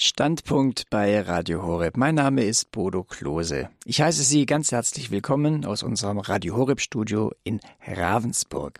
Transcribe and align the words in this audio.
Standpunkt 0.00 0.84
bei 0.90 1.20
Radio 1.22 1.64
Horeb. 1.64 1.96
Mein 1.96 2.14
Name 2.14 2.44
ist 2.44 2.70
Bodo 2.70 3.02
Klose. 3.02 3.68
Ich 3.84 4.00
heiße 4.00 4.22
Sie 4.22 4.46
ganz 4.46 4.70
herzlich 4.70 5.10
willkommen 5.10 5.64
aus 5.64 5.82
unserem 5.82 6.18
Radio 6.18 6.56
Horeb 6.56 6.80
Studio 6.80 7.32
in 7.42 7.58
Ravensburg. 7.84 8.78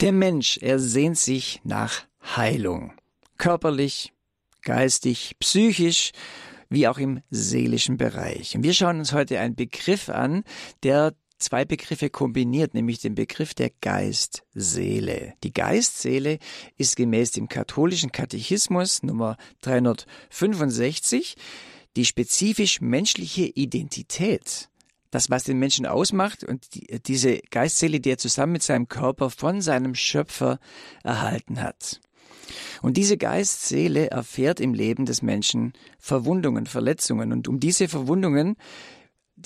Der 0.00 0.12
Mensch, 0.12 0.56
er 0.56 0.78
sehnt 0.78 1.18
sich 1.18 1.60
nach 1.62 2.04
Heilung. 2.36 2.94
Körperlich, 3.36 4.14
geistig, 4.62 5.36
psychisch, 5.40 6.12
wie 6.70 6.88
auch 6.88 6.96
im 6.96 7.20
seelischen 7.28 7.98
Bereich. 7.98 8.56
Und 8.56 8.62
wir 8.62 8.72
schauen 8.72 8.98
uns 8.98 9.12
heute 9.12 9.40
einen 9.40 9.56
Begriff 9.56 10.08
an, 10.08 10.44
der 10.82 11.12
zwei 11.40 11.64
Begriffe 11.64 12.10
kombiniert, 12.10 12.74
nämlich 12.74 13.00
den 13.00 13.14
Begriff 13.14 13.54
der 13.54 13.70
Geist-Seele. 13.80 15.34
Die 15.42 15.52
Geist-Seele 15.52 16.38
ist 16.76 16.96
gemäß 16.96 17.32
dem 17.32 17.48
katholischen 17.48 18.12
Katechismus 18.12 19.02
Nummer 19.02 19.36
365 19.62 21.36
die 21.96 22.04
spezifisch 22.04 22.80
menschliche 22.80 23.46
Identität. 23.46 24.68
Das, 25.10 25.28
was 25.28 25.42
den 25.42 25.58
Menschen 25.58 25.86
ausmacht 25.86 26.44
und 26.44 26.72
die, 26.74 27.00
diese 27.04 27.40
Geistseele, 27.50 27.98
die 27.98 28.10
er 28.10 28.18
zusammen 28.18 28.52
mit 28.52 28.62
seinem 28.62 28.86
Körper 28.86 29.28
von 29.30 29.60
seinem 29.60 29.96
Schöpfer 29.96 30.60
erhalten 31.02 31.60
hat. 31.60 32.00
Und 32.80 32.96
diese 32.96 33.16
Geistseele 33.16 34.10
erfährt 34.10 34.60
im 34.60 34.72
Leben 34.72 35.06
des 35.06 35.22
Menschen 35.22 35.72
Verwundungen, 35.98 36.66
Verletzungen. 36.66 37.32
Und 37.32 37.48
um 37.48 37.58
diese 37.58 37.88
Verwundungen 37.88 38.56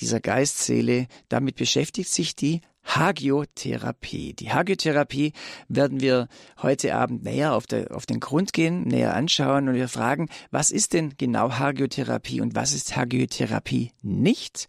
dieser 0.01 0.21
Geistseele, 0.21 1.07
damit 1.29 1.57
beschäftigt 1.57 2.11
sich 2.11 2.37
die 2.37 2.61
Hagiotherapie. 2.85 4.35
Die 4.35 4.53
Hagiotherapie 4.53 5.33
werden 5.69 6.01
wir 6.01 6.29
heute 6.61 6.95
Abend 6.95 7.25
näher 7.25 7.55
auf, 7.55 7.67
der, 7.67 7.95
auf 7.95 8.07
den 8.07 8.21
Grund 8.21 8.53
gehen, 8.53 8.83
näher 8.83 9.15
anschauen 9.15 9.69
und 9.69 9.75
wir 9.75 9.89
fragen, 9.89 10.29
was 10.51 10.71
ist 10.71 10.93
denn 10.93 11.15
genau 11.17 11.53
Hagiotherapie 11.53 12.41
und 12.41 12.55
was 12.55 12.75
ist 12.75 12.95
Hagiotherapie 12.95 13.93
nicht? 14.03 14.67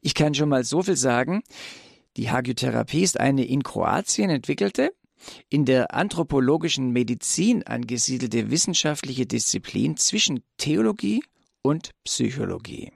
Ich 0.00 0.14
kann 0.14 0.34
schon 0.34 0.48
mal 0.48 0.64
so 0.64 0.82
viel 0.82 0.96
sagen. 0.96 1.42
Die 2.16 2.30
Hagiotherapie 2.30 3.02
ist 3.02 3.20
eine 3.20 3.44
in 3.44 3.62
Kroatien 3.62 4.30
entwickelte, 4.30 4.90
in 5.50 5.64
der 5.64 5.92
anthropologischen 5.94 6.90
Medizin 6.90 7.64
angesiedelte 7.64 8.50
wissenschaftliche 8.50 9.26
Disziplin 9.26 9.96
zwischen 9.96 10.42
Theologie 10.56 11.22
und 11.62 11.90
Psychologie. 12.04 12.92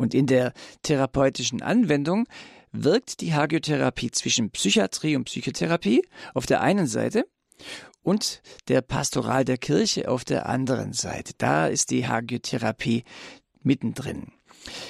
Und 0.00 0.14
in 0.14 0.26
der 0.26 0.54
therapeutischen 0.80 1.60
Anwendung 1.60 2.26
wirkt 2.72 3.20
die 3.20 3.34
Hagiotherapie 3.34 4.10
zwischen 4.10 4.50
Psychiatrie 4.50 5.14
und 5.14 5.24
Psychotherapie 5.24 6.08
auf 6.32 6.46
der 6.46 6.62
einen 6.62 6.86
Seite 6.86 7.26
und 8.02 8.40
der 8.68 8.80
Pastoral 8.80 9.44
der 9.44 9.58
Kirche 9.58 10.08
auf 10.08 10.24
der 10.24 10.48
anderen 10.48 10.94
Seite. 10.94 11.34
Da 11.36 11.66
ist 11.66 11.90
die 11.90 12.08
Hagiotherapie 12.08 13.04
mittendrin. 13.62 14.32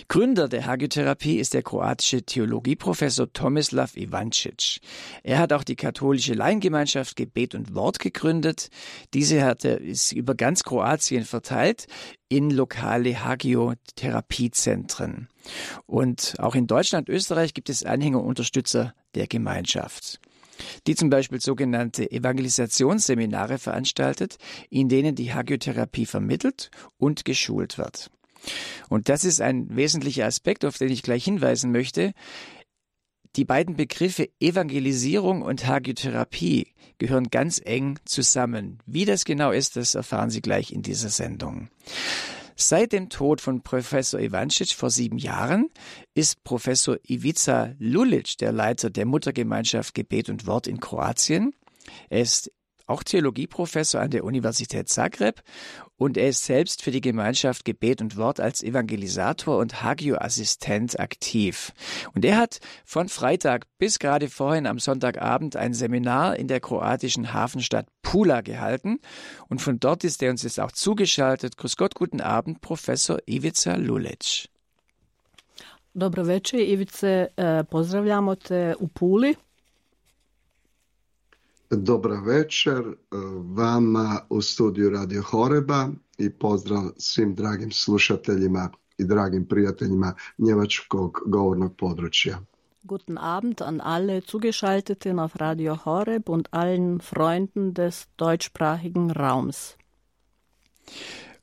Gründer 0.09 0.49
der 0.49 0.67
Hagiotherapie 0.67 1.39
ist 1.39 1.55
der 1.55 1.63
kroatische 1.63 2.23
Theologieprofessor 2.23 3.33
Tomislav 3.33 3.97
Ivancic. 3.97 4.81
Er 5.23 5.39
hat 5.39 5.53
auch 5.53 5.65
die 5.65 5.77
katholische 5.77 6.35
Laiengemeinschaft 6.35 7.17
Gebet 7.17 7.55
und 7.55 7.75
Wort 7.75 8.01
gegründet. 8.01 8.69
Diese 9.15 9.43
hat 9.45 9.65
er, 9.65 9.81
ist 9.81 10.13
über 10.13 10.35
ganz 10.35 10.65
Kroatien 10.65 11.25
verteilt 11.25 11.87
in 12.29 12.51
lokale 12.51 13.25
Hagiotherapiezentren. 13.25 15.29
Und 15.87 16.35
auch 16.39 16.55
in 16.55 16.67
Deutschland, 16.67 17.09
Österreich 17.09 17.55
gibt 17.55 17.71
es 17.71 17.85
Anhänger 17.85 18.21
und 18.21 18.27
Unterstützer 18.27 18.95
der 19.15 19.27
Gemeinschaft 19.27 20.21
die 20.87 20.95
zum 20.95 21.09
Beispiel 21.09 21.41
sogenannte 21.41 22.11
Evangelisationsseminare 22.11 23.59
veranstaltet, 23.59 24.37
in 24.69 24.91
denen 24.91 25.15
die 25.15 25.33
Hagiotherapie 25.33 26.05
vermittelt 26.05 26.71
und 26.99 27.25
geschult 27.25 27.79
wird. 27.79 28.11
Und 28.89 29.09
das 29.09 29.25
ist 29.25 29.41
ein 29.41 29.75
wesentlicher 29.75 30.27
Aspekt, 30.27 30.65
auf 30.65 30.79
den 30.79 30.91
ich 30.91 31.03
gleich 31.03 31.25
hinweisen 31.25 31.73
möchte. 31.73 32.13
Die 33.37 33.45
beiden 33.45 33.77
Begriffe 33.77 34.29
Evangelisierung 34.41 35.43
und 35.43 35.67
Hagiotherapie 35.67 36.75
gehören 36.99 37.31
ganz 37.31 37.61
eng 37.65 37.99
zusammen. 38.05 38.79
Wie 38.87 39.05
das 39.05 39.25
genau 39.25 39.53
ist, 39.53 39.77
das 39.77 39.95
erfahren 39.95 40.31
Sie 40.31 40.43
gleich 40.43 40.73
in 40.73 40.83
dieser 40.83 41.11
Sendung. 41.11 41.69
Seit 42.57 42.93
dem 42.93 43.09
Tod 43.09 43.41
von 43.41 43.63
Professor 43.63 44.21
Ivancic 44.21 44.73
vor 44.73 44.91
sieben 44.91 45.17
Jahren 45.17 45.71
ist 46.13 46.45
Professor 46.45 46.99
Ivica 47.09 47.75
Lulic 47.79 48.37
der 48.39 48.53
Leiter 48.53 48.91
der 48.91 49.07
Muttergemeinschaft 49.07 49.95
Gebet 49.95 50.29
und 50.29 50.47
Wort 50.47 50.67
in 50.67 50.79
Kroatien. 50.81 51.55
Er 52.11 52.21
ist 52.21 52.53
auch 52.91 53.03
Theologieprofessor 53.03 54.01
an 54.01 54.11
der 54.11 54.25
Universität 54.25 54.89
Zagreb 54.89 55.43
und 55.97 56.17
er 56.17 56.31
ist 56.31 56.45
selbst 56.45 56.83
für 56.83 56.91
die 56.91 57.01
Gemeinschaft 57.01 57.65
Gebet 57.65 58.01
und 58.01 58.17
Wort 58.17 58.41
als 58.41 58.63
Evangelisator 58.63 59.59
und 59.59 59.83
Hagio-Assistent 59.83 60.99
aktiv. 60.99 61.73
Und 62.15 62.25
er 62.25 62.39
hat 62.39 62.59
von 62.85 63.09
Freitag 63.09 63.67
bis 63.79 63.99
gerade 63.99 64.29
vorhin 64.29 64.67
am 64.67 64.79
Sonntagabend 64.79 65.57
ein 65.57 65.75
Seminar 65.75 66.37
in 66.37 66.49
der 66.49 66.61
kroatischen 66.61 67.33
Hafenstadt 67.33 67.87
Pula 68.03 68.41
gehalten 68.41 68.99
und 69.49 69.61
von 69.61 69.79
dort 69.79 70.05
ist 70.05 70.23
er 70.23 70.31
uns 70.31 70.43
jetzt 70.43 70.59
auch 70.59 70.73
zugeschaltet. 70.73 71.57
Grüß 71.57 71.77
Gott, 71.77 71.95
guten 71.95 72.21
Abend, 72.21 72.61
Professor 72.61 73.19
Ivica 73.27 73.77
Lulic. 73.77 74.49
Dobro 75.93 76.27
večer, 76.27 76.61
Ivice, 76.61 77.29
eh, 77.37 77.65
pozdravljamo 77.71 78.35
te 78.35 78.75
u 78.81 78.89
Puli. 78.89 79.35
Dobra 81.71 82.21
večer 82.21 82.79
e, 82.79 82.95
vama 83.55 84.21
u 84.31 84.43
studiju 84.43 84.91
Radio 84.91 85.23
Horeba 85.23 85.89
i 86.19 86.31
pozdrav 86.31 86.83
svim 86.97 87.35
dragim 87.35 87.73
slušateljima 87.73 88.71
i 88.99 89.05
dragim 89.05 89.47
prijateljima 89.49 90.15
njemačkog 90.39 91.19
govornog 91.27 91.77
područja. 91.77 92.39
Guten 92.83 93.19
Abend 93.19 93.63
an 93.63 93.81
alle 93.85 94.21
Zugeschalteten 94.31 95.19
auf 95.19 95.37
Radio 95.37 95.75
Horeb 95.85 96.29
und 96.29 96.49
allen 96.51 97.01
Freunden 97.01 97.75
des 97.75 98.07
deutschsprachigen 98.17 99.11
Raums. 99.11 99.77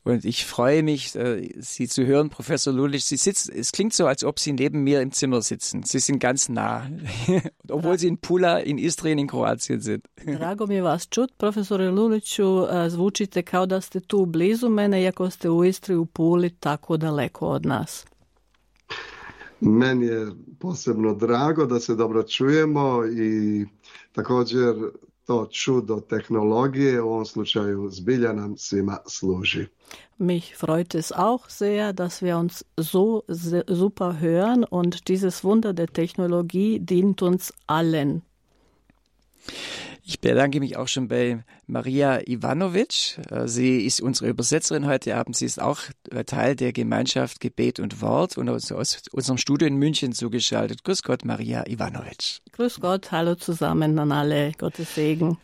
Und 0.08 0.24
ich 0.24 0.46
freue 0.46 0.84
mich, 0.84 1.16
äh, 1.16 1.50
Sie 1.60 1.88
zu 1.88 2.06
hören, 2.06 2.30
Professor 2.30 2.74
Lulich. 2.74 3.04
Sie 3.06 3.18
sitzen, 3.18 3.54
es 3.54 3.72
klingt 3.72 3.94
so, 3.94 4.08
als 4.08 4.24
ob 4.24 4.40
Sie 4.40 4.54
neben 4.54 4.84
mir 4.84 5.02
im 5.02 5.12
Zimmer 5.12 5.42
sitzen. 5.42 5.84
Sie 5.84 6.00
sind 6.00 6.20
ganz 6.20 6.48
nah, 6.48 6.90
obwohl 7.70 8.00
Sie 8.00 8.08
in 8.08 8.18
Pula, 8.18 8.60
in 8.60 8.78
Istrien, 8.78 9.18
in 9.18 9.28
Kroatien 9.28 9.82
sind. 9.82 10.06
Drago 10.26 10.68
mi 10.68 10.76
je 10.76 10.82
vas 10.82 11.08
čut, 11.10 11.34
profesore 11.38 11.92
Luliću, 11.92 12.44
äh, 12.44 12.90
zvučite 12.90 13.44
kao 13.44 13.66
da 13.66 13.82
ste 13.82 14.00
tu 14.00 14.26
blizu 14.26 14.70
mene, 14.70 15.04
iako 15.04 15.30
ste 15.30 15.50
u 15.50 15.66
Istri 15.66 15.96
u 15.96 16.06
Puli 16.06 16.50
tako 16.50 16.98
daleko 16.98 17.48
od 17.48 17.66
nas. 17.66 18.06
Meni 19.60 20.06
je 20.06 20.28
posebno 20.60 21.14
drago 21.14 21.66
da 21.66 21.80
se 21.80 21.96
dobro 21.96 22.24
čujemo 22.24 23.06
i 23.06 23.66
također 24.12 24.76
to 25.28 25.48
čudo 25.52 26.00
tehnologije 26.00 27.02
u 27.02 27.10
ovom 27.10 27.26
slučaju 27.26 27.90
zbilja 27.90 28.34
nam 28.34 28.58
svima 28.58 28.98
služi. 29.06 29.66
Mich 30.18 30.56
freut 30.58 30.96
es 30.96 31.12
auch 31.12 31.50
sehr, 31.50 31.94
dass 31.94 32.22
wir 32.22 32.38
uns 32.38 32.64
so 32.78 33.22
super 33.68 34.14
hören 34.22 34.66
und 34.72 35.08
dieses 35.08 35.44
Wunder 35.44 35.74
der 35.74 35.88
Technologie 35.88 36.80
dient 36.80 37.22
uns 37.22 37.54
allen. 37.66 38.22
Ich 40.10 40.22
bedanke 40.22 40.62
mich 40.62 40.78
auch 40.78 40.88
schon 40.88 41.10
bei 41.10 41.44
Maria 41.66 42.22
Ivanovic. 42.26 43.20
Äh, 43.30 43.46
sie 43.50 43.82
ist 43.82 44.00
unsere 44.00 44.30
Übersetzerin 44.30 44.86
heute 44.86 45.18
Abend. 45.18 45.36
Sie 45.36 45.46
ist 45.46 45.62
auch 45.62 45.80
äh, 46.12 46.24
Teil 46.24 46.56
der 46.56 46.72
Gemeinschaft 46.72 47.42
Gebet 47.42 47.82
und 47.82 48.02
Wort 48.02 48.38
und 48.38 48.48
aus, 48.48 48.72
aus 48.72 49.02
unserem 49.12 49.38
Studio 49.38 49.68
in 49.68 49.76
München 49.76 50.14
zugeschaltet. 50.14 50.86
Grüß 50.86 51.04
Gott, 51.04 51.26
Maria 51.26 51.68
Ivanovic. 51.68 52.40
Grüß 52.54 52.80
Gott, 52.80 53.12
hallo 53.12 53.36
zusammen 53.36 54.00
an 54.00 54.14
alle. 54.14 54.54
Gottes 54.58 54.96
Segen. 54.96 55.38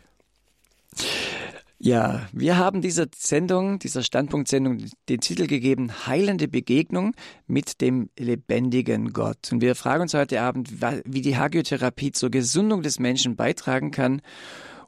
Ja, 1.84 2.26
wir 2.32 2.56
haben 2.56 2.80
dieser 2.80 3.08
Sendung, 3.14 3.78
dieser 3.78 4.02
Standpunktsendung 4.02 4.86
den 5.10 5.20
Titel 5.20 5.46
gegeben, 5.46 6.06
Heilende 6.06 6.48
Begegnung 6.48 7.12
mit 7.46 7.82
dem 7.82 8.08
lebendigen 8.18 9.12
Gott. 9.12 9.52
Und 9.52 9.60
wir 9.60 9.74
fragen 9.74 10.00
uns 10.00 10.14
heute 10.14 10.40
Abend, 10.40 10.80
wie 11.04 11.20
die 11.20 11.36
Hagiotherapie 11.36 12.12
zur 12.12 12.30
Gesundung 12.30 12.80
des 12.80 12.98
Menschen 12.98 13.36
beitragen 13.36 13.90
kann. 13.90 14.22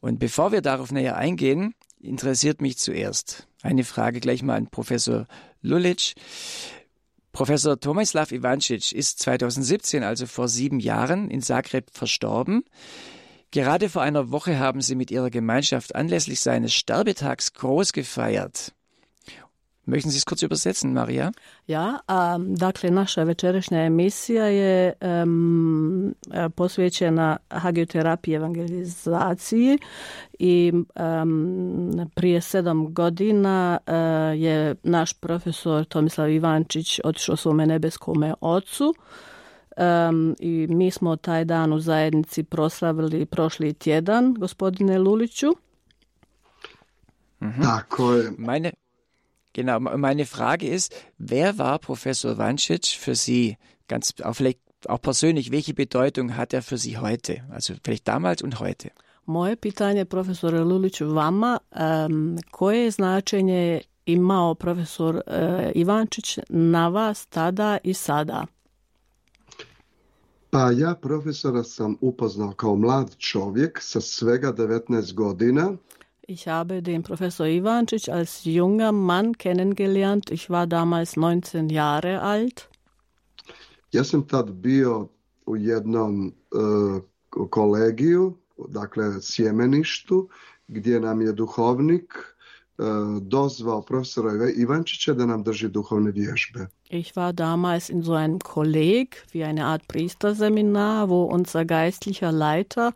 Und 0.00 0.18
bevor 0.18 0.52
wir 0.52 0.62
darauf 0.62 0.90
näher 0.90 1.18
eingehen, 1.18 1.74
interessiert 2.00 2.62
mich 2.62 2.78
zuerst 2.78 3.46
eine 3.60 3.84
Frage 3.84 4.20
gleich 4.20 4.42
mal 4.42 4.56
an 4.56 4.68
Professor 4.68 5.26
Lulic. 5.60 6.14
Professor 7.32 7.78
Tomislav 7.78 8.32
Ivancic 8.32 8.92
ist 8.92 9.18
2017, 9.18 10.02
also 10.02 10.24
vor 10.24 10.48
sieben 10.48 10.80
Jahren, 10.80 11.30
in 11.30 11.42
Zagreb 11.42 11.90
verstorben. 11.92 12.64
Gerade 13.50 13.88
vor 13.88 14.02
einer 14.02 14.30
Woche 14.30 14.58
haben 14.58 14.80
sie 14.80 14.94
mit 14.94 15.10
ihrer 15.10 15.30
Gemeinschaft 15.30 15.94
anlässlich 15.94 16.40
seines 16.40 16.74
Sterbetags 16.74 17.52
groß 17.52 17.92
gefeiert. 17.92 18.72
Möchten 19.88 20.10
Sie 20.10 20.18
es 20.18 20.26
kurz 20.26 20.42
übersetzen, 20.42 20.92
Maria? 20.92 21.30
Ja, 21.66 22.00
um, 22.08 22.56
dakle 22.56 22.90
naša 22.90 23.22
večerašnja 23.22 23.84
emisija 23.84 24.44
je 24.44 24.92
um, 25.00 26.14
posvećena 26.56 27.36
hagioterapiji 27.50 28.34
evangelizaciji 28.34 29.78
i 30.38 30.72
um, 30.72 32.10
prije 32.14 32.40
sedam 32.40 32.94
godina 32.94 33.78
uh, 33.86 33.94
je 34.40 34.74
naš 34.82 35.12
profesor 35.12 35.84
Tomislav 35.84 36.30
Ivančić 36.30 37.00
otišao 37.04 37.36
svome 37.36 37.66
nebeskome 37.66 38.34
ocu 38.40 38.94
um, 39.76 40.36
i 40.38 40.66
mi 40.70 40.90
smo 40.90 41.16
taj 41.16 41.44
dan 41.44 41.72
u 41.72 41.80
zajednici 41.80 42.42
proslavili 42.42 43.26
prošli 43.26 43.72
tjedan, 43.74 44.34
gospodine 44.38 44.98
Luliću. 44.98 45.52
Mhm. 47.42 47.62
Tako 47.62 48.12
je. 48.12 48.30
Meine, 48.38 48.72
genau, 49.54 49.96
meine 49.96 50.24
Frage 50.24 50.66
ist, 50.66 50.94
wer 51.18 51.52
war 51.52 51.78
Professor 51.78 52.36
Wancic 52.36 52.98
für 52.98 53.14
Sie 53.14 53.54
ganz, 53.88 54.12
auch 54.24 54.36
vielleicht 54.36 54.58
auch 54.88 55.00
persönlich, 55.00 55.50
welche 55.50 55.74
Bedeutung 55.74 56.36
hat 56.36 56.54
er 56.54 56.62
für 56.62 56.78
Sie 56.78 56.96
heute? 56.98 57.42
Also 57.50 57.74
vielleicht 57.84 58.08
damals 58.08 58.42
und 58.42 58.60
heute. 58.60 58.90
Moje 59.26 59.56
pitanje, 59.56 60.04
profesore 60.04 60.64
Luliću, 60.64 61.06
vama, 61.06 61.58
um, 62.06 62.38
koje 62.50 62.90
značenje 62.90 63.80
imao 64.06 64.54
profesor 64.54 65.14
uh, 65.16 65.22
Ivančić 65.74 66.38
na 66.48 66.88
vas 66.88 67.26
tada 67.26 67.78
i 67.84 67.94
sada? 67.94 68.46
Pa 70.56 70.70
ja 70.70 70.94
profesora 70.94 71.62
sam 71.62 71.96
upoznao 72.00 72.52
kao 72.52 72.76
mlad 72.76 73.16
čovjek 73.16 73.78
sa 73.82 74.00
svega 74.00 74.52
19 74.52 75.14
godina. 75.14 75.72
Ich 76.28 76.48
habe 76.48 76.80
den 76.80 77.02
Professor 77.02 77.46
Ivančić 77.46 78.08
als 78.08 78.46
junger 78.46 78.92
Mann 78.92 79.34
kennengelernt. 79.34 80.30
Ich 80.30 80.50
war 80.50 80.66
damals 80.66 81.16
19 81.16 81.72
Jahre 81.72 82.20
alt. 82.22 82.62
Ja 83.92 84.04
sam 84.04 84.26
tad 84.28 84.52
bio 84.52 85.08
u 85.46 85.56
jednom 85.56 86.32
uh, 86.50 87.02
kolegiju, 87.50 88.34
dakle 88.68 89.22
sjemeništu, 89.22 90.28
gdje 90.68 91.00
nam 91.00 91.20
je 91.20 91.32
duhovnik 91.32 92.14
uh, 92.14 92.35
dozvao 93.22 93.82
profesora 93.82 94.30
Ivančića 94.56 95.14
da 95.14 95.26
nam 95.26 95.42
drži 95.42 95.68
duhovne 95.68 96.10
vježbe. 96.10 96.66
Ich 96.90 97.14
war 97.16 97.32
damals 97.32 97.90
in 97.90 98.02
so 98.04 98.12
einem 98.12 98.38
Kolleg, 98.38 99.08
wie 99.32 99.44
eine 99.44 99.64
Art 99.64 99.82
Priesterseminar, 99.88 101.08
wo 101.08 101.28
unser 101.34 101.64
geistlicher 101.64 102.32
Leiter 102.32 102.92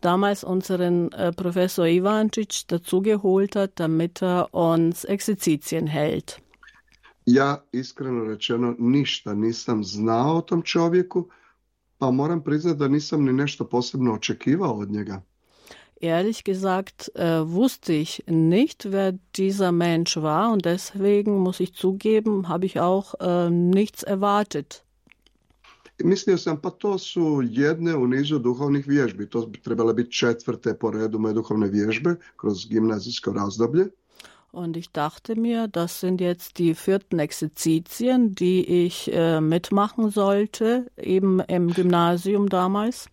damals 0.00 0.44
unseren 0.44 1.12
äh, 1.12 1.32
Professor 1.32 1.86
Ivancic 1.86 2.66
dazugeholt 2.66 3.56
hat, 3.56 3.72
damit 3.74 4.22
er 4.22 4.48
uns 4.52 5.04
Exerzitien 5.04 5.86
hält. 5.86 6.40
Ja, 7.26 7.64
iskreno 7.72 8.24
rečeno, 8.24 8.74
ništa 8.78 9.34
nisam 9.34 9.84
znao 9.84 10.36
o 10.36 10.40
tom 10.40 10.62
čovjeku, 10.62 11.28
pa 11.98 12.10
moram 12.10 12.44
priznati 12.44 12.78
da 12.78 12.88
nisam 12.88 13.24
ni 13.24 13.32
nešto 13.32 13.64
posebno 13.68 14.14
očekivao 14.14 14.78
od 14.78 14.90
njega. 14.90 15.22
Ehrlich 16.00 16.44
gesagt 16.44 17.12
äh, 17.14 17.46
wusste 17.46 17.92
ich 17.92 18.24
nicht, 18.26 18.90
wer 18.90 19.18
dieser 19.36 19.70
Mensch 19.70 20.16
war 20.16 20.50
und 20.50 20.64
deswegen 20.64 21.38
muss 21.38 21.60
ich 21.60 21.74
zugeben, 21.74 22.48
habe 22.48 22.64
ich 22.64 22.80
auch 22.80 23.14
äh, 23.20 23.50
nichts 23.50 24.02
erwartet. 24.02 24.82
Mislio 26.02 26.38
sam, 26.38 26.56
pa 26.60 26.70
to 26.70 26.98
su 26.98 27.42
jedne 27.42 27.96
u 27.96 28.06
nizu 28.06 28.38
duhovnih 28.38 28.86
vježbi. 28.88 29.26
To 29.30 29.46
bi 29.46 29.60
trebale 29.60 29.94
biti 29.94 30.12
četvrte 30.12 30.74
po 30.78 30.90
redu 30.90 31.18
moje 31.18 31.34
duhovne 31.34 31.68
vježbe 31.68 32.16
kroz 32.36 32.66
gimnazijsko 32.68 33.32
razdoblje. 33.32 33.90
Und 34.52 34.76
ich 34.76 34.90
dachte 34.90 35.36
mir, 35.36 35.68
das 35.68 36.00
sind 36.00 36.20
jetzt 36.20 36.58
die 36.58 36.74
vierten 36.74 37.20
Exerzitien, 37.20 38.34
die 38.34 38.86
ich 38.86 39.12
äh, 39.12 39.40
mitmachen 39.40 40.10
sollte, 40.10 40.86
eben 40.96 41.40
im 41.40 41.68
Gymnasium 41.68 42.48
damals. 42.48 43.08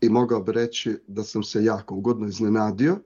I 0.00 0.08
mogao 0.08 0.40
bi 0.40 0.52
reći 0.52 0.98
da 1.06 1.24
sam 1.24 1.42
se 1.42 1.64
jako 1.64 1.94
ugodno 1.94 2.26
iznenadio. 2.26 2.98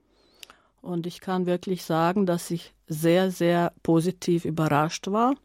Und 0.81 1.05
ich 1.05 1.19
kann 1.19 1.45
wirklich 1.45 1.81
sagen, 1.81 2.25
dass 2.25 2.51
ich 2.51 2.73
sehr, 2.89 3.31
sehr 3.31 3.69
positiv 3.83 4.45
überrascht 4.45 5.07
war. 5.07 5.35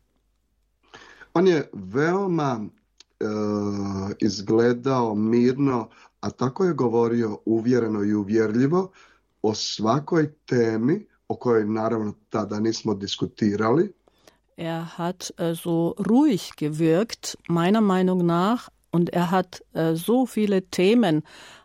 On 1.35 1.47
je 1.47 1.71
veoma 1.73 2.61
uh, 2.61 4.11
izgledao 4.19 5.15
mirno, 5.15 5.89
a 6.21 6.31
tako 6.31 6.65
je 6.65 6.75
govorio 6.75 7.39
uvjereno 7.45 8.05
i 8.05 8.15
uvjerljivo 8.15 8.91
o 9.43 9.55
svakoj 9.55 10.33
temi 10.47 11.07
o 11.29 11.37
kojoj 11.37 11.65
naravno 11.65 12.15
tada 12.31 12.61
nismo 12.61 12.95
diskutirali. 12.95 13.93
Er 14.57 14.85
hat 14.97 15.31
uh, 15.31 15.59
so 15.59 15.95
ruhig 15.99 16.51
gewirkt, 16.57 17.37
meiner 17.49 17.81
Meinung 17.81 18.27
nach, 18.27 18.69
und 18.99 19.11
er 19.11 19.31
hat 19.31 19.63
uh, 19.75 19.95
so 19.95 20.27
viele 20.27 20.63
Themen 20.71 21.23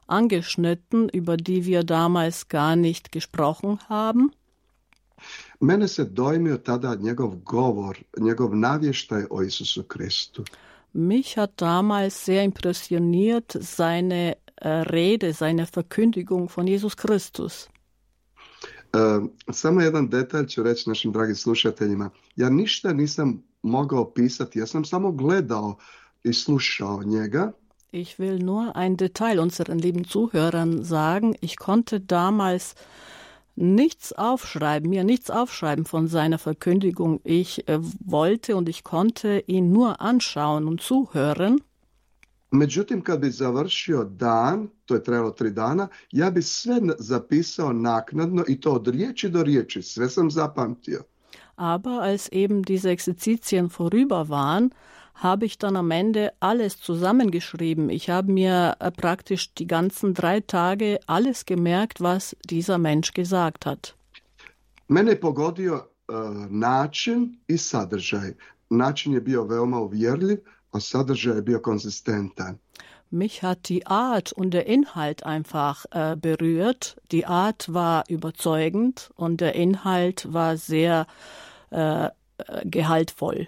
angeschnitten, 0.08 1.10
über 1.10 1.36
die 1.38 1.66
wir 1.66 1.84
damals 1.84 2.48
gar 2.48 2.76
nicht 2.76 3.12
gesprochen 3.12 3.80
haben. 3.90 4.32
Mene 5.60 5.88
se 5.88 6.06
dojmio 6.06 6.58
tada 6.58 6.96
njegov 6.96 7.36
govor, 7.46 7.98
njegov 8.20 8.56
navještaj 8.56 9.24
o 9.30 9.42
Isusu 9.42 9.84
Kristu. 9.84 10.44
Mich 10.94 11.38
hat 11.38 11.52
damals 11.56 12.26
sehr 12.26 12.44
impressioniert 12.44 13.58
seine 13.62 14.36
äh, 14.58 14.70
Rede, 14.70 15.34
seine 15.34 15.66
Verkündigung 15.66 16.50
von 16.56 16.68
Jesus 16.68 16.96
Christus. 16.96 17.70
Uh, 18.94 19.30
samo 19.52 19.82
jedan 19.82 20.10
detalj 20.10 20.48
ću 20.48 20.64
reći 20.64 20.90
našim 20.90 21.12
dragim 21.12 21.36
slušateljima. 21.36 22.10
Ja 22.36 22.50
ništa 22.50 22.94
nisam 22.94 23.44
mogao 23.62 24.14
pisati, 24.14 24.60
ja 24.60 24.68
sam 24.68 24.86
samo 24.86 25.12
gledao 25.12 25.78
njega. 27.06 27.54
Ich 27.92 28.18
will 28.18 28.40
nur 28.40 28.76
ein 28.76 28.98
Detail 28.98 29.40
unseren 29.40 29.78
lieben 29.78 30.06
Zuhörern 30.06 30.84
sagen. 30.84 31.36
Ich 31.42 31.58
konnte 31.58 32.00
damals 32.00 32.76
nichts 33.56 34.14
aufschreiben, 34.14 34.90
mir 34.90 35.04
nichts 35.04 35.30
aufschreiben 35.30 35.86
von 35.86 36.08
seiner 36.08 36.40
Verkündigung. 36.40 37.20
Ich 37.24 37.68
äh, 37.68 37.80
wollte 38.00 38.56
und 38.56 38.68
ich 38.68 38.84
konnte 38.84 39.44
ihn 39.46 39.72
nur 39.72 40.02
anschauen 40.02 40.68
und 40.68 40.82
zuhören. 40.82 41.62
Međutim, 42.52 43.02
kad 43.02 43.20
bi 43.20 43.32
završio 43.32 44.04
dan, 44.04 44.70
to 44.86 44.94
je 44.94 45.04
trajalo 45.04 45.32
tri 45.32 45.52
dana, 45.52 45.88
ja 46.12 46.32
bi 46.32 46.42
sve 46.42 46.82
zapisao 47.00 47.74
naknadno 47.74 48.44
i 48.48 48.62
to 48.62 48.72
od 48.72 48.88
riječi 48.88 49.30
do 49.30 49.44
riječi, 49.44 49.82
sve 49.82 50.10
sam 50.10 50.32
zapamtio. 50.32 51.04
Aber 51.56 52.02
als 52.02 52.30
eben 52.32 52.64
diese 52.64 52.90
Exerzitien 52.90 53.70
vorüber 53.70 54.30
waren, 54.30 54.70
habe 55.14 55.46
ich 55.46 55.58
dann 55.58 55.76
am 55.76 55.92
Ende 55.92 56.34
alles 56.40 56.80
zusammengeschrieben. 56.80 57.90
Ich 57.90 58.10
habe 58.10 58.32
mir 58.32 58.76
äh, 58.80 58.92
praktisch 58.92 59.54
die 59.54 59.68
ganzen 59.68 60.14
drei 60.14 60.40
Tage 60.42 61.00
alles 61.08 61.46
gemerkt, 61.46 62.02
was 62.02 62.36
dieser 62.46 62.78
Mensch 62.78 63.14
gesagt 63.14 63.66
hat. 63.66 63.96
Mene 64.88 65.16
pogodio 65.16 65.76
uh, 66.12 66.46
način 66.50 67.38
i 67.48 67.58
sadržaj. 67.58 68.34
Način 68.70 69.14
je 69.14 69.22
bio 69.22 69.44
veoma 69.44 69.80
uvjerljiv, 69.80 70.38
a 70.72 70.80
sadržaj 70.80 71.36
je 71.36 71.42
bio 71.42 71.60
konzistentan. 71.60 72.58
Mich 73.10 73.44
hat 73.44 73.70
die 73.70 73.86
Art 73.86 74.32
und 74.32 74.54
der 74.54 74.66
Inhalt 74.66 75.24
einfach 75.24 75.86
äh, 75.92 76.16
berührt. 76.16 76.98
Die 77.12 77.28
Art 77.28 77.72
war 77.72 78.04
überzeugend 78.10 79.12
und 79.16 79.40
der 79.40 79.54
Inhalt 79.54 80.34
war 80.34 80.58
sehr 80.58 81.06
äh, 81.70 82.10
gehaltvoll. 82.66 83.48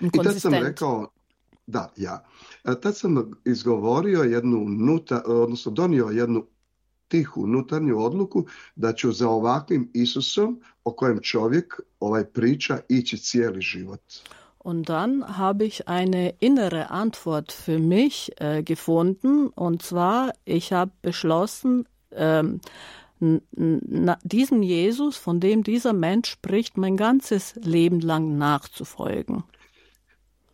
I 0.00 0.10
tad 0.10 0.40
sam 0.40 0.54
rekao, 0.54 1.08
da, 1.66 1.92
ja. 1.96 2.24
Tad 2.82 2.96
sam 2.96 3.30
izgovorio 3.44 4.22
jednu 4.22 4.68
nuta, 4.68 5.22
odnosno 5.26 5.72
donio 5.72 6.06
jednu 6.06 6.46
tihu 7.08 7.42
unutarnju 7.42 7.98
odluku 7.98 8.46
da 8.76 8.92
ću 8.92 9.12
za 9.12 9.28
ovakvim 9.28 9.90
Isusom 9.94 10.60
o 10.84 10.92
kojem 10.92 11.20
čovjek 11.22 11.80
ovaj 12.00 12.24
priča 12.24 12.78
ići 12.88 13.18
cijeli 13.18 13.60
život. 13.60 14.00
Und 14.64 14.86
dann 14.86 15.22
habe 15.22 15.64
ich 15.64 15.80
eine 15.86 16.32
innere 16.40 16.86
Antwort 16.90 17.52
für 17.52 17.78
mich 17.78 18.30
äh, 18.40 18.62
gefunden. 18.64 19.50
Und 19.54 19.82
zwar, 19.82 20.32
ich 20.44 20.72
habe 20.72 20.90
beschlossen, 21.02 21.84
ähm, 22.10 22.60
diesem 24.24 24.62
Jesus, 24.62 25.16
von 25.16 25.38
dem 25.38 25.62
dieser 25.62 25.92
Mensch 25.92 26.30
spricht, 26.30 26.76
mein 26.76 26.96
ganzes 26.96 27.54
Leben 27.54 28.00
lang 28.00 28.38
nachzufolgen. 28.38 29.44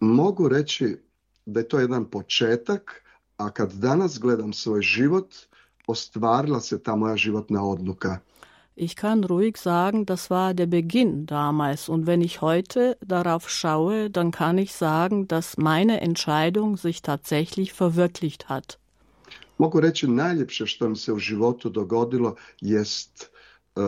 Mogu 0.02 0.48
reći 0.48 0.96
da 1.46 1.60
je 1.60 1.68
to 1.68 1.78
jedan 1.78 2.04
početak, 2.04 3.02
a 3.36 3.50
kad 3.50 3.72
danas 3.72 4.18
gledam 4.18 4.52
svoj 4.52 4.82
život, 4.82 5.34
ostvarila 5.86 6.60
se 6.60 6.82
ta 6.82 6.96
moja 6.96 7.16
životna 7.16 7.64
odluka. 7.64 8.18
Ich 8.76 8.94
kann 8.94 9.24
ruhig 9.24 9.58
sagen, 9.58 10.04
das 10.04 10.30
war 10.30 10.54
der 10.54 10.66
Beginn 10.66 11.26
damals. 11.26 11.88
Und 11.88 12.06
wenn 12.06 12.22
ich 12.22 12.40
heute 12.40 12.96
darauf 13.06 13.50
schaue, 13.50 14.10
dann 14.10 14.30
kann 14.30 14.58
ich 14.58 14.72
sagen, 14.72 15.28
dass 15.28 15.58
meine 15.58 16.00
Entscheidung 16.00 16.78
sich 16.78 17.02
tatsächlich 17.02 17.72
verwirklicht 17.72 18.48
hat. 18.48 18.78
Mogu 19.58 19.80
reći 19.80 20.06
najljepše 20.06 20.66
što 20.66 20.88
mi 20.88 20.96
se 20.96 21.12
u 21.12 21.18
životu 21.18 21.70
dogodilo 21.70 22.34
jest 22.60 23.30
uh, 23.76 23.82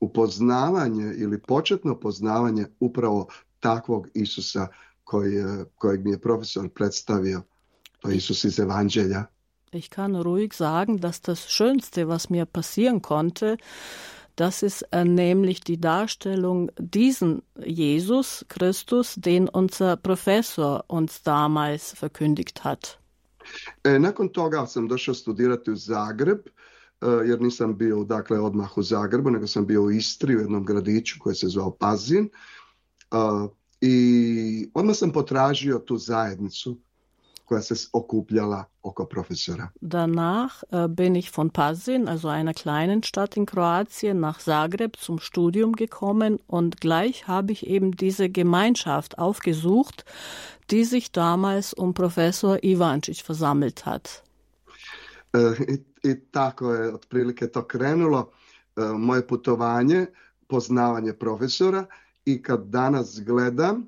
upoznavanje 0.00 1.14
ili 1.16 1.40
početno 1.40 2.00
poznavanje 2.00 2.66
upravo 2.80 3.26
takvog 3.60 4.08
Isusa 4.14 4.68
koji, 5.12 5.44
kojeg 5.74 6.04
mi 6.04 6.10
je 6.10 6.20
profesor 6.20 6.68
predstavio. 6.68 7.42
To 8.00 8.08
je 8.08 8.16
Isus 8.16 8.44
iz 8.44 8.58
Evanđelja. 8.58 9.24
Ich 9.72 9.88
kann 9.88 10.16
ruhig 10.22 10.54
sagen, 10.54 10.98
dass 11.00 11.20
das 11.20 11.40
Schönste, 11.48 12.06
was 12.06 12.30
mir 12.30 12.46
passieren 12.46 13.00
konnte, 13.00 13.56
Das 14.36 14.62
ist 14.62 14.82
äh, 14.92 15.04
nämlich 15.04 15.60
die 15.60 15.78
Darstellung 15.78 16.70
diesen 16.78 17.42
Jesus 17.64 18.46
Christus, 18.48 19.14
den 19.16 19.48
unser 19.48 19.96
Professor 19.96 20.84
uns 20.88 21.22
damals 21.22 21.94
verkündigt 22.00 22.64
hat. 22.64 22.98
E, 23.84 23.98
nakon 23.98 24.28
toga 24.28 24.66
sam 24.66 24.88
došao 24.88 25.14
studirati 25.14 25.70
u 25.70 25.76
Zagreb, 25.76 26.38
e, 26.46 27.06
jer 27.26 27.40
nisam 27.40 27.78
bio 27.78 28.04
dakle, 28.04 28.40
odmah 28.40 28.78
u 28.78 28.82
Zagrebu, 28.82 29.30
nego 29.30 29.46
sam 29.46 29.66
bio 29.66 29.82
u 29.82 29.90
Istri, 29.90 30.36
u 30.36 30.40
jednom 30.40 30.64
gradiću 30.64 31.16
koji 31.20 31.34
se 31.34 31.48
zvao 31.48 31.70
Pazin. 31.70 32.24
E, 32.24 32.28
I 33.84 34.70
odmah 34.74 34.96
sam 34.96 35.12
potražio 35.12 35.78
tu 35.78 35.96
zajednicu 35.96 36.76
koja 37.44 37.62
se 37.62 37.74
okupljala 37.92 38.64
oko 38.82 39.04
profesora. 39.06 39.68
Danach 39.80 40.62
äh, 40.70 40.88
bin 40.88 41.16
ich 41.16 41.36
von 41.36 41.50
Pazin, 41.50 42.08
also 42.08 42.28
einer 42.28 42.54
kleinen 42.54 43.02
Stadt 43.02 43.36
in 43.36 43.46
Kroatien, 43.46 44.20
nach 44.20 44.38
Zagreb 44.38 44.96
zum 44.96 45.18
Studium 45.18 45.72
gekommen 45.72 46.38
und 46.46 46.80
gleich 46.80 47.26
habe 47.28 47.52
ich 47.52 47.66
eben 47.66 47.90
diese 47.90 48.28
Gemeinschaft 48.28 49.18
aufgesucht, 49.18 50.04
die 50.70 50.84
sich 50.84 51.12
damals 51.12 51.74
um 51.74 51.92
Professor 51.92 52.58
Ivancic 52.62 53.22
versammelt 53.22 53.84
hat. 53.84 54.22
Äh, 55.34 55.72
I, 55.72 55.84
I 56.04 56.14
tako 56.32 56.74
je 56.74 56.92
otprilike 56.92 57.52
to 57.52 57.62
krenulo. 57.62 58.30
Äh, 58.76 58.98
moje 58.98 59.26
putovanje, 59.26 60.06
poznavanje 60.48 61.12
profesora 61.12 61.86
i 62.24 62.42
kad 62.42 62.66
danas 62.66 63.20
gledam, 63.20 63.86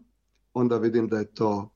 onda 0.54 0.78
vidim 0.78 1.08
da 1.08 1.18
je 1.18 1.24
to 1.24 1.70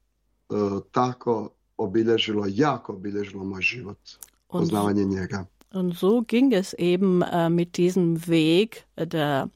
uh, 0.49 0.81
tako 0.91 1.51
obilježilo, 1.77 2.47
jako 2.49 2.93
obilježilo 2.93 3.45
moj 3.45 3.63
život, 3.63 3.99
poznavanje 4.49 5.05
njega. 5.05 5.47
Und 5.71 5.97
so 5.97 6.23
ging 6.23 6.55
es 6.55 6.75
eben 6.79 7.23
äh, 7.23 7.51
mit 7.51 7.77
diesem 7.77 8.27
Weg 8.27 8.87
der 8.97 9.51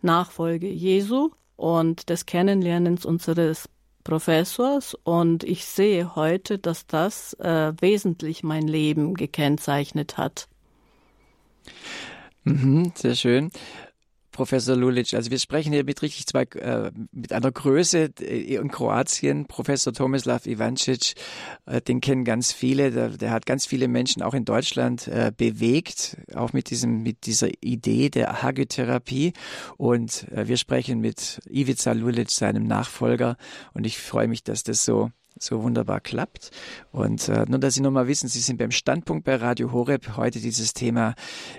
Nachfolge 0.00 0.72
Jesu 0.72 1.30
und 1.56 2.08
des 2.08 2.24
Kennenlernens 2.24 3.04
unseres 3.04 3.68
Professors. 4.02 4.94
Und 5.04 5.44
ich 5.44 5.66
sehe 5.66 6.16
heute, 6.16 6.58
dass 6.58 6.86
das 6.86 7.34
äh, 7.34 7.74
wesentlich 7.80 8.42
mein 8.42 8.66
Leben 8.66 9.12
gekennzeichnet 9.12 10.16
hat. 10.16 10.48
Mhm, 12.44 12.92
sehr 12.94 13.14
schön. 13.14 13.50
Professor 14.38 14.76
Lulic. 14.76 15.14
Also 15.14 15.32
wir 15.32 15.40
sprechen 15.40 15.72
hier 15.72 15.82
mit 15.82 16.00
richtig 16.00 16.28
zwei, 16.28 16.42
äh, 16.42 16.92
mit 17.10 17.32
einer 17.32 17.50
Größe 17.50 18.12
äh, 18.20 18.54
in 18.54 18.68
Kroatien. 18.68 19.46
Professor 19.46 19.92
Tomislav 19.92 20.46
Ivancic, 20.46 21.14
äh, 21.66 21.80
den 21.80 22.00
kennen 22.00 22.24
ganz 22.24 22.52
viele. 22.52 22.92
Der, 22.92 23.08
der, 23.08 23.32
hat 23.32 23.46
ganz 23.46 23.66
viele 23.66 23.88
Menschen 23.88 24.22
auch 24.22 24.34
in 24.34 24.44
Deutschland 24.44 25.08
äh, 25.08 25.32
bewegt, 25.36 26.18
auch 26.36 26.52
mit 26.52 26.70
diesem, 26.70 27.02
mit 27.02 27.26
dieser 27.26 27.48
Idee 27.60 28.10
der 28.10 28.40
Hagiotherapie. 28.40 29.32
Und 29.76 30.30
äh, 30.30 30.46
wir 30.46 30.56
sprechen 30.56 31.00
mit 31.00 31.40
Ivica 31.50 31.90
Lulic, 31.90 32.30
seinem 32.30 32.62
Nachfolger. 32.62 33.36
Und 33.74 33.86
ich 33.86 33.98
freue 33.98 34.28
mich, 34.28 34.44
dass 34.44 34.62
das 34.62 34.84
so 34.84 35.10
so 35.42 35.62
wunderbar 35.62 36.00
klappt. 36.00 36.50
Und 36.90 37.28
äh, 37.28 37.44
nur, 37.48 37.58
dass 37.58 37.74
Sie 37.74 37.80
nochmal 37.80 38.08
wissen, 38.08 38.28
Sie 38.28 38.40
sind 38.40 38.58
beim 38.58 38.70
Standpunkt 38.70 39.24
bei 39.24 39.36
Radio 39.36 39.72
Horeb 39.72 40.16
heute 40.16 40.40
dieses 40.40 40.72
Thema 40.72 41.14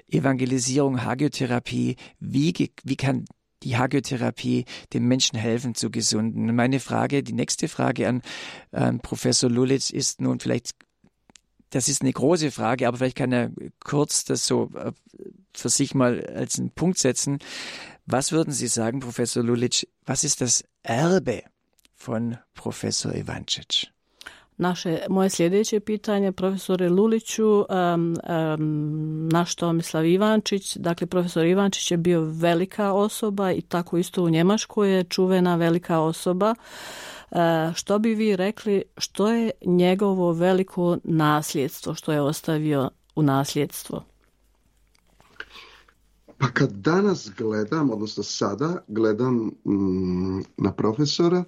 Evangelisierung, 0.09 1.03
Hagiotherapie. 1.03 1.95
Wie, 2.19 2.71
wie 2.83 2.95
kann 2.95 3.25
die 3.63 3.77
Hagiotherapie 3.77 4.65
dem 4.93 5.07
Menschen 5.07 5.37
helfen 5.37 5.75
zu 5.75 5.91
gesunden? 5.91 6.49
Und 6.49 6.55
meine 6.55 6.79
Frage, 6.79 7.23
die 7.23 7.33
nächste 7.33 7.67
Frage 7.67 8.07
an 8.07 8.21
äh, 8.71 8.93
Professor 8.93 9.49
Lulitz 9.49 9.89
ist 9.89 10.21
nun 10.21 10.39
vielleicht 10.39 10.71
das 11.71 11.87
ist 11.87 12.01
eine 12.01 12.11
große 12.11 12.51
Frage, 12.51 12.87
aber 12.87 12.97
vielleicht 12.97 13.17
kann 13.17 13.31
er 13.31 13.51
kurz 13.83 14.25
das 14.25 14.47
so 14.47 14.71
äh, 14.75 14.91
für 15.53 15.69
sich 15.69 15.93
mal 15.93 16.25
als 16.25 16.57
einen 16.57 16.71
Punkt 16.71 16.97
setzen. 16.97 17.39
Was 18.05 18.31
würden 18.31 18.51
Sie 18.51 18.67
sagen, 18.67 19.01
Professor 19.01 19.43
Lulic, 19.43 19.87
was 20.05 20.23
ist 20.23 20.41
das 20.41 20.63
Erbe 20.81 21.43
von 22.07 22.35
Profesor 22.53 23.15
Ivancic. 23.15 23.85
Naše, 24.57 24.99
moje 25.09 25.29
sljedeće 25.29 25.79
pitanje, 25.79 26.31
profesore 26.31 26.89
Luliću, 26.89 27.45
um, 27.45 27.65
um, 28.59 29.29
naš 29.31 29.55
Tomislav 29.55 30.05
Ivančić, 30.05 30.77
dakle 30.77 31.07
profesor 31.07 31.45
Ivančić 31.45 31.91
je 31.91 31.97
bio 31.97 32.21
velika 32.21 32.93
osoba 32.93 33.51
i 33.51 33.61
tako 33.61 33.97
isto 33.97 34.23
u 34.23 34.29
Njemačkoj 34.29 34.97
je 34.97 35.03
čuvena 35.03 35.55
velika 35.55 35.99
osoba. 35.99 36.55
Uh, 37.31 37.37
što 37.75 37.99
bi 37.99 38.15
vi 38.15 38.35
rekli, 38.35 38.83
što 38.97 39.31
je 39.31 39.51
njegovo 39.65 40.31
veliko 40.31 40.97
nasljedstvo, 41.03 41.95
što 41.95 42.11
je 42.11 42.21
ostavio 42.21 42.89
u 43.15 43.21
nasljedstvo? 43.21 44.03
Pa 46.37 46.47
kad 46.47 46.71
danas 46.71 47.31
gledam, 47.37 47.91
odnosno 47.91 48.23
sada 48.23 48.83
gledam 48.87 49.35
mm, 49.65 50.39
na 50.57 50.71
profesora, 50.71 51.43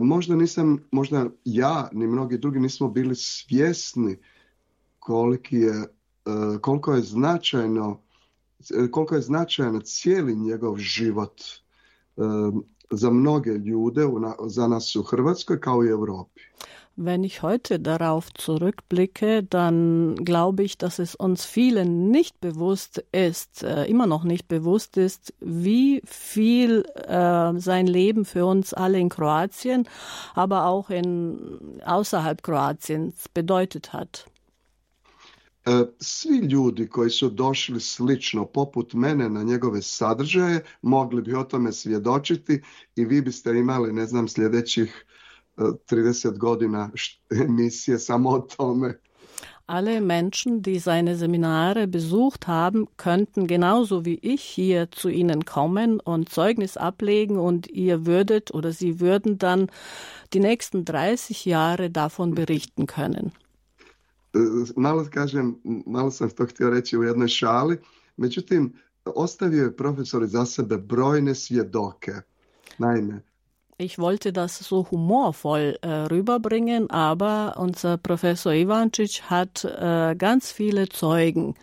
možda 0.00 0.36
nisam, 0.36 0.78
možda 0.90 1.26
ja 1.44 1.88
ni 1.92 2.06
mnogi 2.06 2.38
drugi 2.38 2.60
nismo 2.60 2.88
bili 2.88 3.14
svjesni 3.14 4.18
koliki 4.98 5.56
je, 5.56 5.74
e, 5.74 5.86
koliko 6.60 6.94
je 6.94 7.02
značajno 7.02 8.00
e, 8.70 8.90
koliko 8.90 9.14
je 9.14 9.20
značajan 9.20 9.80
cijeli 9.84 10.36
njegov 10.36 10.76
život 10.76 11.42
za 12.90 13.10
mnoge 13.10 13.50
ljude, 13.50 14.06
za 14.46 14.68
nas 14.68 14.96
u 14.96 15.02
Hrvatskoj 15.02 15.60
kao 15.60 15.84
i 15.84 15.88
Europi. 15.88 16.40
Wenn 17.00 17.22
ich 17.22 17.42
heute 17.42 17.78
darauf 17.78 18.34
zurückblicke, 18.34 19.44
dann 19.44 20.16
glaube 20.16 20.64
ich, 20.64 20.78
dass 20.78 20.98
es 20.98 21.14
uns 21.14 21.44
vielen 21.44 22.10
nicht 22.10 22.40
bewusst 22.40 23.04
ist, 23.12 23.62
äh, 23.62 23.84
immer 23.84 24.08
noch 24.08 24.24
nicht 24.24 24.48
bewusst 24.48 24.96
ist, 24.96 25.32
wie 25.38 26.02
viel 26.04 26.84
äh, 26.96 27.52
sein 27.60 27.86
Leben 27.86 28.24
für 28.24 28.46
uns 28.46 28.74
alle 28.74 28.98
in 28.98 29.10
Kroatien, 29.10 29.88
aber 30.34 30.66
auch 30.66 30.90
in, 30.90 31.80
außerhalb 31.84 32.42
Kroatiens 32.42 33.28
bedeutet 33.32 33.92
hat. 33.92 34.26
Äh, 35.66 35.84
svi 36.00 36.38
ljudi 36.38 36.88
koji 36.88 37.10
su 37.10 37.30
došli 37.30 37.80
slično 37.80 38.44
poput 38.46 38.94
mene 38.94 39.28
na 39.28 39.42
njegove 39.42 39.82
sadržaje 39.82 40.64
mogli 40.82 41.22
bi 41.22 41.34
o 41.34 41.44
tome 41.44 41.72
svjedočiti 41.72 42.62
i 42.96 43.04
vi 43.04 43.22
biste 43.22 43.50
imali, 43.50 43.92
ne 43.92 44.06
znam, 44.06 44.28
sljedećih 44.28 45.04
30 45.58 46.38
godina 46.38 46.90
emisije 47.30 47.98
samo 47.98 48.30
o 48.30 48.38
tome. 48.38 48.98
Alle 49.66 50.00
Menschen, 50.00 50.62
die 50.62 50.78
seine 50.78 51.14
Seminare 51.16 51.86
besucht 51.86 52.46
haben, 52.46 52.86
könnten 52.96 53.46
genauso 53.46 54.06
wie 54.06 54.18
ich 54.22 54.42
hier 54.42 54.90
zu 54.90 55.10
Ihnen 55.10 55.44
kommen 55.44 56.00
und 56.00 56.30
Zeugnis 56.30 56.78
ablegen 56.78 57.36
und 57.36 57.66
ihr 57.66 58.06
würdet 58.06 58.54
oder 58.54 58.72
Sie 58.72 58.98
würden 58.98 59.36
dann 59.36 59.68
die 60.32 60.40
nächsten 60.40 60.86
30 60.86 61.44
Jahre 61.44 61.90
davon 61.90 62.34
berichten 62.34 62.86
können. 62.86 63.32
Malo 64.76 65.04
kažem, 65.10 65.60
malo 65.86 66.10
sam 66.10 66.30
to 66.30 66.46
htio 66.46 66.70
reći 66.70 66.98
u 66.98 67.02
jednoj 67.02 67.28
šali, 67.28 67.78
međutim, 68.16 68.72
ostavio 69.04 69.64
je 69.64 69.76
profesor 69.76 70.26
za 70.26 70.46
sebe 70.46 70.76
brojne 70.76 71.34
svjedoke. 71.34 72.12
Naime, 72.78 73.22
Ich 73.80 73.96
wollte 74.00 74.32
das 74.32 74.58
so 74.58 74.90
humorvoll 74.90 75.78
äh, 75.82 75.88
rüberbringen, 76.10 76.90
aber 76.90 77.54
unser 77.58 77.96
Professor 77.96 78.52
Ivancic 78.52 79.22
hat 79.30 79.64
äh, 79.64 80.16
ganz 80.18 80.50
viele 80.50 80.88
Zeugen 80.88 81.54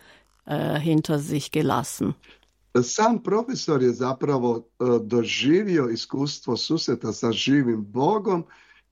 äh, 0.46 0.80
hinter 0.80 1.18
sich 1.18 1.50
gelassen. 1.50 2.14
Sam 2.82 3.22
profesor 3.22 3.82
je 3.82 3.92
zapravo 3.92 4.50
uh, 4.78 4.98
doživio 5.00 5.88
iskustvo 5.88 6.56
susreta 6.56 7.12
sa 7.12 7.32
živim 7.32 7.84
Bogom 7.92 8.44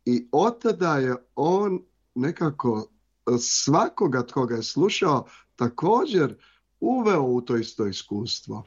i 0.04 0.28
od 0.32 0.62
tada 0.62 0.98
je 0.98 1.16
on 1.34 1.80
nekako 2.14 2.72
uh, 2.72 3.36
svakoga 3.38 4.26
tko 4.26 4.46
ga 4.46 4.56
je 4.56 4.62
slušao 4.62 5.26
također 5.56 6.36
uveo 6.80 7.22
u 7.22 7.40
to 7.40 7.56
isto 7.56 7.86
iskustvo. 7.86 8.64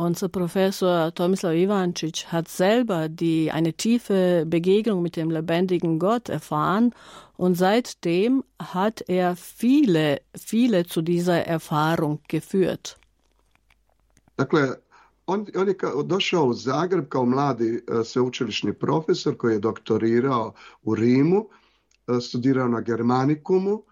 Unser 0.00 0.30
Professor 0.30 1.12
Tomislav 1.14 1.54
Ivancic 1.54 2.32
hat 2.32 2.48
selber 2.48 3.10
die, 3.10 3.50
eine 3.50 3.74
tiefe 3.74 4.46
Begegnung 4.46 5.02
mit 5.02 5.14
dem 5.14 5.30
lebendigen 5.30 5.98
Gott 5.98 6.30
erfahren 6.30 6.94
und 7.36 7.54
seitdem 7.54 8.42
hat 8.58 9.04
er 9.08 9.36
viele, 9.36 10.22
viele 10.34 10.86
zu 10.86 11.02
dieser 11.02 11.46
Erfahrung 11.46 12.20
geführt. 12.28 12.96
Dakle, 14.38 14.78
on, 15.26 15.46
on 15.54 15.68
je 15.68 15.76
došao 16.04 16.46
u 16.46 16.54
Zagreb 16.54 17.08
kao 17.08 17.26
mladi 17.26 17.70
uh, 17.74 18.06
sveučilišni 18.06 18.72
profesor 18.72 19.36
koji 19.36 19.52
je 19.52 19.58
doktorirao 19.58 20.54
u 20.82 20.94
Rimu, 20.94 21.38
uh, 21.40 22.18
studirao 22.20 22.68
na 22.68 22.80
Germanikumu 22.80 23.82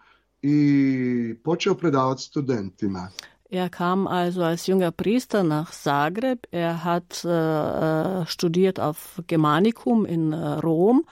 i 0.42 1.34
počeo 1.44 1.74
predavati 1.74 2.22
studentima. 2.22 3.08
Er 3.50 3.70
kam 3.70 4.06
also 4.06 4.42
als 4.42 4.66
junger 4.66 4.90
Priester 4.90 5.42
nach 5.42 5.72
Zagreb. 5.72 6.46
Er 6.50 6.84
hat 6.84 7.24
äh, 7.24 8.22
äh 8.22 8.26
studiert 8.26 8.78
auf 8.78 9.22
Germanicum 9.26 10.04
in 10.04 10.32
äh, 10.32 10.58
Rom 10.60 11.04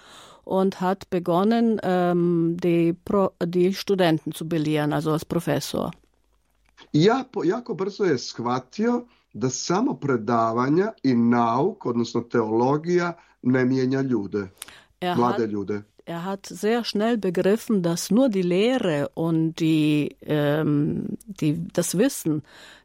und 0.45 0.81
hat 0.81 1.09
begonnen, 1.11 1.81
ähm, 1.83 2.57
die, 2.61 2.93
Pro, 2.93 3.31
die 3.43 3.73
Studenten 3.73 4.33
zu 4.33 4.47
belehren, 4.47 4.93
also 4.93 5.13
als 5.13 5.25
Professor. 5.25 5.91
Ja, 6.93 7.25
jako 7.45 7.75
brzo 7.75 8.05
je 8.05 8.19
shvatio 8.19 9.07
da 9.33 9.51
samo 9.51 9.95
predavanja 9.95 10.93
i 11.03 11.15
nauk, 11.15 11.87
odnosno 11.87 12.21
teologija, 12.21 13.17
ne 13.43 13.65
mijenja 13.65 14.01
ljude, 14.01 14.49
er 15.01 15.17
mlade 15.17 15.43
hat, 15.43 15.51
ljude. 15.51 15.83
Er 16.09 16.25
hat 16.25 16.47
sehr 16.47 16.85
schnell 16.85 17.19
begriffen, 17.19 17.83
dass 17.83 18.13
nur 18.13 18.29
die 18.29 18.43
Lehre 18.43 19.09
und 19.15 19.59
die, 19.59 20.15
ähm, 20.21 21.19
die, 21.27 21.67
das 21.73 21.99
Wissen 21.99 22.43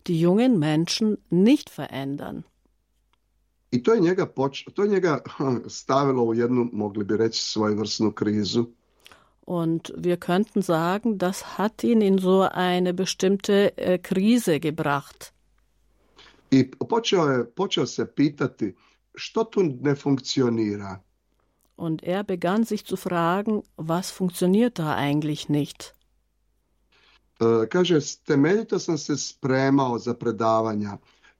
die 0.07 0.19
jungen 0.19 0.57
Menschen 0.57 1.17
nicht 1.29 1.69
verändern. 1.69 2.43
I 3.71 3.83
to 3.83 3.93
je 3.93 4.01
njega, 4.01 4.25
poč, 4.25 4.65
to 4.73 4.83
je 4.83 4.89
njega 4.89 5.19
stavilo 5.67 6.23
u 6.23 6.33
jednu, 6.33 6.69
mogli 6.73 7.03
bi 7.03 7.17
reći, 7.17 7.43
svojevrsnu 7.43 8.11
krizu. 8.11 8.65
Und 9.45 9.91
wir 9.97 10.17
könnten 10.17 10.63
sagen, 10.63 11.17
das 11.17 11.43
hat 11.57 11.83
ihn 11.83 12.01
in 12.01 12.17
so 12.19 12.47
eine 12.53 12.93
bestimmte 12.93 13.77
äh, 13.77 13.97
Krise 13.97 14.59
gebracht. 14.59 15.33
I 16.51 16.71
počeo, 16.89 17.25
je, 17.25 17.45
počeo 17.55 17.85
se 17.85 18.05
pitati 18.15 18.75
što 19.15 19.43
tu 19.43 19.63
ne 19.81 19.95
funkcionira. 19.95 20.99
Und 21.81 22.03
er 22.03 22.23
begann 22.23 22.63
sich 22.63 22.85
zu 22.85 22.95
fragen, 22.95 23.63
was 23.75 24.11
funktioniert 24.11 24.77
da 24.77 24.95
eigentlich 24.95 25.49
nicht. 25.49 25.95
Uh, 27.39 27.65
kaže, 27.69 27.99
temeljito 28.25 28.79
sam 28.79 28.97
se 28.97 29.17
spremao 29.17 29.99
za 29.99 30.13
predavanja. 30.13 30.97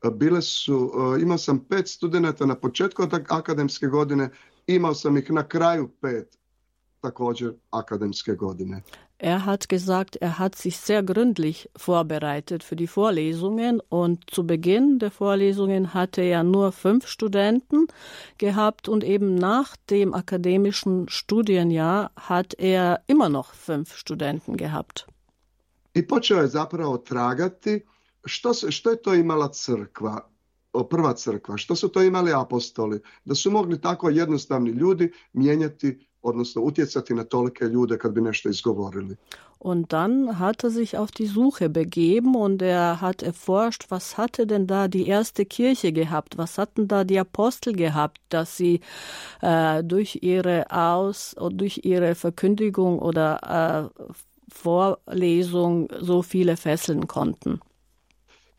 bile 0.10 0.42
su, 0.42 0.92
e, 1.18 1.22
imao 1.22 1.38
sam 1.38 1.60
pet 1.70 1.88
studenata 1.88 2.46
na 2.46 2.56
početku 2.56 3.08
akademske 3.30 3.88
godine, 3.88 4.30
imao 4.68 4.94
sam 4.94 5.18
ih 5.18 5.32
na 5.32 5.48
kraju 5.48 5.90
pet 6.02 6.38
također 7.02 7.54
akademske 7.72 8.36
godine. 8.36 8.82
Er 9.24 9.46
hat 9.46 9.70
gesagt, 9.70 10.16
er 10.16 10.40
hat 10.40 10.56
sich 10.56 10.78
sehr 10.78 11.04
gründlich 11.04 11.70
vorbereitet 11.76 12.64
für 12.64 12.76
die 12.76 12.88
Vorlesungen 12.88 13.80
und 13.88 14.18
zu 14.32 14.48
Beginn 14.48 14.98
der 14.98 15.12
Vorlesungen 15.12 15.94
hatte 15.94 16.24
er 16.24 16.42
nur 16.44 16.72
fünf 16.72 17.06
Studenten 17.06 17.86
gehabt 18.40 18.90
und 18.90 19.04
eben 19.04 19.36
nach 19.36 19.76
dem 19.92 20.16
akademischen 20.16 21.08
Studienjahr 21.08 22.10
hat 22.16 22.56
er 22.58 23.04
immer 23.06 23.30
noch 23.30 23.54
fünf 23.54 23.96
Studenten 23.96 24.58
gehabt. 24.58 25.06
I 25.94 26.08
počeo 26.08 26.42
je 26.42 26.48
zapravo 26.48 26.98
tragati 26.98 27.86
što, 28.26 28.54
se, 28.54 28.72
što 28.72 28.90
je 28.90 29.02
to 29.02 29.14
imala 29.14 29.50
crkva, 29.52 30.30
prva 30.90 31.14
crkva, 31.14 31.58
što 31.58 31.76
su 31.76 31.90
to 31.90 32.02
imali 32.02 32.34
apostoli, 32.34 33.00
da 33.26 33.36
su 33.36 33.52
mogli 33.52 33.82
tako 33.82 34.10
jednostavni 34.10 34.70
ljudi 34.70 35.12
mijenjati 35.34 36.08
odnosno 36.22 36.62
utjecati 36.62 37.14
na 37.14 37.24
tolike 37.24 37.66
ljude 37.66 37.98
kad 37.98 38.14
bi 38.14 38.22
nešto 38.22 38.50
izgovorili. 38.50 39.16
Und 39.60 39.94
dann 39.94 40.40
hat 40.40 40.64
er 40.64 40.72
sich 40.72 40.98
auf 40.98 41.12
die 41.12 41.28
Suche 41.28 41.70
begeben 41.70 42.36
und 42.36 42.62
er 42.64 43.00
hat 43.00 43.22
erforscht, 43.22 43.86
was 43.90 44.18
hatte 44.18 44.48
denn 44.48 44.66
da 44.66 44.88
die 44.88 45.08
erste 45.08 45.46
Kirche 45.46 45.92
gehabt, 45.94 46.38
was 46.38 46.58
hatten 46.58 46.88
da 46.88 47.04
die 47.04 47.20
Apostel 47.20 47.74
gehabt, 47.74 48.20
dass 48.30 48.58
sie 48.58 48.80
äh, 49.42 49.84
durch 49.84 50.20
ihre 50.24 50.66
Aus 50.72 51.36
durch 51.52 51.82
ihre 51.84 52.16
Verkündigung 52.16 53.00
oder 53.00 53.92
äh, 53.94 54.14
Vorlesung 54.52 55.88
so 56.00 56.24
viele 56.24 56.58
fesseln 56.58 57.08
konnten. 57.08 57.60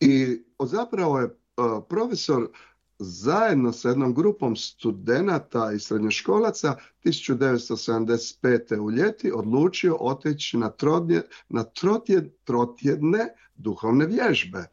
I 0.03 0.45
zapravo 0.67 1.21
je 1.21 1.31
uh, 1.57 1.81
profesor 1.81 2.51
zajedno 3.03 3.73
sa 3.73 3.89
jednom 3.89 4.15
grupom 4.15 4.57
studenata 4.57 5.73
i 5.73 5.79
srednjoškolaca 5.79 6.77
1975. 7.05 8.81
u 8.81 8.91
ljeti 8.91 9.33
odlučio 9.35 9.97
otići 10.01 10.57
na, 10.57 10.69
trodnje, 10.69 11.23
na 11.49 11.65
trotjed, 11.65 12.31
trotjedne 12.45 13.29
duhovne 13.57 14.07
vježbe. 14.07 14.67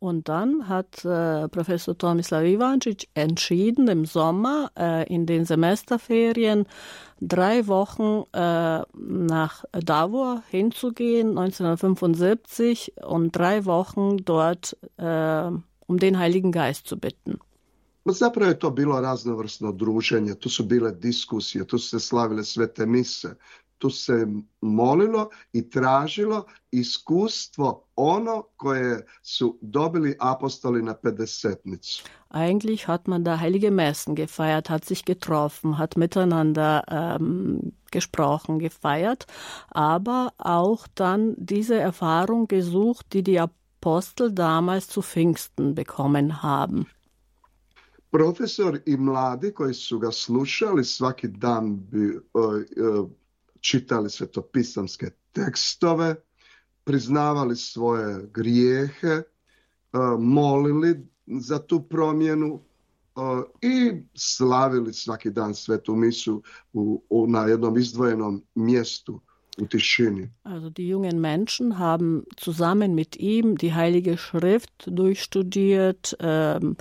Und 0.00 0.28
dann 0.28 0.68
hat 0.68 1.04
äh, 1.04 1.48
Professor 1.48 1.98
Tomislav 1.98 2.44
Ivancic 2.44 3.08
entschieden, 3.14 3.88
im 3.88 4.06
Sommer 4.06 4.70
äh, 4.76 5.12
in 5.12 5.26
den 5.26 5.44
Semesterferien 5.44 6.66
drei 7.20 7.66
Wochen 7.66 8.22
äh, 8.32 8.82
nach 8.94 9.64
Davor 9.72 10.44
hinzugehen, 10.50 11.36
1975, 11.36 12.92
und 13.04 13.32
drei 13.32 13.64
Wochen 13.64 14.18
dort 14.18 14.76
äh, 14.98 15.50
um 15.88 15.98
den 15.98 16.18
Heiligen 16.18 16.52
Geist 16.52 16.86
zu 16.86 16.96
bitten. 16.98 17.40
Zapravo 18.12 18.50
je 18.50 18.58
to 18.58 18.70
bilo 18.70 19.00
raznovrsno 19.00 19.72
druženje, 19.72 20.34
tu 20.34 20.48
su 20.48 20.64
bile 20.64 20.92
diskusije, 20.92 21.66
tu 21.66 21.78
su 21.78 21.88
se 21.88 22.00
slavile 22.00 22.44
svete 22.44 22.86
mise, 22.86 23.34
tu 23.78 23.90
se 23.90 24.26
molilo 24.60 25.28
i 25.52 25.70
tražilo 25.70 26.44
iskustvo 26.70 27.84
ono 27.96 28.42
koje 28.56 29.06
su 29.22 29.58
dobili 29.60 30.16
apostoli 30.20 30.82
na 30.82 30.94
pedesetnicu. 30.94 32.04
Eigentlich 32.30 32.86
hat 32.86 33.06
man 33.06 33.24
da 33.24 33.36
heilige 33.36 33.70
Messen 33.70 34.14
gefeiert, 34.14 34.68
hat 34.68 34.84
sich 34.84 35.04
getroffen, 35.04 35.78
hat 35.78 35.96
miteinander 35.96 36.82
ähm, 36.90 37.72
gesprochen, 37.90 38.58
gefeiert, 38.58 39.26
aber 39.68 40.32
auch 40.38 40.86
dann 40.94 41.34
diese 41.38 41.74
Erfahrung 41.74 42.46
gesucht, 42.46 43.06
die 43.12 43.22
die 43.22 43.40
Apostel 43.40 44.32
damals 44.32 44.88
zu 44.88 45.02
Pfingsten 45.02 45.74
bekommen 45.74 46.42
haben. 46.42 46.86
Profesor 48.18 48.78
i 48.86 48.96
mladi 48.96 49.52
koji 49.54 49.74
su 49.74 49.98
ga 49.98 50.10
slušali 50.10 50.84
svaki 50.84 51.28
dan 51.28 51.76
bi 51.90 52.16
uh, 52.16 52.22
uh, 52.34 53.10
čitali 53.60 54.10
svetopisamske 54.10 55.10
tekstove, 55.32 56.14
priznavali 56.84 57.56
svoje 57.56 58.26
grijehe, 58.34 59.22
uh, 59.92 60.20
molili 60.20 61.06
za 61.26 61.58
tu 61.58 61.82
promjenu 61.82 62.60
i 63.62 64.02
slavili 64.14 64.92
svaki 64.92 65.30
dan 65.30 65.54
svetu 65.54 65.96
misu 65.96 66.42
u, 66.72 67.02
u, 67.10 67.26
na 67.26 67.44
jednom 67.44 67.78
izdvojenom 67.78 68.42
mjestu. 68.54 69.20
Also 70.42 70.70
die 70.70 70.88
jungen 70.88 71.20
Menschen 71.20 71.78
haben 71.78 72.22
zusammen 72.44 72.94
mit 72.94 73.16
ihm 73.16 73.56
die 73.56 73.74
Heilige 73.74 74.16
Schrift 74.16 74.86
durchstudiert, 74.86 76.16
ähm, 76.20 76.76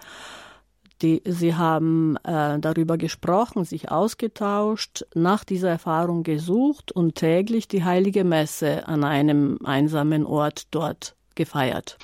Die, 1.01 1.21
sie 1.25 1.53
haben 1.53 2.17
äh, 2.23 2.59
darüber 2.59 2.97
gesprochen, 2.97 3.65
sich 3.65 3.91
ausgetauscht, 3.91 5.05
nach 5.13 5.43
dieser 5.43 5.69
Erfahrung 5.69 6.23
gesucht 6.23 6.91
und 6.91 7.15
täglich 7.15 7.67
die 7.67 7.83
heilige 7.83 8.23
Messe 8.23 8.87
an 8.87 9.03
einem 9.03 9.59
einsamen 9.63 10.25
Ort 10.25 10.67
dort 10.71 11.15
gefeiert. 11.35 11.97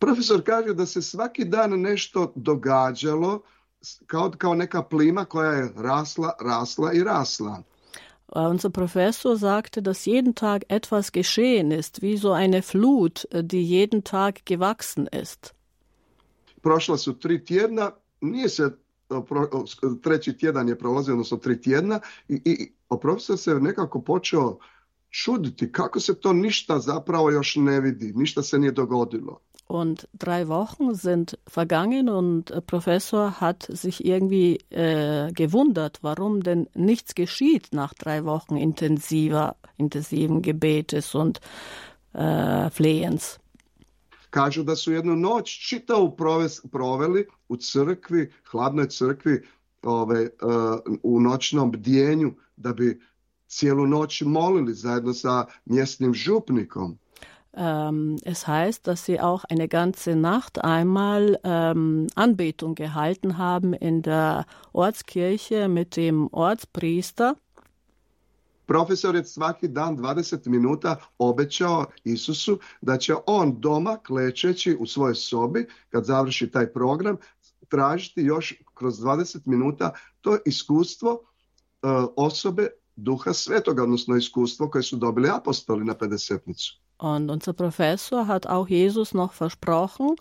Profesor 0.00 0.42
kaže 0.42 0.74
da 0.74 0.86
se 0.86 1.02
svaki 1.02 1.44
dan 1.44 1.80
nešto 1.80 2.32
događalo 2.34 3.42
kao, 4.06 4.30
kao 4.38 4.54
neka 4.54 4.82
plima 4.82 5.24
koja 5.24 5.50
je 5.50 5.72
rasla, 5.76 6.32
rasla 6.40 6.92
i 6.92 7.04
rasla. 7.04 7.62
Unser 8.34 8.70
Professor 8.70 9.38
sagte, 9.38 9.80
dass 9.80 10.06
jeden 10.06 10.34
Tag 10.34 10.64
etwas 10.68 11.12
geschehen 11.12 11.70
ist, 11.70 12.02
wie 12.02 12.18
so 12.18 12.32
eine 12.32 12.62
Flut, 12.62 13.26
die 13.32 13.62
jeden 13.62 14.04
Tag 14.04 14.44
gewachsen 14.44 15.06
ist. 15.06 15.54
Prošla 16.62 16.96
su 16.96 17.18
tri 17.18 17.44
tjedna, 17.44 17.90
nije 18.20 18.48
se 18.48 18.70
treći 20.02 20.38
tjedan 20.38 20.68
je 20.68 20.78
prolazio, 20.78 21.14
odnosno 21.14 21.36
tri 21.36 21.60
tjedna 21.60 22.00
i, 22.28 22.40
i 22.44 22.72
profesor 23.00 23.38
se 23.38 23.54
nekako 23.54 24.00
počeo 24.00 24.58
čuditi 25.10 25.72
kako 25.72 26.00
se 26.00 26.20
to 26.20 26.32
ništa 26.32 26.78
zapravo 26.78 27.30
još 27.30 27.56
ne 27.56 27.80
vidi, 27.80 28.12
ništa 28.16 28.42
se 28.42 28.58
nije 28.58 28.72
dogodilo. 28.72 29.40
Und 29.68 30.04
drei 30.14 30.44
Wochen 30.44 30.96
sind 30.96 31.34
vergangen 31.54 32.08
und 32.08 32.50
Professor 32.66 33.30
hat 33.30 33.68
sich 33.74 34.00
irgendwie 34.04 34.58
äh, 34.70 35.30
gewundert, 35.34 35.98
warum 36.02 36.42
denn 36.42 36.68
nichts 36.74 37.14
geschieht 37.14 37.72
nach 37.72 37.92
drei 37.92 38.24
Wochen 38.24 38.56
intensiver, 38.56 39.56
intensiven 39.76 40.40
Gebetes 40.40 41.14
und 41.14 41.40
äh, 42.14 42.70
Flehens. 42.70 43.38
Kažu 44.30 44.62
da 44.62 44.76
su 44.76 44.92
jednu 44.92 45.16
noć 45.16 45.68
čitavu 45.68 46.16
proveli 46.72 47.26
u 47.48 47.56
crkvi, 47.56 48.32
hladnoj 48.50 48.88
crkvi, 48.88 49.42
ove, 49.82 50.22
uh, 50.22 50.98
u 51.02 51.20
noćnom 51.20 51.70
bdjenju, 51.70 52.34
da 52.56 52.72
bi 52.72 53.00
cijelu 53.46 53.86
noć 53.86 54.22
molili 54.22 54.74
zajedno 54.74 55.14
sa 55.14 55.46
mjesnim 55.64 56.14
župnikom. 56.14 56.98
Um, 57.58 58.18
es 58.24 58.46
heißt, 58.46 58.86
dass 58.86 59.04
sie 59.04 59.20
auch 59.20 59.44
eine 59.48 59.66
ganze 59.66 60.14
Nacht 60.14 60.62
einmal 60.62 61.38
um, 61.42 62.06
Anbetung 62.14 62.76
gehalten 62.76 63.36
haben 63.36 63.72
in 63.72 64.02
der 64.02 64.46
Ortskirche 64.72 65.66
mit 65.66 65.96
dem 65.96 66.28
Ortspriester. 66.30 67.36
Profesor 68.68 69.16
je 69.16 69.24
svaki 69.24 69.68
dan 69.68 69.96
20 69.96 70.48
minuta 70.48 70.96
obećao 71.18 71.86
Isusu 72.04 72.58
da 72.80 72.98
će 72.98 73.14
on 73.26 73.60
doma 73.60 73.96
klečeći 74.06 74.76
u 74.80 74.86
svojoj 74.86 75.14
sobi 75.14 75.66
kad 75.88 76.04
završi 76.04 76.50
taj 76.50 76.72
program 76.72 77.16
tražiti 77.68 78.22
još 78.22 78.54
kroz 78.74 79.00
20 79.00 79.38
minuta 79.44 79.92
to 80.20 80.38
iskustvo 80.46 81.12
uh, 81.12 81.90
osobe 82.16 82.68
duha 82.96 83.32
svetoga, 83.32 83.82
odnosno 83.82 84.16
iskustvo 84.16 84.70
koje 84.70 84.82
su 84.82 84.96
dobili 84.96 85.28
apostoli 85.32 85.84
na 85.84 85.94
pedesetnicu. 85.94 86.78
Und 86.98 87.30
unser 87.30 87.54
Professor 87.54 88.26
hat 88.26 88.46
auch 88.46 88.70
Jesus 88.70 89.12
noch 89.12 89.40
versprochen, 89.40 90.16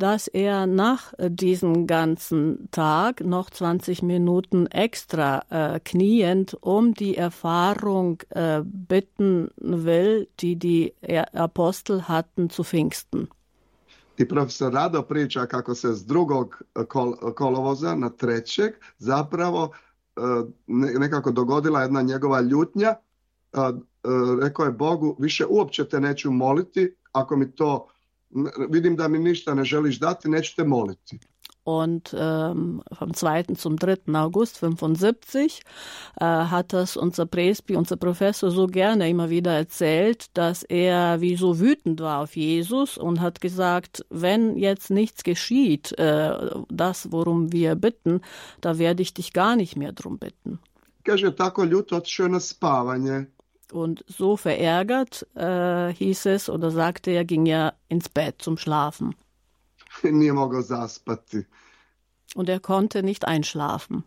dass 0.00 0.28
er 0.28 0.66
nach 0.66 1.12
diesem 1.18 1.86
ganzen 1.86 2.68
Tag 2.70 3.20
noch 3.24 3.50
20 3.50 4.02
Minuten 4.02 4.66
extra 4.66 5.42
äh, 5.50 5.80
kniend 5.80 6.56
um 6.60 6.94
die 6.94 7.16
Erfahrung 7.16 8.22
äh, 8.30 8.62
bitten 8.64 9.50
will, 9.56 10.28
die 10.40 10.56
die 10.56 10.94
Apostel 11.34 12.08
hatten 12.08 12.50
zu 12.50 12.64
Pfingsten. 12.64 13.28
I 14.16 14.28
profesor 14.28 14.72
Rado 14.72 15.02
priča 15.02 15.46
kako 15.46 15.74
se 15.74 15.94
s 15.94 16.06
drugog 16.06 16.62
kol 16.88 17.16
kolovoza 17.34 17.94
na 17.94 18.10
trećeg 18.10 18.72
zapravo 18.98 19.70
nekako 20.98 21.30
dogodila 21.30 21.82
jedna 21.82 22.02
njegova 22.02 22.40
ljutnja. 22.40 22.94
Rekao 24.42 24.64
je 24.64 24.72
Bogu, 24.72 25.16
više 25.18 25.46
uopće 25.46 25.84
te 25.84 26.00
neću 26.00 26.30
moliti, 26.30 26.96
ako 27.12 27.36
mi 27.36 27.52
to 27.52 27.88
vidim 28.70 28.96
da 28.96 29.08
mi 29.08 29.18
ništa 29.18 29.54
ne 29.54 29.64
želiš 29.64 29.98
dati, 30.00 30.28
neću 30.28 30.56
te 30.56 30.64
moliti. 30.64 31.18
Und 31.64 32.14
ähm, 32.14 32.80
vom 32.90 33.12
2. 33.12 33.54
zum 33.54 33.76
3. 33.76 34.14
August 34.14 34.58
75 34.58 35.60
äh, 36.16 36.24
hat 36.24 36.72
das 36.72 36.96
unser 36.96 37.26
Presby, 37.26 37.76
unser 37.76 37.96
Professor 37.96 38.50
so 38.50 38.66
gerne 38.66 39.10
immer 39.10 39.28
wieder 39.28 39.52
erzählt, 39.52 40.36
dass 40.36 40.62
er 40.62 41.20
wie 41.20 41.36
so 41.36 41.60
wütend 41.60 42.00
war 42.00 42.22
auf 42.22 42.34
Jesus 42.34 42.96
und 42.96 43.20
hat 43.20 43.40
gesagt, 43.40 44.04
wenn 44.08 44.56
jetzt 44.56 44.90
nichts 44.90 45.22
geschieht, 45.22 45.92
äh, 45.98 46.50
das, 46.68 47.12
worum 47.12 47.52
wir 47.52 47.74
bitten, 47.74 48.22
da 48.62 48.78
werde 48.78 49.02
ich 49.02 49.12
dich 49.12 49.32
gar 49.34 49.54
nicht 49.54 49.76
mehr 49.76 49.92
drum 49.92 50.18
bitten. 50.18 50.58
Kaže, 51.02 51.36
tako 51.36 51.64
ljut 51.64 51.92
otišao 51.92 52.28
na 52.28 52.40
spavanje. 52.40 53.26
Und 53.72 54.04
so 54.08 54.36
verärgert 54.36 55.26
äh, 55.34 55.92
hieß 55.92 56.26
es 56.26 56.48
oder 56.48 56.70
sagte 56.70 57.10
er, 57.10 57.24
ging 57.24 57.46
er 57.46 57.74
ins 57.88 58.08
Bett 58.08 58.42
zum 58.42 58.56
Schlafen. 58.56 59.14
Zaspati. 60.62 61.46
Und 62.34 62.48
er 62.48 62.60
konnte 62.60 63.02
nicht 63.02 63.26
einschlafen. 63.26 64.04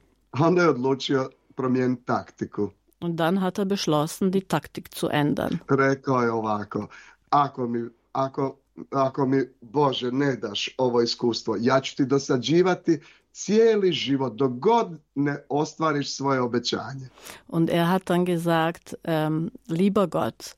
Und 3.00 3.18
dann 3.18 3.42
hat 3.42 3.58
er 3.58 3.66
beschlossen, 3.66 4.32
die 4.32 4.42
Taktik 4.42 4.96
zu 4.96 5.08
ändern. 5.10 5.60
Rekao 5.70 6.22
je 6.22 6.32
ovako, 6.32 6.88
ako 7.30 7.68
mi, 7.68 7.90
ako, 8.14 8.58
ako 8.92 9.26
mi 9.26 9.44
Bože 9.62 10.12
ne 10.12 10.36
daš 10.36 10.70
ovo 10.78 11.02
iskustvo, 11.02 11.58
ja 11.60 11.82
ću 11.82 11.96
ti 11.96 12.06
dosađivati 12.06 13.00
cijeli 13.34 13.92
život, 13.92 14.34
dok 14.34 14.52
god 14.52 14.88
ne 15.16 15.38
ostvariš 15.50 16.16
svoje 16.16 16.42
obećanje. 16.42 17.10
Und 17.48 17.70
er 17.70 17.86
hat 17.86 18.10
dann 18.10 18.26
gesagt, 18.26 18.94
ähm, 19.04 19.50
lieber 19.68 20.08
Gott, 20.08 20.56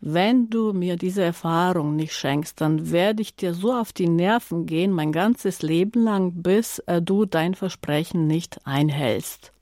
wenn 0.00 0.50
du 0.50 0.72
mir 0.72 0.96
diese 0.96 1.22
Erfahrung 1.22 1.96
nicht 1.96 2.12
schenkst, 2.12 2.60
dann 2.60 2.90
werde 2.90 3.22
ich 3.22 3.36
dir 3.36 3.54
so 3.54 3.72
auf 3.72 3.92
die 3.92 4.08
Nerven 4.08 4.66
gehen, 4.66 4.92
mein 4.92 5.12
ganzes 5.12 5.62
Leben 5.62 6.02
lang, 6.02 6.32
bis 6.42 6.80
äh, 6.86 7.00
du 7.00 7.24
dein 7.24 7.54
Versprechen 7.54 8.26
nicht 8.26 8.66
einhältst. 8.66 9.52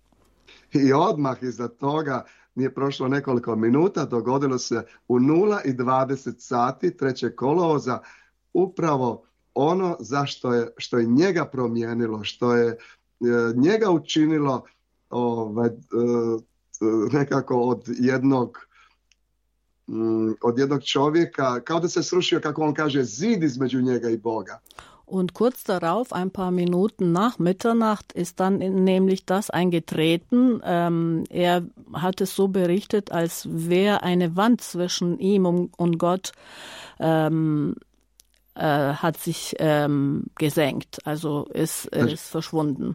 I 0.72 0.92
odmah 0.92 1.42
iza 1.42 1.68
toga 1.68 2.24
nije 2.54 2.74
prošlo 2.74 3.08
nekoliko 3.08 3.56
minuta, 3.56 4.04
dogodilo 4.04 4.58
se 4.58 4.82
u 5.08 5.18
0 5.18 5.58
i 5.64 5.72
20 5.72 6.34
sati 6.38 6.90
3. 6.90 7.34
kolovoza 7.34 7.98
upravo 8.52 9.22
ono 9.54 9.96
zašto 10.00 10.54
je, 10.54 10.68
što 10.76 10.98
je 10.98 11.06
njega 11.06 11.44
promijenilo, 11.44 12.24
što 12.24 12.54
je 12.54 12.68
e, 12.68 12.76
njega 13.54 13.90
učinilo 13.90 14.64
ovaj, 15.10 15.68
e, 15.68 15.72
nekako 17.12 17.60
od 17.60 17.84
jednog 17.88 18.58
mm, 19.86 20.30
od 20.42 20.58
jednog 20.58 20.82
čovjeka, 20.82 21.60
kao 21.60 21.80
da 21.80 21.88
se 21.88 22.02
srušio, 22.02 22.40
kako 22.40 22.62
on 22.62 22.74
kaže, 22.74 23.04
zid 23.04 23.42
između 23.42 23.80
njega 23.80 24.10
i 24.10 24.16
Boga. 24.16 24.60
Und 25.10 25.32
kurz 25.32 25.64
darauf, 25.64 26.12
ein 26.12 26.30
paar 26.30 26.52
Minuten 26.52 27.10
nach 27.10 27.40
Mitternacht, 27.40 28.12
ist 28.12 28.38
dann 28.38 28.58
nämlich 28.58 29.24
das 29.26 29.50
eingetreten. 29.50 30.60
Ähm, 30.64 31.24
er 31.30 31.62
hat 31.92 32.20
es 32.20 32.36
so 32.36 32.46
berichtet, 32.46 33.10
als 33.10 33.48
wäre 33.50 34.04
eine 34.04 34.36
Wand 34.36 34.60
zwischen 34.60 35.18
ihm 35.18 35.46
und 35.46 35.98
Gott 35.98 36.30
ähm, 37.00 37.74
äh, 38.60 38.94
hat 39.02 39.16
sich 39.16 39.54
ähm, 39.58 40.24
gesenkt, 40.38 40.98
also 41.06 41.46
ist, 41.52 41.86
ist 41.86 42.28
verschwunden. 42.28 42.94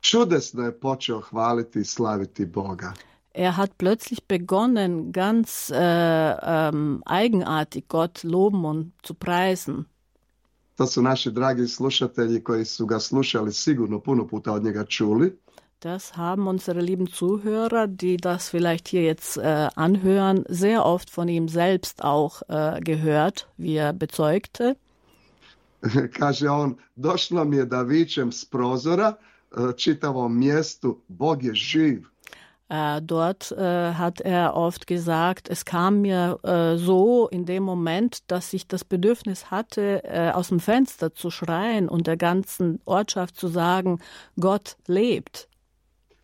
Čudesno 0.00 0.64
je 0.64 0.72
počeo 0.72 1.20
hvaliti 1.20 1.80
i 1.80 1.84
slaviti 1.84 2.46
Boga. 2.46 2.94
Er 3.32 3.56
hat 3.56 3.78
plötzlich 3.78 4.26
begonnen, 4.26 5.12
ganz 5.12 5.70
äh, 5.70 5.78
ähm, 5.78 7.02
eigenartig 7.06 7.88
Gott 7.88 8.24
loben 8.24 8.64
und 8.64 8.92
zu 9.02 9.14
preisen. 9.14 9.84
To 10.76 10.86
su 10.86 11.02
naši 11.02 11.30
dragi 11.30 11.68
slušatelji 11.68 12.44
koji 12.44 12.64
su 12.64 12.86
ga 12.86 13.00
slušali 13.00 13.52
sigurno 13.52 14.00
puno 14.00 14.26
puta 14.26 14.52
od 14.52 14.64
njega 14.64 14.84
čuli. 14.84 15.38
Das 15.80 16.18
haben 16.18 16.46
unsere 16.46 16.82
lieben 16.82 17.06
Zuhörer, 17.06 17.86
die 17.86 18.18
das 18.18 18.50
vielleicht 18.50 18.86
hier 18.86 19.02
jetzt 19.02 19.38
äh, 19.38 19.68
anhören, 19.74 20.44
sehr 20.46 20.84
oft 20.84 21.08
von 21.08 21.26
ihm 21.26 21.48
selbst 21.48 22.04
auch 22.04 22.42
äh, 22.48 22.80
gehört, 22.80 23.48
wie 23.56 23.76
er 23.76 23.94
bezeugte. 23.94 24.76
Kaže 26.12 26.50
on, 26.50 26.76
došlo 26.96 27.44
mi 27.44 27.56
je 27.56 27.64
da 27.64 27.82
vičem 27.82 28.32
s 28.32 28.44
prozora 28.44 29.16
äh, 29.56 29.72
čitavom 29.76 30.38
mjestu, 30.38 30.98
Bog 31.08 31.42
je 31.42 31.54
živ. 31.54 32.04
Äh, 32.68 33.00
dort 33.02 33.50
äh, 33.50 33.94
hat 33.94 34.20
er 34.20 34.54
oft 34.54 34.86
gesagt, 34.86 35.48
es 35.48 35.64
kam 35.64 36.02
mir 36.02 36.38
äh, 36.42 36.76
so 36.76 37.26
in 37.28 37.46
dem 37.46 37.62
Moment, 37.62 38.30
dass 38.30 38.52
ich 38.52 38.68
das 38.68 38.84
Bedürfnis 38.84 39.50
hatte, 39.50 40.02
aus 40.34 40.48
dem 40.48 40.60
Fenster 40.60 41.14
zu 41.14 41.30
schreien 41.30 41.88
und 41.88 42.06
der 42.06 42.16
ganzen 42.18 42.80
Ortschaft 42.84 43.36
zu 43.36 43.48
sagen, 43.48 43.98
Gott 44.38 44.76
lebt. 44.86 45.49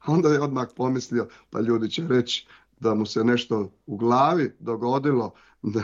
Onda 0.06 0.28
je 0.28 0.40
odmah 0.40 0.68
pomislio, 0.76 1.28
pa 1.50 1.60
ljudi 1.60 1.90
će 1.90 2.02
reći 2.08 2.46
da 2.80 2.94
mu 2.94 3.06
se 3.06 3.24
nešto 3.24 3.70
u 3.86 3.96
glavi 3.96 4.52
dogodilo, 4.58 5.32
da, 5.62 5.82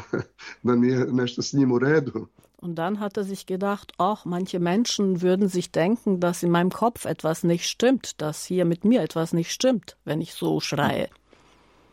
da 0.63 0.77
nije 0.77 1.07
nešto 1.13 1.43
s 1.43 1.53
njim 1.53 1.73
u 1.73 1.79
redu. 1.79 2.27
Und 2.63 2.77
dann 2.77 2.97
hat 2.97 3.17
er 3.17 3.25
sich 3.25 3.45
gedacht, 3.45 3.93
ach, 3.99 4.25
manche 4.25 4.61
Menschen 4.61 5.21
würden 5.21 5.49
sich 5.49 5.73
denken, 5.73 6.21
dass 6.21 6.45
in 6.45 6.51
meinem 6.51 6.71
Kopf 6.71 7.07
etwas 7.07 7.43
nicht 7.43 7.65
stimmt, 7.65 8.21
dass 8.21 8.45
hier 8.45 8.65
mit 8.65 8.85
mir 8.85 9.03
etwas 9.03 9.33
nicht 9.33 9.51
stimmt, 9.51 9.97
wenn 10.05 10.21
ich 10.21 10.33
so 10.33 10.61
schreie. 10.61 11.09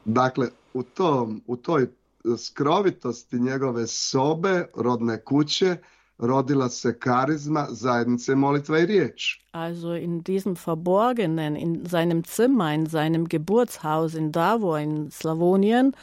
Dakle, 0.05 0.51
u, 0.73 0.83
tom, 0.83 1.41
u 1.47 1.55
toj 1.55 1.87
skrovitosti 2.37 3.39
njegove 3.39 3.87
sobe, 3.87 4.65
rodne 4.75 5.21
kuće, 5.23 5.77
rodila 6.19 6.69
se 6.69 6.99
karizma 6.99 7.67
zajednice 7.69 8.36
molitva 8.36 8.79
i 8.79 8.86
riječ. 8.86 9.39
Also 9.51 9.95
in 9.95 10.21
diesem 10.21 10.55
Verborgenen, 10.65 11.55
in 11.55 11.86
seinem 11.86 12.23
Zimmer, 12.23 12.73
in 12.73 12.86
seinem 12.86 13.25
Geburtshaus 13.25 14.13
in 14.13 14.32
Davo 14.32 14.77
in 14.77 15.12
Slawonien, 15.12 15.93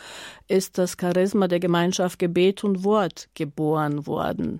ist 0.48 0.78
das 0.78 0.96
Charisma 0.96 1.46
der 1.46 1.60
Gemeinschaft 1.60 2.18
Gebet 2.18 2.64
und 2.64 2.78
Wort 2.84 3.28
geboren 3.34 4.06
worden. 4.06 4.58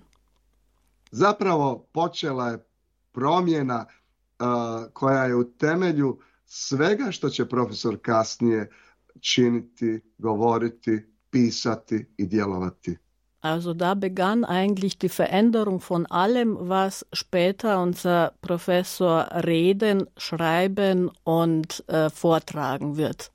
Zapravo 1.11 1.85
počela 1.93 2.49
je 2.49 2.65
promjena 3.11 3.85
uh, 3.85 4.45
koja 4.93 5.23
je 5.23 5.35
u 5.35 5.43
temelju 5.43 6.19
svega 6.45 7.11
što 7.11 7.29
će 7.29 7.45
profesor 7.45 7.97
kasnije 8.01 8.69
činiti, 9.19 10.01
govoriti, 10.17 11.05
pisati 11.29 12.05
i 12.17 12.25
djelovati. 12.25 12.97
Also 13.41 13.73
da 13.73 13.93
begann 13.93 14.43
eigentlich 14.43 14.97
die 14.97 15.09
Veränderung 15.09 15.79
von 15.79 16.05
allem, 16.07 16.57
was 16.59 17.05
später 17.13 17.81
unser 17.81 18.33
Professor 18.41 19.27
reden, 19.31 20.07
schreiben 20.17 21.11
und 21.23 21.83
äh, 21.87 22.09
vortragen 22.09 22.97
wird. 22.97 23.31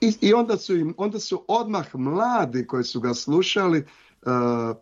I, 0.00 0.16
I, 0.22 0.34
onda, 0.34 0.56
su 0.56 0.76
im, 0.76 0.94
onda 0.96 1.20
su 1.20 1.44
odmah 1.48 1.94
mladi 1.94 2.66
koji 2.66 2.84
su 2.84 3.00
ga 3.00 3.14
slušali 3.14 3.84
uh, 4.22 4.76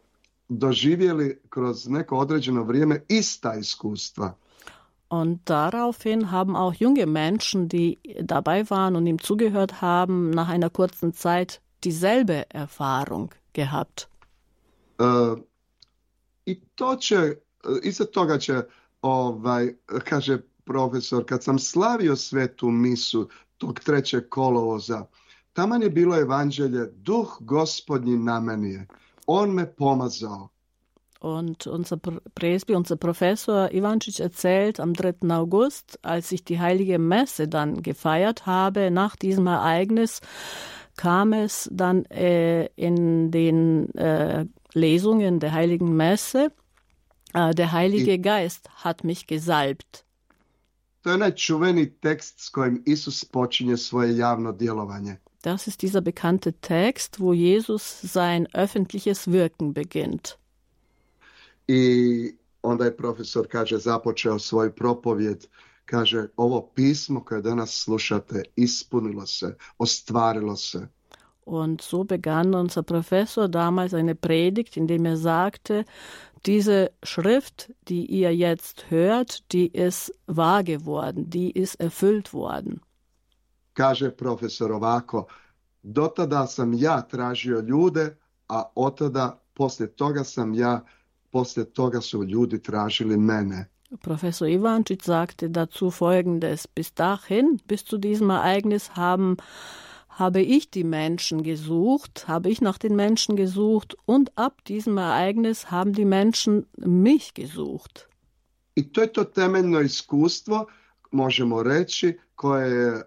doživjeli 0.48 1.40
kroz 1.48 1.88
neko 1.88 2.16
određeno 2.18 2.62
vrijeme 2.62 3.04
ista 3.08 3.54
iskustva. 3.54 4.34
Und 5.10 5.38
daraufhin 5.46 6.30
haben 6.30 6.54
auch 6.54 6.74
junge 6.80 7.06
Menschen, 7.06 7.68
die 7.68 7.96
dabei 8.20 8.70
waren 8.70 8.94
und 8.94 9.06
ihm 9.06 9.18
zugehört 9.18 9.80
haben, 9.80 10.30
nach 10.30 10.48
einer 10.50 10.70
kurzen 10.70 11.12
Zeit 11.14 11.60
dieselbe 11.84 12.44
Erfahrung 12.50 13.30
gehabt. 13.54 14.06
Uh, 14.98 15.38
I 16.46 16.60
to 16.74 16.96
će, 16.96 17.34
iza 17.82 18.04
toga 18.04 18.38
će, 18.38 18.62
ovaj, 19.02 19.74
kaže 20.04 20.38
profesor, 20.64 21.24
kad 21.24 21.44
sam 21.44 21.58
slavio 21.58 22.16
svetu 22.16 22.70
misu 22.70 23.28
tog 23.58 23.80
trećeg 23.80 24.28
kolovoza, 24.28 25.06
taman 25.52 25.82
je 25.82 25.90
bilo 25.90 26.16
evanđelje, 26.16 26.86
duh 26.86 27.36
gospodnji 27.40 28.16
na 28.16 28.40
meni 28.40 28.70
je. 28.70 28.86
On 29.26 29.50
me 29.50 29.74
pomazao. 29.76 30.48
Und 31.20 31.66
unser 31.66 31.98
Presby, 32.34 32.76
unser 32.76 32.96
Professor 32.96 33.68
Ivancic 33.72 34.20
erzählt 34.20 34.78
am 34.78 34.94
3. 34.94 35.30
August, 35.30 35.98
als 36.02 36.30
ich 36.30 36.44
die 36.44 36.60
heilige 36.60 36.98
Messe 36.98 37.48
dann 37.48 37.82
gefeiert 37.82 38.46
habe, 38.46 38.92
nach 38.92 39.16
diesem 39.16 39.48
Ereignis, 39.48 40.20
kam 40.98 41.32
es 41.32 41.68
dann 41.72 42.04
äh, 42.06 42.66
in 42.76 43.30
den 43.30 43.94
äh, 43.94 44.46
Lesungen 44.74 45.38
der 45.38 45.52
heiligen 45.52 45.96
Messe, 45.96 46.50
äh, 47.34 47.54
der 47.54 47.72
Heilige 47.72 48.18
Geist 48.18 48.68
hat 48.84 49.04
mich 49.04 49.26
gesalbt. 49.26 50.04
To 51.02 51.10
je 51.10 51.14
onaj 51.14 51.34
čuveni 51.34 51.86
tekst 52.02 52.40
s 52.40 52.50
kojim 52.50 52.82
Isus 52.86 53.24
počinje 53.24 53.76
svoje 53.76 54.16
javno 54.16 54.52
djelovanje. 54.52 55.16
Das 55.42 55.68
ist 55.68 55.82
dieser 55.82 56.00
bekannte 56.00 56.52
Text, 56.52 57.20
wo 57.20 57.32
Jesus 57.32 57.82
sein 58.12 58.46
öffentliches 58.52 59.28
Wirken 59.28 59.72
beginnt. 59.72 60.36
I 61.68 62.34
onda 62.62 62.84
je 62.84 62.96
profesor, 62.96 63.46
kaže, 63.48 63.78
započeo 63.78 64.38
svoj 64.38 64.74
propovjed, 64.74 65.46
kaže, 65.90 66.28
ovo 66.36 66.70
pismo 66.74 67.24
koje 67.24 67.42
danas 67.42 67.70
slušate 67.84 68.42
ispunilo 68.56 69.26
se, 69.26 69.56
ostvarilo 69.78 70.56
se. 70.56 70.88
Und 71.46 71.80
so 71.80 72.04
begann 72.04 72.54
unser 72.54 72.82
Professor 72.82 73.48
damals 73.48 73.92
eine 73.92 74.14
Predigt, 74.14 74.76
in 74.76 74.86
dem 74.86 75.06
er 75.06 75.16
sagte, 75.16 75.84
diese 76.46 76.88
Schrift, 77.02 77.70
die 77.88 78.04
ihr 78.04 78.36
jetzt 78.36 78.90
hört, 78.90 79.52
die 79.52 79.68
ist 79.72 80.12
wahr 80.26 80.62
geworden, 80.62 81.30
die 81.30 81.50
ist 81.50 81.80
erfüllt 81.80 82.32
worden. 82.32 82.80
Kaže 83.72 84.10
profesor 84.10 84.72
ovako, 84.72 85.26
do 85.82 86.08
tada 86.08 86.46
sam 86.46 86.74
ja 86.74 87.02
tražio 87.02 87.60
ljude, 87.60 88.16
a 88.48 88.64
od 88.74 88.98
tada, 88.98 89.40
poslije 89.54 89.88
toga 89.96 90.24
sam 90.24 90.54
ja, 90.54 90.84
poslije 91.30 91.64
toga 91.64 92.00
su 92.00 92.24
ljudi 92.24 92.62
tražili 92.62 93.16
mene. 93.16 93.70
Professor 94.02 94.46
Ivancic 94.46 95.02
sagte 95.02 95.48
dazu 95.48 95.90
Folgendes. 95.90 96.68
Bis 96.68 96.92
dahin, 96.92 97.60
bis 97.66 97.84
zu 97.84 97.96
diesem 97.98 98.30
Ereignis 98.30 98.96
haben 98.96 99.38
habe 100.08 100.42
ich 100.42 100.70
die 100.70 100.84
Menschen 100.84 101.42
gesucht, 101.42 102.26
habe 102.28 102.50
ich 102.50 102.60
nach 102.60 102.76
den 102.76 102.96
Menschen 102.96 103.36
gesucht 103.36 103.96
und 104.04 104.36
ab 104.36 104.64
diesem 104.64 104.98
Ereignis 104.98 105.70
haben 105.70 105.92
die 105.92 106.04
Menschen 106.04 106.66
mich 106.76 107.34
gesucht. 107.34 108.08
I 108.74 108.92
to 108.92 109.00
je 109.00 109.12
to 109.12 109.24
temeljno 109.24 109.80
iskustvo, 109.80 110.66
možemo 111.10 111.62
reći, 111.62 112.18
koje 112.34 113.02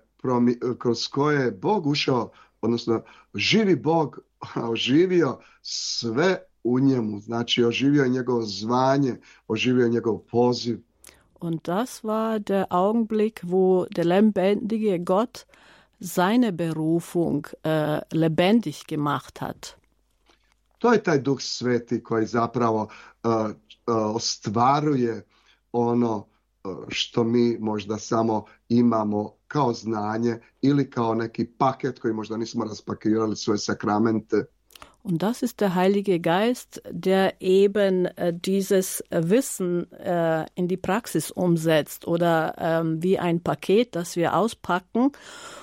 kroz 0.79 1.07
koje 1.07 1.45
je 1.45 1.51
Bog 1.51 1.87
ušao, 1.87 2.31
odnosno 2.61 3.03
živi 3.35 3.75
Bog 3.75 4.19
oživio 4.71 5.39
sve 5.61 6.37
u 6.63 6.79
njemu, 6.79 7.19
znači 7.19 7.63
oživio 7.63 8.07
njegovo 8.07 8.41
zvanje, 8.41 9.15
oživio 9.47 9.87
njegov 9.87 10.17
poziv. 10.17 10.79
Und 11.39 11.61
das 11.61 12.03
war 12.03 12.39
der 12.39 12.65
Augenblick, 12.69 13.43
wo 13.43 13.85
der 13.95 14.05
lebendige 14.05 14.97
Gott 14.97 15.45
seine 15.99 16.51
Berufung 16.51 17.47
äh, 17.63 18.01
lebendig 18.11 18.75
gemacht 18.87 19.37
hat. 19.39 19.75
To 20.77 20.93
je 20.93 21.03
taj 21.03 21.19
duh 21.19 21.41
sveti 21.41 22.03
koji 22.03 22.25
zapravo 22.25 22.81
uh, 23.23 23.31
uh, 23.31 24.15
ostvaruje 24.15 25.25
ono 25.71 26.17
uh, 26.63 26.77
što 26.87 27.23
mi 27.23 27.57
možda 27.59 27.97
samo 27.97 28.45
imamo 28.69 29.33
kao 29.47 29.73
znanje 29.73 30.39
ili 30.61 30.89
kao 30.89 31.15
neki 31.15 31.45
paket 31.45 31.99
koji 31.99 32.13
možda 32.13 32.37
nismo 32.37 32.65
raspakirali 32.65 33.35
svoje 33.35 33.57
sakramente. 33.57 34.45
Und 35.03 35.23
das 35.23 35.41
ist 35.41 35.61
der 35.61 35.73
Heilige 35.73 36.19
Geist, 36.19 36.81
der 36.89 37.41
eben 37.41 38.05
äh, 38.05 38.33
dieses 38.33 39.03
Wissen 39.09 39.91
äh, 39.93 40.45
in 40.53 40.67
die 40.67 40.77
Praxis 40.77 41.31
umsetzt 41.31 42.07
oder 42.07 42.55
ähm, 42.57 43.01
wie 43.01 43.17
ein 43.17 43.41
Paket, 43.41 43.95
das 43.95 44.15
wir 44.15 44.35
auspacken 44.35 45.11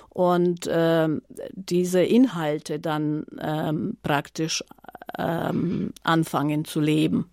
und 0.08 0.68
ähm, 0.68 1.22
diese 1.52 2.02
Inhalte 2.02 2.80
dann 2.80 3.24
ähm, 3.40 3.96
praktisch 4.02 4.64
ähm, 5.16 5.92
anfangen 6.02 6.64
zu 6.64 6.80
leben. 6.80 7.30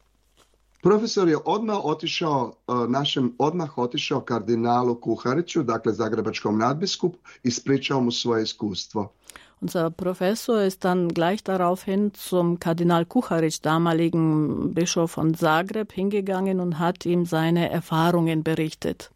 Profesor 0.86 1.28
je 1.28 1.38
odmah 1.46 1.86
otišao, 1.86 2.54
našem 2.88 3.36
odmah 3.38 3.78
otišao 3.78 4.22
kardinalu 4.22 4.96
Kuhariću, 5.02 5.64
dakle 5.64 5.94
zagrebačkom 5.94 6.58
nadbiskupu, 6.58 7.18
ispričao 7.44 8.02
mu 8.02 8.12
svoje 8.12 8.44
iskustvo. 8.44 9.14
Unser 9.66 9.90
Professor 9.90 10.62
ist 10.62 10.86
dann 10.86 11.10
gleich 11.10 11.44
daraufhin 11.44 12.14
zum 12.14 12.60
Kardinal 12.60 13.04
Kucharic, 13.04 13.64
damaligen 13.64 14.76
Bischof 14.76 15.14
von 15.14 15.34
Zagreb, 15.34 15.92
hingegangen 15.92 16.60
und 16.60 16.78
hat 16.78 17.04
ihm 17.04 17.26
seine 17.26 17.72
Erfahrungen 17.72 18.44
berichtet. 18.44 19.10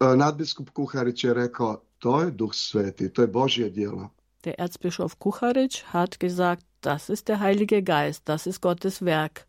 Nadbiskup 0.00 0.70
Kuharić 0.72 1.24
je 1.24 1.34
rekao, 1.34 1.82
to 1.98 2.22
je 2.22 2.30
Duh 2.30 2.54
Sveti, 2.54 3.10
to 3.10 3.22
je 3.22 3.28
Božje 3.28 3.70
djelo. 3.70 4.08
Der 4.44 4.54
Erzbischof 4.60 5.18
Kucharic 5.18 5.84
hat 5.92 6.20
gesagt, 6.20 6.64
das 6.80 7.10
ist 7.10 7.28
der 7.28 7.40
Heilige 7.40 7.82
Geist, 7.82 8.22
das 8.24 8.46
ist 8.46 8.62
Gottes 8.62 9.02
Werk. 9.02 9.46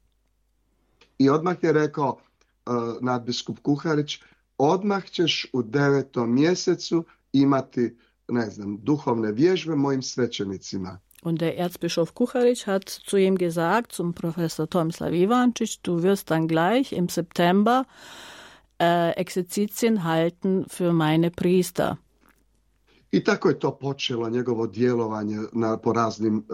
I 1.17 1.29
odmah 1.29 1.55
je 1.63 1.71
rekao 1.71 2.17
uh, 2.17 2.73
nadbiskup 3.01 3.59
Kuharić, 3.61 4.19
odmah 4.57 5.05
ćeš 5.05 5.47
u 5.53 5.63
devetom 5.63 6.33
mjesecu 6.33 7.05
imati, 7.33 7.95
ne 8.27 8.49
znam, 8.49 8.77
duhovne 8.83 9.31
vježbe 9.31 9.75
mojim 9.75 10.01
svećenicima. 10.01 10.99
Und 11.23 11.39
der 11.39 11.53
Erzbischof 11.57 12.11
Kucharic 12.11 12.65
hat 12.65 12.89
zu 13.09 13.17
ihm 13.17 13.37
gesagt, 13.37 13.91
zum 13.91 14.13
Professor 14.13 14.67
Tomislav 14.67 15.13
Ivancic, 15.13 15.81
du 15.83 16.03
wirst 16.03 16.31
dann 16.31 16.47
gleich 16.47 16.91
im 16.91 17.09
September 17.09 17.85
äh, 18.79 19.11
Exerzitien 19.11 20.03
halten 20.03 20.65
für 20.67 20.93
meine 20.93 21.31
Priester. 21.31 21.97
I 23.11 23.23
tako 23.23 23.49
je 23.49 23.59
to 23.59 23.71
počelo 23.71 24.29
njegovo 24.29 24.67
djelovanje 24.67 25.37
na, 25.53 25.77
po 25.77 25.93
raznim 25.93 26.37
uh, 26.37 26.45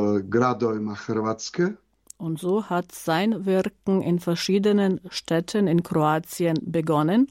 uh, 0.00 0.20
gradovima 0.20 0.94
Hrvatske. 0.94 1.72
Und 2.18 2.40
so 2.40 2.62
hat 2.62 2.92
sein 2.92 3.46
Wirken 3.46 4.02
in 4.02 4.18
verschiedenen 4.18 5.00
Städten 5.10 5.68
in 5.68 5.82
Kroatien 5.82 6.56
begonnen. 6.62 7.26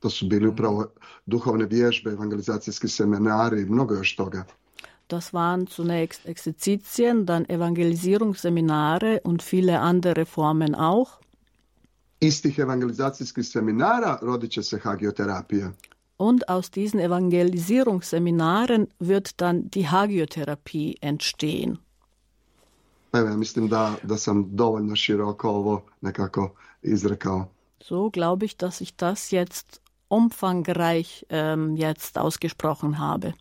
To 0.00 0.10
su 0.10 0.26
bili 0.26 0.48
upravo 0.48 0.86
duhovne 1.26 1.66
vježbe, 1.66 2.10
evangelizacijski 2.10 2.88
seminari 2.88 3.62
i 3.62 3.64
mnogo 3.64 3.94
još 3.94 4.16
toga. 4.16 4.44
Das 5.10 5.32
waren 5.32 5.66
zunächst 5.66 6.26
Exerzitien, 6.26 7.24
dann 7.24 7.44
Evangelisierungsseminare 7.48 9.20
und 9.24 9.42
viele 9.52 9.78
andere 9.78 10.24
Formen 10.24 10.74
auch. 10.74 11.10
Iz 12.20 12.42
tih 12.42 12.58
evangelizacijskih 12.58 13.46
seminara 13.46 14.18
rodit 14.22 14.50
će 14.50 14.62
se 14.62 14.78
hagioterapija. 14.78 15.72
Und 16.18 16.42
aus 16.48 16.70
diesen 16.70 17.00
Evangelisierungsseminaren 17.00 18.86
wird 19.00 19.40
dann 19.40 19.70
die 19.70 19.86
Hagiotherapie 19.86 20.94
entstehen. 21.00 21.76
Evo, 23.12 23.28
ja 23.28 23.36
mislim 23.36 23.68
da, 23.68 23.94
da 24.02 24.16
sam 24.16 24.56
dovoljno 24.56 24.96
široko 24.96 25.50
ovo 25.50 25.82
nekako 26.00 26.50
izrekao. 26.82 27.48
So 27.80 28.10
glaube 28.10 28.46
ich, 28.46 28.56
dass 28.56 28.80
ich 28.80 28.96
das 28.96 29.32
jetzt 29.32 29.80
umfangreich 30.08 31.26
ähm, 31.30 31.76
jetzt 31.76 32.18
ausgesprochen 32.18 32.98
habe. 32.98 33.34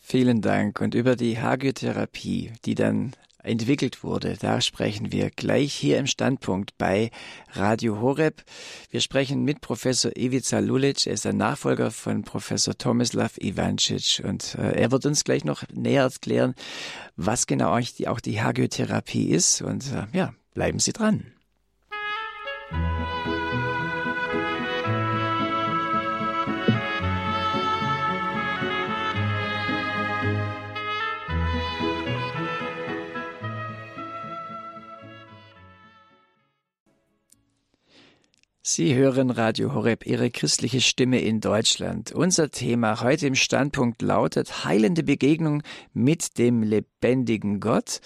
Vielen 0.00 0.40
Dank. 0.40 0.80
Und 0.80 0.94
über 0.94 1.16
die 1.16 1.40
Hagiotherapie, 1.40 2.52
die 2.64 2.74
dann 2.74 3.14
entwickelt 3.46 4.02
wurde. 4.02 4.36
Da 4.38 4.60
sprechen 4.60 5.12
wir 5.12 5.30
gleich 5.30 5.72
hier 5.72 5.98
im 5.98 6.06
Standpunkt 6.06 6.76
bei 6.76 7.10
Radio 7.52 8.00
Horeb. 8.00 8.42
Wir 8.90 9.00
sprechen 9.00 9.44
mit 9.44 9.60
Professor 9.60 10.10
Ivica 10.16 10.58
Lulic. 10.58 11.06
Er 11.06 11.14
ist 11.14 11.24
der 11.24 11.32
Nachfolger 11.32 11.90
von 11.90 12.24
Professor 12.24 12.76
Tomislav 12.76 13.38
Ivancic 13.38 14.22
und 14.24 14.56
äh, 14.56 14.80
er 14.80 14.90
wird 14.90 15.06
uns 15.06 15.24
gleich 15.24 15.44
noch 15.44 15.62
näher 15.72 16.02
erklären, 16.02 16.54
was 17.16 17.46
genau 17.46 17.76
auch 17.76 17.80
die, 17.80 18.08
auch 18.08 18.20
die 18.20 18.42
Hagiotherapie 18.42 19.30
ist. 19.30 19.62
Und 19.62 19.84
äh, 19.92 20.06
ja, 20.12 20.34
bleiben 20.54 20.78
Sie 20.78 20.92
dran. 20.92 21.32
Sie 38.68 38.96
hören 38.96 39.30
Radio 39.30 39.74
Horeb, 39.74 40.06
Ihre 40.06 40.28
christliche 40.28 40.80
Stimme 40.80 41.20
in 41.20 41.40
Deutschland. 41.40 42.10
Unser 42.10 42.50
Thema 42.50 43.00
heute 43.00 43.28
im 43.28 43.36
Standpunkt 43.36 44.02
lautet 44.02 44.64
heilende 44.64 45.04
Begegnung 45.04 45.62
mit 45.92 46.36
dem 46.36 46.64
lebendigen 46.64 47.60
Gott 47.60 48.00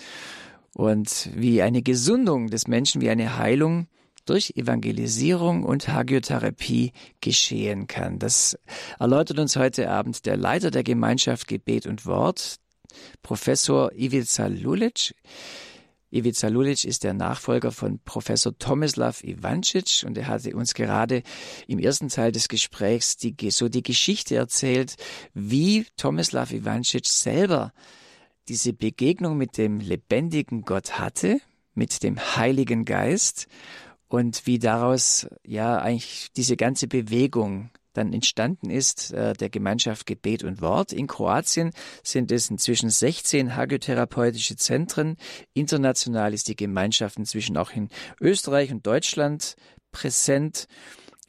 und 0.75 1.31
wie 1.35 1.62
eine 1.62 1.81
Gesundung 1.81 2.49
des 2.49 2.68
Menschen, 2.68 3.01
wie 3.01 3.09
eine 3.09 3.38
Heilung 3.38 3.87
durch 4.27 4.53
Evangelisierung 4.55 5.64
und 5.64 5.88
Hagiotherapie 5.88 6.92
geschehen 7.23 7.87
kann. 7.87 8.18
Das 8.18 8.59
erläutert 8.99 9.38
uns 9.38 9.57
heute 9.57 9.88
Abend 9.88 10.27
der 10.27 10.37
Leiter 10.37 10.70
der 10.70 10.83
Gemeinschaft 10.83 11.49
Gebet 11.49 11.87
und 11.87 12.05
Wort, 12.05 12.57
Professor 13.23 13.92
Ivica 13.94 14.49
Lulic. 14.49 15.14
Ivica 16.12 16.49
Lulic 16.49 16.85
ist 16.85 17.05
der 17.05 17.14
Nachfolger 17.14 17.70
von 17.70 18.01
Professor 18.01 18.57
Tomislav 18.59 19.23
Ivancic 19.23 20.05
und 20.05 20.18
er 20.18 20.27
hatte 20.27 20.55
uns 20.57 20.75
gerade 20.75 21.23
im 21.68 21.79
ersten 21.79 22.09
Teil 22.09 22.33
des 22.33 22.49
Gesprächs 22.49 23.16
die, 23.16 23.35
so 23.51 23.68
die 23.68 23.83
Geschichte 23.83 24.35
erzählt, 24.35 24.96
wie 25.35 25.87
Tomislav 25.96 26.53
Ivancic 26.53 27.07
selber 27.07 27.73
diese 28.49 28.73
Begegnung 28.73 29.37
mit 29.37 29.57
dem 29.57 29.79
lebendigen 29.79 30.62
Gott 30.62 30.99
hatte, 30.99 31.40
mit 31.75 32.03
dem 32.03 32.18
Heiligen 32.18 32.85
Geist 32.85 33.46
und 34.09 34.46
wie 34.46 34.59
daraus 34.59 35.29
ja 35.46 35.79
eigentlich 35.79 36.33
diese 36.37 36.57
ganze 36.57 36.88
Bewegung 36.88 37.70
dann 37.92 38.12
entstanden 38.12 38.70
ist, 38.70 39.12
äh, 39.12 39.33
der 39.35 39.50
Gemeinschaft 39.50 40.07
Gebet 40.07 40.44
und 40.44 40.61
Wort. 40.61 40.92
In 40.92 41.07
Kroatien 41.07 41.72
sind 42.03 42.31
es 42.33 42.50
inzwischen 42.50 42.90
16 42.90 43.57
hagiotherapeutische 43.57 44.57
Zentren. 44.57 45.16
International 45.55 46.35
ist 46.35 46.48
die 46.48 46.57
Gemeinschaft 46.57 47.16
inzwischen 47.18 47.57
auch 47.57 47.72
in 47.72 47.88
Österreich 48.20 48.70
und 48.70 48.87
Deutschland 48.87 49.57
präsent. 49.92 50.66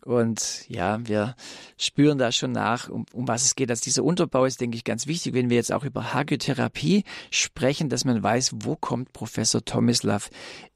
Und 0.04 0.68
ja, 0.68 1.00
wir 1.08 1.36
spüren 1.78 2.18
da 2.18 2.32
schon 2.32 2.52
nach, 2.52 2.90
um, 2.90 3.06
um 3.14 3.28
was 3.28 3.46
es 3.46 3.56
geht. 3.56 3.70
Also 3.70 3.84
dieser 3.84 4.04
Unterbau 4.04 4.46
ist, 4.46 4.60
denke 4.60 4.76
ich, 4.76 4.84
ganz 4.84 5.06
wichtig, 5.06 5.34
wenn 5.34 5.50
wir 5.50 5.58
jetzt 5.58 5.72
auch 5.72 5.84
über 5.84 6.14
Hagiotherapie 6.14 7.04
sprechen, 7.30 7.90
dass 7.90 8.04
man 8.04 8.24
weiß, 8.24 8.52
wo 8.62 8.76
kommt 8.76 9.14
Professor 9.14 9.64
Tomislav 9.64 10.30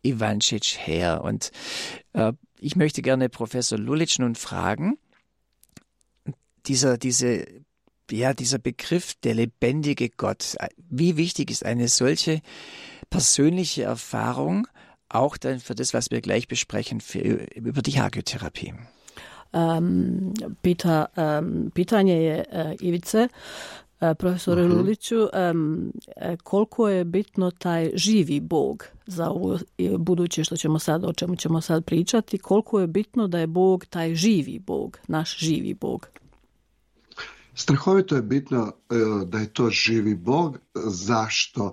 Ivancic 0.04 0.78
her. 0.78 1.24
Und 1.24 1.52
äh, 2.14 2.34
ich 2.60 2.76
möchte 2.76 3.02
gerne 3.02 3.30
Professor 3.30 3.80
Lulic 3.80 4.20
nun 4.20 4.36
fragen, 4.36 4.98
dieser, 6.68 6.98
diese, 6.98 7.46
ja, 8.12 8.34
dieser 8.34 8.60
Begriff, 8.60 9.16
der 9.24 9.36
lebendige 9.36 10.10
Gott, 10.10 10.56
wie 10.78 11.18
wichtig 11.18 11.52
ist 11.52 11.66
eine 11.66 11.88
solche 11.88 12.42
persönliche 13.10 13.84
Erfahrung 13.84 14.68
auch 15.10 15.38
dann 15.38 15.60
für 15.60 15.76
das, 15.76 15.94
was 15.94 16.12
wir 16.12 16.22
gleich 16.22 16.48
besprechen, 16.48 17.00
für, 17.00 17.20
über 17.56 17.82
die 17.82 18.00
Hagiotherapie? 18.00 18.74
Um, 19.54 20.34
pita, 20.62 21.10
um, 21.16 21.72
pitanje 21.72 22.22
je 22.22 22.46
uh, 22.52 22.88
Ivice, 22.88 23.30
uh, 24.02 24.14
profesore 24.18 24.66
uh 24.66 24.70
-huh. 24.70 24.78
Luliću, 24.78 25.28
um, 25.52 25.94
koliko 26.44 26.90
je 26.90 27.06
bitno 27.06 27.52
taj 27.52 27.92
živi 27.94 28.40
Bog 28.40 28.86
za 29.08 29.30
ovo 29.30 29.60
buduće 29.98 30.44
što 30.44 30.58
ćemo 30.58 30.80
sad, 30.80 31.06
o 31.06 31.14
čemu 31.14 31.36
ćemo 31.36 31.62
sad 31.62 31.86
pričati, 31.86 32.38
koliko 32.38 32.80
je 32.80 32.88
bitno 32.88 33.28
da 33.28 33.40
je 33.40 33.48
Bog 33.48 33.86
taj 33.86 34.16
živi 34.16 34.60
Bog, 34.60 35.00
naš 35.08 35.38
živi 35.38 35.74
Bog. 35.74 36.08
Strahovito 37.56 38.16
je 38.16 38.22
bitno 38.22 38.72
da 39.26 39.38
je 39.38 39.54
to 39.54 39.70
živi 39.70 40.16
Bog. 40.16 40.58
Zašto? 40.86 41.72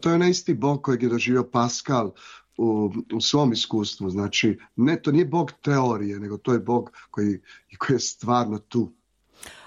To 0.00 0.08
je 0.08 0.14
onaj 0.14 0.30
isti 0.30 0.54
Bog 0.54 0.82
kojeg 0.82 1.02
je 1.02 1.08
doživio 1.08 1.44
Pascal 1.44 2.12
u, 2.56 2.92
u 3.14 3.20
svom 3.20 3.52
iskustvu. 3.52 4.10
Znači, 4.10 4.58
ne, 4.76 5.02
to 5.02 5.12
nije 5.12 5.24
Bog 5.24 5.52
teorije, 5.62 6.20
nego 6.20 6.36
to 6.36 6.52
je 6.52 6.58
Bog 6.58 6.90
koji, 7.10 7.40
koji 7.78 7.94
je 7.94 8.00
stvarno 8.00 8.58
tu. 8.58 8.92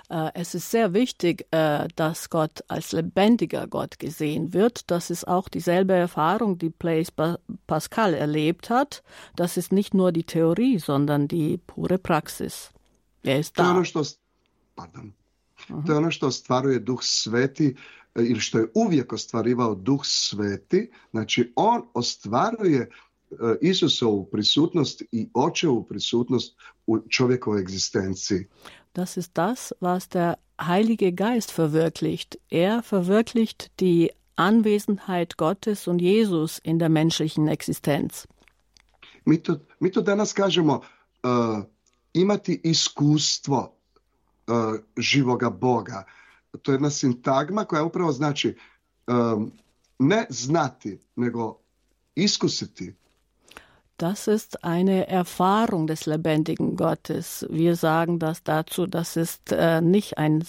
Uh, 0.10 0.30
es 0.36 0.54
ist 0.54 0.70
sehr 0.70 0.90
wichtig, 0.90 1.42
uh, 1.52 1.88
dass 1.96 2.30
Gott 2.30 2.62
als 2.68 2.94
lebendiger 2.94 3.68
Gott 3.68 4.00
gesehen 4.00 4.54
wird. 4.54 4.90
Das 4.90 5.10
ist 5.10 5.28
auch 5.28 5.50
dieselbe 5.50 5.96
Erfahrung, 5.96 6.58
die 6.58 6.70
Blaise 6.70 7.12
Pascal 7.68 8.14
erlebt 8.14 8.70
hat. 8.70 9.04
Das 9.36 9.58
ist 9.58 9.74
nicht 9.74 9.94
nur 9.94 10.14
die 10.14 10.24
Theorie, 10.24 10.80
sondern 10.80 11.28
die 11.28 11.58
pure 11.58 11.98
Praxis. 11.98 12.70
Er 13.24 13.40
ist 13.40 13.60
da. 13.60 13.84
To 13.84 14.04
pardon, 15.68 15.86
to 15.86 15.92
je 15.92 15.98
ono 15.98 16.12
što 16.12 16.28
ostvaruje 16.28 16.80
Duh 16.80 17.00
Sveti 17.02 17.76
ili 18.16 18.40
što 18.40 18.58
je 18.58 18.68
uvijek 18.74 19.14
ostvarivao 19.14 19.76
Duh 19.76 20.02
Sveti, 20.04 20.90
znači 21.12 21.54
on 21.56 21.82
ostvaruje 21.94 22.90
Isusovu 23.62 24.26
prisutnost 24.26 25.04
i 25.12 25.30
očevu 25.34 25.84
prisutnost 25.84 26.56
u 26.88 27.00
čovjekovoj 27.10 27.62
egzistenciji. 27.62 28.46
Das 28.96 29.18
ist 29.18 29.34
das, 29.34 29.72
was 29.82 30.08
der 30.14 30.34
Heilige 30.58 31.12
Geist 31.12 31.58
verwirklicht. 31.58 32.36
Er 32.50 32.82
verwirklicht 32.92 33.70
die 33.80 34.10
Anwesenheit 34.36 35.38
Gottes 35.38 35.88
und 35.88 36.02
Jesus 36.02 36.60
in 36.64 36.80
der 36.80 36.90
menschlichen 36.90 37.48
Existenz. 37.48 38.28
Mi 39.26 39.44
to, 39.44 39.60
mi 39.80 39.92
to 39.92 40.02
danas 40.02 40.34
kažemo 40.34 40.76
uh, 40.76 41.64
imati 42.14 42.62
iskustvo 42.64 43.77
živoga 44.98 45.50
Boga. 45.50 46.06
to 46.62 46.72
je 46.72 46.76
jedna 46.76 46.90
sintagma 46.90 47.66
koja 47.66 47.84
upravo 47.84 48.12
znači 48.12 48.58
um, 49.08 49.52
ne 50.00 50.26
znati, 50.30 51.00
nego 51.16 51.58
iskusiti. 52.16 52.94
Das 54.00 54.28
ist 54.28 54.56
eine 54.62 55.08
Erfahrung 55.10 55.88
des 55.88 56.06
lebendigen 56.06 56.76
Gottes. 56.76 57.44
Wir 57.50 57.76
sagen 57.76 58.20
das 58.20 58.44
dazu, 58.44 58.86
das 58.86 59.18
ist 59.18 59.52
äh, 59.52 59.82
nicht 59.82 60.20
ein 60.20 60.44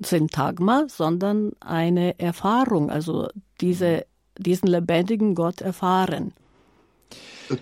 Syntagma, 0.00 0.86
sondern 0.88 1.50
eine 1.58 2.14
Erfahrung, 2.20 2.90
also 2.90 3.28
diese, 3.60 4.04
diesen 4.38 4.68
lebendigen 4.68 5.34
Gott 5.34 5.60
erfahren. 5.62 6.32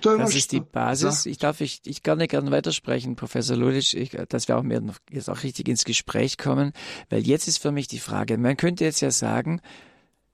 Das 0.02 0.34
ist 0.34 0.52
die 0.52 0.60
Basis. 0.60 1.26
Ich 1.26 1.38
darf 1.38 1.60
ich, 1.60 1.80
ich 1.84 2.02
gerne 2.02 2.26
gerne 2.26 2.50
weitersprechen, 2.50 3.16
Professor 3.16 3.56
Lulic, 3.56 3.94
ich, 3.94 4.10
dass 4.28 4.48
wir 4.48 4.56
auch 4.56 4.62
mehr 4.62 4.80
noch 4.80 4.98
jetzt 5.10 5.28
auch 5.28 5.42
richtig 5.42 5.68
ins 5.68 5.84
Gespräch 5.84 6.38
kommen, 6.38 6.72
weil 7.10 7.26
jetzt 7.26 7.48
ist 7.48 7.58
für 7.58 7.72
mich 7.72 7.88
die 7.88 7.98
Frage, 7.98 8.38
man 8.38 8.56
könnte 8.56 8.84
jetzt 8.84 9.00
ja 9.00 9.10
sagen, 9.10 9.60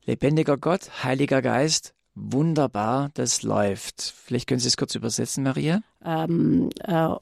lebendiger 0.05 0.57
Gott, 0.57 1.03
Heiliger 1.03 1.43
Geist, 1.43 1.95
wunderbar, 2.15 3.11
das 3.15 3.43
läuft. 3.43 4.03
Vielleicht 4.03 4.47
können 4.47 4.61
Sie 4.61 4.69
es 4.69 4.77
kurz 4.77 4.95
übersetzen, 4.95 5.45
Maria? 5.45 5.83
Um, 6.03 6.71
uh, 6.89 7.17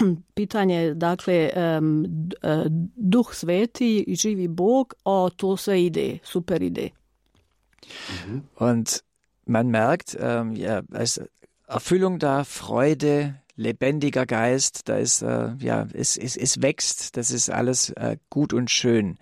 um, 0.00 0.22
pitanje, 0.34 0.96
dakle, 0.96 1.78
um, 1.78 2.30
uh, 2.44 2.66
Duh 2.96 3.32
Sveti 3.32 4.04
živi 4.16 4.48
Bog, 4.48 4.94
o, 5.04 5.30
to 5.30 5.56
sve 5.56 5.78
ide, 5.80 6.20
super 6.22 6.60
ide. 6.60 6.92
Mhm. 8.26 8.42
Und 8.56 9.04
man 9.46 9.68
merkt, 9.68 10.16
ähm, 10.20 10.54
ja, 10.54 10.82
als 10.92 11.20
Erfüllung 11.66 12.18
da, 12.18 12.44
Freude, 12.44 13.36
lebendiger 13.56 14.26
Geist, 14.26 14.88
da 14.88 14.96
ist, 14.96 15.22
äh, 15.22 15.54
ja, 15.58 15.86
es, 15.92 16.16
es, 16.16 16.36
es 16.36 16.62
wächst, 16.62 17.16
das 17.16 17.30
ist 17.30 17.50
alles 17.50 17.90
äh, 17.90 18.18
gut 18.28 18.52
und 18.52 18.70
schön. 18.70 19.18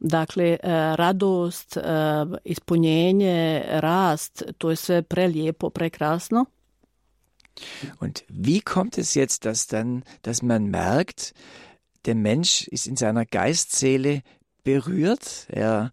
Dakle, 0.00 0.58
äh, 0.58 0.94
radost, 0.94 1.76
äh, 1.76 2.26
ispunjenje, 2.42 3.80
rast, 3.80 4.44
to 4.58 4.70
je 4.70 4.76
sve 4.76 5.02
prelijepo, 5.02 5.70
prekrasno. 5.70 6.48
Und 8.00 8.24
wie 8.28 8.60
kommt 8.60 8.98
es 8.98 9.14
jetzt, 9.14 9.44
dass 9.44 9.68
dann, 9.68 10.02
dass 10.22 10.42
man 10.42 10.66
merkt, 10.66 11.34
der 12.06 12.16
Mensch 12.16 12.66
ist 12.66 12.88
in 12.88 12.96
seiner 12.96 13.26
Geistseele 13.26 14.22
berührt, 14.64 15.46
er 15.48 15.92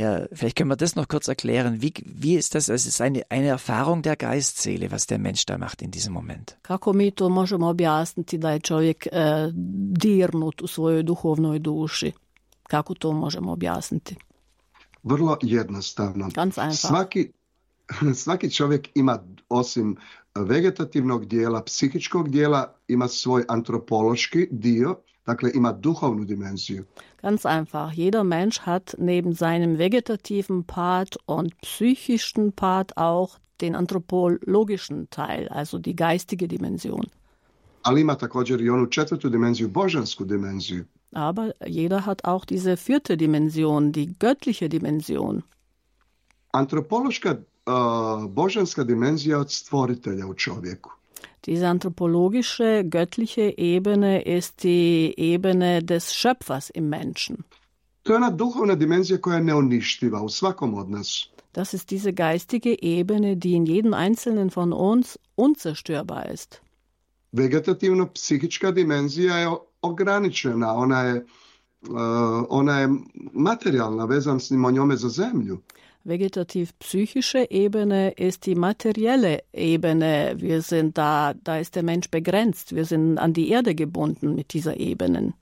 ja, 0.00 0.26
vielleicht 0.32 0.56
können 0.56 0.70
wir 0.70 0.76
das 0.76 0.96
noch 0.96 1.08
kurz 1.08 1.28
erklären. 1.28 1.82
Wie, 1.82 1.92
wie 2.04 2.36
ist 2.36 2.54
das? 2.54 2.68
Es 2.68 2.86
ist 2.86 3.00
eine, 3.00 3.22
eine 3.28 3.48
Erfahrung 3.48 4.02
der 4.02 4.16
Geistseele, 4.16 4.90
was 4.90 5.06
der 5.06 5.18
Mensch 5.18 5.44
da 5.46 5.58
macht 5.58 5.82
in 5.82 5.90
diesem 5.90 6.12
Moment. 6.12 6.56
Kako 6.62 6.92
mi 6.92 7.10
to 7.10 7.28
možemo 7.28 7.68
objasniti 7.68 8.38
da 8.38 8.50
je 8.50 8.60
čovjek 8.60 9.06
e, 9.06 9.10
dirnut 10.02 10.62
u 10.62 10.66
svojoj 10.66 11.02
duhovnoj 11.02 11.58
duši? 11.58 12.12
Kako 12.62 12.94
to 12.94 13.12
možemo 13.12 13.52
objasniti? 13.52 14.16
Vrlo 15.02 15.38
jednostavno. 15.42 16.28
Ganz 16.34 16.58
einfach. 16.58 16.88
Svaki, 16.88 17.32
svaki 18.24 18.50
čovjek 18.50 18.88
ima 18.94 19.18
osim 19.48 19.96
vegetativnog 20.34 21.26
dijela, 21.26 21.62
psihičkog 21.62 22.28
dijela, 22.28 22.74
ima 22.88 23.08
svoj 23.08 23.44
antropološki 23.48 24.48
dio, 24.50 24.96
dakle 25.30 25.50
ima 25.54 25.72
duhovnu 25.72 26.24
dimenziju. 26.24 26.84
Ganz 27.22 27.44
einfach. 27.44 27.98
Jeder 27.98 28.24
Mensch 28.24 28.60
hat 28.66 28.94
neben 28.98 29.34
seinem 29.34 29.78
vegetativen 29.78 30.64
Part 30.64 31.16
und 31.26 31.52
psychischen 31.62 32.52
Part 32.52 32.96
auch 32.96 33.38
den 33.60 33.74
anthropologischen 33.74 35.06
Teil, 35.10 35.48
also 35.48 35.78
die 35.78 35.96
geistige 35.96 36.48
Dimension. 36.48 37.04
Ali 37.82 38.00
ima 38.00 38.14
također 38.14 38.60
i 38.60 38.70
onu 38.70 38.86
četvrtu 38.86 39.28
dimenziju, 39.28 39.68
božansku 39.68 40.24
dimenziju. 40.24 40.84
Aber 41.12 41.50
jeder 41.66 42.00
hat 42.00 42.20
auch 42.24 42.46
diese 42.46 42.76
vierte 42.76 43.16
Dimension, 43.16 43.92
die 43.92 44.06
göttliche 44.06 44.68
Dimension. 44.68 45.42
Antropološka 46.52 47.30
uh, 47.30 48.30
božanska 48.30 48.84
dimenzija 48.84 49.38
od 49.38 49.52
stvoritelja 49.52 50.26
u 50.26 50.34
čovjeku. 50.34 50.90
Diese 51.46 51.68
anthropologische, 51.68 52.84
göttliche 52.84 53.56
Ebene 53.56 54.22
ist 54.22 54.62
die 54.62 55.14
Ebene 55.16 55.82
des 55.82 56.14
Schöpfers 56.14 56.70
im 56.70 56.88
Menschen. 56.88 57.44
Das 61.52 61.74
ist 61.74 61.90
diese 61.90 62.12
geistige 62.12 62.82
Ebene, 62.82 63.36
die 63.36 63.54
in 63.54 63.66
jedem 63.66 63.94
Einzelnen 63.94 64.50
von 64.50 64.72
uns 64.72 65.18
unzerstörbar 65.34 66.28
ist. 66.28 66.60
Vegetativno-psihička 67.32 68.70
dimenzija 68.70 69.36
je 69.38 69.48
ograničena, 69.82 70.74
ona 70.74 71.02
je, 71.02 71.24
ona 72.48 72.80
je 72.80 72.88
materijalna, 73.32 74.04
vezan 74.04 74.40
smo 74.40 74.70
njome 74.70 74.96
za 74.96 75.08
zemlju. 75.08 75.60
Vegetativ-psychische 76.04 77.46
Ebene 77.50 78.12
ist 78.16 78.46
die 78.46 78.54
materielle 78.54 79.40
Ebene. 79.52 80.34
Wir 80.38 80.62
sind 80.62 80.96
da, 80.96 81.34
da 81.44 81.58
ist 81.58 81.74
der 81.74 81.82
Mensch 81.82 82.10
begrenzt. 82.10 82.74
Wir 82.74 82.86
sind 82.86 83.18
an 83.18 83.32
die 83.32 83.50
Erde 83.50 83.74
gebunden 83.74 84.34
mit 84.34 84.54
dieser 84.54 84.80
Ebene. 84.80 85.32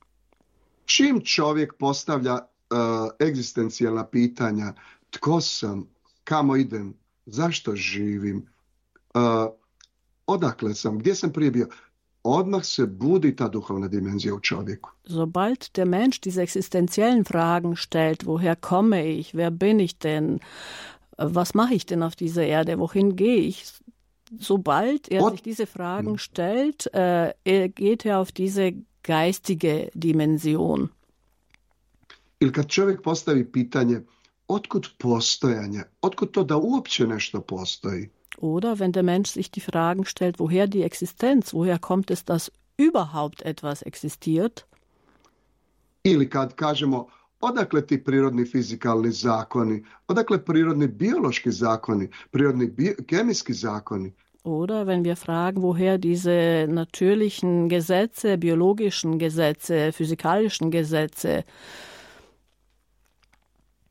Čim 0.84 1.20
čovjek 1.20 1.74
postavlja 1.78 2.34
uh, 2.34 3.10
egzistencijalna 3.18 4.06
pitanja, 4.06 4.72
tko 5.10 5.40
sam, 5.40 5.86
kamo 6.24 6.56
idem, 6.56 6.94
zašto 7.26 7.76
živim, 7.76 8.46
uh, 9.14 9.46
odakle 10.26 10.74
sam, 10.74 10.98
gdje 10.98 11.14
sam 11.14 11.32
prije 11.32 11.50
bio, 11.50 11.68
odmah 12.22 12.64
se 12.64 12.86
budi 12.86 13.36
ta 13.36 13.48
duhovna 13.48 13.88
dimenzija 13.88 14.34
u 14.34 14.40
čovjeku. 14.40 14.90
Sobald 15.04 15.70
der 15.76 15.86
Mensch 15.86 16.20
diese 16.20 16.42
existenziellen 16.42 17.24
Fragen 17.24 17.76
stellt, 17.76 18.26
woher 18.26 18.56
komme 18.56 19.06
ich, 19.06 19.34
wer 19.34 19.50
bin 19.50 19.80
ich 19.80 19.98
denn, 19.98 20.38
was 21.18 21.54
mache 21.54 21.74
ich 21.74 21.86
denn 21.86 22.02
auf 22.02 22.16
dieser 22.16 22.46
Erde, 22.46 22.78
wohin 22.78 23.16
gehe 23.16 23.40
ich, 23.40 23.64
sobald 24.38 25.08
er 25.10 25.30
sich 25.30 25.42
diese 25.42 25.66
Fragen 25.66 26.18
stellt, 26.18 26.94
äh, 26.94 27.32
geht 27.68 28.04
er 28.04 28.18
auf 28.18 28.32
diese 28.32 28.72
geistige 29.02 29.90
Dimension. 29.94 30.88
Ili 32.40 32.52
kad 32.52 32.68
čovjek 32.68 33.02
postavi 33.02 33.52
pitanje, 33.52 34.02
otkud 34.48 34.86
postojanje, 34.98 35.82
otkud 36.02 36.30
to 36.30 36.44
da 36.44 36.56
uopće 36.56 37.06
nešto 37.06 37.40
postoji? 37.40 38.10
Oder 38.36 38.78
wenn 38.78 38.92
der 38.92 39.02
Mensch 39.02 39.30
sich 39.30 39.50
die 39.50 39.60
Fragen 39.60 40.04
stellt, 40.04 40.38
woher 40.38 40.66
die 40.66 40.82
Existenz, 40.82 41.54
woher 41.54 41.78
kommt 41.78 42.10
es, 42.10 42.24
dass 42.24 42.52
überhaupt 42.76 43.42
etwas 43.42 43.82
existiert? 43.82 44.66
Ili 46.04 46.28
kad 46.30 46.56
kažemo, 46.56 47.08
odakle 47.40 47.86
ti 47.86 47.98
prirodni 47.98 48.46
fizikalni 48.46 49.10
zakoni, 49.12 49.82
odakle 50.08 50.38
prirodni 50.38 50.88
biološki 50.88 51.50
zakoni, 51.50 52.08
prirodni 52.30 52.70
kemijski 53.06 53.52
zakoni? 53.52 54.12
Oder 54.44 54.86
wenn 54.86 55.04
wir 55.04 55.16
fragen, 55.16 55.62
woher 55.62 55.98
diese 55.98 56.66
natürlichen 56.68 57.68
Gesetze, 57.68 58.38
biologischen 58.38 59.18
Gesetze, 59.18 59.92
physikalischen 59.92 60.70
Gesetze, 60.70 61.44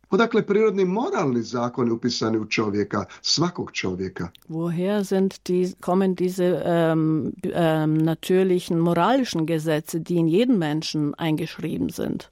Odakle 0.09 0.45
prirodni 0.45 0.85
moralni 0.85 1.41
zakoni 1.43 1.91
upisani 1.91 2.37
u 2.37 2.45
čovjeka, 2.45 3.05
svakog 3.21 3.71
čovjeka? 3.71 4.29
Woher 4.49 5.03
sind 5.03 5.47
die, 5.47 5.73
kommen 5.81 6.15
diese 6.15 6.63
ähm, 6.65 7.33
ähm, 7.43 7.97
natürlichen 7.97 8.79
moralischen 8.79 9.45
Gesetze, 9.45 9.99
die 9.99 10.15
in 10.15 10.27
jeden 10.27 10.57
Menschen 10.57 11.13
eingeschrieben 11.15 11.89
sind? 11.89 12.29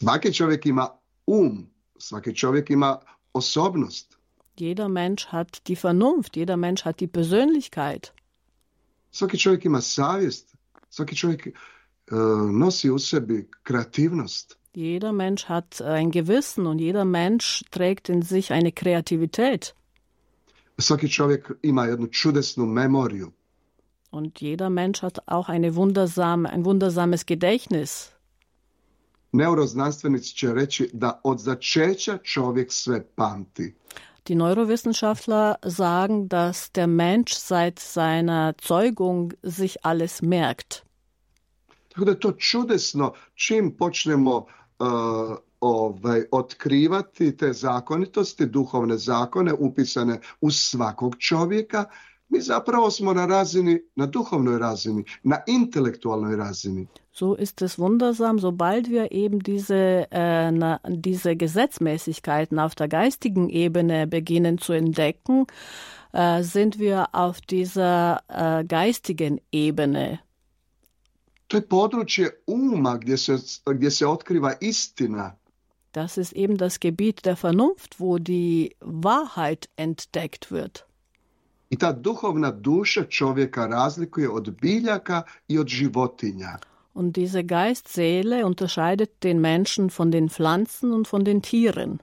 Svaki 0.00 0.32
čovjek 0.32 0.66
ima 0.66 0.88
um, 1.26 1.66
svaki 1.98 2.34
čovjek 2.34 2.70
ima 2.70 2.98
osobnost. 3.32 4.16
Jeder 4.56 4.88
Mensch 4.88 5.32
hat 5.32 5.68
die 5.68 5.76
Vernunft, 5.76 6.36
jeder 6.36 6.56
Mensch 6.56 6.84
hat 6.84 7.00
die 7.00 7.08
Persönlichkeit. 7.08 8.12
Svaki 9.10 9.38
čovjek 9.38 9.64
ima 9.64 9.80
savjest, 9.80 10.54
svaki 10.90 11.16
čovjek 11.16 11.46
uh, 11.46 12.50
nosi 12.52 12.90
u 12.90 12.98
sebi 12.98 13.48
kreativnost. 13.62 14.56
Jeder 14.76 15.12
Mensch 15.12 15.48
hat 15.48 15.80
ein 15.82 16.10
Gewissen 16.10 16.66
und 16.66 16.80
jeder 16.80 17.04
Mensch 17.04 17.64
trägt 17.70 18.08
in 18.08 18.22
sich 18.22 18.52
eine 18.52 18.72
Kreativität. 18.72 19.74
Svaki 20.78 21.08
čovjek 21.08 21.52
ima 21.62 21.84
jednu 21.84 22.06
čudesnu 22.06 22.66
memoriju. 22.66 23.32
Und 24.10 24.40
jeder 24.40 24.70
Mensch 24.70 25.02
hat 25.02 25.18
auch 25.26 25.48
eine 25.48 25.76
wundersame, 25.76 26.50
ein 26.50 26.64
wundersames 26.64 27.26
Gedächtnis. 27.26 28.10
Neuroznanstvenici 29.32 30.34
će 30.34 30.54
reći 30.54 30.90
da 30.92 31.20
od 31.24 31.38
začeća 31.38 32.18
čovjek 32.18 32.72
sve 32.72 33.04
pamti. 33.14 33.74
Die 34.26 34.36
Neurowissenschaftler 34.36 35.54
sagen, 35.62 36.28
dass 36.28 36.70
der 36.70 36.86
Mensch 36.86 37.34
seit 37.34 37.78
seiner 37.78 38.54
Zeugung 38.68 39.34
sich 39.42 39.76
alles 39.82 40.22
merkt. 40.22 40.82
Tako 41.88 42.04
da 42.04 42.10
je 42.10 42.20
to 42.20 42.32
čudesno 42.32 43.12
čim 43.34 43.76
počnemo 43.76 44.46
ovaj, 45.60 46.22
otkrivati 46.30 47.36
te 47.36 47.52
zakonitosti, 47.52 48.46
duhovne 48.46 48.96
zakone 48.98 49.52
upisane 49.52 50.20
u 50.40 50.50
svakog 50.50 51.16
čovjeka, 51.18 51.84
mi 52.28 52.40
zapravo 52.40 52.90
smo 52.90 53.12
na 53.14 53.26
razini, 53.26 53.80
na 53.96 54.06
duhovnoj 54.06 54.58
razini, 54.58 55.04
na 55.22 55.38
intelektualnoj 55.46 56.36
razini. 56.36 56.86
So 57.12 57.36
ist 57.36 57.62
es 57.62 57.78
wundersam, 57.78 58.40
sobald 58.40 58.88
wir 58.88 59.12
eben 59.12 59.38
diese, 59.38 60.08
äh, 60.10 60.50
na, 60.50 60.80
diese 60.88 61.36
Gesetzmäßigkeiten 61.36 62.58
auf 62.58 62.74
der 62.74 62.88
geistigen 62.88 63.48
Ebene 63.48 64.08
beginnen 64.08 64.58
zu 64.58 64.72
entdecken, 64.72 65.46
äh, 66.12 66.42
sind 66.42 66.80
wir 66.80 67.06
auf 67.12 67.40
dieser 67.40 68.20
äh, 68.28 68.64
geistigen 68.64 69.40
Ebene. 69.52 70.18
To 71.54 71.58
je 71.58 71.68
područje 71.68 72.30
uma 72.46 72.96
gdje 72.96 73.16
se, 73.16 73.36
gdje 73.66 73.90
se 73.90 74.06
otkriva 74.06 74.52
istina. 74.60 75.36
Das 75.92 76.18
ist 76.18 76.32
eben 76.32 76.56
das 76.56 76.80
Gebiet 76.80 77.24
der 77.24 77.36
Vernunft, 77.36 78.00
wo 78.00 78.18
die 78.18 78.70
Wahrheit 78.80 79.68
entdeckt 79.76 80.50
wird. 80.50 80.82
I 81.70 81.76
ta 81.76 81.92
duhovna 81.92 82.50
duša 82.50 83.04
čovjeka 83.04 83.66
razlikuje 83.66 84.30
od 84.30 84.50
biljaka 84.60 85.22
i 85.48 85.58
od 85.58 85.68
životinja. 85.68 86.58
Und 86.94 87.16
diese 87.16 87.42
Geist-Seele 87.42 88.44
unterscheidet 88.44 89.10
den 89.22 89.40
Menschen 89.40 89.90
von 89.98 90.10
den 90.10 90.28
Pflanzen 90.28 90.92
und 90.92 91.12
von 91.12 91.24
den 91.24 91.42
Tieren. 91.42 91.98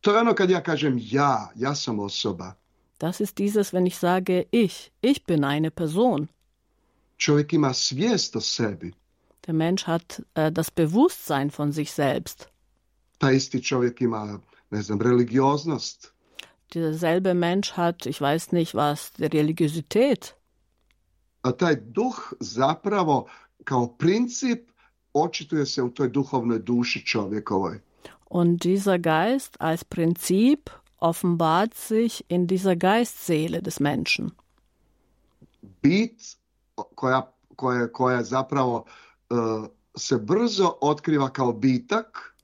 To 0.00 0.12
je 0.12 0.20
ono 0.20 0.34
kad 0.34 0.50
ja 0.50 0.62
kažem 0.62 0.98
ja, 1.02 1.50
ja 1.54 1.74
sam 1.74 2.00
osoba. 2.00 2.54
Das 2.98 3.20
ist 3.20 3.38
dieses, 3.38 3.72
wenn 3.72 3.86
ich 3.86 3.98
sage 3.98 4.46
ich, 4.50 4.92
ich 5.02 5.24
bin 5.24 5.44
eine 5.44 5.70
Person. 5.70 6.28
Čovjek 7.16 7.52
ima 7.52 7.72
svijest 7.72 8.36
o 8.36 8.40
sebi. 8.40 8.92
Der 9.46 9.54
Mensch 9.54 9.86
hat 9.86 10.22
äh, 10.34 10.52
das 10.52 10.70
Bewusstsein 10.70 11.50
von 11.58 11.72
sich 11.72 11.92
selbst. 11.92 12.48
Ta 13.18 13.30
isti 13.30 13.62
čovjek 13.62 14.00
ima, 14.00 14.40
ne 14.70 14.82
znam, 14.82 15.00
religioznost. 15.00 16.12
Derselbe 16.74 17.34
Mensch 17.34 17.76
hat, 17.76 18.06
ich 18.06 18.20
weiß 18.20 18.52
nicht 18.52 18.74
was, 18.74 19.12
die 19.12 19.28
Religiosität. 19.28 20.34
A 21.42 21.52
taj 21.52 21.76
duh 21.76 22.32
zapravo 22.40 23.28
kao 23.64 23.86
princip 23.98 24.70
očituje 25.12 25.66
se 25.66 25.82
u 25.82 25.90
toj 25.90 26.08
duhovnoj 26.08 26.58
duši 26.58 27.06
čovjekovoj. 27.06 27.80
Und 28.30 28.62
dieser 28.62 28.98
Geist 28.98 29.56
als 29.58 29.84
Prinzip 29.84 30.70
offenbart 30.98 31.74
sich 31.74 32.24
in 32.28 32.46
dieser 32.46 32.76
Geistseele 32.76 33.62
des 33.62 33.80
Menschen. 33.80 34.30
Bit 35.82 36.35
koja, 36.94 37.32
koja, 37.56 37.92
koja 37.92 38.22
zapravo 38.22 38.84
uh, 39.30 39.66
se 39.96 40.16
brzo 40.16 40.72
otkriva 40.80 41.28
kao 41.28 41.52
bitak. 41.52 42.36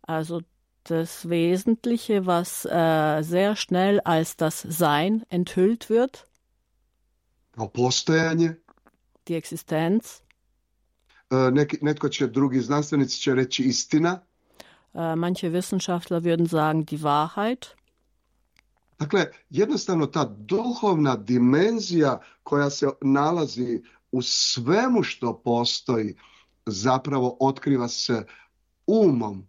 Also 0.00 0.40
das 0.88 1.24
Wesentliche, 1.24 2.26
was 2.26 2.66
äh, 2.66 3.22
sehr 3.22 3.54
schnell 3.56 4.00
als 4.04 4.36
das 4.36 4.66
Sein 4.70 5.22
enthüllt 5.30 5.90
wird. 5.90 6.24
Kao 7.50 7.68
postojanje. 7.68 8.54
Die 9.28 9.36
Existenz. 9.36 10.22
Neki, 11.52 11.78
netko 11.82 12.08
će, 12.08 12.26
drugi 12.26 12.60
znanstvenici 12.60 13.20
će 13.20 13.34
reći 13.34 13.62
istina. 13.62 14.20
Manche 14.94 15.50
Wissenschaftler 15.50 16.20
würden 16.20 16.48
sagen 16.48 16.84
die 16.84 16.98
Wahrheit. 16.98 17.66
Dakle, 19.02 19.26
jednostavno 19.50 20.06
ta 20.06 20.24
duhovna 20.24 21.16
dimenzija 21.16 22.20
koja 22.42 22.70
se 22.70 22.86
nalazi 23.00 23.82
u 24.12 24.22
svemu 24.22 25.02
što 25.02 25.42
postoji 25.44 26.14
zapravo 26.66 27.36
otkriva 27.40 27.88
se 27.88 28.26
umom. 28.86 29.46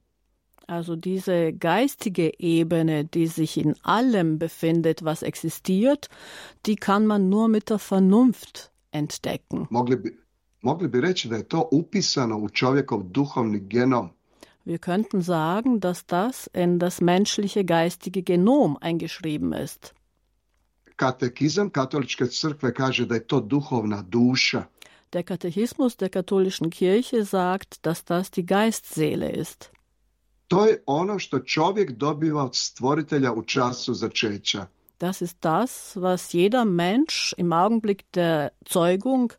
Also 0.67 0.95
diese 0.95 1.51
geistige 1.51 2.29
Ebene, 2.39 3.03
die 3.03 3.29
sich 3.29 3.57
in 3.57 3.73
allem 3.81 4.37
befindet, 4.37 5.01
was 5.01 5.23
existiert, 5.23 6.09
die 6.65 6.75
kann 6.75 7.05
man 7.05 7.29
nur 7.29 7.47
mit 7.47 7.69
der 7.69 7.79
Vernunft 7.79 8.71
entdecken. 8.91 9.67
Mogli 9.69 9.95
bi, 9.95 10.17
mogli 10.61 10.87
bi 10.87 11.01
reći 11.01 11.27
da 11.27 11.35
je 11.35 11.47
to 11.47 11.69
upisano 11.71 12.37
u 12.37 12.49
čovjekov 12.49 13.03
duhovni 13.03 13.59
genom. 13.59 14.09
Wir 14.65 14.79
könnten 14.79 15.21
sagen, 15.21 15.79
dass 15.79 16.05
das 16.05 16.47
in 16.53 16.79
das 16.79 17.01
menschliche 17.01 17.65
geistige 17.65 18.23
Genom 18.23 18.77
eingeschrieben 18.81 19.53
ist. 19.53 19.93
Katekizam 20.95 21.69
katoličke 21.69 22.27
crkve 22.27 22.73
kaže 22.73 23.05
da 23.05 23.15
je 23.15 23.27
to 23.27 23.39
duhovna 23.39 24.01
duša. 24.01 24.63
Der 25.13 25.23
Katechismus 25.23 25.97
der 25.97 26.09
katholischen 26.09 26.69
Kirche 26.69 27.25
sagt, 27.25 27.85
dass 27.85 28.05
das 28.05 28.31
die 28.31 28.45
Geistseele 28.45 29.29
ist. 29.29 29.69
To 30.47 30.65
je 30.65 30.83
ono 30.85 31.19
što 31.19 31.39
čovjek 31.39 31.91
dobiva 31.91 32.43
od 32.43 32.55
stvoritelja 32.55 33.33
u 33.33 33.43
času 33.43 33.93
začeća. 33.93 34.65
Das 34.99 35.21
ist 35.21 35.37
das, 35.41 35.95
was 35.95 36.33
jeder 36.33 36.65
Mensch 36.65 37.33
im 37.37 37.53
Augenblick 37.53 38.03
der 38.13 38.49
Zeugung 38.65 39.33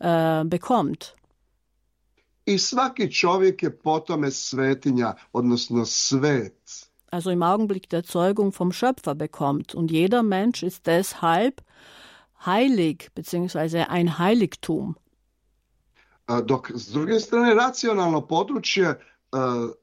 äh, 0.00 0.44
bekommt. 0.44 1.14
I 2.46 2.58
svaki 2.58 3.12
čovjek 3.12 3.62
je 3.62 3.78
po 3.78 3.98
tome 4.00 4.30
svetinja, 4.30 5.14
odnosno 5.32 5.84
svet. 5.84 6.88
Also 7.10 7.30
im 7.30 7.42
Augenblick 7.42 7.90
der 7.90 8.04
Zeugung 8.04 8.52
vom 8.54 8.72
Schöpfer 8.72 9.14
bekommt. 9.14 9.74
Und 9.74 9.90
jeder 9.90 10.22
Mensch 10.22 10.62
ist 10.62 10.86
deshalb 10.86 11.62
heilig, 12.46 13.10
beziehungsweise 13.14 13.88
ein 13.90 14.18
Heiligtum. 14.18 14.96
Dok 16.44 16.70
s 16.74 16.92
druge 16.92 17.20
strane 17.20 17.54
racionalno 17.54 18.20
područje 18.26 18.88
e, 18.88 18.98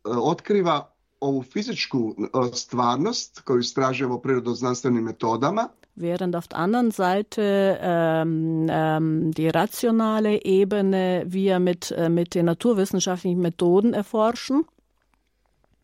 otkriva 0.03 0.93
ovu 1.19 1.41
fizičku 1.41 2.15
stvarnost 2.53 3.41
koju 3.41 3.59
istražujemo 3.59 4.19
prirodoznanstvenim 4.21 5.03
metodama, 5.03 5.69
Während 5.95 6.35
auf 6.35 6.47
der 6.47 6.59
anderen 6.59 6.91
Seite 6.91 7.77
ähm, 7.81 8.67
ähm, 8.69 9.31
die 9.31 9.47
rationale 9.49 10.43
Ebene 10.45 11.23
wir 11.27 11.59
mit, 11.59 11.91
äh, 11.91 12.09
mit 12.09 12.33
den 12.33 12.45
naturwissenschaftlichen 12.45 13.41
Methoden 13.41 13.93
erforschen. 13.93 14.63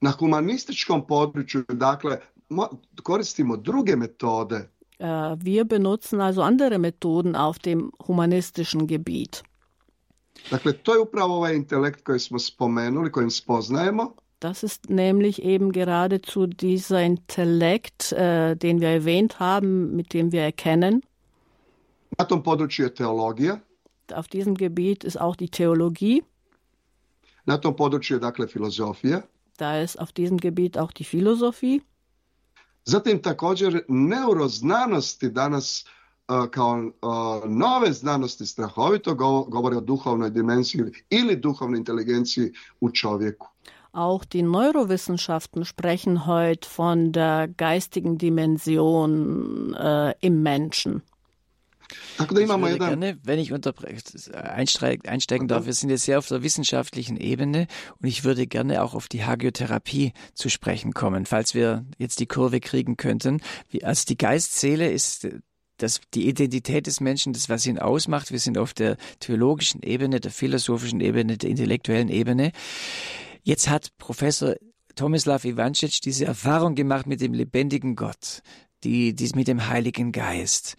na 0.01 0.11
humanističkom 0.19 1.07
području, 1.07 1.63
dakle, 1.73 2.19
mo- 2.49 2.69
koristimo 3.03 3.57
druge 3.57 3.95
metode 3.95 4.69
Äh, 4.99 5.35
wir 5.45 5.63
benutzen 5.65 6.21
also 6.21 6.41
andere 6.41 6.77
Methoden 6.77 7.35
auf 7.35 7.59
dem 7.59 7.91
humanistischen 8.07 8.87
Gebiet. 8.87 9.43
Dakle, 10.51 10.73
to 10.73 10.93
je 10.93 10.99
upravo 10.99 11.35
ovaj 11.35 11.55
intelekt 11.55 12.03
koji 12.03 12.19
smo 12.19 12.39
spomenuli, 12.39 13.11
kojim 13.11 13.29
spoznajemo, 13.31 14.13
Das 14.39 14.63
ist 14.63 14.89
nämlich 14.89 15.41
eben 15.43 15.71
geradezu 15.71 16.47
dieser 16.47 17.01
Intellekt, 17.03 18.11
äh, 18.13 18.55
den 18.55 18.79
wir 18.79 18.87
erwähnt 18.89 19.39
haben, 19.39 19.95
mit 19.95 20.13
dem 20.13 20.31
wir 20.31 20.41
erkennen. 20.41 21.01
na 22.17 22.25
tom 22.25 22.43
području 22.43 22.83
je 22.85 22.89
teologija, 22.93 23.59
Auf 24.13 24.27
diesem 24.27 24.55
Gebiet 24.55 25.03
ist 25.03 25.17
auch 25.21 25.35
die 25.35 25.49
Theologie, 25.49 26.21
na 27.45 27.57
tom 27.57 27.75
području 27.75 28.19
dakle 28.19 28.47
filozofija, 28.47 29.21
da 29.57 29.81
ist 29.81 29.99
auf 29.99 30.11
diesem 30.11 30.37
Gebiet 30.37 30.77
auch 30.77 30.91
die 30.93 31.03
Philosophie. 31.05 31.79
zatim 32.85 33.21
također 33.21 33.81
neuroznanosti 33.87 35.29
danas 35.29 35.85
uh, 36.27 36.49
kao 36.49 36.77
uh, 37.01 37.49
nove 37.49 37.93
znanosti 37.93 38.45
strahovito 38.45 39.13
go- 39.15 39.43
govore 39.43 39.77
o 39.77 39.81
duhovnoj 39.81 40.29
dimenziji 40.29 40.83
ili 41.09 41.35
duhovnoj 41.35 41.77
inteligenciji 41.77 42.51
u 42.81 42.91
čovjeku. 42.91 43.47
Auch 43.91 44.23
die 44.23 44.43
Neurowissenschaften 44.43 45.65
sprechen 45.65 46.25
heute 46.25 46.69
von 46.69 47.11
der 47.11 47.47
geistigen 47.47 48.17
Dimension 48.17 49.73
äh, 49.73 50.13
im 50.21 50.43
Menschen. 50.43 51.01
Ich 52.19 52.29
würde 52.29 52.77
gerne, 52.77 53.17
wenn 53.23 53.39
ich 53.39 53.51
einsteigen 53.51 55.47
darf, 55.47 55.65
wir 55.65 55.73
sind 55.73 55.89
jetzt 55.89 56.03
sehr 56.03 56.19
auf 56.19 56.27
der 56.27 56.43
wissenschaftlichen 56.43 57.17
Ebene 57.17 57.65
und 57.99 58.07
ich 58.07 58.23
würde 58.23 58.45
gerne 58.45 58.83
auch 58.83 58.93
auf 58.93 59.07
die 59.07 59.23
Hagiotherapie 59.23 60.13
zu 60.33 60.49
sprechen 60.49 60.93
kommen, 60.93 61.25
falls 61.25 61.55
wir 61.55 61.85
jetzt 61.97 62.19
die 62.19 62.27
Kurve 62.27 62.59
kriegen 62.59 62.95
könnten. 62.95 63.41
Wie, 63.69 63.83
also 63.83 64.05
die 64.07 64.17
Geist-Seele 64.17 64.91
ist 64.91 65.25
äh, 65.25 65.39
das, 65.77 66.01
die 66.13 66.27
Identität 66.27 66.85
des 66.85 66.99
Menschen, 66.99 67.33
das, 67.33 67.49
was 67.49 67.65
ihn 67.65 67.79
ausmacht. 67.79 68.31
Wir 68.31 68.39
sind 68.39 68.57
auf 68.57 68.73
der 68.73 68.97
theologischen 69.19 69.81
Ebene, 69.81 70.19
der 70.19 70.31
philosophischen 70.31 70.99
Ebene, 70.99 71.37
der 71.37 71.49
intellektuellen 71.49 72.09
Ebene. 72.09 72.51
Jetzt 73.43 73.69
hat 73.69 73.89
Professor 73.97 74.55
Tomislav 74.95 75.45
Ivancic 75.45 76.01
diese 76.01 76.25
Erfahrung 76.25 76.75
gemacht 76.75 77.07
mit 77.07 77.21
dem 77.21 77.33
lebendigen 77.33 77.95
Gott, 77.95 78.41
die, 78.83 79.13
die, 79.13 79.29
mit 79.35 79.47
dem 79.47 79.67
Heiligen 79.67 80.11
Geist. 80.11 80.75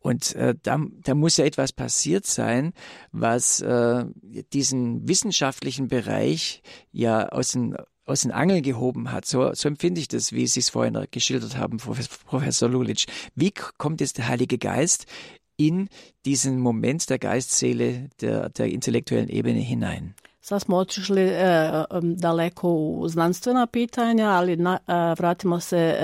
Und 0.00 0.34
äh, 0.34 0.54
da, 0.62 0.78
da 1.02 1.14
muss 1.14 1.38
ja 1.38 1.46
etwas 1.46 1.72
passiert 1.72 2.26
sein, 2.26 2.74
was 3.10 3.62
äh, 3.62 4.04
diesen 4.52 5.08
wissenschaftlichen 5.08 5.88
Bereich 5.88 6.62
ja 6.92 7.30
aus 7.30 7.52
den, 7.52 7.74
aus 8.04 8.20
den 8.20 8.30
Angeln 8.30 8.62
gehoben 8.62 9.12
hat. 9.12 9.24
So, 9.24 9.54
so 9.54 9.66
empfinde 9.66 10.02
ich 10.02 10.08
das, 10.08 10.32
wie 10.32 10.46
Sie 10.46 10.60
es 10.60 10.68
vorhin 10.68 11.06
geschildert 11.10 11.56
haben, 11.56 11.78
Professor, 11.78 12.18
Professor 12.26 12.68
Lulic. 12.68 13.06
Wie 13.34 13.50
kommt 13.50 14.02
jetzt 14.02 14.18
der 14.18 14.28
Heilige 14.28 14.58
Geist 14.58 15.06
in 15.56 15.88
diesen 16.26 16.60
Moment 16.60 17.08
der 17.08 17.18
Geistseele 17.18 18.10
der, 18.20 18.50
der 18.50 18.66
intellektuellen 18.66 19.30
Ebene 19.30 19.60
hinein? 19.60 20.14
Sad 20.46 20.62
smo 20.62 20.76
otišli 20.76 21.22
e, 21.22 21.84
daleko 22.00 22.72
u 22.72 23.08
znanstvena 23.08 23.66
pitanja, 23.66 24.28
ali 24.28 24.56
na, 24.56 24.78
e, 24.86 24.92
vratimo 25.18 25.60
se 25.60 25.78
e, 25.78 25.96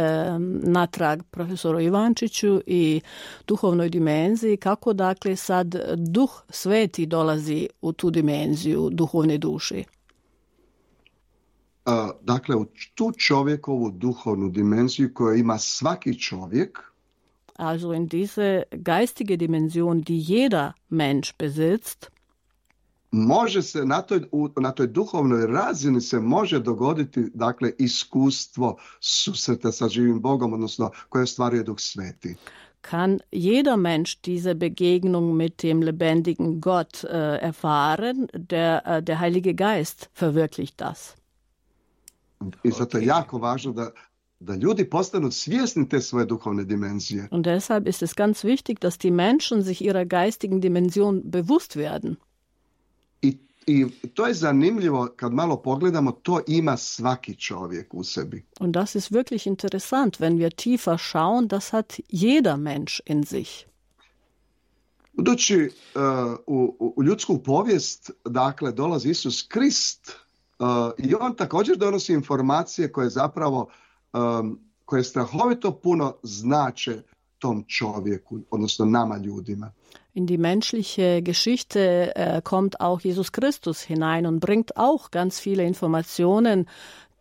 natrag 0.63 1.23
profesoru 1.31 1.81
Ivančiću 1.81 2.61
i 2.67 3.01
duhovnoj 3.47 3.89
dimenziji. 3.89 4.57
Kako 4.57 4.93
dakle 4.93 5.37
sad 5.37 5.75
duh 5.97 6.43
sveti 6.49 7.07
dolazi 7.07 7.69
u 7.81 7.93
tu 7.93 8.11
dimenziju 8.11 8.89
duhovne 8.93 9.39
duši? 9.39 9.85
uh, 11.85 12.11
dakle 12.21 12.57
u 12.57 12.67
tu 12.95 13.13
čovjekovu 13.13 13.91
duhovnu 13.91 14.49
dimenziju 14.49 15.15
koju 15.15 15.39
ima 15.39 15.59
svaki 15.59 16.19
čovjek, 16.19 16.79
Also 17.57 17.93
in 17.93 18.07
diese 18.07 18.63
geistige 18.73 19.37
Dimension, 19.37 20.01
die 20.01 20.19
jeder 20.19 20.73
Mensch 20.89 21.35
besitzt, 21.39 22.11
može 23.11 23.63
se 23.63 23.85
na 23.85 24.03
toj, 24.03 24.23
na 24.61 24.73
toj 24.73 24.87
duhovnoj 24.87 25.47
razini 25.47 26.01
se 26.01 26.21
može 26.21 26.59
dogoditi 26.59 27.31
dakle 27.35 27.73
iskustvo 27.79 28.77
susreta 29.01 29.73
sa 29.73 29.89
živim 29.89 30.21
Bogom, 30.21 30.53
odnosno 30.53 30.91
koje 31.09 31.23
ostvaruje 31.23 31.63
Duh 31.63 31.79
Sveti. 31.79 32.37
kann 32.83 33.21
jeder 33.31 33.77
Mensch 33.77 34.23
diese 34.25 34.55
Begegnung 34.55 35.37
mit 35.37 35.63
dem 35.63 35.83
lebendigen 35.83 36.61
Gott 36.61 37.05
äh, 37.05 37.37
erfahren. 37.37 38.29
Der, 38.35 38.87
äh, 38.87 39.03
der 39.03 39.21
Heilige 39.21 39.55
Geist 39.55 40.11
verwirklicht 40.13 40.81
das. 40.81 41.15
I 42.63 42.71
zato 42.71 42.99
je 42.99 43.07
jako 43.07 43.39
važno 43.39 43.73
da, 43.73 43.91
da 44.41 44.55
ljudi 44.55 44.91
postanu 44.91 45.31
svjesni 45.31 45.89
te 45.89 46.01
svoje 46.01 46.27
duhovne 46.27 46.65
dimenzije. 46.65 47.29
Und 47.31 47.47
deshalb 47.47 47.87
ist 47.89 48.03
es 48.03 48.15
ganz 48.15 48.45
wichtig, 48.45 48.81
dass 48.81 48.99
die 48.99 49.11
Menschen 49.11 49.63
sich 49.63 49.83
ihrer 49.83 50.07
geistigen 50.07 50.61
Dimension 50.61 51.23
bewusst 51.25 51.77
werden. 51.77 52.17
I, 53.71 53.87
to 54.15 54.27
je 54.27 54.35
zanimljivo 54.35 55.09
kad 55.17 55.33
malo 55.33 55.57
pogledamo, 55.63 56.13
to 56.13 56.41
ima 56.47 56.77
svaki 56.77 57.35
čovjek 57.37 57.95
u 57.95 58.05
sebi. 58.05 58.45
Und 58.61 58.75
das 58.75 58.95
ist 58.95 59.11
wirklich 59.11 59.47
interessant, 59.47 60.17
wenn 60.21 60.39
wir 60.39 60.51
tiefer 60.51 60.99
schauen, 60.99 61.49
das 61.49 61.73
hat 61.73 61.93
jeder 62.09 62.57
Mensch 62.57 63.01
in 63.07 63.25
sich. 63.25 63.49
Budući 65.13 65.57
uh, 65.65 66.01
u, 66.47 66.77
u- 66.79 66.95
u 66.97 67.03
ljudsku 67.05 67.39
povijest, 67.43 68.11
dakle, 68.25 68.73
dolazi 68.73 69.11
Isus 69.11 69.43
Krist 69.49 70.13
uh, 70.59 70.67
i 70.99 71.15
on 71.15 71.37
također 71.37 71.77
donosi 71.77 72.13
informacije 72.13 72.93
koje 72.93 73.11
zapravo, 73.11 73.69
um, 74.13 74.59
koje 74.85 75.05
strahovito 75.05 75.73
puno 75.81 76.15
znače 76.23 77.03
tom 77.41 77.65
čovjeku, 77.69 78.39
odnosno 78.51 78.85
nama 78.85 79.17
ljudima. 79.17 79.73
In 80.15 80.27
die 80.27 80.39
menschliche 80.39 81.23
Geschichte 81.23 82.13
äh, 82.17 82.41
kommt 82.43 82.81
auch 82.81 83.01
Jesus 83.01 83.31
Christus 83.33 83.81
hinein 83.83 84.27
und 84.27 84.41
bringt 84.41 84.77
auch 84.77 85.11
ganz 85.11 85.41
viele 85.41 85.65
Informationen, 85.65 86.67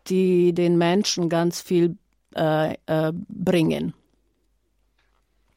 die 0.10 0.54
den 0.54 0.78
Menschen 0.78 1.30
ganz 1.30 1.62
viel 1.62 1.96
äh, 2.36 2.74
äh, 2.74 3.12
bringen. 3.28 3.94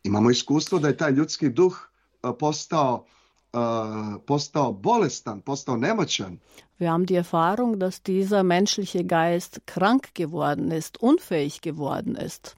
Imamo 0.04 0.30
iskustvo 0.30 0.78
da 0.78 0.88
je 0.88 0.96
taj 0.96 1.12
ljudski 1.12 1.48
duh 1.48 1.76
uh, 2.22 2.30
postao, 2.38 3.04
uh, 3.52 4.20
postao 4.26 4.72
bolestan, 4.72 5.40
postao 5.40 5.76
nemoćan. 5.76 6.38
Wir 6.78 6.90
haben 6.90 7.06
die 7.06 7.16
Erfahrung, 7.16 7.78
dass 7.78 8.02
dieser 8.02 8.42
menschliche 8.42 9.04
Geist 9.04 9.60
krank 9.66 10.14
geworden 10.14 10.72
ist, 10.72 11.00
unfähig 11.00 11.60
geworden 11.60 12.16
ist. 12.16 12.56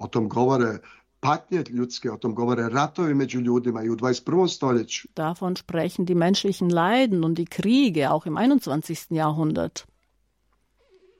O 0.00 0.08
tom 0.08 0.28
govore 0.28 0.78
patnje 1.20 1.64
ljudske, 1.68 2.10
o 2.10 2.16
tom 2.16 2.34
govore 2.34 2.68
ratovi 2.68 3.14
među 3.14 3.40
ljudima 3.40 3.82
i 3.82 3.88
u 3.88 3.96
21. 3.96 4.48
stoljeću. 4.48 5.08
Davon 5.16 5.56
sprechen 5.56 6.04
die 6.04 6.16
menschlichen 6.16 6.74
Leiden 6.74 7.24
und 7.24 7.36
die 7.36 7.46
Kriege 7.46 8.08
auch 8.10 8.26
im 8.26 8.34
21. 8.34 9.14
Jahrhundert. 9.14 9.82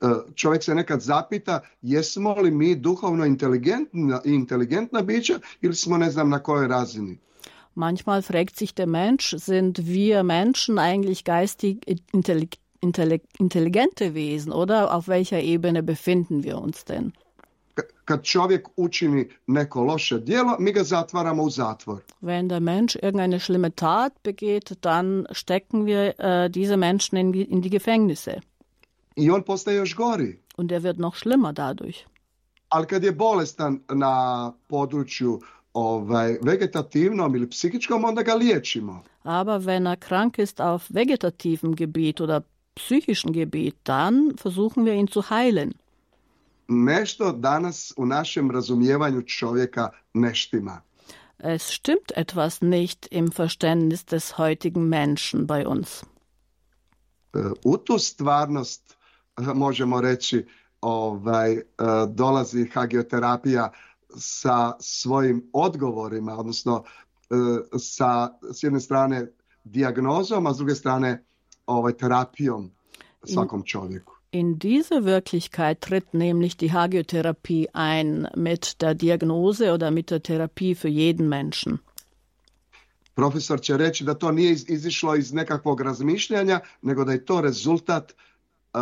Uh, 0.01 0.33
Čovjek 0.35 0.63
se 0.63 0.75
nekad 0.75 1.01
zapita 1.01 1.59
jesmo 1.81 2.33
li 2.33 2.51
mi 2.51 2.75
duhovno 2.75 3.25
inteligentna, 3.25 4.21
inteligentna 4.25 5.01
bića 5.01 5.39
ili 5.61 5.75
smo 5.75 5.97
ne 5.97 6.11
znam 6.11 6.29
na 6.29 6.39
kojoj 6.39 6.67
razini. 6.67 7.17
Manchmal 7.75 8.21
fragt 8.21 8.55
sich 8.55 8.73
der 8.73 8.87
Mensch, 8.87 9.35
sind 9.39 9.79
wir 9.79 10.23
Menschen 10.23 10.77
eigentlich 10.79 11.23
geistig 11.23 11.77
intellig 12.13 12.55
intellig 12.81 13.21
intelligente 13.39 14.13
Wesen 14.13 14.51
oder 14.51 14.93
auf 14.95 15.07
welcher 15.07 15.39
Ebene 15.39 15.83
befinden 15.83 16.43
wir 16.43 16.57
uns 16.57 16.83
denn? 16.83 17.11
Kad 18.05 18.23
čovjek 18.23 18.67
učini 18.77 19.29
neko 19.47 19.83
loše 19.83 20.19
djelo, 20.19 20.55
mi 20.59 20.71
ga 20.71 20.83
zatvaramo 20.83 21.43
u 21.43 21.49
zatvor. 21.49 22.01
Wenn 22.21 22.47
der 22.47 22.59
Mensch 22.61 22.95
irgendeine 22.95 23.39
schlimme 23.39 23.71
Tat 23.71 24.13
begeht, 24.23 24.71
dann 24.81 25.25
stecken 25.31 25.85
wir 25.85 26.13
äh, 26.17 26.49
diese 26.49 26.77
Menschen 26.77 27.17
in, 27.17 27.31
die- 27.33 27.45
in 27.45 27.61
die 27.61 27.69
Gefängnisse. 27.69 28.41
I 29.15 29.31
on 29.31 29.43
postaje 29.43 29.77
još 29.77 29.95
gori. 29.95 30.39
Und 30.57 30.71
er 30.71 30.79
wird 30.79 30.97
noch 30.97 31.15
schlimmer 31.17 31.53
dadurch. 31.53 31.97
Ali 32.69 32.87
kad 32.87 33.03
je 33.03 33.11
bolestan 33.11 33.79
na 33.89 34.13
području 34.67 35.39
ovaj, 35.73 36.37
vegetativnom 36.41 37.35
ili 37.35 37.49
psihičkom, 37.49 38.05
onda 38.05 38.21
ga 38.23 38.33
liječimo. 38.33 39.03
Aber 39.23 39.59
wenn 39.59 39.87
er 39.87 39.95
krank 39.99 40.39
ist 40.39 40.59
auf 40.61 40.89
vegetativem 40.89 41.75
Gebiet 41.75 42.21
oder 42.21 42.41
psychischen 42.75 43.33
Gebiet, 43.33 43.75
dann 43.83 44.31
versuchen 44.37 44.85
wir 44.85 44.93
ihn 44.93 45.07
zu 45.07 45.21
heilen. 45.29 45.71
Nešto 46.67 47.31
danas 47.31 47.93
u 47.97 48.05
našem 48.05 48.51
razumijevanju 48.51 49.21
čovjeka 49.21 49.89
ne 50.13 50.35
štima. 50.35 50.81
Es 51.39 51.63
stimmt 51.63 52.11
etwas 52.15 52.61
nicht 52.61 53.07
im 53.11 53.27
Verständnis 53.37 54.05
des 54.05 54.33
heutigen 54.37 54.83
Menschen 54.83 55.47
bei 55.47 55.65
uns. 55.65 56.03
E, 57.33 57.39
U 57.63 57.77
tu 57.77 57.97
stvarnost 57.97 58.97
e, 59.37 59.41
možemo 59.53 60.01
reći 60.01 60.47
ovaj, 60.81 61.53
e, 61.53 61.63
dolazi 62.07 62.67
hagioterapija 62.73 63.71
sa 64.15 64.73
svojim 64.79 65.49
odgovorima, 65.53 66.37
odnosno 66.37 66.83
sa 67.79 68.29
s 68.51 68.63
jedne 68.63 68.79
strane 68.79 69.27
dijagnozom, 69.63 70.47
a 70.47 70.53
s 70.53 70.57
druge 70.57 70.75
strane 70.75 71.23
ovaj, 71.65 71.93
terapijom 71.93 72.71
svakom 73.23 73.63
čovjeku. 73.63 74.20
In 74.33 74.59
diese 74.59 75.03
Wirklichkeit 75.03 75.81
tritt 75.81 76.13
nämlich 76.13 76.55
die 76.55 76.71
Hagiotherapie 76.71 77.67
ein 77.73 78.29
mit 78.33 78.81
der 78.81 78.95
Diagnose 78.95 79.73
oder 79.73 79.91
mit 79.91 80.09
der 80.09 80.23
Therapie 80.23 80.73
für 80.73 80.87
jeden 80.87 81.27
Menschen. 81.27 81.79
Profesor 83.15 83.61
će 83.61 83.77
reći 83.77 84.03
da 84.03 84.13
to 84.13 84.31
nije 84.31 84.51
iz- 84.51 84.69
izišlo 84.69 85.15
iz 85.15 85.33
nekakvog 85.33 85.81
razmišljanja, 85.81 86.59
nego 86.81 87.05
da 87.05 87.11
je 87.11 87.25
to 87.25 87.41
rezultat 87.41 88.13
uh, 88.73 88.79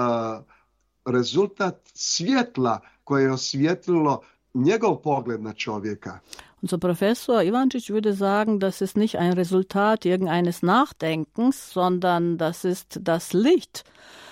rezultat 1.06 1.90
svjetla 1.94 2.80
koje 3.04 3.24
je 3.24 3.32
osvijetlilo 3.32 4.22
njegov 4.54 4.96
pogled 5.02 5.42
na 5.42 5.54
čovjeka. 5.54 6.20
Unser 6.62 6.80
Professor 6.80 7.44
Ivančić 7.46 7.90
würde 7.90 8.16
sagen, 8.16 8.60
das 8.60 8.82
ist 8.82 8.96
nicht 8.98 9.16
ein 9.16 9.34
Resultat 9.34 10.06
irgendeines 10.06 10.62
Nachdenkens, 10.62 11.74
sondern 11.74 12.38
das 12.38 12.66
ist 12.66 13.00
das 13.02 13.34
Licht, 13.34 13.84
äh, 13.84 14.29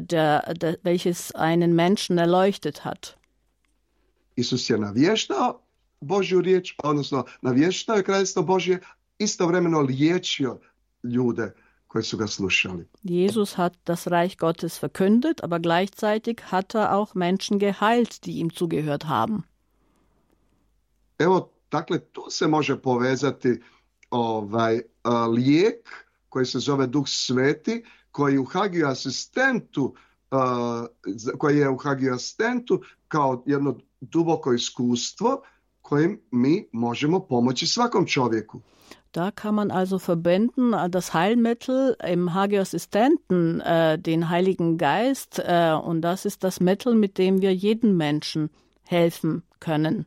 der, 0.00 0.54
der, 0.54 0.74
welches 0.82 1.34
einen 1.34 1.74
Menschen 1.74 2.18
erleuchtet 2.18 2.84
hat. 2.84 3.16
Isus 4.36 4.70
je 4.70 4.78
navještao 4.78 5.60
Božju 6.00 6.40
riječ, 6.40 6.74
odnosno 6.84 7.24
navještao 7.42 7.96
je 7.96 8.02
kraljestvo 8.02 8.42
Božje, 8.42 8.80
istovremeno 9.18 9.80
liječio 9.80 10.60
ljude 11.02 11.52
koji 11.86 12.04
su 12.04 12.16
ga 12.16 12.26
slušali. 12.26 12.86
Jesus 13.02 13.54
hat 13.54 13.72
das 13.86 14.06
Reich 14.06 14.36
Gottes 14.38 14.82
verkündet, 14.82 15.40
aber 15.42 15.58
gleichzeitig 15.58 16.40
hat 16.42 16.74
er 16.74 16.94
auch 16.94 17.14
Menschen 17.14 17.58
geheilt, 17.58 18.24
die 18.26 18.32
ihm 18.32 18.50
zugehört 18.50 19.04
haben. 19.04 19.42
Evo, 21.18 21.50
dakle, 21.70 21.98
tu 21.98 22.30
se 22.30 22.46
može 22.46 22.76
povezati 22.76 23.60
ovaj 24.10 24.80
lijek 25.36 25.88
koji 26.28 26.46
se 26.46 26.58
zove 26.58 26.86
Duh 26.86 27.08
Sveti, 27.08 27.82
koji 28.12 28.38
u 28.38 28.44
Hagiju 28.44 28.86
asistentu 28.86 29.94
koji 31.38 31.58
je 31.58 31.68
u 31.68 31.76
Hagiju 31.76 32.14
asistentu 32.14 32.80
kao 33.08 33.42
jedno 33.46 33.78
duboko 34.00 34.52
iskustvo 34.52 35.42
kojim 35.82 36.20
mi 36.30 36.68
možemo 36.72 37.20
pomoći 37.20 37.66
svakom 37.66 38.06
čovjeku. 38.06 38.60
Da 39.12 39.30
kann 39.30 39.54
man 39.54 39.70
also 39.72 39.98
verbinden 39.98 40.72
äh, 40.72 40.88
das 40.88 41.12
Heilmittel 41.12 41.96
im 42.12 42.28
Hagioassistenten, 42.28 43.60
äh, 43.60 43.98
den 43.98 44.28
Heiligen 44.30 44.78
Geist, 44.78 45.40
äh, 45.40 45.74
und 45.74 46.02
das 46.02 46.24
ist 46.24 46.44
das 46.44 46.60
Mittel, 46.60 46.94
mit 46.94 47.18
dem 47.18 47.40
wir 47.42 47.52
jedem 47.52 47.96
Menschen 47.96 48.50
helfen 48.84 49.42
können. 49.58 50.04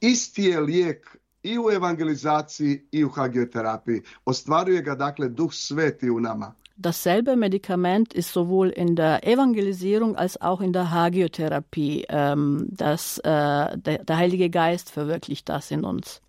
Isti 0.00 0.42
je 0.42 0.60
lijek 0.60 1.18
i 1.42 1.58
u 1.58 1.70
evangelizaciji 1.70 2.88
i 2.92 3.04
u 3.04 3.08
hagioterapiji. 3.08 4.02
Ostvaruje 4.24 4.82
ga 4.82 4.94
dakle 4.94 5.28
Duh 5.28 5.52
Sveti 5.52 6.10
u 6.10 6.20
nama. 6.20 6.54
Dasselbe 6.80 7.34
Medikament 7.34 8.14
ist 8.14 8.32
sowohl 8.32 8.68
in 8.68 8.94
der 8.94 9.26
Evangelisierung 9.26 10.14
als 10.14 10.40
auch 10.40 10.60
in 10.60 10.72
der 10.72 10.92
Hagiotherapie. 10.92 12.04
Ähm, 12.08 12.68
das, 12.70 13.18
äh, 13.18 13.76
der, 13.76 14.04
der 14.04 14.16
Heilige 14.16 14.48
Geist 14.48 14.90
verwirklicht 14.90 15.48
das 15.48 15.72
in 15.72 15.84
uns. 15.84 16.20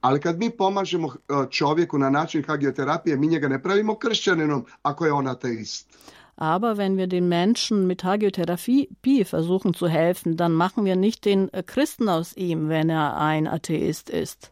Ali 0.00 0.20
kad 0.20 0.38
mi 0.38 0.50
pomažemo 0.50 1.08
e, 1.08 1.46
čovjeku 1.50 1.98
na 1.98 2.10
način 2.10 2.44
hagioterapije, 2.46 3.16
mi 3.16 3.26
njega 3.26 3.48
ne 3.48 3.62
pravimo 3.62 3.98
kršćaninom 3.98 4.64
ako 4.82 5.06
je 5.06 5.12
on 5.12 5.26
ateist. 5.28 5.88
Aber 6.36 6.76
wenn 6.76 6.96
wir 6.96 7.06
den 7.06 7.28
Menschen 7.28 7.86
mit 7.86 8.04
Hagiotherapie 8.04 8.86
versuchen 9.24 9.74
zu 9.74 9.88
helfen, 9.88 10.36
dann 10.36 10.52
machen 10.52 10.84
wir 10.84 10.96
nicht 10.96 11.24
den 11.24 11.48
äh, 11.48 11.62
Christen 11.62 12.08
aus 12.08 12.36
ihm, 12.36 12.68
wenn 12.68 12.90
er 12.90 13.16
ein 13.16 13.46
Atheist 13.46 14.10
ist. 14.10 14.50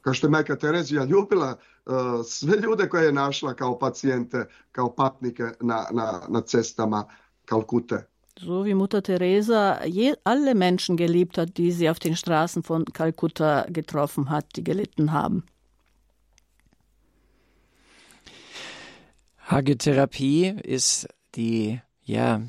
Kao 0.00 0.14
što 0.14 0.26
je 0.26 0.30
Majka 0.30 0.56
Terezija 0.56 1.04
ljubila 1.04 1.58
sve 2.24 2.56
ljude 2.56 2.88
koje 2.88 3.06
je 3.06 3.12
našla 3.12 3.54
kao 3.54 3.78
pacijente, 3.78 4.46
kao 4.72 4.94
patnike 4.94 5.44
na, 5.60 5.86
na, 5.92 6.20
na 6.28 6.40
cestama 6.40 7.04
Kalkute. 7.44 8.06
So 8.40 8.64
wie 8.64 8.74
Mutter 8.74 9.02
Teresa 9.02 9.80
je, 9.84 10.14
alle 10.24 10.54
Menschen 10.54 10.96
geliebt 10.96 11.38
hat, 11.38 11.56
die 11.56 11.72
sie 11.72 11.90
auf 11.90 11.98
den 11.98 12.14
Straßen 12.14 12.62
von 12.62 12.84
Kalkutta 12.84 13.66
getroffen 13.68 14.30
hat, 14.30 14.44
die 14.56 14.62
gelitten 14.62 15.12
haben. 15.12 15.42
Hagiotherapie 19.48 20.54
ist 20.62 21.08
die, 21.34 21.80
ja, 22.04 22.42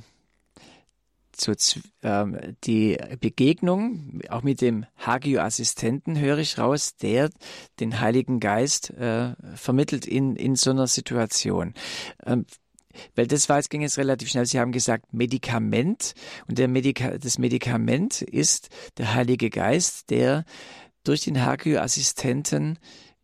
zu, 1.40 1.80
ähm, 2.04 2.38
die 2.64 2.98
Begegnung, 3.20 4.22
auch 4.30 4.44
mit 4.44 4.62
dem 4.62 4.86
Hagio-Assistenten 4.98 6.20
höre 6.20 6.40
ich 6.40 6.58
raus, 6.58 6.96
der 6.98 7.30
den 7.80 8.00
Heiligen 8.00 8.40
Geist 8.40 8.92
äh, 8.92 9.36
vermittelt 9.56 10.06
in, 10.06 10.36
in 10.36 10.56
so 10.56 10.72
einer 10.72 10.88
Situation. 10.88 11.74
Ähm, 12.26 12.46
weil 13.16 13.28
das 13.28 13.50
war, 13.50 13.58
jetzt 13.58 13.70
ging 13.70 13.84
es 13.84 13.98
relativ 13.98 14.30
schnell. 14.30 14.46
Sie 14.46 14.60
haben 14.60 14.72
gesagt 14.72 15.14
Medikament 15.14 16.14
und 16.48 16.58
der 16.58 16.68
Medika 16.68 17.18
das 17.18 17.38
Medikament 17.38 18.22
ist 18.22 18.70
der 18.98 19.14
Heilige 19.14 19.50
Geist, 19.50 20.10
der 20.10 20.44
durch 21.04 21.22
den 21.22 21.44
Hagio-Assistenten 21.44 22.80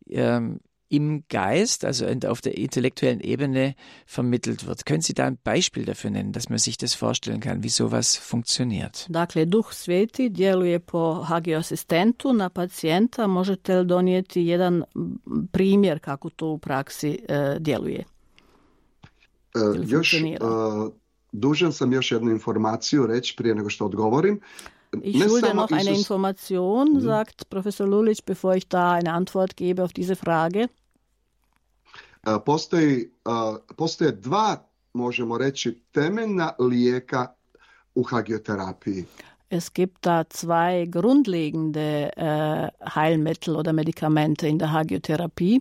ähm, 0.08 0.60
im 0.88 1.24
Geist, 1.28 1.84
also 1.84 2.06
auf 2.26 2.40
der 2.40 2.56
intellektuellen 2.56 3.20
Ebene 3.20 3.74
vermittelt 4.06 4.66
wird. 4.66 4.86
Können 4.86 5.02
Sie 5.02 5.14
da 5.14 5.26
ein 5.26 5.38
Beispiel 5.42 5.84
dafür 5.84 6.10
nennen, 6.10 6.32
dass 6.32 6.48
man 6.48 6.58
sich 6.58 6.76
das 6.78 6.94
vorstellen 6.94 7.40
kann, 7.40 7.62
wie 7.62 7.68
sowas 7.68 8.16
funktioniert? 8.16 9.06
Dakle, 9.08 9.46
Duh 9.46 9.72
Sveti 9.72 10.30
djeluje 10.30 10.78
po 10.80 11.22
Hagioasistentu 11.22 12.32
na 12.32 12.50
pacijenta. 12.50 13.26
Možete 13.26 13.78
li 13.78 13.86
donijeti 13.86 14.42
jedan 14.42 14.84
primjer 15.52 15.98
kako 15.98 16.30
to 16.30 16.46
u 16.46 16.58
praksi 16.58 17.18
e, 17.28 17.56
djeluje? 17.60 18.04
E, 19.54 19.58
još 19.86 20.14
e, 20.14 20.36
dužan 21.32 21.72
sam 21.72 21.92
još 21.92 22.12
jednu 22.12 22.30
informaciju 22.30 23.06
reći 23.06 23.34
prije 23.36 23.54
nego 23.54 23.70
što 23.70 23.86
odgovorim. 23.86 24.40
Ich 25.02 25.24
schulde 25.24 25.54
noch 25.54 25.70
eine 25.70 25.90
Information, 25.90 27.00
sagt 27.00 27.48
Professor 27.50 27.86
Lulic, 27.86 28.24
bevor 28.24 28.54
ich 28.54 28.68
da 28.68 28.92
eine 28.92 29.12
Antwort 29.12 29.56
gebe 29.56 29.82
auf 29.84 29.92
diese 29.92 30.16
Frage. 30.16 30.68
Postoji, 32.44 33.10
e, 33.26 33.74
postoje 33.76 34.12
dva, 34.12 34.68
možemo 34.92 35.38
reći, 35.38 35.82
temeljna 35.92 36.52
lijeka 36.58 37.34
u 37.94 38.02
hagioterapiji. 38.02 39.04
Es 39.50 39.72
gibt 39.72 40.02
da 40.02 40.24
zwei 40.24 40.86
grundlegende 40.86 42.10
äh, 42.16 42.68
Heilmittel 42.94 43.56
oder 43.56 43.72
Medikamente 43.72 44.48
in 44.48 44.58
der 44.58 44.72
Hagiotherapie. 44.72 45.60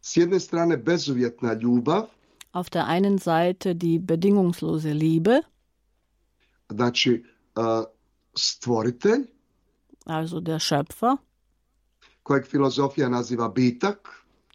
S 0.00 0.16
jedne 0.16 0.40
strane 0.40 0.76
bezuvjetna 0.76 1.52
ljubav, 1.52 2.06
Auf 2.52 2.70
der 2.70 2.86
einen 2.86 3.18
Seite 3.18 3.74
die 3.74 3.98
bedingungslose 3.98 4.94
Liebe, 4.94 5.40
znači 6.68 7.24
e, 7.56 7.62
stvoritelj, 8.36 9.24
also 10.06 10.40
der 10.40 10.58
Schöpfer, 10.58 11.16
kojeg 12.22 12.46
filozofija 12.46 13.08
naziva 13.08 13.48
bitak, 13.48 14.08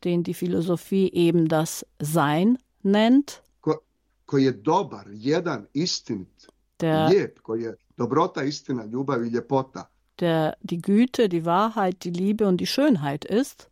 den 0.03 0.23
die 0.23 0.33
Philosophie 0.33 1.09
eben 1.13 1.47
das 1.47 1.83
Sein 2.01 2.57
nennt, 2.83 3.41
ko- 3.61 3.79
koji 4.25 4.43
je 4.45 4.51
dobar, 4.51 5.07
jedan, 5.11 5.67
istinit, 5.73 6.47
der, 6.79 7.09
lijep, 7.09 7.39
koji 7.39 7.61
je 7.63 7.75
dobrota, 7.97 8.43
istina, 8.43 8.85
ljubav 8.85 9.25
i 9.25 9.29
ljepota. 9.29 9.87
der 10.19 10.53
die 10.61 10.77
Güte, 10.79 11.27
die 11.27 11.41
Wahrheit, 11.41 12.03
die 12.03 12.11
Liebe 12.11 12.47
und 12.47 12.57
die 12.59 12.67
Schönheit 12.67 13.25
ist. 13.41 13.67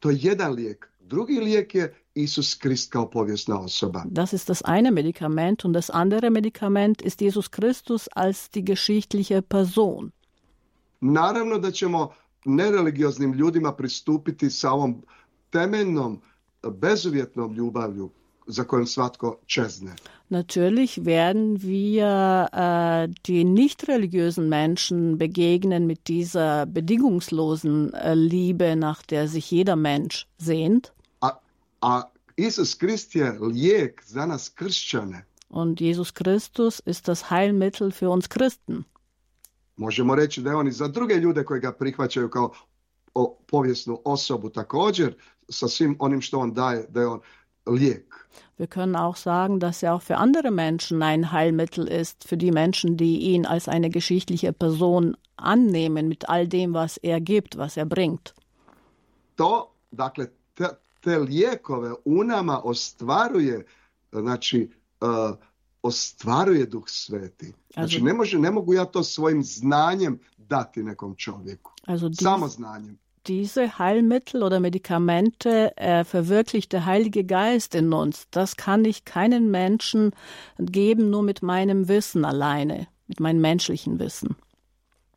To 0.00 0.10
je 0.10 0.16
jedan 0.20 0.52
lijek. 0.54 0.88
Drugi 1.00 1.40
lijek 1.40 1.74
je 1.74 1.94
Kao 2.90 3.10
povijesna 3.10 3.60
osoba. 3.60 4.04
Das 4.06 4.32
ist 4.32 4.48
das 4.48 4.62
eine 4.62 4.90
Medikament 4.90 5.64
und 5.64 5.72
das 5.72 5.90
andere 5.90 6.30
Medikament 6.30 7.02
ist 7.02 7.20
Jesus 7.20 7.50
Christus 7.50 8.08
als 8.08 8.50
die 8.50 8.64
geschichtliche 8.64 9.42
Person. 9.42 10.10
Naravno 11.00 11.58
da 11.58 11.70
ćemo 11.70 12.12
nereligioznim 12.44 13.32
ljudima 13.32 13.72
pristupiti 13.72 14.50
sa 14.50 14.72
ovom 14.72 15.02
temeljnom 15.50 16.20
bezuvjetnom 16.62 17.54
ljubavlju 17.54 18.10
za 18.46 18.64
kojom 18.64 18.86
svatko 18.86 19.36
čezne. 19.46 19.94
Natürlich 20.28 21.04
werden 21.04 21.62
wir 21.62 22.06
äh, 22.52 23.08
die 23.26 23.44
nicht 23.44 23.88
religiösen 23.88 24.48
Menschen 24.48 25.18
begegnen 25.18 25.86
mit 25.86 26.08
dieser 26.08 26.66
bedingungslosen 26.66 27.92
äh, 27.92 28.14
Liebe, 28.14 28.76
nach 28.76 29.02
der 29.02 29.28
sich 29.28 29.50
jeder 29.50 29.76
Mensch 29.76 30.26
sehnt. 30.38 30.92
A, 31.82 32.02
Isus 32.36 32.74
Krist 32.74 33.14
je 33.14 33.38
lijek 33.40 34.02
za 34.06 34.26
nas 34.26 34.48
kršćane. 34.48 35.24
Und 35.48 35.80
Jesus 35.80 36.12
Christus 36.12 36.80
ist 36.86 37.06
das 37.06 37.22
Heilmittel 37.30 37.90
für 37.90 38.08
uns 38.08 38.28
Christen. 38.28 38.84
Možemo 39.76 40.14
reći 40.14 40.42
da 40.42 40.50
je 40.50 40.56
on 40.56 40.68
i 40.68 40.72
za 40.72 40.88
druge 40.88 41.14
ljude 41.14 41.44
koji 41.44 41.60
ga 41.60 41.72
prihvaćaju 41.72 42.30
kao 42.30 42.52
o, 43.14 43.38
povijesnu 43.46 44.00
osobu 44.04 44.48
također, 44.50 45.14
sa 45.48 45.68
svim 45.68 45.96
onim 45.98 46.20
što 46.20 46.38
on 46.38 46.54
daje, 46.54 46.86
da 46.88 47.00
je 47.00 47.06
on 47.06 47.20
lijek. 47.66 48.28
Wir 48.58 48.66
können 48.66 48.96
auch 48.96 49.18
sagen, 49.18 49.58
dass 49.58 49.82
er 49.82 49.92
auch 49.92 50.02
für 50.02 50.16
andere 50.16 50.50
Menschen 50.50 51.02
ein 51.02 51.32
Heilmittel 51.32 51.88
ist, 52.00 52.24
für 52.28 52.36
die 52.36 52.52
Menschen, 52.52 52.96
die 52.96 53.18
ihn 53.18 53.46
als 53.46 53.68
eine 53.68 53.90
geschichtliche 53.90 54.52
Person 54.52 55.16
annehmen 55.36 56.08
mit 56.08 56.28
all 56.28 56.48
dem, 56.48 56.74
was 56.74 56.96
er 57.02 57.20
gibt, 57.20 57.56
was 57.56 57.76
er 57.76 57.86
bringt. 57.86 58.34
To, 59.36 59.68
dakle, 59.90 60.30
te, 61.02 61.18
lijekove 61.18 61.92
u 62.04 62.24
nama 62.24 62.60
ostvaruje, 62.64 63.66
znači, 64.12 64.70
uh, 65.00 65.36
ostvaruje 65.82 66.66
Duh 66.66 66.84
Sveti. 66.86 67.52
Znači, 67.74 68.02
ne, 68.02 68.12
može, 68.12 68.38
ne 68.38 68.50
mogu 68.50 68.74
ja 68.74 68.84
to 68.84 69.02
svojim 69.02 69.42
znanjem 69.42 70.18
dati 70.36 70.82
nekom 70.82 71.14
čovjeku. 71.16 71.72
Also 71.86 72.08
dies, 72.08 72.22
Samo 72.22 72.48
znanjem. 72.48 72.98
diese 73.26 73.78
Heilmittel 73.78 74.42
oder 74.42 74.60
Medikamente 74.60 75.72
äh, 75.76 76.04
verwirklicht 76.04 76.72
der 76.72 76.84
Heilige 76.86 77.24
Geist 77.24 77.74
in 77.74 77.92
uns. 77.92 78.26
Das 78.30 78.56
kann 78.56 78.84
ich 78.84 79.04
keinen 79.04 79.50
Menschen 79.50 80.10
geben, 80.58 81.10
nur 81.10 81.22
mit 81.22 81.42
meinem 81.42 81.88
Wissen 81.88 82.24
alleine, 82.24 82.88
mit 83.06 83.20
meinem 83.20 83.40
menschlichen 83.40 83.98
Wissen. 83.98 84.34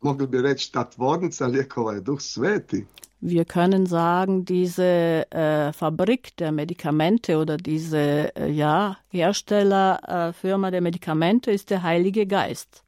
Mogli 0.00 0.26
bi 0.26 0.42
reći, 0.42 0.72
ta 0.72 0.90
tvornica 0.90 1.46
lijekova 1.46 1.92
je 1.92 2.00
Duh 2.00 2.20
Sveti. 2.20 2.86
Wir 3.28 3.44
können 3.44 3.86
sagen, 3.86 4.44
diese 4.44 5.28
äh, 5.32 5.72
Fabrik 5.72 6.36
der 6.36 6.52
Medikamente 6.52 7.38
oder 7.38 7.56
diese 7.56 8.32
äh, 8.36 8.48
ja, 8.52 8.98
Herstellerfirma 9.08 10.70
der 10.70 10.80
Medikamente 10.80 11.50
ist 11.50 11.70
der 11.70 11.82
Heilige 11.82 12.24
Geist. 12.28 12.84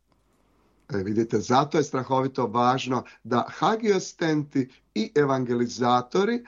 E, 0.93 1.03
vidite, 1.03 1.41
zato 1.41 1.79
je 1.79 1.85
strahovito 1.85 2.47
važno 2.47 3.03
da 3.25 3.47
hagiostenti 3.59 4.69
i 4.95 5.11
evangelizatori 5.15 6.35
e, 6.37 6.45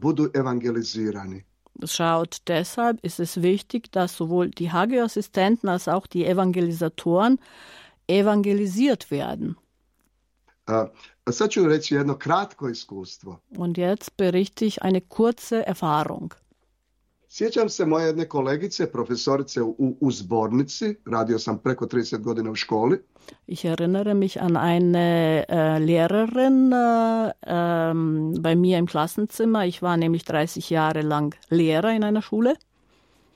budu 0.00 0.28
evangelizirani. 0.34 1.44
Schaut, 1.86 2.42
deshalb 2.46 3.00
ist 3.02 3.20
es 3.20 3.40
wichtig, 3.42 3.90
dass 3.90 4.16
sowohl 4.16 4.50
die 4.50 4.70
Hagioassistenten 4.70 5.70
als 5.70 5.88
auch 5.88 6.06
die 6.06 6.26
Evangelisatoren 6.26 7.38
evangelisiert 8.06 9.10
werden. 9.10 9.56
Sad 11.30 11.50
ću 11.50 11.66
reći 11.66 11.94
jedno 11.94 12.18
kratko 12.18 12.68
iskustvo. 12.68 13.40
Und 13.56 13.78
jetzt 13.78 14.10
berichte 14.18 14.66
ich 14.66 14.78
eine 14.84 15.00
kurze 15.00 15.62
Erfahrung. 15.66 16.34
Sjećam 17.28 17.68
se 17.68 17.86
moje 17.86 18.06
jedne 18.06 18.28
kolegice, 18.28 18.92
profesorice 18.92 19.62
u, 19.62 19.96
u 20.00 20.10
zbornici, 20.10 20.94
radio 21.06 21.38
sam 21.38 21.58
preko 21.58 21.86
30 21.86 22.18
godina 22.18 22.50
u 22.50 22.54
školi, 22.54 22.98
Ich 23.46 23.64
erinnere 23.64 24.14
mich 24.14 24.36
an 24.36 24.56
eine 24.56 25.44
äh, 25.48 25.78
Lehrerin 25.78 26.72
äh, 26.72 27.32
ähm, 27.46 28.34
bei 28.42 28.54
mir 28.56 28.78
im 28.78 28.86
Klassenzimmer. 28.86 29.66
Ich 29.66 29.80
war 29.82 29.96
nämlich 29.96 30.24
30 30.24 30.70
Jahre 30.70 31.02
lang 31.02 31.34
Lehrer 31.50 31.96
in 31.96 32.02
einer 32.02 32.22
Schule. 32.22 32.54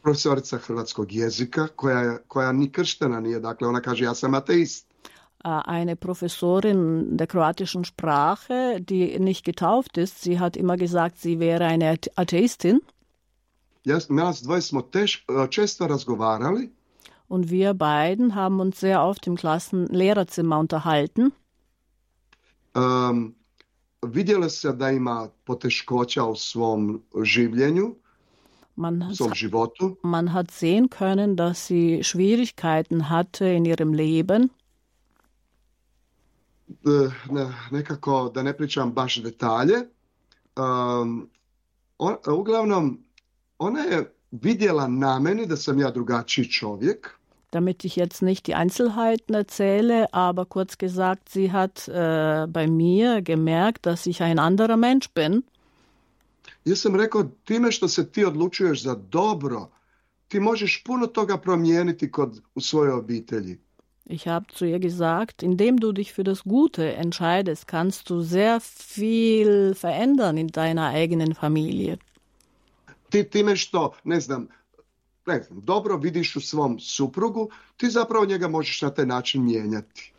profesorica 0.03 0.59
hrvatskog 0.59 1.13
jezika, 1.13 1.69
koja, 1.77 2.19
koja 2.29 2.53
ni 2.53 2.73
krštena 2.73 3.21
nije, 3.21 3.41
dakle 3.41 3.69
ona 3.69 3.81
kaže 3.81 4.05
ja 4.05 4.15
sam 4.15 4.35
ateist. 4.35 4.86
Äh, 5.47 5.49
eine 5.49 5.95
Professorin 5.95 7.17
der 7.17 7.29
kroatischen 7.29 7.85
Sprache, 7.85 8.81
die 8.81 9.17
nicht 9.21 9.45
getauft 9.45 9.97
ist. 9.97 10.21
Sie 10.23 10.41
hat 10.41 10.57
immer 10.57 10.77
gesagt, 10.77 11.19
sie 11.19 11.39
wäre 11.39 11.65
eine 11.67 11.93
Athe- 11.93 12.11
Atheistin. 12.17 12.81
Razgovarali 15.81 16.71
Und 17.29 17.51
wir 17.51 17.75
beiden 17.75 18.35
haben 18.35 18.59
uns 18.61 18.81
sehr 18.81 19.03
oft 19.05 19.27
im 19.29 19.37
Klassenlehrerzimmer 19.37 20.59
unterhalten. 20.59 21.33
Um, 22.75 23.35
vidjelo 24.03 24.49
se 24.49 24.73
da 24.73 24.91
ima 24.91 25.29
poteškoća 25.45 26.25
u 26.25 26.37
svom 26.37 27.03
življenju, 27.25 27.95
Man 28.77 29.03
hat, 29.03 29.17
svom 29.17 29.35
životu. 29.35 29.97
man 30.03 30.29
hat 30.29 30.51
sehen 30.51 30.89
können, 30.89 31.37
dass 31.37 31.67
sie 31.67 32.03
Schwierigkeiten 32.03 33.09
hatte 33.11 33.47
in 33.47 33.65
ihrem 33.65 33.95
Leben. 33.95 34.51
E, 36.69 37.11
ne- 37.31 37.55
nekako, 37.71 38.31
da 38.35 38.43
ne 38.43 38.57
pričam 38.57 38.93
baš 38.93 39.17
detalje. 39.23 39.77
Um, 40.57 41.31
on- 41.99 42.17
uglavnom, 42.39 43.05
ona 43.59 43.81
je 43.81 44.13
vidjela 44.31 44.89
na 44.89 45.19
meni 45.19 45.47
da 45.47 45.57
sam 45.57 45.79
ja 45.79 45.91
drugačiji 45.91 46.45
čovjek. 46.51 47.11
Damit 47.53 47.85
ich 47.85 47.97
jetzt 47.97 48.23
nicht 48.23 48.47
die 48.47 48.55
Einzelheiten 48.55 49.35
erzähle, 49.35 50.07
aber 50.13 50.45
kurz 50.45 50.77
gesagt, 50.79 51.29
sie 51.29 51.53
hat 51.53 51.89
äh, 51.89 52.47
bei 52.49 52.67
mir 52.67 53.23
gemerkt, 53.23 53.87
dass 53.87 54.07
ich 54.07 54.21
ein 54.21 54.39
anderer 54.39 54.77
Mensch 54.77 55.09
bin. 55.15 55.43
Ja 56.65 56.77
sam 56.77 56.97
rekao, 56.97 57.25
time 57.45 57.73
što 57.73 57.89
se 57.89 58.11
ti 58.13 58.25
odlučuješ 58.25 58.83
za 58.83 58.95
dobro, 58.95 59.71
ti 60.29 60.41
možeš 60.41 60.85
puno 60.85 61.07
toga 61.07 61.39
promijeniti 61.39 62.11
kod, 62.11 62.43
u 62.55 62.61
svojoj 62.61 62.93
obitelji. 62.93 63.59
Ich 64.09 64.29
habe 64.29 64.47
zu 64.49 64.65
ihr 64.65 64.79
gesagt, 64.79 65.43
indem 65.43 65.81
du 65.81 65.93
dich 65.93 66.13
für 66.13 66.23
das 66.23 66.45
Gute 66.45 66.95
entscheidest, 66.95 67.67
kannst 67.67 68.09
du 68.09 68.23
sehr 68.23 68.61
viel 68.61 69.75
verändern 69.75 70.37
in 70.37 70.47
deiner 70.49 70.91
eigenen 70.91 71.35
Familie. 71.35 71.99
Ti 73.11 73.25
time 73.25 73.57
što, 73.57 73.93
ne 74.05 74.21
znam, 74.21 74.49
ne 75.27 75.43
znam, 75.43 75.61
dobro 75.61 75.97
vidiš 75.97 76.37
u 76.37 76.41
svom 76.41 76.79
suprugu, 76.81 77.49
ti 77.77 77.91
zapravo 77.91 78.27
njega 78.27 78.49
možeš 78.49 78.83
na 78.83 78.91
taj 78.91 79.07
način 79.07 79.45
mijenjati. 79.45 80.13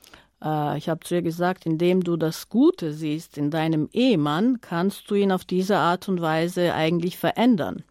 Ich 0.78 0.88
habe 0.88 1.06
zu 1.06 1.16
ihr 1.16 1.24
gesagt, 1.24 1.66
indem 1.66 2.02
du 2.02 2.18
das 2.18 2.50
Gute 2.50 2.94
siehst 2.94 3.38
in 3.38 3.50
deinem 3.50 3.90
Ehemann, 3.94 4.58
kannst 4.62 5.10
du 5.10 5.16
ihn 5.16 5.32
auf 5.32 5.46
diese 5.46 5.78
Art 5.78 6.10
und 6.10 6.22
Weise 6.22 6.74
eigentlich 6.74 7.18
verändern. 7.18 7.84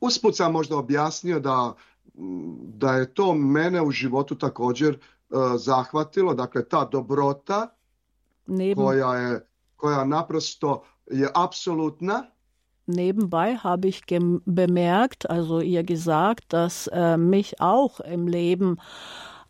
Usput 0.00 0.36
sam 0.36 0.52
možda 0.52 0.76
objasnio 0.76 1.40
da, 1.40 1.74
da 2.74 2.92
je 2.92 3.14
to 3.14 3.34
mene 3.34 3.82
u 3.82 3.90
životu 3.90 4.34
također 4.34 4.94
e, 4.94 4.98
zahvatilo, 5.58 6.34
dakle 6.34 6.68
ta 6.68 6.84
dobrota 6.84 7.68
Neben, 8.46 8.84
koja 8.84 9.14
je, 9.14 9.46
koja 9.76 10.04
naprosto 10.04 10.82
je 11.10 11.28
apsolutna, 11.34 12.22
nebenbei 12.86 13.56
habe 13.56 13.88
ich 13.88 14.02
bemerkt, 14.46 15.24
also 15.28 15.60
ihr 15.60 15.82
gesagt, 15.82 16.52
dass 16.52 16.86
äh, 16.88 17.16
mich 17.16 17.54
auch 17.58 18.00
im 18.00 18.26
Leben 18.28 18.76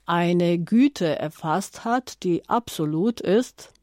eine 0.06 0.58
Güte 0.58 1.18
erfasst 1.18 1.84
hat, 1.84 2.22
die 2.22 2.42
absolut 2.48 3.20
ist. 3.20 3.74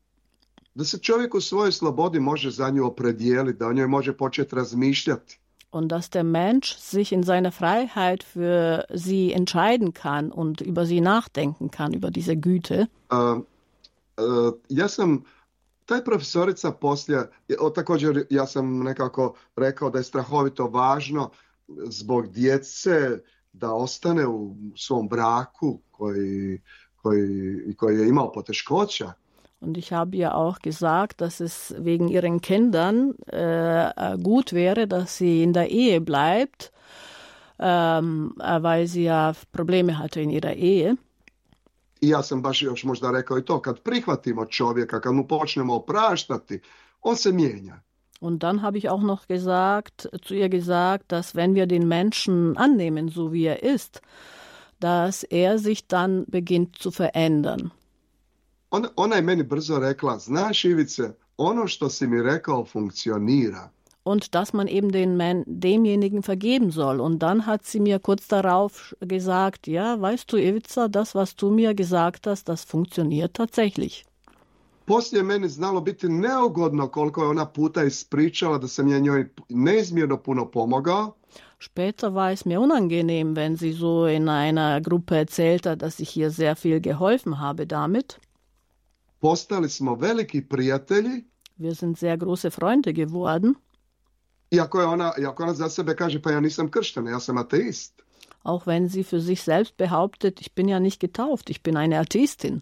da 0.73 0.83
se 0.83 0.97
čovjek 0.97 1.35
u 1.35 1.41
svojoj 1.41 1.71
slobodi 1.71 2.19
može 2.19 2.49
za 2.49 2.69
nju 2.69 2.85
opredijeliti, 2.85 3.59
da 3.59 3.67
o 3.67 3.73
njoj 3.73 3.87
može 3.87 4.17
početi 4.17 4.55
razmišljati. 4.55 5.40
Und 5.71 5.87
dass 5.87 6.09
der 6.09 6.23
Mensch 6.23 6.75
sich 6.77 7.11
in 7.13 7.23
seiner 7.23 7.51
Freiheit 7.51 8.23
für 8.23 8.85
sie 8.93 9.31
entscheiden 9.31 9.93
kann 9.93 10.31
und 10.31 10.59
über 10.59 10.85
sie 10.85 10.99
nachdenken 11.01 11.71
kann, 11.71 11.93
über 11.93 12.11
diese 12.11 12.35
Güte. 12.35 12.87
Uh, 13.09 13.43
ja 14.67 14.87
sam, 14.87 15.23
taj 15.85 16.03
profesorica 16.03 16.71
poslije, 16.71 17.29
o, 17.59 17.69
također 17.69 18.25
ja 18.29 18.47
sam 18.47 18.79
nekako 18.79 19.33
rekao 19.55 19.89
da 19.89 19.97
je 19.97 20.03
strahovito 20.03 20.67
važno 20.67 21.29
zbog 21.67 22.27
djece 22.27 23.19
da 23.53 23.73
ostane 23.73 24.27
u 24.27 24.55
svom 24.75 25.07
braku 25.07 25.79
koji, 25.91 26.61
koji, 26.95 27.75
koji 27.77 27.99
je 27.99 28.07
imao 28.07 28.31
poteškoća. 28.31 29.13
Und 29.61 29.77
ich 29.77 29.93
habe 29.93 30.17
ihr 30.17 30.35
auch 30.35 30.59
gesagt, 30.59 31.21
dass 31.21 31.39
es 31.39 31.73
wegen 31.77 32.07
ihren 32.07 32.41
Kindern 32.41 33.13
äh, 33.27 34.17
gut 34.17 34.53
wäre, 34.53 34.87
dass 34.87 35.17
sie 35.17 35.43
in 35.43 35.53
der 35.53 35.69
Ehe 35.69 36.01
bleibt, 36.01 36.71
ähm, 37.59 38.33
äh, 38.39 38.63
weil 38.63 38.87
sie 38.87 39.03
ja 39.03 39.33
Probleme 39.51 39.99
hatte 39.99 40.19
in 40.19 40.31
ihrer 40.31 40.53
Ehe. 40.53 40.97
I 42.01 42.09
ja 42.09 42.23
sam 42.23 42.41
baš 42.41 42.61
još 42.61 42.83
možda 42.83 43.11
rekao 43.11 43.37
i 43.37 43.45
to, 43.45 43.61
kad 43.61 43.79
prihvatimo 43.79 44.45
čovjeka, 44.45 45.01
kad 45.01 45.13
mu 45.13 45.27
počnemo 45.27 45.75
opraštati, 45.75 46.59
on 47.01 47.15
se 47.15 47.31
mijenja. 47.31 47.79
Und 48.21 48.43
dann 48.43 48.61
habe 48.61 48.77
ich 48.77 48.89
auch 48.89 49.01
noch 49.01 49.27
gesagt, 49.27 50.07
zu 50.21 50.35
ihr 50.35 50.49
gesagt, 50.49 51.11
dass 51.11 51.35
wenn 51.35 51.55
wir 51.55 51.67
den 51.67 51.87
Menschen 51.87 52.57
annehmen, 52.57 53.09
so 53.09 53.31
wie 53.31 53.45
er 53.45 53.63
ist, 53.63 54.01
dass 54.79 55.23
er 55.23 55.57
sich 55.57 55.87
dann 55.87 56.25
beginnt 56.27 56.77
zu 56.77 56.91
verändern. 56.91 57.71
Ona, 58.71 58.89
ona 58.95 59.15
je 59.15 59.21
meni 59.21 59.43
brzo 59.43 59.79
rekla, 59.79 60.17
znaš 60.19 60.65
Ivice, 60.65 61.13
ono 61.37 61.67
što 61.67 61.89
si 61.89 62.07
mi 62.07 62.21
rekao 62.21 62.65
funkcionira. 62.65 63.69
und 64.03 64.33
dass 64.35 64.53
man 64.53 64.67
eben 64.67 64.91
den 64.91 65.15
Man, 65.15 65.43
demjenigen 65.45 66.23
vergeben 66.23 66.71
soll. 66.71 66.99
Und 66.99 67.19
dann 67.19 67.45
hat 67.45 67.65
sie 67.65 67.79
mir 67.79 67.99
kurz 67.99 68.27
darauf 68.27 68.95
gesagt, 68.99 69.67
ja, 69.67 70.01
weißt 70.01 70.31
du, 70.31 70.37
Ivica, 70.37 70.87
das, 70.87 71.15
was 71.15 71.35
du 71.35 71.51
mir 71.51 71.73
gesagt 71.75 72.27
hast, 72.27 72.49
das 72.49 72.63
funktioniert 72.63 73.33
tatsächlich. 73.33 74.05
Poslije 74.85 75.23
meni 75.23 75.49
znalo 75.49 75.81
biti 75.81 76.09
neugodno 76.09 76.87
koliko 76.87 77.23
je 77.23 77.29
ona 77.29 77.45
puta 77.45 77.83
ispričala 77.83 78.57
da 78.57 78.67
sam 78.67 78.87
ja 78.87 78.99
njoj 78.99 79.29
neizmjerno 79.49 80.17
puno 80.17 80.45
pomogao. 80.45 81.13
Später 81.59 82.09
war 82.09 82.31
es 82.31 82.45
mir 82.45 82.59
unangenehm, 82.59 83.35
wenn 83.35 83.57
sie 83.57 83.73
so 83.73 84.07
in 84.07 84.29
einer 84.29 84.81
Gruppe 84.81 85.17
erzählt 85.17 85.65
hat, 85.65 85.81
dass 85.81 85.99
ich 85.99 86.17
ihr 86.17 86.29
sehr 86.29 86.55
viel 86.55 86.79
geholfen 86.79 87.39
habe 87.39 87.67
damit. 87.67 88.19
Postali 89.21 89.69
smo 89.69 89.95
veliki 89.95 90.41
prijatelji. 90.49 91.23
Wir 91.57 91.75
sind 91.75 91.97
sehr 91.97 92.17
große 92.17 92.49
Freunde 92.49 92.93
geworden. 92.93 93.55
Iako, 94.51 94.79
je 94.79 94.85
ona, 94.85 95.13
iako 95.17 95.43
ona 95.43 95.53
za 95.53 95.69
sebe 95.69 95.95
kaže, 95.95 96.21
pa 96.21 96.31
ja 96.31 96.39
nisam 96.39 96.71
kršten, 96.71 97.07
ja 97.07 97.19
sam 97.19 97.37
ateist. 97.37 98.01
Auch 98.43 98.67
wenn 98.67 98.89
sie 98.89 99.03
für 99.03 99.21
sich 99.21 99.41
selbst 99.43 99.77
behauptet, 99.77 100.41
ich 100.41 100.55
bin 100.55 100.67
ja 100.67 100.79
nicht 100.79 100.99
getauft, 100.99 101.49
ich 101.49 101.63
bin 101.63 101.77
eine 101.77 101.99
Atheistin. 101.99 102.61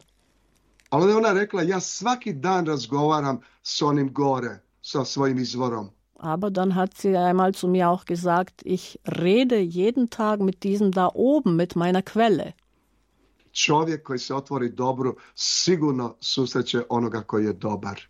Ali 0.90 1.14
ona 1.14 1.32
rekla, 1.32 1.62
ja 1.62 1.80
svaki 1.80 2.34
dan 2.34 2.68
razgovaram 2.68 3.40
s 3.64 3.82
onim 3.82 4.14
gore, 4.14 4.60
sa 4.82 5.06
svojim 5.06 5.38
izvorom. 5.38 5.90
Aber 6.16 6.52
dann 6.52 6.76
hat 6.76 6.98
sie 6.98 7.18
einmal 7.18 7.54
zu 7.54 7.68
mir 7.68 7.90
auch 7.90 8.06
gesagt, 8.06 8.62
ich 8.66 9.00
rede 9.06 9.60
jeden 9.60 10.10
Tag 10.10 10.42
mit 10.42 10.64
diesem 10.64 10.92
da 10.92 11.10
oben, 11.14 11.56
mit 11.56 11.76
meiner 11.76 12.02
Quelle. 12.02 12.54
Čovjek 13.66 14.04
koji 14.04 14.20
se 14.20 14.36
otvori 14.36 14.70
dobru 14.70 15.16
sigurno 15.36 16.16
susreće 16.20 16.84
onoga 16.90 17.22
koji 17.22 17.46
je 17.46 17.54
dobar. 17.54 18.02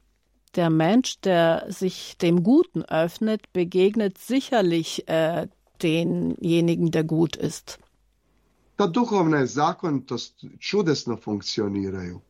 Der 0.56 0.70
Mensch, 0.70 1.20
der 1.24 1.74
sich 1.74 2.18
dem 2.22 2.44
Guten 2.44 2.84
öffnet, 2.90 3.40
begegnet 3.54 4.18
sicherlich 4.18 5.00
äh, 5.08 5.48
denjenigen, 5.82 6.92
der 6.92 7.04
gut 7.04 7.36
ist. 7.36 7.80
Ta 8.76 8.88
duhovna 8.88 9.46
zakonitost 9.46 10.46
čudesno 10.60 11.18
funkcioniraju. 11.18 12.22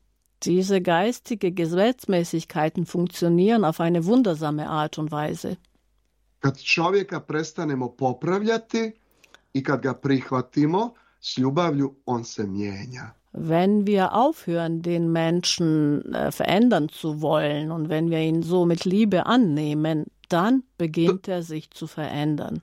Diese 0.45 0.79
geistige 0.79 1.51
Gesetzmäßigkeiten 1.51 2.85
funktionieren 2.85 3.65
auf 3.65 3.79
eine 3.79 4.05
wundersame 4.05 4.69
Art 4.69 4.97
und 4.97 5.11
Weise. 5.11 5.55
Kad 6.39 6.61
čovjeka 6.61 7.19
prestanemo 7.19 7.95
popravljati 7.95 8.91
i 9.53 9.63
kad 9.63 9.81
ga 9.81 9.93
prihvatimo 9.93 10.93
Wenn 13.31 13.87
wir 13.87 14.13
aufhören, 14.13 14.81
den 14.81 15.11
Menschen 15.11 16.13
äh, 16.13 16.31
verändern 16.31 16.89
zu 16.89 17.21
wollen 17.21 17.71
und 17.71 17.89
wenn 17.89 18.09
wir 18.09 18.19
ihn 18.19 18.41
so 18.41 18.65
mit 18.65 18.85
Liebe 18.85 19.25
annehmen, 19.25 20.05
dann 20.29 20.63
beginnt 20.77 21.27
er 21.27 21.43
sich 21.43 21.71
zu 21.71 21.87
verändern. 21.87 22.61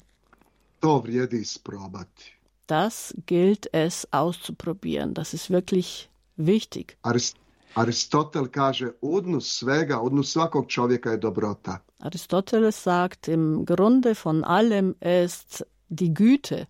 Das 2.66 3.14
gilt 3.26 3.68
es 3.72 4.12
auszuprobieren. 4.12 5.14
Das 5.14 5.34
ist 5.34 5.50
wirklich 5.50 6.08
wichtig. 6.36 6.96
Arist 7.02 7.36
Aristotel 7.76 8.48
kaže, 8.48 8.94
odnos 9.02 9.58
svega, 9.58 10.00
odnos 10.00 10.30
svakog 10.32 10.66
čovjeka 10.68 11.10
je 11.10 11.18
dobrota. 11.18 11.80
Aristoteles 11.98 12.82
sagt, 12.82 13.28
im 13.28 13.66
Grunde 13.66 14.14
von 14.14 14.44
allem 14.44 14.94
ist 15.00 15.66
die 15.88 16.14
Güte. 16.14 16.66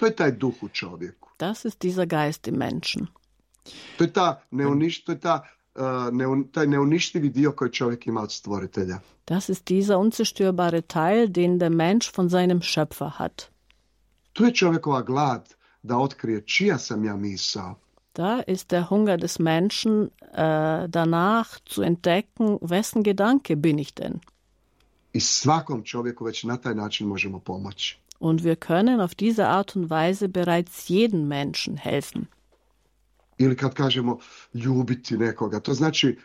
To 0.00 0.06
je 0.06 0.16
taj 0.16 0.32
duh 0.32 0.62
u 0.62 0.68
čovjeku. 0.68 1.28
Das 1.38 1.64
ist 1.64 1.78
dieser 1.82 2.06
Geist 2.06 2.48
im 2.48 2.54
Menschen. 2.54 3.06
To 3.96 4.04
je, 4.04 4.12
ta 4.12 4.42
neuniš, 4.50 5.04
to 5.04 5.12
je 5.12 5.20
ta, 5.20 5.44
uh, 5.74 5.82
neun, 6.12 6.44
taj 6.52 6.66
neuništivi 6.66 7.28
dio 7.28 7.52
koji 7.52 7.72
čovjek 7.72 8.06
ima 8.06 8.22
od 8.22 8.32
stvoritelja. 8.32 9.00
Das 9.26 9.48
ist 9.48 9.64
dieser 9.64 9.96
unzerstörbare 9.96 10.80
Teil, 10.80 11.28
den 11.28 11.58
der 11.58 11.70
Mensch 11.70 12.18
von 12.18 12.30
seinem 12.30 12.60
Schöpfer 12.60 13.10
hat. 13.10 13.50
To 14.32 14.44
je 14.44 14.54
čovjekova 14.54 15.02
glad 15.02 15.54
da 15.82 15.96
otkrije 15.96 16.46
čija 16.46 16.78
sam 16.78 17.04
ja 17.04 17.16
misao. 17.16 17.74
Da 18.14 18.42
ist 18.46 18.70
der 18.70 18.84
Hunger 18.88 19.20
des 19.20 19.38
Menschen 19.38 20.08
äh, 20.32 20.88
danach 20.88 21.58
zu 21.74 21.82
entdecken, 21.82 22.58
wessen 22.60 23.02
Gedanke 23.02 23.56
bin 23.56 23.78
ich 23.78 23.94
denn? 23.94 24.18
I 25.12 25.20
svakom 25.20 25.82
čovjeku 25.82 26.24
već 26.24 26.44
na 26.44 26.56
taj 26.56 26.74
način 26.74 27.06
možemo 27.06 27.40
pomoći. 27.40 28.00
Und 28.20 28.44
wir 28.44 28.56
können 28.56 29.00
auf 29.00 29.14
diese 29.14 29.48
Art 29.48 29.76
und 29.76 29.90
Weise 29.90 30.28
bereits 30.28 30.88
jeden 30.88 31.26
Menschen 31.28 31.76
helfen. 31.76 32.26
Ili 33.38 33.56
kad 33.56 33.74
kažemo 33.74 34.18
ljubiti 34.54 35.16
nekoga, 35.16 35.60
to 35.60 35.74
znači 35.74 36.16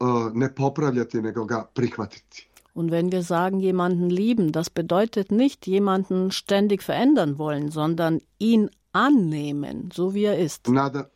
uh, 0.00 0.34
ne 0.34 0.54
popravljati, 0.54 1.22
nego 1.22 1.44
ga 1.44 1.64
prihvatiti. 1.74 2.48
Und 2.74 2.90
wenn 2.90 3.12
wir 3.12 3.22
sagen, 3.22 3.60
jemanden 3.60 4.10
lieben, 4.10 4.52
das 4.52 4.68
bedeutet 4.70 5.30
nicht 5.30 5.66
jemanden 5.66 6.30
ständig 6.30 6.82
verändern 6.82 7.38
wollen, 7.38 7.70
sondern 7.70 8.20
ihn 8.38 8.68
annehmen, 8.92 9.90
so 9.94 10.12
wie 10.14 10.24
er 10.24 10.38
ist. 10.38 10.68
Nada, 10.68 11.08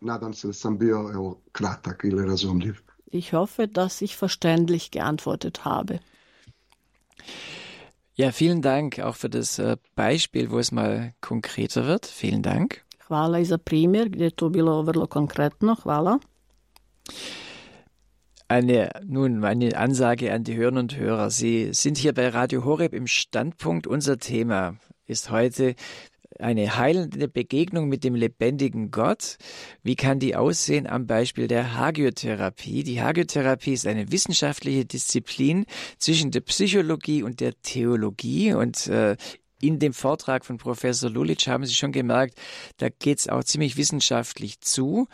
nadam 0.00 0.34
se 0.34 0.46
da 0.48 0.52
sam 0.52 0.78
bio 0.78 1.10
evo, 1.10 1.40
kratak 1.52 2.04
ili 2.04 2.26
razumljiv. 2.26 2.82
Ich 3.10 3.32
hoffe, 3.32 3.68
dass 3.68 4.02
ich 4.02 4.16
verständlich 4.16 4.90
geantwortet 4.90 5.64
habe. 5.64 6.00
Ja, 8.18 8.32
vielen 8.32 8.62
Dank 8.62 8.98
auch 9.00 9.14
für 9.14 9.28
das 9.28 9.58
äh, 9.58 9.76
Beispiel, 9.94 10.50
wo 10.50 10.58
es 10.58 10.72
mal 10.72 11.12
konkreter 11.20 11.86
wird. 11.86 12.06
Vielen 12.06 12.42
Dank. 12.42 12.82
Hvala 13.08 13.38
i 13.38 13.44
za 13.44 13.58
primjer 13.58 14.08
gdje 14.08 14.24
je 14.24 14.30
to 14.30 14.48
bilo 14.48 14.82
vrlo 14.82 15.06
konkretno. 15.06 15.76
Hvala. 15.76 16.18
Eine, 18.48 18.90
nun, 19.04 19.44
eine 19.44 19.76
Ansage 19.76 20.32
an 20.32 20.44
die 20.44 20.56
Hörerinnen 20.56 20.84
und 20.84 20.96
Hörer. 20.96 21.30
Sie 21.30 21.72
sind 21.72 21.98
hier 21.98 22.14
bei 22.14 22.28
Radio 22.28 22.64
Horeb 22.64 22.94
im 22.94 23.06
Standpunkt. 23.06 23.86
Unser 23.86 24.18
Thema 24.18 24.76
ist 25.06 25.30
heute 25.30 25.74
eine 26.40 26.76
heilende 26.76 27.28
Begegnung 27.28 27.88
mit 27.88 28.04
dem 28.04 28.14
lebendigen 28.14 28.90
Gott. 28.90 29.36
Wie 29.82 29.96
kann 29.96 30.18
die 30.18 30.36
aussehen 30.36 30.86
am 30.86 31.06
Beispiel 31.06 31.48
der 31.48 31.74
Hagiotherapie? 31.74 32.82
Die 32.82 33.00
Hagiotherapie 33.00 33.72
ist 33.72 33.86
eine 33.86 34.10
wissenschaftliche 34.10 34.84
Disziplin 34.84 35.66
zwischen 35.98 36.30
der 36.30 36.40
Psychologie 36.40 37.22
und 37.22 37.40
der 37.40 37.60
Theologie 37.62 38.52
und 38.52 38.86
äh, 38.86 39.16
in 39.60 39.78
dem 39.78 39.94
Vortrag 39.94 40.44
von 40.44 40.58
Professor 40.58 41.08
Lulic 41.08 41.46
haben 41.46 41.64
Sie 41.64 41.74
schon 41.74 41.92
gemerkt, 41.92 42.38
da 42.76 42.88
geht 42.90 43.20
es 43.20 43.28
auch 43.28 43.42
ziemlich 43.42 43.76
wissenschaftlich 43.78 44.60
zu. 44.60 45.08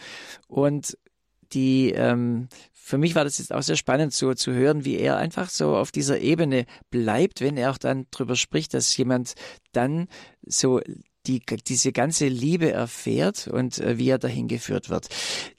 Und 0.49 0.99
die 1.53 1.93
ähm, 1.93 2.49
für 2.85 2.99
mich 2.99 3.14
war 3.14 3.23
das 3.25 3.39
jetzt 3.39 3.55
auch 3.55 3.62
sehr 3.62 3.77
spannend 3.77 4.12
so 4.12 4.35
zu 4.35 4.53
hören, 4.53 4.85
wie 4.85 4.97
er 4.97 5.16
einfach 5.16 5.49
so 5.49 5.77
auf 5.77 5.93
dieser 5.93 6.18
Ebene 6.18 6.66
bleibt, 6.91 7.41
wenn 7.41 7.57
er 7.57 7.70
auch 7.70 7.79
dann 7.79 8.07
drüber 8.11 8.35
spricht, 8.35 8.75
dass 8.75 8.97
jemand 8.97 9.35
dann 9.70 10.09
so 10.45 10.81
die, 11.27 11.41
diese 11.41 11.93
ganze 11.93 12.29
Liebe 12.29 12.73
erfährt 12.73 13.49
und 13.49 13.79
äh, 13.79 13.99
wie 13.99 14.09
er 14.09 14.18
dahin 14.18 14.49
geführt 14.49 14.91
wird. 14.91 15.09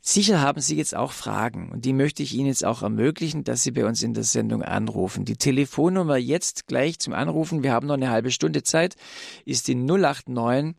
Sicher 0.01 0.41
haben 0.41 0.61
Sie 0.61 0.75
jetzt 0.75 0.95
auch 0.95 1.11
Fragen 1.11 1.71
und 1.71 1.85
die 1.85 1.93
möchte 1.93 2.23
ich 2.23 2.33
Ihnen 2.33 2.47
jetzt 2.47 2.65
auch 2.65 2.81
ermöglichen, 2.81 3.43
dass 3.43 3.63
Sie 3.63 3.71
bei 3.71 3.85
uns 3.85 4.03
in 4.03 4.13
der 4.13 4.23
Sendung 4.23 4.63
anrufen. 4.63 5.25
Die 5.25 5.37
Telefonnummer 5.37 6.17
jetzt 6.17 6.67
gleich 6.67 6.99
zum 6.99 7.13
Anrufen, 7.13 7.63
wir 7.63 7.71
haben 7.71 7.87
noch 7.87 7.93
eine 7.95 8.09
halbe 8.09 8.31
Stunde 8.31 8.63
Zeit, 8.63 8.95
ist 9.45 9.67
die 9.67 9.75
089 9.75 10.75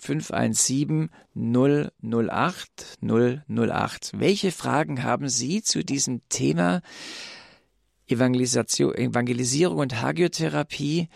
517 0.00 1.10
008 1.34 2.98
008. 3.00 4.12
Welche 4.14 4.52
Fragen 4.52 5.02
haben 5.02 5.28
Sie 5.28 5.62
zu 5.62 5.84
diesem 5.84 6.20
Thema 6.28 6.82
Evangelisation, 8.06 8.94
Evangelisierung 8.94 9.78
und 9.78 10.00
Hagiotherapie? 10.00 11.08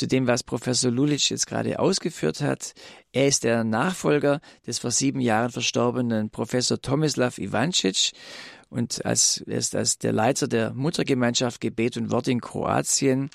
Zu 0.00 0.08
dem, 0.08 0.26
was 0.26 0.42
Professor 0.42 0.90
Lulic 0.90 1.28
jetzt 1.28 1.46
gerade 1.46 1.78
ausgeführt 1.78 2.40
hat. 2.40 2.72
Er 3.12 3.28
ist 3.28 3.44
der 3.44 3.64
Nachfolger 3.64 4.40
des 4.66 4.78
vor 4.78 4.90
sieben 4.90 5.20
Jahren 5.20 5.50
verstorbenen 5.50 6.30
Professor 6.30 6.80
Tomislav 6.80 7.36
Ivancic 7.36 8.12
und 8.70 9.04
als, 9.04 9.44
er 9.46 9.58
ist 9.58 9.76
als 9.76 9.98
der 9.98 10.12
Leiter 10.12 10.48
der 10.48 10.72
Muttergemeinschaft 10.72 11.60
Gebet 11.60 11.98
und 11.98 12.10
Wort 12.10 12.28
in 12.28 12.40
Kroatien, 12.40 13.28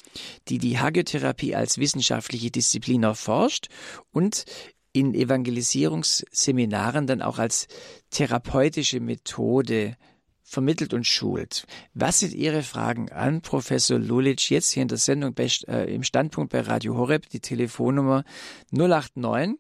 die 0.48 0.58
die 0.58 0.80
Hagiotherapie 0.80 1.54
als 1.54 1.78
wissenschaftliche 1.78 2.50
Disziplin 2.50 3.04
erforscht 3.04 3.68
und 4.12 4.46
in 4.92 5.14
Evangelisierungsseminaren 5.14 7.06
dann 7.06 7.22
auch 7.22 7.38
als 7.38 7.68
therapeutische 8.10 9.02
Methode 9.02 9.98
vermittelt 10.46 10.94
und 10.94 11.06
schult. 11.06 11.66
Was 11.94 12.20
sind 12.20 12.34
Ihre 12.34 12.62
Fragen 12.62 13.12
an 13.12 13.42
Professor 13.42 14.00
Lulic 14.00 14.50
jetzt 14.50 14.72
hier 14.72 14.84
in 14.84 14.88
der 14.88 15.00
Sendung 15.00 15.36
äh, 15.38 15.94
im 15.94 16.04
Standpunkt 16.04 16.54
bei 16.54 16.62
Radio 16.62 16.96
Horeb? 16.96 17.28
Die 17.30 17.40
Telefonnummer 17.40 18.24
089 18.72 19.58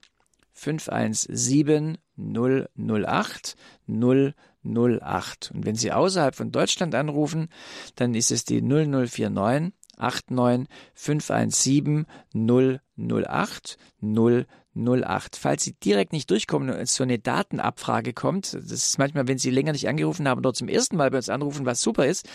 517 0.53 1.97
008 2.17 3.57
008. 3.87 5.51
Und 5.53 5.65
wenn 5.65 5.75
Sie 5.75 5.91
außerhalb 5.91 6.35
von 6.35 6.51
Deutschland 6.51 6.95
anrufen, 6.95 7.49
dann 7.95 8.13
ist 8.13 8.31
es 8.31 8.45
die 8.45 8.61
0049 8.61 9.73
89 9.97 10.69
517 10.93 12.05
008 12.33 13.77
008. 14.01 14.47
08. 14.75 15.37
Falls 15.37 15.63
Sie 15.63 15.73
direkt 15.73 16.11
nicht 16.11 16.29
durchkommen 16.29 16.69
und 16.69 16.89
so 16.89 17.03
eine 17.03 17.17
Datenabfrage 17.17 18.13
kommt, 18.13 18.53
das 18.53 18.71
ist 18.71 18.97
manchmal, 18.97 19.27
wenn 19.27 19.37
Sie 19.37 19.49
länger 19.49 19.71
nicht 19.71 19.87
angerufen 19.87 20.27
haben 20.27 20.39
oder 20.39 20.53
zum 20.53 20.67
ersten 20.67 20.97
Mal 20.97 21.09
bei 21.11 21.17
uns 21.17 21.29
anrufen, 21.29 21.65
was 21.65 21.81
super 21.81 22.05
ist, 22.05 22.27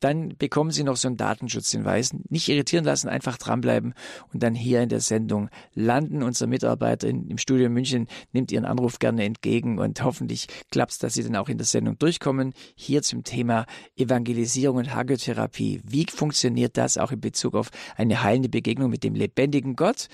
dann 0.00 0.36
bekommen 0.38 0.70
Sie 0.70 0.84
noch 0.84 0.96
so 0.96 1.08
einen 1.08 1.16
Datenschutzhinweis. 1.16 2.14
Nicht 2.28 2.48
irritieren 2.48 2.84
lassen, 2.84 3.08
einfach 3.08 3.36
dranbleiben 3.36 3.94
und 4.32 4.42
dann 4.42 4.54
hier 4.54 4.80
in 4.80 4.88
der 4.88 5.00
Sendung 5.00 5.50
landen. 5.74 6.22
Unser 6.22 6.46
Mitarbeiter 6.46 7.08
im 7.08 7.38
Studio 7.38 7.68
München 7.68 8.06
nimmt 8.32 8.52
Ihren 8.52 8.64
Anruf 8.64 9.00
gerne 9.00 9.24
entgegen 9.24 9.78
und 9.78 10.02
hoffentlich 10.02 10.46
klappt 10.70 10.92
es, 10.92 10.98
dass 10.98 11.14
Sie 11.14 11.24
dann 11.24 11.36
auch 11.36 11.48
in 11.48 11.58
der 11.58 11.66
Sendung 11.66 11.98
durchkommen. 11.98 12.54
Hier 12.76 13.02
zum 13.02 13.24
Thema 13.24 13.66
Evangelisierung 13.96 14.76
und 14.76 14.94
Hagiotherapie. 14.94 15.80
Wie 15.84 16.06
funktioniert 16.08 16.76
das 16.76 16.96
auch 16.96 17.10
in 17.10 17.20
Bezug 17.20 17.54
auf 17.54 17.70
eine 17.96 18.22
heilende 18.22 18.48
Begegnung 18.48 18.90
mit 18.90 19.02
dem 19.02 19.14
lebendigen 19.14 19.74
Gott? 19.74 20.08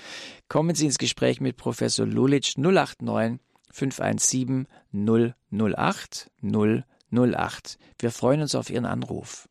Kommen 0.47 0.75
Sie 0.75 0.85
ins 0.85 0.97
Gespräch 0.97 1.41
mit 1.41 1.57
Professor 1.57 1.74
Professor 1.75 2.05
Lulic 2.05 2.53
089 2.57 3.39
517 3.69 4.65
008 4.93 6.31
008. 6.41 7.77
Wir 7.99 8.11
freuen 8.11 8.41
uns 8.41 8.55
auf 8.55 8.69
Ihren 8.69 8.85
Anruf. 8.85 9.49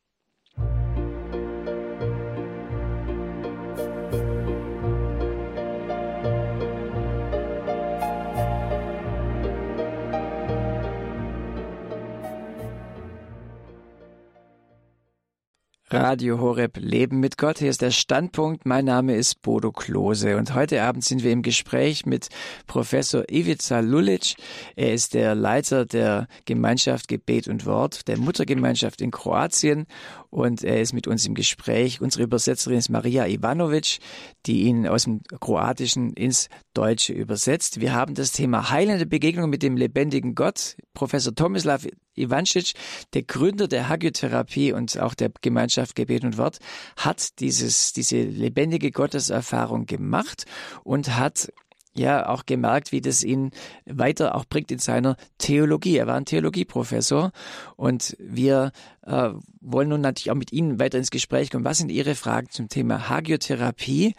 Radio 15.94 16.40
Horeb 16.40 16.76
Leben 16.78 17.20
mit 17.20 17.38
Gott. 17.38 17.60
Hier 17.60 17.70
ist 17.70 17.80
der 17.80 17.92
Standpunkt. 17.92 18.66
Mein 18.66 18.84
Name 18.84 19.14
ist 19.14 19.42
Bodo 19.42 19.70
Klose 19.70 20.36
und 20.36 20.52
heute 20.52 20.82
Abend 20.82 21.04
sind 21.04 21.22
wir 21.22 21.30
im 21.30 21.42
Gespräch 21.42 22.04
mit 22.04 22.30
Professor 22.66 23.22
Ivica 23.30 23.78
Lulic. 23.78 24.34
Er 24.74 24.92
ist 24.92 25.14
der 25.14 25.36
Leiter 25.36 25.86
der 25.86 26.26
Gemeinschaft 26.46 27.06
Gebet 27.06 27.46
und 27.46 27.64
Wort, 27.64 28.08
der 28.08 28.18
Muttergemeinschaft 28.18 29.00
in 29.02 29.12
Kroatien 29.12 29.86
und 30.34 30.64
er 30.64 30.80
ist 30.80 30.92
mit 30.92 31.06
uns 31.06 31.24
im 31.26 31.34
Gespräch. 31.34 32.00
Unsere 32.00 32.24
Übersetzerin 32.24 32.76
ist 32.76 32.88
Maria 32.88 33.24
Ivanovic, 33.28 33.98
die 34.46 34.62
ihn 34.62 34.84
aus 34.88 35.04
dem 35.04 35.20
Kroatischen 35.40 36.12
ins 36.12 36.48
Deutsche 36.74 37.12
übersetzt. 37.12 37.80
Wir 37.80 37.94
haben 37.94 38.14
das 38.14 38.32
Thema 38.32 38.70
heilende 38.70 39.06
Begegnung 39.06 39.48
mit 39.48 39.62
dem 39.62 39.76
lebendigen 39.76 40.34
Gott. 40.34 40.76
Professor 40.92 41.36
Tomislav 41.36 41.86
Ivancic, 42.16 42.74
der 43.12 43.22
Gründer 43.22 43.68
der 43.68 43.88
Hagiotherapie 43.88 44.72
und 44.72 44.98
auch 44.98 45.14
der 45.14 45.30
Gemeinschaft 45.40 45.94
Gebet 45.94 46.24
und 46.24 46.36
Wort, 46.36 46.58
hat 46.96 47.38
dieses, 47.40 47.92
diese 47.92 48.20
lebendige 48.22 48.90
Gotteserfahrung 48.90 49.86
gemacht 49.86 50.46
und 50.82 51.16
hat 51.16 51.52
ja 51.96 52.28
auch 52.28 52.46
gemerkt, 52.46 52.92
wie 52.92 53.00
das 53.00 53.22
ihn 53.22 53.50
weiter 53.86 54.34
auch 54.34 54.44
bringt 54.44 54.70
in 54.70 54.78
seiner 54.78 55.16
Theologie. 55.38 55.96
Er 55.96 56.06
war 56.06 56.16
ein 56.16 56.24
Theologieprofessor 56.24 57.32
und 57.76 58.16
wir 58.18 58.72
äh, 59.02 59.30
wollen 59.60 59.88
nun 59.88 60.00
natürlich 60.00 60.30
auch 60.30 60.36
mit 60.36 60.52
Ihnen 60.52 60.78
weiter 60.78 60.98
ins 60.98 61.10
Gespräch 61.10 61.50
kommen. 61.50 61.64
Was 61.64 61.78
sind 61.78 61.90
Ihre 61.90 62.14
Fragen 62.14 62.50
zum 62.50 62.68
Thema 62.68 63.08
Hagiotherapie? 63.08 64.14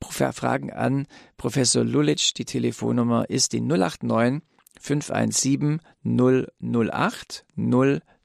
Fragen 0.00 0.70
an 0.70 1.06
Professor 1.36 1.82
Lulic. 1.84 2.34
Die 2.34 2.44
Telefonnummer 2.44 3.28
ist 3.30 3.52
die 3.52 3.60
089 3.60 4.42
517 4.80 5.80
008 6.04 7.44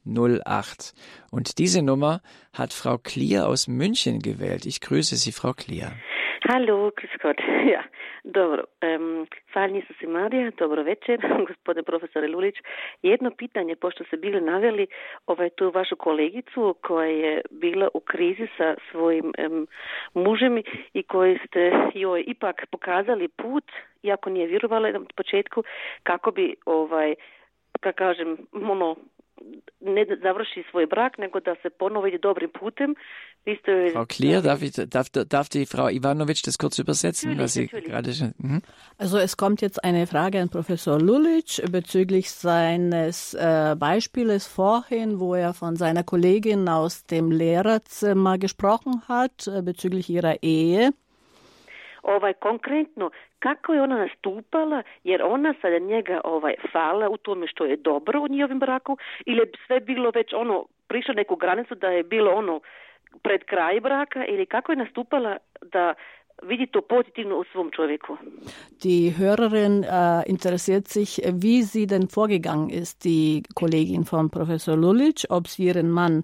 008. 0.05 0.93
Und 1.31 1.57
diese 1.57 1.81
Nummer 1.81 2.21
hat 2.53 2.73
Frau 2.73 2.97
Klier 2.97 3.47
aus 3.47 3.67
München 3.67 4.19
gewählt. 4.19 4.65
Ich 4.65 4.81
grüße 4.81 5.15
Sie, 5.15 5.31
Frau 5.31 5.53
Klier. 5.53 5.93
Hallo, 6.47 6.91
grüß 6.95 7.17
Gott. 7.21 7.39
Ja, 7.73 7.83
dobro. 8.23 8.63
Um, 8.81 9.27
Falnisa 9.53 9.93
se 9.99 10.07
Marija, 10.07 10.51
dobro 10.57 10.83
večer, 10.83 11.19
gospodine 11.47 11.83
profesore 11.83 12.27
Lulić. 12.27 12.55
Jedno 13.01 13.31
pitanje, 13.31 13.75
pošto 13.75 14.03
ste 14.03 14.17
bili 14.17 14.41
naveli 14.41 14.87
ovaj, 15.27 15.49
tu 15.49 15.71
vašu 15.71 15.95
kolegicu 15.95 16.75
koja 16.81 17.07
je 17.07 17.41
bila 17.51 17.87
u 17.93 17.99
krizi 17.99 18.47
sa 18.57 18.75
svojim 18.91 19.33
um, 19.37 19.67
mužem 20.13 20.63
i 20.93 21.03
koji 21.03 21.39
ste 21.47 21.71
joj 21.93 22.23
ipak 22.27 22.65
pokazali 22.71 23.27
put, 23.27 23.63
iako 24.03 24.29
nije 24.29 24.47
vjerovala 24.47 24.91
na 24.91 24.99
početku, 25.15 25.63
kako 26.03 26.31
bi 26.31 26.55
ovaj, 26.65 27.15
kako 27.79 27.97
kažem, 27.97 28.37
ono, 28.51 28.95
ne 29.79 30.05
završi 30.23 30.63
svoj 30.71 30.85
brak, 30.85 31.17
nego 31.17 31.39
da 31.39 31.55
se 31.61 31.69
ponovo 31.69 32.07
ide 32.07 32.17
dobrim 32.17 32.49
putem. 32.59 32.95
Frau 33.93 34.05
Klier, 34.05 34.41
darf, 34.41 34.61
ich, 34.61 34.73
darf, 34.73 35.09
darf 35.09 35.49
die 35.49 35.65
Frau 35.65 35.89
Ivanovic 35.89 36.43
das 36.43 36.57
kurz 36.57 36.77
übersetzen? 36.77 37.39
Was 37.39 37.53
Sie 37.53 37.67
gerade 37.67 38.13
schon, 38.13 38.33
mhm. 38.37 38.61
Also 38.97 39.17
es 39.17 39.37
kommt 39.37 39.61
jetzt 39.61 39.83
eine 39.83 40.05
Frage 40.07 40.41
an 40.41 40.49
Professor 40.49 40.99
Lulic 40.99 41.61
bezüglich 41.71 42.29
seines 42.31 43.33
äh, 43.33 43.75
Beispieles 43.79 44.45
vorhin, 44.45 45.19
wo 45.19 45.33
er 45.35 45.53
von 45.53 45.77
seiner 45.77 46.03
Kollegin 46.03 46.67
aus 46.67 47.05
dem 47.05 47.31
Lehrerzimmer 47.31 48.37
gesprochen 48.37 49.01
hat, 49.07 49.47
äh, 49.47 49.61
bezüglich 49.61 50.09
ihrer 50.09 50.43
Ehe. 50.43 50.91
Ovaj 52.09 52.33
konkretno 52.33 53.11
kako 53.39 53.73
je 53.73 53.81
ona 53.81 53.97
nastupala 53.97 54.83
jer 55.03 55.21
ona 55.23 55.53
sada 55.61 55.79
njega 55.79 56.21
ovaj 56.23 56.55
fala 56.71 57.09
u 57.09 57.17
tome 57.17 57.47
što 57.47 57.65
je 57.65 57.77
dobro 57.77 58.21
u 58.21 58.27
njihovim 58.27 58.59
braku 58.59 58.97
ili 59.25 59.39
je 59.39 59.51
sve 59.67 59.79
bilo 59.79 60.11
već 60.15 60.33
ono 60.33 60.65
prišlo 60.87 61.13
neku 61.13 61.35
granicu 61.35 61.75
da 61.75 61.87
je 61.89 62.03
bilo 62.03 62.31
ono 62.31 62.59
pred 63.23 63.43
kraj 63.43 63.79
braka 63.79 64.25
ili 64.25 64.45
kako 64.45 64.71
je 64.71 64.75
nastupala 64.75 65.37
da 65.61 65.93
vidi 66.43 66.67
to 66.67 66.81
positivno 66.81 67.39
u 67.39 67.43
svom 67.51 67.71
čovjeku. 67.71 68.17
Die 68.83 69.13
Hörerin 69.17 69.83
äh, 69.83 70.23
interessiert 70.29 70.87
sich, 70.87 71.21
wie 71.25 71.63
sie 71.63 71.87
denn 71.87 72.07
vorgegangen 72.07 72.69
ist, 72.69 73.03
die 73.03 73.43
Kollegin 73.55 74.05
von 74.05 74.29
Professor 74.29 74.77
Lulic, 74.77 75.25
ob 75.29 75.47
sie 75.47 75.65
ihren 75.65 75.89
Mann 75.89 76.23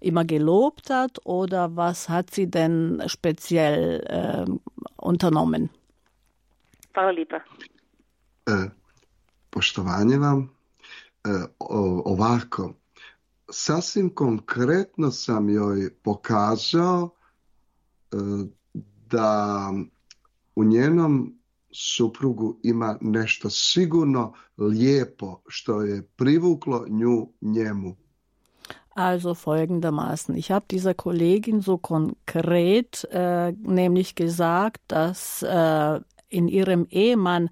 immer 0.00 0.24
gelobt 0.24 0.90
hat 0.90 1.18
oder 1.24 1.76
was 1.76 2.08
hat 2.08 2.30
sie 2.30 2.50
denn 2.50 3.02
speziell 3.06 4.00
äh, 4.08 4.46
unternommen. 4.96 5.70
Hvala 6.94 7.10
lijepa. 7.10 7.36
E, 8.46 8.70
poštovanje 9.50 10.18
vam. 10.18 10.48
E, 11.24 11.28
ovako, 12.04 12.72
sasvim 13.50 14.14
konkretno 14.14 15.10
sam 15.10 15.48
joj 15.48 15.90
pokazao 16.02 17.10
e, 18.12 18.16
da 19.10 19.72
u 20.56 20.64
njenom 20.64 21.40
suprugu 21.72 22.56
ima 22.62 22.98
nešto 23.00 23.50
sigurno 23.50 24.32
lijepo 24.58 25.40
što 25.48 25.82
je 25.82 26.02
privuklo 26.02 26.84
nju 26.88 27.28
njemu. 27.40 27.96
Also 28.94 29.34
folgendermaßen. 29.34 30.36
Ich 30.36 30.50
habe 30.50 30.66
dieser 30.70 30.94
Kollegin 30.94 31.62
so 31.62 31.78
konkret 31.78 33.06
äh, 33.10 33.52
nämlich 33.62 34.14
gesagt, 34.14 34.80
dass 34.88 35.42
äh, 35.42 36.00
in 36.28 36.48
ihrem 36.48 36.86
Ehemann 36.90 37.50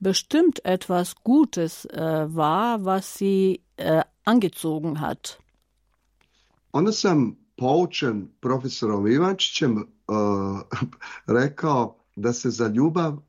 bestimmt 0.00 0.64
etwas 0.64 1.14
Gutes 1.24 1.86
äh, 1.86 2.26
war, 2.34 2.84
was 2.84 3.18
sie 3.18 3.60
äh, 3.76 4.02
angezogen 4.24 5.00
hat. 5.00 5.38
Onda 6.72 6.92
sam 6.92 7.36
poučen 7.56 8.28
profesorom 8.40 9.06
Ivančićem 9.06 9.76
uh, 9.76 10.60
rekao 11.38 11.96
da 12.16 12.32
se 12.32 12.50
za 12.50 12.68
ljubav 12.68 13.12
uh, 13.12 13.20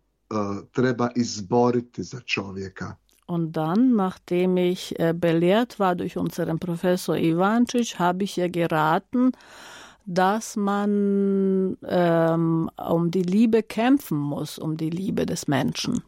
treba 0.71 1.09
izboriti 1.15 2.03
za 2.03 2.19
čovjeka. 2.19 2.95
Und 3.27 3.55
dann, 3.55 3.95
nachdem 3.95 4.57
ich 4.57 4.93
äh, 4.99 5.13
belehrt 5.13 5.79
war 5.79 5.95
durch 5.95 6.15
unseren 6.17 6.59
Professor 6.59 7.17
Ivancic, 7.17 7.99
habe 7.99 8.23
ich 8.23 8.37
ihr 8.37 8.49
geraten, 8.49 9.31
dass 10.05 10.55
man 10.55 11.77
ähm, 11.87 12.69
um 12.77 13.09
die 13.09 13.23
Liebe 13.23 13.63
kämpfen 13.63 14.17
muss, 14.17 14.59
um 14.59 14.77
die 14.77 14.91
Liebe 14.91 15.25
des 15.25 15.47
Menschen. 15.47 16.01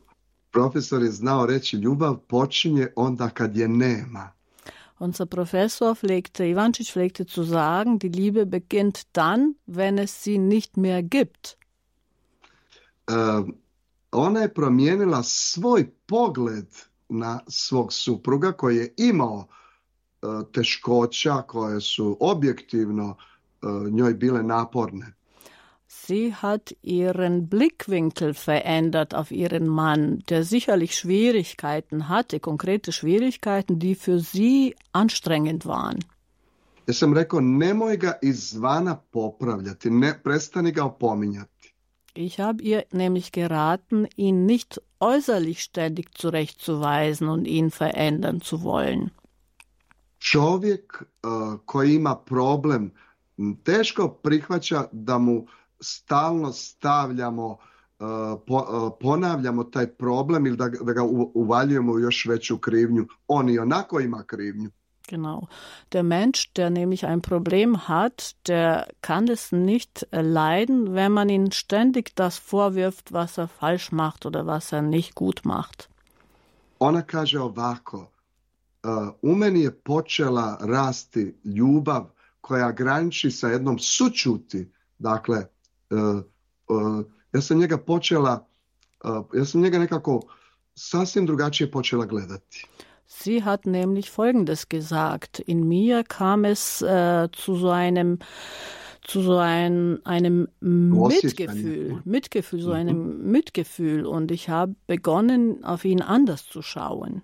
Profesor 0.52 1.04
je 1.04 1.12
znao 1.12 1.46
reći 1.46 1.78
ljubav 1.78 2.18
počinje 2.18 2.88
onda 2.96 3.30
kad 3.30 3.58
je 3.58 3.68
nema. 3.68 4.37
Unser 5.00 5.26
Professor 5.28 5.96
pflegte, 5.96 6.44
Ivancic 6.44 6.88
pflegte 6.88 7.26
zu 7.26 7.44
sagen, 7.44 8.00
die 8.00 8.10
Liebe 8.10 8.46
beginnt 8.46 9.04
dann, 9.14 9.56
wenn 9.68 9.98
es 9.98 10.24
sie 10.24 10.40
nicht 10.40 10.76
mehr 10.78 11.04
gibt. 11.04 11.58
Uh, 13.10 13.48
ona 14.12 14.40
je 14.40 14.54
promijenila 14.54 15.24
svoj 15.24 15.90
pogled 16.06 16.68
na 17.10 17.40
svog 17.48 17.94
supruga 17.94 18.52
koji 18.52 18.78
je 18.78 18.94
imao 18.98 19.48
uh, 20.22 20.42
teškoća 20.52 21.42
koje 21.42 21.82
su 21.82 22.18
objektivno 22.20 23.16
uh, 23.62 23.92
njoj 23.92 24.14
bile 24.14 24.44
naporne. 24.44 25.17
Sie 26.08 26.34
hat 26.34 26.74
ihren 26.82 27.50
Blickwinkel 27.50 28.34
verändert 28.34 29.14
auf 29.14 29.30
ihren 29.32 29.68
Mann, 29.68 30.24
der 30.30 30.44
sicherlich 30.46 30.96
Schwierigkeiten 30.96 32.08
hatte, 32.08 32.40
konkrete 32.40 32.94
Schwierigkeiten, 32.94 33.78
die 33.78 33.96
für 33.96 34.20
sie 34.20 34.76
anstrengend 34.94 35.66
waren. 35.66 36.00
Ja 36.88 36.94
sam 36.94 37.14
rekao, 37.14 37.42
nemoj 37.42 37.98
ga 37.98 38.14
izvana 38.22 38.96
popravljati, 39.12 39.90
ne, 39.90 40.14
prestani 40.24 40.72
ga 40.72 40.86
opominjati. 40.86 41.74
Ich 42.14 42.40
habe 42.40 42.64
ihr 42.64 42.86
nämlich 42.92 43.32
geraten, 43.32 44.08
ihn 44.16 44.46
nicht 44.46 44.82
äußerlich 45.00 45.62
ständig 45.62 46.16
zurechtzuweisen 46.18 47.28
und 47.28 47.46
ihn 47.46 47.70
verändern 47.70 48.40
zu 48.42 48.64
wollen. 48.64 49.10
Čovjek 50.20 50.94
uh, 51.02 51.60
koji 51.66 51.96
ima 51.96 52.16
problem 52.16 52.92
teško 53.64 54.10
prihvaća 54.10 54.88
da 54.92 55.18
mu 55.18 55.46
stalno 55.80 56.52
stavljamo 56.52 57.58
po, 58.48 58.56
uh, 58.56 58.94
ponavljamo 59.00 59.64
taj 59.64 59.88
problem 59.88 60.46
ili 60.46 60.58
da, 60.58 60.70
da 60.70 60.94
ga 60.94 61.04
uvaljujemo 61.34 61.92
u 61.92 62.00
još 62.00 62.26
veću 62.26 62.58
krivnju. 62.58 63.08
On 63.28 63.50
i 63.50 63.60
onako 63.60 64.00
ima 64.00 64.24
krivnju. 64.24 64.70
Genau. 65.08 65.48
Der 65.92 66.04
Mensch, 66.04 66.54
der 66.56 66.70
nämlich 66.70 67.06
ein 67.06 67.22
Problem 67.22 67.76
hat, 67.76 68.36
der 68.48 68.88
kann 69.02 69.30
es 69.30 69.52
nicht 69.54 70.06
leiden, 70.12 70.94
wenn 70.96 71.14
man 71.14 71.30
ihm 71.30 71.52
ständig 71.52 72.16
das 72.16 72.38
vorwirft, 72.38 73.14
was 73.14 73.38
er 73.38 73.48
falsch 73.48 73.92
macht 73.92 74.26
oder 74.26 74.46
was 74.46 74.74
er 74.74 74.82
nicht 74.82 75.16
gut 75.16 75.46
macht. 75.46 75.90
Ona 76.80 77.02
kaže 77.02 77.40
ovako, 77.40 77.98
uh, 77.98 79.10
u 79.22 79.36
meni 79.36 79.62
je 79.62 79.72
počela 79.72 80.58
rasti 80.62 81.36
ljubav 81.44 82.10
koja 82.42 82.72
graniči 82.72 83.32
sa 83.32 83.48
jednom 83.48 83.80
sučuti. 83.80 84.72
Dakle, 85.00 85.46
ja 87.34 87.42
sam 87.42 87.58
njega 87.58 87.78
počela, 87.78 88.48
ja 89.34 89.46
sam 89.46 89.62
njega 89.62 89.80
nekako 89.80 90.22
sasvim 90.76 91.26
drugačije 91.26 91.72
počela 91.72 92.06
gledati. 92.06 92.66
Sie 93.08 93.42
hat 93.42 93.66
nämlich 93.66 94.12
Folgendes 94.12 94.70
gesagt. 94.70 95.40
In 95.40 95.68
mir 95.68 96.04
kam 96.04 96.46
es 96.46 96.82
äh, 96.82 97.30
zu 97.32 97.56
so 97.56 97.70
einem 97.70 98.20
zu 99.08 99.22
so 99.22 99.38
ein, 99.38 100.06
einem 100.06 100.50
Mitgefühl, 100.60 102.02
Mitgefühl, 102.04 102.62
so 102.62 102.72
einem 102.72 102.98
mhm. 102.98 103.32
Mitgefühl 103.32 104.06
und 104.06 104.32
ich 104.32 104.50
habe 104.50 104.76
begonnen, 104.86 105.64
auf 105.64 105.86
ihn 105.86 106.02
anders 106.02 106.46
zu 106.46 106.62
schauen. 106.62 107.22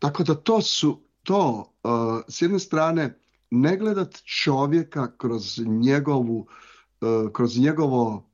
Tako 0.00 0.22
da 0.22 0.34
to 0.34 0.60
su 0.60 1.02
to, 1.24 1.72
uh, 1.84 2.20
s 2.28 2.42
jedne 2.42 2.58
strane, 2.58 3.14
ne 3.50 3.76
gledat 3.76 4.22
čovjeka 4.24 5.16
kroz 5.18 5.58
njegovu, 5.58 6.38
uh, 6.40 6.48
kroz 7.32 7.58
njegovo, 7.58 8.30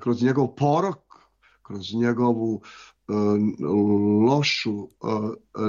kroz 0.00 0.22
njegov 0.22 0.46
porok, 0.46 0.98
kroz 1.62 1.94
njegovu 1.94 2.62
lošu 4.26 4.88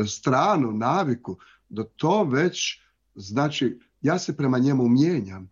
stranu, 0.07 0.71
naviku, 0.71 1.37
da 1.69 1.83
to 1.83 2.23
već 2.23 2.81
znači 3.15 3.79
ja 4.01 4.19
se 4.19 4.37
prema 4.37 4.59
njemu 4.59 4.87
mijenjam. 4.87 5.49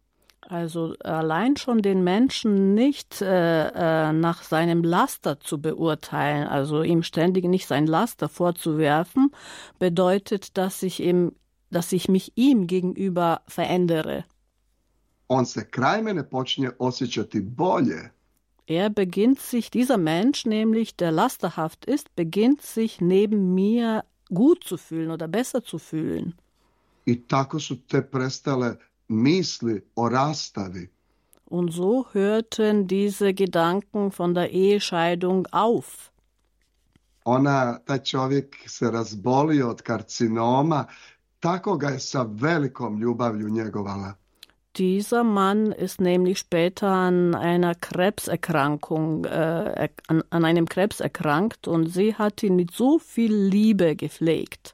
Also 0.49 0.93
allein 1.03 1.55
schon 1.55 1.81
den 1.81 2.03
Menschen 2.03 2.75
nicht 2.75 3.21
äh, 3.21 4.11
nach 4.13 4.43
seinem 4.43 4.83
Laster 4.83 5.39
zu 5.39 5.57
beurteilen, 5.57 6.47
also 6.47 6.83
ihm 6.83 7.01
ständig 7.01 7.45
nicht 7.45 7.67
sein 7.67 7.87
Laster 7.87 8.29
vorzuwerfen, 8.29 9.31
bedeutet, 9.79 10.55
dass 10.57 10.83
ich, 10.83 10.99
ihm, 10.99 11.31
dass 11.71 11.91
ich 11.93 12.09
mich 12.09 12.33
ihm 12.35 12.67
gegenüber 12.67 13.41
verändere. 13.47 14.25
On 15.27 15.45
se 15.45 15.69
kraj 15.69 16.01
mene 16.01 16.29
počinje 16.29 16.69
osjećati 16.79 17.41
bolje. 17.41 18.11
Er 18.67 18.89
beginnt 18.89 19.39
sich, 19.39 19.69
dieser 19.69 19.97
Mensch 19.97 20.45
nämlich, 20.45 20.95
der 20.95 21.11
lasterhaft 21.11 21.85
ist, 21.85 22.15
beginnt 22.15 22.61
sich 22.61 22.99
neben 22.99 23.53
mir 23.53 24.01
gut 24.29 24.63
zu 24.63 24.77
fühlen 24.77 25.11
oder 25.11 25.27
besser 25.27 25.63
zu 25.63 25.77
fühlen. 25.77 26.33
I 27.05 27.27
tako 27.27 27.59
su 27.59 27.75
te 27.87 28.01
prestale 28.01 28.75
misli 29.07 29.81
o 29.95 30.09
rastavi. 30.09 30.89
Und 31.45 31.73
so 31.73 32.05
hörten 32.13 32.87
diese 32.87 33.33
Gedanken 33.33 34.11
von 34.11 34.33
der 34.33 34.51
Ehescheidung 34.51 35.47
auf. 35.51 36.11
Ona, 37.25 37.79
taj 37.85 38.03
čovjek 38.03 38.55
se 38.67 38.91
razbolio 38.91 39.69
od 39.69 39.81
karcinoma, 39.81 40.85
tako 41.39 41.77
ga 41.77 41.87
je 41.87 41.99
sa 41.99 42.23
velikom 42.23 43.01
ljubavlju 43.01 43.49
njegovala. 43.49 44.13
Dieser 44.77 45.23
Mann 45.23 45.71
ist 45.71 46.01
nämlich 46.01 46.39
später 46.39 46.89
an 46.89 47.33
einer 47.33 47.75
Krebserkrankung, 47.75 49.23
äh, 49.23 49.87
an, 50.07 50.23
an, 50.29 50.43
einem 50.43 50.67
Krebs 50.67 50.99
erkrankt 50.99 51.67
und 51.67 51.87
sie 51.87 52.15
hat 52.15 52.43
ihn 52.43 52.57
mit 52.57 52.71
so 52.71 52.99
viel 52.99 53.33
Liebe 53.33 53.95
gepflegt. 53.95 54.73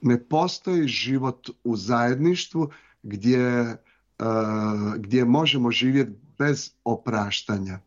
Ne 0.00 0.18
postoji 0.18 0.88
život 0.88 1.50
u 1.64 1.76
zajedništvu 1.76 2.68
gdje, 3.02 3.78
uh, 4.22 4.94
gdje 4.96 5.24
možemo 5.24 5.70
živjeti 5.70 6.12
bez 6.38 6.74
opraštanja. 6.84 7.80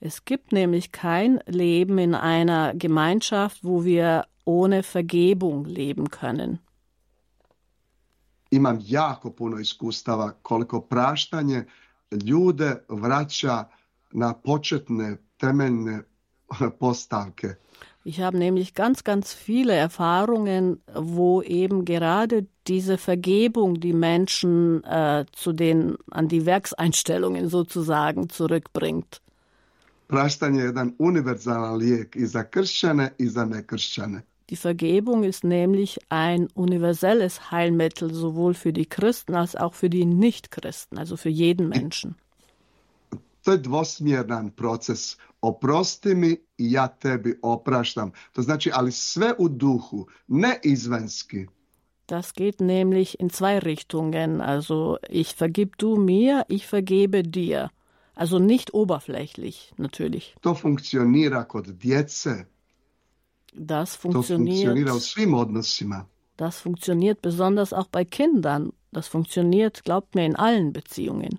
Es 0.00 0.24
gibt 0.24 0.52
nämlich 0.52 0.92
kein 0.92 1.40
Leben 1.46 1.98
in 1.98 2.14
einer 2.14 2.74
Gemeinschaft, 2.74 3.64
wo 3.64 3.84
wir 3.84 4.24
ohne 4.44 4.82
Vergebung 4.82 5.64
leben 5.64 6.10
können 6.10 6.58
imam 8.50 8.78
jako 8.82 9.30
puno 9.30 9.58
iskustava 9.58 10.32
koliko 10.42 10.80
praštanje 10.80 11.64
ljude 12.24 12.76
vraća 12.88 13.64
na 14.12 14.34
početne 14.34 15.16
temeljne 15.36 16.02
postavke. 16.80 17.54
Ich 18.04 18.18
habe 18.18 18.38
nämlich 18.38 18.74
ganz, 18.74 19.02
ganz 19.04 19.34
viele 19.34 19.74
Erfahrungen, 19.74 20.78
wo 20.94 21.42
eben 21.42 21.84
gerade 21.84 22.46
diese 22.66 22.96
Vergebung 22.96 23.78
die 23.78 23.92
Menschen 23.92 24.82
äh, 24.84 25.26
zu 25.32 25.52
den, 25.52 25.96
an 26.10 26.28
die 26.28 26.46
Werkseinstellungen 26.46 27.48
sozusagen 27.48 28.28
zurückbringt. 28.30 29.20
Praštanje 30.06 30.60
je 30.60 30.66
jedan 30.66 30.94
univerzalan 30.98 31.76
lijek 31.76 32.16
i 32.16 32.26
za 32.26 32.42
kršćane 32.44 33.12
i 33.18 33.26
za 33.28 33.44
nekršćane. 33.44 34.22
Die 34.50 34.56
Vergebung 34.56 35.22
ist 35.22 35.44
nämlich 35.44 35.98
ein 36.08 36.48
universelles 36.54 37.52
Heilmittel 37.52 38.12
sowohl 38.12 38.54
für 38.54 38.72
die 38.72 38.86
Christen 38.86 39.34
als 39.36 39.54
auch 39.54 39.74
für 39.74 39.88
die 39.88 40.04
Nichtchristen, 40.04 40.98
also 40.98 41.16
für 41.16 41.28
jeden 41.28 41.68
Menschen. 41.68 42.16
To 43.44 43.52
je 43.52 43.58
dvosmjeran 43.58 44.50
proces. 44.50 45.16
Oprosti 45.40 46.14
mi 46.14 46.32
i 46.58 46.72
ja 46.72 46.88
tebi 46.88 47.34
opraštam. 47.42 48.12
To 48.32 48.42
znači, 48.42 48.70
ali 48.74 48.92
sve 48.92 49.34
u 49.38 49.48
duhu, 49.48 50.06
ne 50.28 50.58
izvanski. 50.62 51.46
Das 52.06 52.32
geht 52.34 52.60
nämlich 52.60 53.20
in 53.20 53.30
zwei 53.30 53.58
Richtungen. 53.58 54.40
Also 54.40 54.96
ich 55.08 55.34
vergib 55.36 55.78
du 55.78 55.96
mir, 55.96 56.44
ich 56.48 56.66
vergebe 56.66 57.22
dir. 57.22 57.70
Also 58.14 58.38
nicht 58.38 58.74
oberflächlich, 58.74 59.72
natürlich. 59.76 60.34
To 60.40 60.54
funkcionira 60.54 61.44
kod 61.44 61.66
djece. 61.66 62.44
Das 63.54 63.96
funktioniert, 63.96 64.76
das 66.40 66.60
funktioniert 66.60 67.20
besonders 67.20 67.72
auch 67.72 67.88
bei 67.88 68.04
Kindern. 68.04 68.72
Das 68.92 69.08
funktioniert, 69.08 69.84
glaubt 69.84 70.14
mir, 70.14 70.24
in 70.24 70.36
allen 70.36 70.72
Beziehungen. 70.72 71.38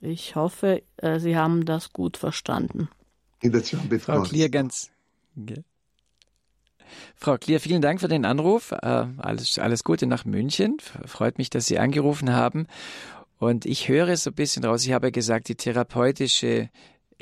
Ich 0.00 0.34
hoffe, 0.34 0.82
äh, 0.96 1.20
Sie 1.20 1.36
haben 1.36 1.64
das 1.64 1.92
gut 1.92 2.16
verstanden. 2.16 2.88
Frau 4.00 4.22
Klier, 4.22 4.48
ganz. 4.48 4.90
Frau 7.14 7.38
Klier, 7.38 7.60
vielen 7.60 7.80
Dank 7.80 8.00
für 8.00 8.08
den 8.08 8.24
Anruf. 8.24 8.72
Äh, 8.72 9.06
alles, 9.18 9.58
alles 9.60 9.84
Gute 9.84 10.06
nach 10.06 10.24
München. 10.24 10.78
Freut 11.06 11.38
mich, 11.38 11.48
dass 11.48 11.66
Sie 11.66 11.78
angerufen 11.78 12.32
haben. 12.32 12.66
Und 13.38 13.66
ich 13.66 13.88
höre 13.88 14.16
so 14.16 14.30
ein 14.30 14.34
bisschen 14.34 14.64
raus, 14.64 14.84
ich 14.84 14.92
habe 14.92 15.12
gesagt, 15.12 15.48
die 15.48 15.54
therapeutische 15.54 16.70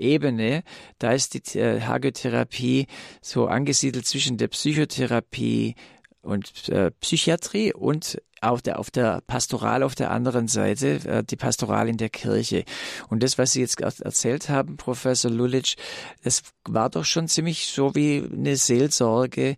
Ebene, 0.00 0.62
da 0.98 1.12
ist 1.12 1.34
die 1.34 1.58
äh, 1.58 1.80
Hagiotherapie 1.80 2.86
so 3.20 3.46
angesiedelt 3.46 4.06
zwischen 4.06 4.36
der 4.36 4.48
Psychotherapie 4.48 5.74
und 6.22 6.68
äh, 6.68 6.90
Psychiatrie 7.00 7.72
und 7.72 8.20
auf 8.40 8.62
der, 8.62 8.78
auf 8.78 8.90
der 8.90 9.20
Pastoral 9.26 9.82
auf 9.82 9.94
der 9.94 10.10
anderen 10.10 10.48
Seite, 10.48 11.00
äh, 11.06 11.24
die 11.24 11.36
Pastoral 11.36 11.88
in 11.88 11.96
der 11.96 12.08
Kirche. 12.08 12.64
Und 13.08 13.22
das, 13.22 13.38
was 13.38 13.52
Sie 13.52 13.60
jetzt 13.60 13.80
erzählt 13.80 14.48
haben, 14.48 14.76
Professor 14.76 15.30
Lulic, 15.30 15.76
das 16.22 16.42
war 16.66 16.90
doch 16.90 17.04
schon 17.04 17.28
ziemlich 17.28 17.66
so 17.66 17.94
wie 17.94 18.26
eine 18.32 18.56
Seelsorge, 18.56 19.56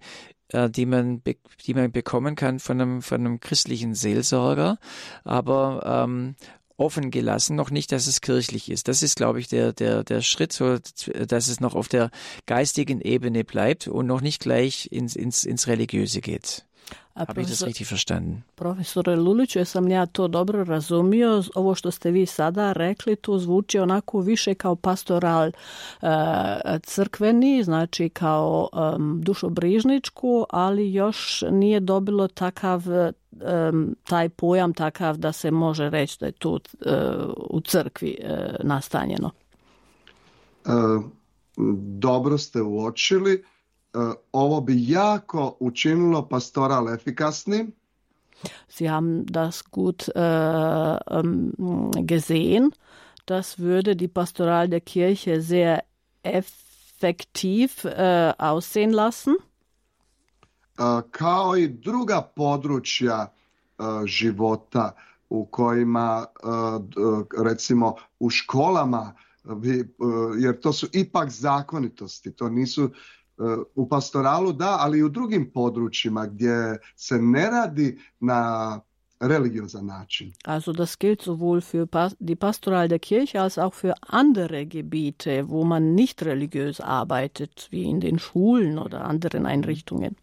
äh, 0.48 0.68
die 0.68 0.86
man, 0.86 1.22
die 1.64 1.74
man 1.74 1.92
bekommen 1.92 2.34
kann 2.34 2.58
von 2.58 2.80
einem, 2.80 3.02
von 3.02 3.20
einem 3.20 3.40
christlichen 3.40 3.94
Seelsorger. 3.94 4.78
Aber 5.24 6.04
ähm, 6.04 6.34
offen 6.76 7.10
gelassen, 7.10 7.56
noch 7.56 7.70
nicht, 7.70 7.92
dass 7.92 8.06
es 8.06 8.20
kirchlich 8.20 8.70
ist. 8.70 8.88
Das 8.88 9.02
ist, 9.02 9.16
glaube 9.16 9.40
ich, 9.40 9.48
der, 9.48 9.72
der, 9.72 10.04
der 10.04 10.22
Schritt, 10.22 10.52
so, 10.52 10.78
dass 11.26 11.48
es 11.48 11.60
noch 11.60 11.74
auf 11.74 11.88
der 11.88 12.10
geistigen 12.46 13.00
Ebene 13.00 13.44
bleibt 13.44 13.88
und 13.88 14.06
noch 14.06 14.20
nicht 14.20 14.40
gleich 14.40 14.88
ins, 14.90 15.16
ins, 15.16 15.44
ins 15.44 15.66
Religiöse 15.66 16.20
geht. 16.20 16.66
Habe 17.14 17.42
ich 17.42 17.48
das 17.48 17.62
richtig 17.62 17.90
verstanden? 17.90 18.42
Profesore 18.54 19.16
Luliću, 19.16 19.58
jesam 19.58 19.88
ja 19.88 20.06
to 20.06 20.28
dobro 20.28 20.64
razumio? 20.64 21.42
Ovo 21.54 21.74
što 21.74 21.90
ste 21.90 22.10
vi 22.10 22.26
sada 22.26 22.72
rekli, 22.72 23.16
to 23.16 23.38
zvuči 23.38 23.78
onako 23.78 24.20
više 24.20 24.54
kao 24.54 24.76
pastoral 24.76 25.48
e, 25.48 25.52
crkveni, 26.82 27.62
znači 27.64 28.08
kao 28.08 28.68
um, 28.72 29.20
dušobrižničku, 29.22 30.46
ali 30.50 30.92
još 30.92 31.44
nije 31.50 31.80
dobilo 31.80 32.28
takav 32.28 32.82
um, 32.88 33.96
taj 34.04 34.28
pojam 34.28 34.74
takav 34.74 35.16
da 35.16 35.32
se 35.32 35.50
može 35.50 35.90
reći 35.90 36.16
da 36.20 36.26
je 36.26 36.32
to 36.32 36.50
uh, 36.50 36.60
u 37.50 37.60
crkvi 37.60 38.18
uh, 38.22 38.64
nastanjeno. 38.64 39.30
dobro 41.98 42.38
ste 42.38 42.62
uočili. 42.62 43.44
Ovo 44.32 44.60
bi 44.60 44.74
jako 44.88 45.56
učinilo 45.60 46.28
pastoral 46.28 46.88
efikasnim. 46.88 47.72
Sie 48.68 48.90
haben 48.90 49.26
das 49.26 49.62
gut 49.70 50.08
äh, 50.08 50.98
gesehen. 52.06 52.72
Das 53.26 53.58
würde 53.58 53.94
die 53.94 54.08
Pastoral 54.08 54.68
der 54.68 54.80
Kirche 54.80 55.40
sehr 55.40 55.84
effektiv 56.22 57.84
äh, 57.84 58.32
aussehen 58.38 58.92
lassen. 58.92 59.36
Kao 61.10 61.56
i 61.56 61.68
druga 61.68 62.22
područja 62.22 63.32
života 64.06 64.96
u 65.28 65.46
kojima 65.46 66.26
recimo 67.44 67.94
u 68.20 68.30
školama 68.30 69.14
jer 70.38 70.60
to 70.60 70.72
su 70.72 70.86
ipak 70.92 71.30
zakonitosti, 71.30 72.32
to 72.32 72.48
nisu 72.48 72.90
u 73.74 73.88
pastoralu 73.88 74.52
da, 74.52 74.76
ali 74.80 74.98
i 74.98 75.02
u 75.02 75.08
drugim 75.08 75.50
područjima 75.54 76.26
gdje 76.26 76.78
se 76.96 77.18
ne 77.18 77.50
radi 77.50 77.98
na 78.20 78.80
religiöser 79.22 79.82
Nachin. 79.82 80.32
Also 80.44 80.72
das 80.72 80.98
gilt 80.98 81.22
sowohl 81.22 81.60
für 81.60 81.86
die 82.18 82.36
Pastoral 82.36 82.88
der 82.88 82.98
Kirche 82.98 83.40
als 83.40 83.58
auch 83.58 83.74
für 83.74 83.94
andere 84.00 84.66
Gebiete, 84.66 85.48
wo 85.48 85.64
man 85.64 85.94
nicht 85.94 86.22
religiös 86.22 86.80
arbeitet, 86.80 87.68
wie 87.70 87.84
in 87.84 88.00
den 88.00 88.18
Schulen 88.18 88.78
oder 88.78 89.04
anderen 89.04 89.46
Einrichtungen. 89.46 90.16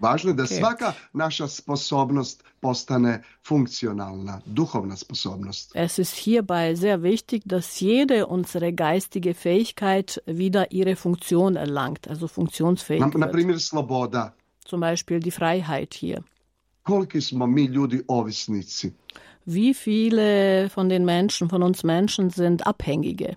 Važno 0.00 0.30
je 0.30 0.34
da 0.34 0.42
okay. 0.42 0.58
svaka 0.58 0.92
naša 1.12 1.48
sposobnost 1.48 2.44
postane 2.60 3.22
funkcionalna, 3.46 4.40
duhovna 4.46 4.96
sposobnost. 4.96 5.72
Es 5.74 5.98
ist 5.98 6.14
hierbei 6.14 6.74
sehr 6.76 7.02
wichtig, 7.02 7.42
dass 7.44 7.80
jede 7.80 8.26
unsere 8.26 8.72
geistige 8.72 9.34
Fähigkeit 9.34 10.18
wieder 10.26 10.72
ihre 10.72 10.96
Funktion 10.96 11.56
erlangt, 11.56 12.08
also 12.08 12.28
funktionsfähig 12.28 13.00
na, 13.00 13.10
na 13.14 13.26
primjer, 13.26 13.58
sloboda. 13.58 14.32
Zum 14.64 14.80
Beispiel 14.80 15.20
die 15.20 15.30
Freiheit 15.30 15.94
hier. 15.94 16.22
Koliki 16.82 17.20
smo 17.20 17.46
mi 17.46 17.64
ljudi 17.64 18.02
ovisnici? 18.08 18.92
Wie 19.46 19.74
viele 19.74 20.68
von 20.70 20.88
den 20.88 21.04
Menschen, 21.04 21.48
von 21.48 21.62
uns 21.62 21.84
Menschen 21.84 22.30
sind 22.30 22.66
Abhängige? 22.66 23.36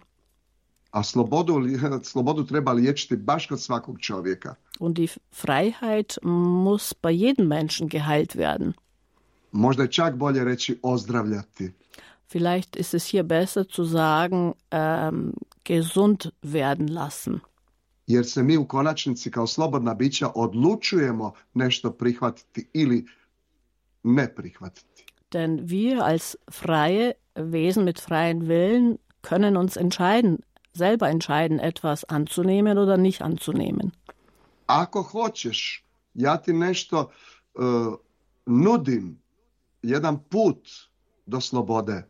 A 0.97 1.03
slobodu, 1.03 1.53
slobodu 2.11 2.43
treba 2.45 2.71
liječiti 2.71 3.15
baš 3.15 3.47
kod 3.47 3.61
svakog 3.61 3.99
čovjeka. 3.99 4.55
Und 4.79 4.97
die 4.97 5.07
Freiheit 5.31 6.17
muss 6.23 6.93
bei 7.03 7.11
jedem 7.11 7.47
Menschen 7.47 7.87
geheilt 7.87 8.35
werden. 8.35 8.73
Možda 9.51 9.83
je 9.83 9.91
čak 9.91 10.15
bolje 10.15 10.43
reći 10.43 10.79
ozdravljati. 10.83 11.71
Vielleicht 12.33 12.75
ist 12.75 12.93
es 12.93 13.11
hier 13.11 13.23
besser 13.23 13.63
zu 13.75 13.85
sagen, 13.85 14.53
ähm, 14.71 15.33
gesund 15.65 16.25
werden 16.43 16.93
lassen. 16.93 17.39
Jer 18.07 18.25
se 18.25 18.43
mi 18.43 18.57
u 18.57 18.67
konačnici 18.67 19.31
kao 19.31 19.47
slobodna 19.47 19.93
bića 19.93 20.29
odlučujemo 20.35 21.33
nešto 21.53 21.91
prihvatiti 21.91 22.67
ili 22.73 23.05
ne 24.03 24.35
prihvatiti. 24.35 25.05
Denn 25.33 25.59
wir 25.59 26.01
als 26.01 26.35
freie 26.51 27.11
Wesen 27.35 27.83
mit 27.83 27.99
freien 27.99 28.41
Willen 28.41 28.97
können 29.21 29.57
uns 29.57 29.77
entscheiden, 29.77 30.37
selber 30.73 31.09
entscheiden, 31.09 31.59
etwas 31.59 32.03
anzunehmen 32.03 32.77
oder 32.77 32.97
nicht 32.97 33.21
anzunehmen. 33.21 33.91
Ako 34.65 35.01
hoćeš, 35.01 35.83
ja 36.13 36.37
ti 36.37 36.53
nešto 36.53 37.11
uh, 37.53 37.93
nudim, 38.45 39.21
jedan 39.81 40.19
put 40.29 40.69
do 41.25 41.41
slobode. 41.41 42.03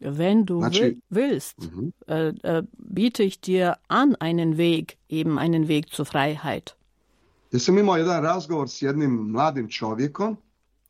Wenn 0.00 0.44
du 0.44 0.58
znači, 0.58 1.00
willst, 1.10 1.58
-huh. 1.58 1.92
äh, 2.06 2.34
äh, 2.42 2.62
biete 2.78 3.22
ich 3.22 3.40
dir 3.40 3.76
an 3.88 4.16
einen 4.20 4.56
Weg, 4.56 4.98
eben 5.08 5.38
einen 5.38 5.68
Weg 5.68 5.90
zur 5.90 6.06
Freiheit. 6.06 6.76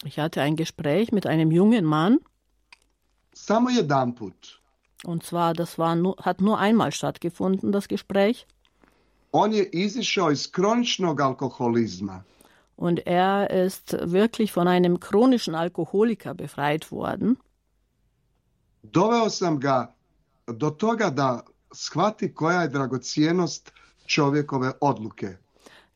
Ich 0.04 0.18
hatte 0.18 0.42
ein 0.42 0.56
Gespräch 0.56 1.12
mit 1.12 1.26
einem 1.26 1.50
jungen 1.50 1.84
Mann. 1.84 2.18
Samo 3.34 3.68
jedan 3.70 4.14
put. 4.14 4.61
Und 5.04 5.22
zwar, 5.24 5.52
das 5.54 5.78
war 5.78 5.96
nur, 5.96 6.16
hat 6.18 6.40
nur 6.40 6.58
einmal 6.58 6.92
stattgefunden, 6.92 7.72
das 7.72 7.88
Gespräch. 7.88 8.46
On 9.32 9.52
je 9.52 9.68
izišao 9.72 10.30
iz 10.30 10.50
kroničnog 10.50 11.20
alkoholizma. 11.20 12.24
Und 12.76 13.00
er 13.06 13.50
ist 13.50 13.96
wirklich 14.00 14.52
von 14.52 14.68
einem 14.68 14.98
chronischen 15.00 15.54
Alkoholiker 15.54 16.34
befreit 16.34 16.90
worden. 16.90 17.36
Doveo 18.82 19.28
sam 19.30 19.60
ga 19.60 19.94
do 20.46 20.70
toga 20.70 21.10
da 21.10 21.44
shvati 21.74 22.34
koja 22.34 22.62
je 22.62 22.68
dragocijenost 22.68 23.72
čovjekove 24.06 24.72
odluke. 24.80 25.36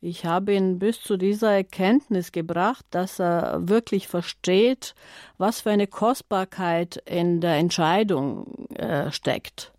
Ich 0.00 0.24
habe 0.24 0.54
ihn 0.54 0.78
bis 0.78 1.00
zu 1.00 1.16
dieser 1.16 1.52
Erkenntnis 1.52 2.30
gebracht, 2.30 2.84
dass 2.90 3.18
er 3.18 3.66
wirklich 3.68 4.08
versteht, 4.08 4.94
was 5.38 5.62
für 5.62 5.70
eine 5.70 5.86
Kostbarkeit 5.86 7.02
in 7.06 7.40
der 7.40 7.56
Entscheidung 7.56 8.68
äh, 8.74 9.10
steckt. 9.10 9.72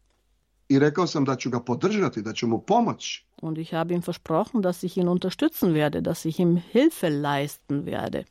Und 3.41 3.57
ich 3.57 3.73
habe 3.73 3.94
ihm 3.94 4.02
versprochen, 4.02 4.61
dass 4.61 4.84
ich 4.84 4.98
ihn 4.98 5.07
unterstützen 5.07 5.73
werde, 5.73 6.02
dass 6.02 6.26
ich 6.26 6.39
ihm 6.39 6.57
Hilfe 6.57 7.10
leisten 7.10 7.85
werde. 7.85 8.26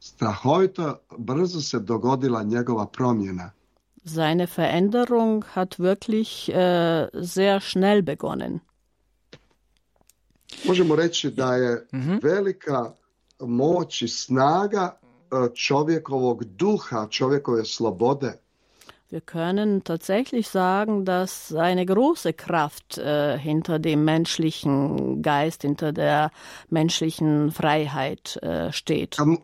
Strahovito 0.00 1.00
brzo 1.18 1.60
se 1.60 1.80
dogodila 1.80 2.42
njegova 2.42 2.86
promjena. 2.86 3.52
Seine 4.04 4.46
Veränderung 4.46 5.44
hat 5.56 5.80
wirklich 5.80 6.48
äh, 6.54 7.08
sehr 7.12 7.60
schnell 7.60 8.02
begonnen. 8.02 8.60
Možemo 10.64 10.96
reći 10.96 11.30
da 11.30 11.54
je 11.54 11.86
Mhm. 11.92 12.16
velika 12.22 12.92
moć 13.40 14.02
i 14.02 14.08
snaga 14.08 14.98
e, 15.00 15.54
čovjekovog 15.54 16.44
duha, 16.44 17.06
čovjekove 17.10 17.64
slobode 17.64 18.32
Wir 19.10 19.20
können 19.22 19.82
tatsächlich 19.82 20.48
sagen, 20.48 21.04
dass 21.04 21.52
eine 21.52 21.84
große 21.84 22.32
Kraft 22.34 22.98
äh, 22.98 23.38
hinter 23.38 23.78
dem 23.78 24.04
menschlichen 24.04 25.22
Geist, 25.22 25.62
hinter 25.62 25.92
der 25.92 26.30
menschlichen 26.70 27.52
Freiheit 27.52 28.36
äh, 28.42 28.72
steht. 28.72 29.16
kad 29.16 29.26
mu, 29.28 29.36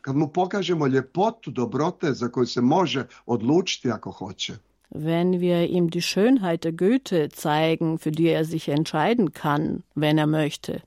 kad 0.00 0.16
mu 0.16 0.28
pokažemo 0.28 0.86
ljepotu 0.86 1.50
dobrote 1.50 2.12
za 2.12 2.28
koju 2.28 2.46
se 2.46 2.60
može 2.60 3.06
odlučiti 3.26 3.90
ako 3.90 4.10
hoće. 4.10 4.54
Wenn 4.90 5.40
wir 5.40 5.68
ihm 5.68 5.90
die 5.90 6.02
Schönheit 6.02 6.64
der 6.64 6.72
Goethe 6.72 7.28
zeigen, 7.28 7.98
für 7.98 8.10
die 8.10 8.28
er 8.28 8.44
sich 8.44 8.68
entscheiden 8.68 9.32
kann, 9.32 9.84
wenn 9.94 10.18
er 10.18 10.26
möchte. 10.26 10.82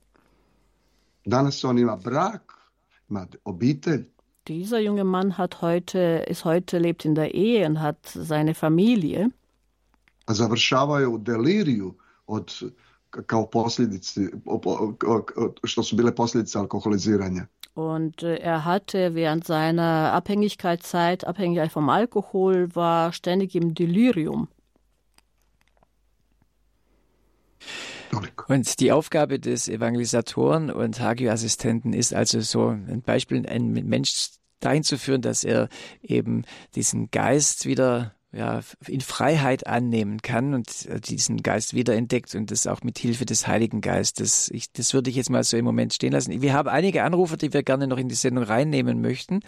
Dieser 4.48 4.80
junge 4.80 5.04
Mann 5.06 5.38
hat 5.38 5.62
heute, 5.62 6.00
ist 6.28 6.44
heute, 6.44 6.80
lebt 6.80 7.06
in 7.06 7.16
der 7.16 7.34
Ehe 7.34 7.66
und 7.66 7.80
hat 7.80 8.00
seine 8.06 8.54
Familie. 8.54 9.32
a 10.26 10.34
završavao 10.34 11.00
je 11.00 11.08
u 11.08 11.18
deliriju 11.18 11.94
od 12.28 12.64
kao 13.26 13.46
posljedici, 13.46 14.28
što 15.64 15.84
su 15.84 15.96
bile 15.96 16.16
posljedice 16.16 16.60
alkoholiziranja. 16.60 17.46
Und 17.76 18.22
äh, 18.24 18.40
er 18.42 18.66
hatte 18.66 19.16
während 19.16 19.46
seiner 19.46 20.14
Abhängigkeitszeit, 20.14 21.26
abhängig 21.26 21.72
vom 21.72 21.90
Alkohol, 21.90 22.70
war 22.76 23.12
ständig 23.14 23.56
im 23.56 23.74
Delirium. 23.74 24.48
Und 28.48 28.80
die 28.80 28.92
Aufgabe 28.92 29.40
des 29.40 29.68
Evangelisatoren 29.68 30.70
und 30.70 31.00
Hagio-Assistenten 31.00 31.94
ist 31.94 32.14
also 32.14 32.42
so 32.42 32.68
ein 32.68 33.02
Beispiel, 33.02 33.48
einen 33.48 33.74
Mensch 33.88 34.30
dahin 34.60 34.84
zu 34.84 34.98
führen, 34.98 35.22
dass 35.22 35.44
er 35.44 35.68
eben 36.02 36.44
diesen 36.76 37.10
Geist 37.10 37.66
wieder 37.66 38.14
ja, 38.34 38.62
in 38.88 39.02
Freiheit 39.02 39.68
annehmen 39.68 40.22
kann 40.22 40.54
und 40.54 41.08
diesen 41.10 41.44
Geist 41.44 41.74
wiederentdeckt 41.76 42.34
und 42.36 42.50
das 42.50 42.66
auch 42.68 42.82
mit 42.82 42.98
Hilfe 42.98 43.26
des 43.26 43.48
Heiligen 43.48 43.82
Geistes. 43.82 44.50
Ich, 44.52 44.72
das 44.74 44.94
würde 44.94 45.10
ich 45.10 45.16
jetzt 45.16 45.30
mal 45.30 45.44
so 45.44 45.56
im 45.56 45.66
Moment 45.66 45.94
stehen 45.94 46.14
lassen. 46.14 46.42
Wir 46.42 46.54
haben 46.54 46.68
einige 46.68 47.04
Anrufer, 47.04 47.38
die 47.38 47.54
wir 47.54 47.64
gerne 47.64 47.88
noch 47.88 47.98
in 47.98 48.10
die 48.10 48.16
Sendung 48.16 48.44
reinnehmen 48.44 49.02
möchten. 49.02 49.42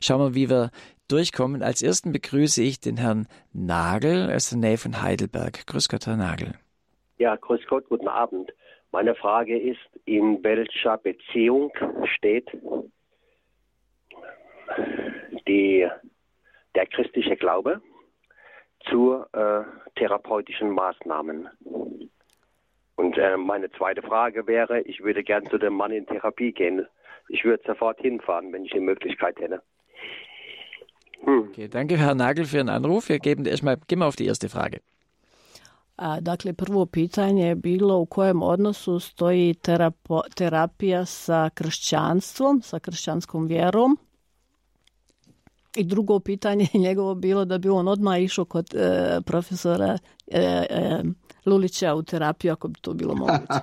Schauen 0.00 0.20
wir, 0.20 0.34
wie 0.34 0.48
wir 0.48 0.70
durchkommen. 1.08 1.62
Als 1.62 1.82
ersten 1.82 2.12
begrüße 2.12 2.62
ich 2.62 2.80
den 2.80 2.96
Herrn 2.96 3.26
Nagel 3.52 4.32
aus 4.32 4.48
der 4.48 4.58
Nähe 4.58 4.78
von 4.78 5.02
Heidelberg. 5.02 5.66
Grüß 5.66 5.88
Gott, 5.88 6.06
Herr 6.06 6.16
Nagel. 6.16 6.54
Ja, 7.18 7.36
grüß 7.36 7.60
Gott, 7.68 7.88
guten 7.88 8.08
Abend. 8.08 8.52
Meine 8.92 9.14
Frage 9.14 9.58
ist, 9.58 9.78
in 10.06 10.42
welcher 10.42 10.96
Beziehung 10.96 11.70
steht 12.16 12.48
die, 15.46 15.86
der 16.74 16.86
christliche 16.86 17.36
Glaube 17.36 17.82
zu 18.88 19.24
äh, 19.32 19.62
therapeutischen 19.96 20.70
Maßnahmen? 20.70 21.48
Und 22.96 23.16
äh, 23.18 23.36
meine 23.36 23.70
zweite 23.70 24.02
Frage 24.02 24.46
wäre, 24.46 24.80
ich 24.82 25.02
würde 25.02 25.22
gern 25.22 25.46
zu 25.46 25.58
dem 25.58 25.74
Mann 25.74 25.90
in 25.90 26.06
Therapie 26.06 26.52
gehen. 26.52 26.86
Ich 27.28 27.44
würde 27.44 27.62
sofort 27.66 27.98
hinfahren, 28.00 28.52
wenn 28.52 28.64
ich 28.64 28.72
die 28.72 28.80
Möglichkeit 28.80 29.38
hätte. 29.40 29.62
Hm. 31.24 31.48
Okay, 31.50 31.68
danke, 31.68 31.96
Herr 31.96 32.14
Nagel, 32.14 32.44
für 32.44 32.58
Ihren 32.58 32.68
Anruf. 32.68 33.08
Wir 33.08 33.18
geben 33.18 33.46
erstmal, 33.46 33.76
gehen 33.88 34.00
wir 34.00 34.06
auf 34.06 34.16
die 34.16 34.26
erste 34.26 34.48
Frage. 34.48 34.80
A, 35.96 36.20
dakle, 36.20 36.52
prvo 36.52 36.86
pitanje 36.86 37.48
je 37.48 37.54
bilo 37.54 37.98
u 37.98 38.06
kojem 38.06 38.42
odnosu 38.42 38.98
stoji 38.98 39.54
terapo, 39.54 40.22
terapija 40.34 41.04
sa 41.04 41.50
kršćanstvom, 41.54 42.62
sa 42.62 42.78
kršćanskom 42.78 43.46
vjerom. 43.46 43.98
I 45.76 45.84
drugo 45.84 46.20
pitanje 46.20 46.66
je 46.72 46.80
njegovo 46.86 47.14
bilo 47.14 47.44
da 47.44 47.58
bi 47.58 47.68
on 47.68 47.88
odmah 47.88 48.22
išao 48.22 48.44
kod 48.44 48.74
e, 48.74 49.20
profesora 49.26 49.98
e, 50.26 50.40
e, 50.70 51.02
Lulića 51.46 51.94
u 51.94 52.02
terapiju 52.02 52.52
ako 52.52 52.68
bi 52.68 52.80
to 52.80 52.94
bilo 52.94 53.14
moguće. 53.14 53.44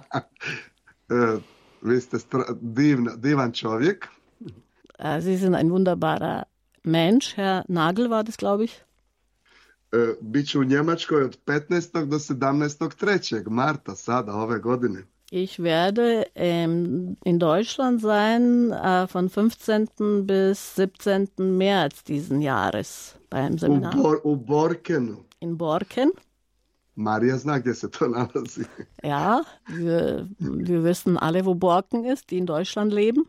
E, 1.09 1.38
vi 1.81 2.01
ste 2.01 2.17
divna, 2.61 3.15
divan 3.15 3.51
čovjek. 3.51 4.07
Sie 5.21 5.38
sind 5.38 5.55
ein 5.55 5.69
wunderbarer 5.69 6.43
Mensch, 6.84 7.35
Herr 7.35 7.63
Nagel 7.67 8.09
war 8.09 8.23
das, 8.23 8.38
glaube 8.38 8.63
ich. 8.63 8.73
E, 9.91 10.15
Biću 10.21 10.59
u 10.59 10.63
Njemačkoj 10.63 11.23
od 11.23 11.38
15. 11.45 12.05
do 12.05 12.17
17. 12.17 13.05
3. 13.05 13.49
marta 13.49 13.95
sada 13.95 14.34
ove 14.34 14.59
godine. 14.59 15.03
Ich 15.31 15.59
werde 15.59 16.25
ähm, 16.35 17.17
in 17.25 17.37
Deutschland 17.37 18.01
sein 18.01 18.71
äh, 18.71 19.07
von 19.07 19.29
15. 19.29 20.25
bis 20.25 20.75
17. 20.75 21.27
März 21.37 22.03
diesen 22.05 22.41
Jahres 22.41 23.15
beim 23.29 23.57
Seminar. 23.57 23.93
U, 23.95 24.01
Bor 24.01 24.25
u 24.25 24.35
Borkenu. 24.37 25.17
In 25.39 25.57
Borken. 25.57 26.11
Marija 26.95 27.37
zna 27.37 27.59
gdje 27.59 27.73
se 27.73 27.91
to 27.91 28.07
nalazi. 28.07 28.63
Ja, 29.03 29.43
wir, 29.67 30.27
wir 30.39 30.83
wissen 30.83 31.17
alle, 31.17 31.45
wo 31.45 31.55
Borken 31.55 32.05
ist, 32.05 32.31
die 32.31 32.37
in 32.37 32.45
Deutschland 32.45 32.93
leben. 32.93 33.25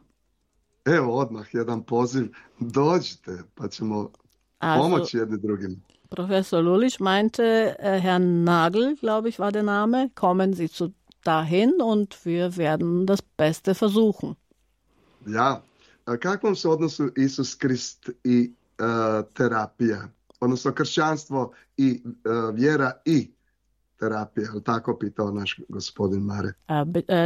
Evo 0.84 1.18
odmah 1.18 1.46
jedan 1.52 1.82
poziv, 1.82 2.28
dođite 2.58 3.42
pa 3.54 3.68
ćemo 3.68 4.10
also, 4.58 4.82
pomoći 4.82 5.16
jedni 5.16 5.38
drugim. 5.38 5.82
Professor 6.10 6.64
Lulich 6.64 7.00
meinte, 7.00 7.76
äh, 7.78 8.00
Herr 8.00 8.18
Nagel, 8.18 8.96
glaube 9.00 9.28
ich, 9.28 9.38
war 9.38 9.52
der 9.52 9.64
Name, 9.64 10.10
kommen 10.14 10.54
Sie 10.54 10.68
zu 10.68 10.90
dahin 11.28 11.72
und 11.82 12.16
wir 12.24 12.56
werden 12.56 13.06
das 13.06 13.22
Beste 13.22 13.74
versuchen. 13.74 14.36
Ja, 15.26 15.62
kakvom 16.20 16.56
se 16.56 16.68
odnosu 16.68 17.10
Isus 17.16 17.54
Krist 17.54 18.10
i 18.24 18.50
uh, 18.78 19.24
terapija? 19.34 20.08
Odnosno 20.40 20.72
kršćanstvo 20.72 21.52
i 21.76 22.02
uh, 22.04 22.54
vjera 22.54 22.92
i 23.04 23.30
terapija, 23.98 24.48
tako 24.64 24.98
pitao 24.98 25.30
naš 25.30 25.60
gospodin 25.68 26.22
Mare. 26.22 26.52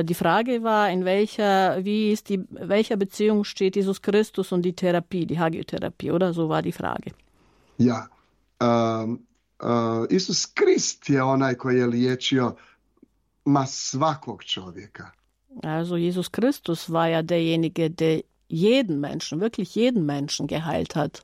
Die 0.04 0.14
Frage 0.14 0.58
war, 0.58 0.92
in 0.92 1.04
welcher, 1.04 1.84
wie 1.84 2.12
ist 2.12 2.28
die, 2.28 2.38
welcher 2.50 2.96
Beziehung 2.96 3.44
steht 3.44 3.76
Jesus 3.76 4.00
Christus 4.02 4.52
und 4.52 4.62
die 4.64 4.72
Therapie, 4.72 5.26
die 5.26 5.38
Hagiotherapie, 5.38 6.10
oder? 6.10 6.32
So 6.32 6.48
war 6.48 6.62
die 6.62 6.72
Frage. 6.72 7.10
Ja, 7.78 8.08
uh, 8.62 9.10
uh, 9.62 10.06
Isus 10.10 10.46
Krist 10.54 11.08
je 11.08 11.22
onaj 11.22 11.54
koji 11.54 11.78
je 11.78 11.86
liječio 11.86 12.56
ma 13.44 13.66
svakog 13.66 14.44
čovjeka. 14.44 15.10
Also 15.62 15.96
Jesus 15.96 16.28
Christus 16.28 16.88
war 16.88 17.08
ja 17.08 17.22
derjenige, 17.22 17.88
der 17.88 18.20
jeden 18.48 19.00
Menschen, 19.00 19.40
wirklich 19.40 19.76
jeden 19.76 20.06
Menschen 20.06 20.46
geheilt 20.46 20.94
hat. 20.94 21.22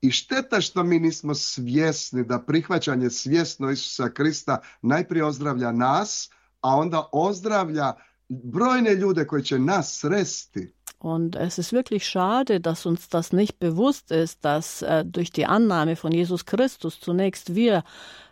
I 0.00 0.10
šteta 0.10 0.60
što 0.60 0.82
mi 0.82 0.98
nismo 0.98 1.34
svjesni 1.34 2.24
da 2.24 2.38
prihvaćanje 2.38 3.10
svjesno 3.10 3.70
Isusa 3.70 4.10
Krista 4.10 4.58
najprije 4.82 5.24
ozdravlja 5.24 5.72
nas, 5.72 6.30
a 6.60 6.76
onda 6.76 7.08
ozdravlja 7.12 7.92
brojne 8.28 8.94
ljude 8.94 9.26
koji 9.26 9.44
će 9.44 9.58
nas 9.58 9.98
sresti. 10.00 10.72
Und 11.00 11.36
es 11.36 11.58
ist 11.58 11.72
wirklich 11.72 12.04
schade, 12.04 12.58
dass 12.58 12.86
uns 12.86 13.08
das 13.08 13.32
nicht 13.32 13.58
bewusst 13.60 14.10
ist, 14.10 14.44
dass 14.44 14.82
äh, 14.82 15.04
durch 15.04 15.30
die 15.30 15.46
Annahme 15.46 15.94
von 15.94 16.12
Jesus 16.12 16.44
Christus 16.44 17.00
zunächst 17.00 17.54
wir 17.54 17.82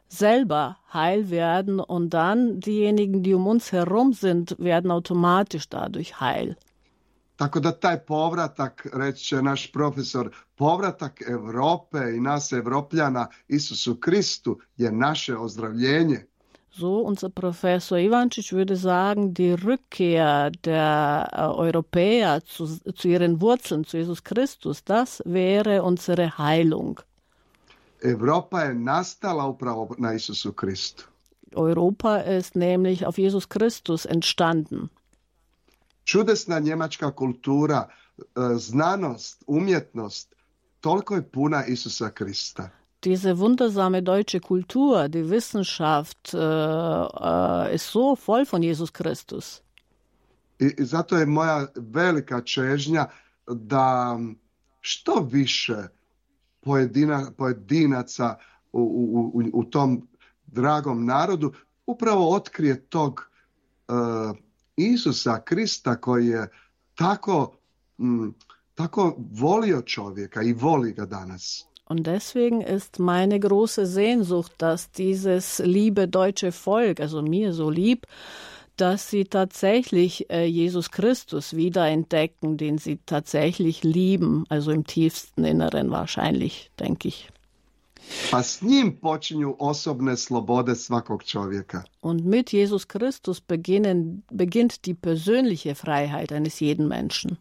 selber 0.09 0.77
heil 0.93 1.31
werden 1.31 1.81
und 1.81 2.11
dann 2.11 2.61
diejenigen, 2.61 3.23
die 3.23 3.35
um 3.35 3.47
uns 3.47 3.73
herum 3.73 4.13
sind, 4.13 4.57
werden 4.59 4.91
automatisch 4.91 5.69
dadurch 5.69 6.21
heil. 6.21 6.57
Tako 7.37 7.61
da 7.61 7.73
taj 7.73 7.99
povratak, 7.99 8.87
reći 8.93 9.25
će 9.25 9.43
naš 9.43 9.73
profesor, 9.73 10.31
povratak 10.55 11.23
Europe 11.29 11.99
i 12.17 12.21
nas 12.21 12.53
Evropljana 12.53 13.29
Isusu 13.49 13.97
Kristu 13.97 14.59
je 14.77 14.93
naše 14.93 15.37
ozdravljenje. 15.37 16.27
So, 16.79 17.03
unser 17.03 17.31
Professor 17.31 17.99
Ivančić 17.99 18.53
würde 18.53 18.77
sagen, 18.77 19.35
die 19.35 19.55
Rückkehr 19.55 20.51
der 20.65 21.29
äh, 21.33 21.41
Europäer 21.59 22.41
zu, 22.45 22.67
zu 22.95 23.09
ihren 23.09 23.41
Wurzeln, 23.41 23.85
zu 23.85 23.97
Jesus 23.97 24.23
Christus, 24.23 24.85
das 24.85 25.23
wäre 25.25 25.83
unsere 25.83 26.39
Heilung. 26.39 27.01
Europa 28.03 28.61
je 28.61 28.75
nastala 28.75 29.47
upravo 29.47 29.95
na 29.99 30.13
Isusu 30.13 30.53
Kristu. 30.53 31.05
Europa 31.57 32.23
ist 32.39 32.55
nämlich 32.55 33.07
auf 33.07 33.19
Jesus 33.19 33.47
Christus 33.47 34.07
entstanden. 34.07 34.89
Čudesna 36.05 36.59
njemačka 36.59 37.11
kultura, 37.11 37.89
znanost, 38.57 39.45
umjetnost, 39.47 40.35
toliko 40.81 41.15
je 41.15 41.23
puna 41.23 41.65
Isusa 41.67 42.11
Krista. 42.11 42.71
Diese 43.03 43.33
wundersame 43.35 44.01
deutsche 44.01 44.41
Kultur, 44.41 45.09
die 45.09 45.31
Wissenschaft 45.31 46.35
äh, 46.35 46.39
äh, 46.39 47.75
ist 47.75 47.87
so 47.87 48.17
voll 48.27 48.45
von 48.53 48.63
Jesus 48.63 48.91
Christus. 48.93 49.63
I, 50.59 50.75
I 50.79 50.85
zato 50.85 51.17
je 51.17 51.27
moja 51.27 51.67
velika 51.77 52.41
čežnja 52.41 53.07
da 53.47 54.19
što 54.81 55.29
više 55.31 55.77
pojedina, 56.67 57.31
pojedinaca 57.37 58.37
u, 58.73 58.81
u, 59.35 59.43
u, 59.53 59.65
tom 59.65 60.09
dragom 60.47 61.05
narodu 61.05 61.53
upravo 61.87 62.31
otkrije 62.35 62.81
tog 62.81 63.31
uh, 63.89 64.37
Isusa 64.77 65.41
Krista 65.45 65.97
koji 65.97 66.27
je 66.27 66.49
tako, 66.95 67.53
m, 67.99 68.35
tako 68.75 69.17
volio 69.33 69.83
čovjeka 69.83 70.43
i 70.43 70.53
voli 70.53 70.93
ga 70.93 71.07
danas. 71.07 71.67
Und 71.89 72.01
deswegen 72.07 72.63
ist 72.77 72.99
meine 72.99 73.39
große 73.39 73.87
Sehnsucht, 73.87 74.53
dass 74.59 74.91
dieses 74.91 75.61
liebe 75.61 76.09
deutsche 76.09 76.51
Volk, 76.51 77.01
also 77.01 77.23
mir 77.23 77.53
so 77.53 77.71
lieb, 77.71 78.07
dass 78.77 79.11
sie 79.11 79.25
tatsächlich 79.25 80.31
äh, 80.31 80.45
Jesus 80.45 80.91
Christus 80.91 81.55
wiederentdecken, 81.57 82.57
den 82.57 82.79
sie 82.79 82.99
tatsächlich 83.07 83.83
lieben, 83.83 84.45
also 84.49 84.71
im 84.71 84.85
tiefsten 84.85 85.45
Inneren 85.45 85.91
wahrscheinlich, 85.91 86.71
denke 86.79 87.09
ich. 87.09 87.29
Pa 88.31 88.41
s 88.41 88.63
njim 88.63 88.97
počinju 89.01 89.57
osobne 89.59 90.17
slobode 90.17 90.75
svakog 90.75 91.25
čovjeka. 91.25 91.85
Und 92.01 92.25
mit 92.25 92.53
Jesus 92.53 92.87
Christus 92.87 93.41
beginnen, 93.41 94.23
beginnt 94.31 94.87
die 94.87 94.95
persönliche 94.95 95.75
Freiheit 95.75 96.33
eines 96.33 96.61
jeden 96.61 96.89
Menschen. 96.89 97.39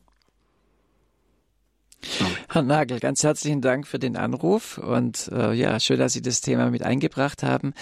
Herr 2.49 2.61
Nagel, 2.61 2.99
ganz 2.99 3.23
herzlichen 3.23 3.61
Dank 3.61 3.87
für 3.87 3.99
den 3.99 4.15
Anruf 4.15 4.77
und 4.77 5.29
äh, 5.31 5.53
ja, 5.53 5.79
schön, 5.79 5.99
dass 5.99 6.13
Sie 6.13 6.21
das 6.21 6.41
Thema 6.41 6.69
mit 6.69 6.83
eingebracht 6.83 7.43
haben. 7.43 7.73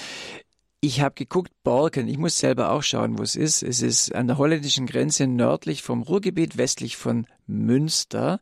Ich 0.85 0.99
habe 0.99 1.15
geguckt, 1.15 1.53
Borken, 1.63 2.09
ich 2.09 2.17
muss 2.17 2.37
selber 2.37 2.71
auch 2.71 2.83
schauen, 2.83 3.17
wo 3.17 3.23
es 3.23 3.37
ist. 3.37 3.63
Es 3.63 3.81
ist 3.81 4.13
an 4.13 4.27
der 4.27 4.37
holländischen 4.37 4.85
Grenze 4.85 5.27
nördlich 5.27 5.81
vom 5.81 6.01
Ruhrgebiet, 6.01 6.57
westlich 6.57 6.97
von 6.97 7.25
Münster. 7.47 8.41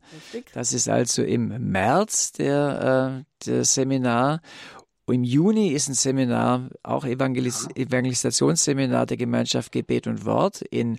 Das 0.52 0.72
ist 0.72 0.88
also 0.88 1.22
im 1.22 1.70
März 1.70 2.32
der, 2.32 3.22
äh, 3.22 3.46
der 3.46 3.64
Seminar. 3.64 4.40
Im 5.06 5.22
Juni 5.22 5.68
ist 5.68 5.88
ein 5.88 5.94
Seminar, 5.94 6.70
auch 6.82 7.04
Evangelis 7.04 7.68
Evangelisationsseminar 7.76 9.06
der 9.06 9.18
Gemeinschaft 9.18 9.70
Gebet 9.70 10.08
und 10.08 10.24
Wort 10.24 10.62
in, 10.62 10.98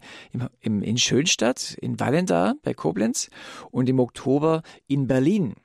im, 0.61 0.81
in 0.81 0.97
Schönstadt, 0.97 1.77
in 1.81 1.99
Wallendar 1.99 2.55
bei 2.63 2.73
Koblenz 2.73 3.29
und 3.69 3.89
im 3.89 3.99
Oktober 3.99 4.61
in 4.87 5.07
Berlin. 5.07 5.55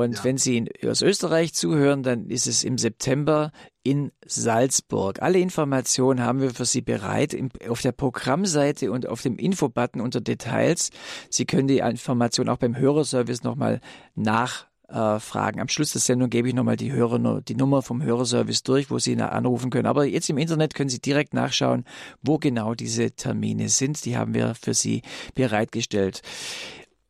Und 0.00 0.16
ja. 0.16 0.24
wenn 0.24 0.38
Sie 0.38 0.68
aus 0.86 1.02
Österreich 1.02 1.54
zuhören, 1.54 2.02
dann 2.02 2.28
ist 2.28 2.46
es 2.46 2.64
im 2.64 2.78
September 2.78 3.52
in 3.82 4.12
Salzburg. 4.24 5.20
Alle 5.22 5.38
Informationen 5.38 6.20
haben 6.20 6.40
wir 6.40 6.50
für 6.50 6.64
Sie 6.64 6.82
bereit 6.82 7.36
auf 7.68 7.80
der 7.80 7.92
Programmseite 7.92 8.92
und 8.92 9.08
auf 9.08 9.22
dem 9.22 9.36
Infobutton 9.38 10.00
unter 10.00 10.20
Details. 10.20 10.90
Sie 11.30 11.46
können 11.46 11.68
die 11.68 11.78
Informationen 11.78 12.48
auch 12.48 12.58
beim 12.58 12.76
Hörerservice 12.76 13.42
nochmal 13.42 13.80
nachfragen. 14.14 15.60
Am 15.60 15.68
Schluss 15.68 15.92
der 15.92 16.00
Sendung 16.00 16.30
gebe 16.30 16.48
ich 16.48 16.54
nochmal 16.54 16.76
die, 16.76 16.92
Hörer, 16.92 17.40
die 17.40 17.56
Nummer 17.56 17.82
vom 17.82 18.02
Hörerservice 18.02 18.62
durch, 18.62 18.90
wo 18.90 18.98
Sie 18.98 19.16
anrufen 19.16 19.70
können. 19.70 19.86
Aber 19.86 20.04
jetzt 20.04 20.30
im 20.30 20.38
Internet 20.38 20.74
können 20.74 20.90
Sie 20.90 21.00
direkt 21.00 21.34
nachschauen, 21.34 21.84
wo 22.22 22.38
genau 22.38 22.74
diese 22.74 23.10
Termine 23.10 23.68
sind. 23.68 24.04
Die 24.04 24.16
haben 24.16 24.34
wir 24.34 24.54
für 24.54 24.74
Sie 24.74 25.02
bereitgestellt. 25.34 26.22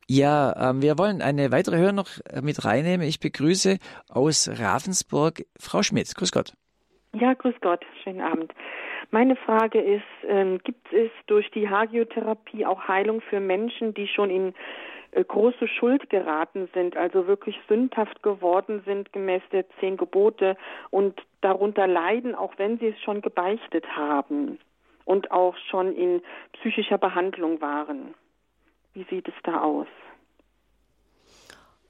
Ja, 0.07 0.69
ähm, 0.69 0.81
wir 0.81 0.97
wollen 0.97 1.21
eine 1.21 1.51
weitere 1.51 1.77
Hörer 1.77 1.93
noch 1.93 2.07
äh, 2.29 2.41
mit 2.41 2.65
reinnehmen. 2.65 3.07
Ich 3.07 3.19
begrüße 3.19 3.77
aus 4.09 4.49
Ravensburg 4.49 5.43
Frau 5.57 5.83
Schmidt. 5.83 6.13
Grüß 6.15 6.31
Gott. 6.31 6.53
Ja, 7.13 7.33
grüß 7.33 7.55
Gott. 7.61 7.85
Schönen 8.03 8.21
Abend. 8.21 8.53
Meine 9.11 9.35
Frage 9.35 9.79
ist, 9.79 10.03
ähm, 10.27 10.59
gibt 10.63 10.91
es 10.91 11.11
durch 11.27 11.49
die 11.51 11.69
Hagiotherapie 11.69 12.65
auch 12.65 12.87
Heilung 12.87 13.21
für 13.21 13.39
Menschen, 13.39 13.93
die 13.93 14.07
schon 14.07 14.29
in 14.31 14.53
äh, 15.11 15.23
große 15.23 15.67
Schuld 15.67 16.09
geraten 16.09 16.67
sind, 16.73 16.97
also 16.97 17.27
wirklich 17.27 17.55
sündhaft 17.67 18.23
geworden 18.23 18.81
sind 18.85 19.13
gemäß 19.13 19.43
der 19.51 19.65
zehn 19.79 19.97
Gebote 19.97 20.57
und 20.89 21.21
darunter 21.41 21.85
leiden, 21.85 22.33
auch 22.33 22.53
wenn 22.57 22.79
sie 22.79 22.87
es 22.87 23.01
schon 23.01 23.21
gebeichtet 23.21 23.85
haben 23.95 24.57
und 25.05 25.31
auch 25.31 25.55
schon 25.69 25.95
in 25.95 26.21
psychischer 26.53 26.97
Behandlung 26.97 27.61
waren. 27.61 28.15
Wie 28.95 29.05
sieht 29.09 29.27
es 29.27 29.33
da 29.43 29.61
aus? 29.61 29.87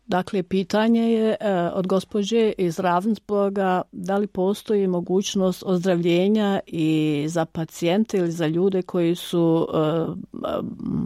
Dakle, 0.05 0.43
pitanje 0.43 1.01
je 1.01 1.35
e, 1.39 1.53
od 1.73 1.87
gospođe 1.87 2.53
iz 2.57 2.79
Ravensburga 2.79 3.81
da 3.91 4.17
li 4.17 4.27
postoji 4.27 4.87
mogućnost 4.87 5.63
ozdravljenja 5.65 6.59
i 6.67 7.25
za 7.27 7.45
pacijente 7.45 8.17
ili 8.17 8.31
za 8.31 8.47
ljude 8.47 8.81
koji 8.81 9.15
su 9.15 9.67
e, 9.73 9.77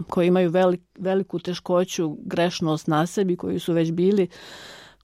koji 0.08 0.26
imaju 0.26 0.50
velik, 0.50 0.80
veliku 0.98 1.38
teškoću, 1.38 2.16
grešnost 2.20 2.86
na 2.86 3.06
sebi, 3.06 3.36
koji 3.36 3.58
su 3.58 3.72
već 3.72 3.92
bili 3.92 4.28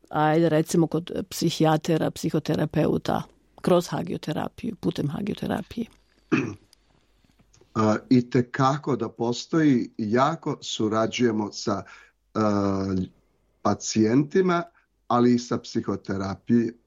ajde 0.08 0.48
recimo 0.48 0.86
kod 0.86 1.10
psihijatera, 1.30 2.10
psihoterapeuta 2.10 3.22
kroz 3.60 3.88
hagioterapiju, 3.88 4.76
putem 4.76 5.08
hagioterapije. 5.08 5.86
I 8.10 8.30
te 8.30 8.50
kako 8.50 8.96
da 8.96 9.08
postoji, 9.08 9.90
jako 9.98 10.58
surađujemo 10.60 11.52
sa 11.52 11.82
uh, 12.34 12.42
pacijentima, 13.62 14.62
ali 15.08 15.34
i 15.34 15.38
sa 15.38 15.58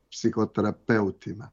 Psychotherapeutima. 0.09 1.49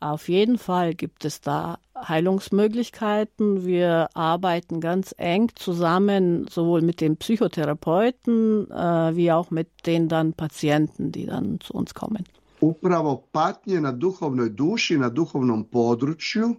Auf 0.00 0.28
jeden 0.28 0.58
Fall 0.58 0.92
gibt 0.92 1.24
es 1.24 1.40
da 1.40 1.76
Heilungsmöglichkeiten. 2.08 3.64
Wir 3.64 4.08
arbeiten 4.14 4.80
ganz 4.80 5.14
eng 5.16 5.48
zusammen, 5.54 6.46
sowohl 6.50 6.82
mit 6.82 7.00
den 7.00 7.16
Psychotherapeuten 7.16 8.70
äh, 8.70 9.16
wie 9.16 9.32
auch 9.32 9.50
mit 9.50 9.68
den 9.86 10.08
dann 10.08 10.34
Patienten, 10.34 11.10
die 11.10 11.24
dann 11.24 11.58
zu 11.60 11.72
uns 11.72 11.94
kommen. 11.94 12.24
Upravo 12.60 13.24
patnje 13.32 13.80
na 13.80 13.92
duhovnoj 13.92 14.50
duši, 14.50 14.98
na 14.98 15.08
duhovnom 15.08 15.64
području, 15.64 16.54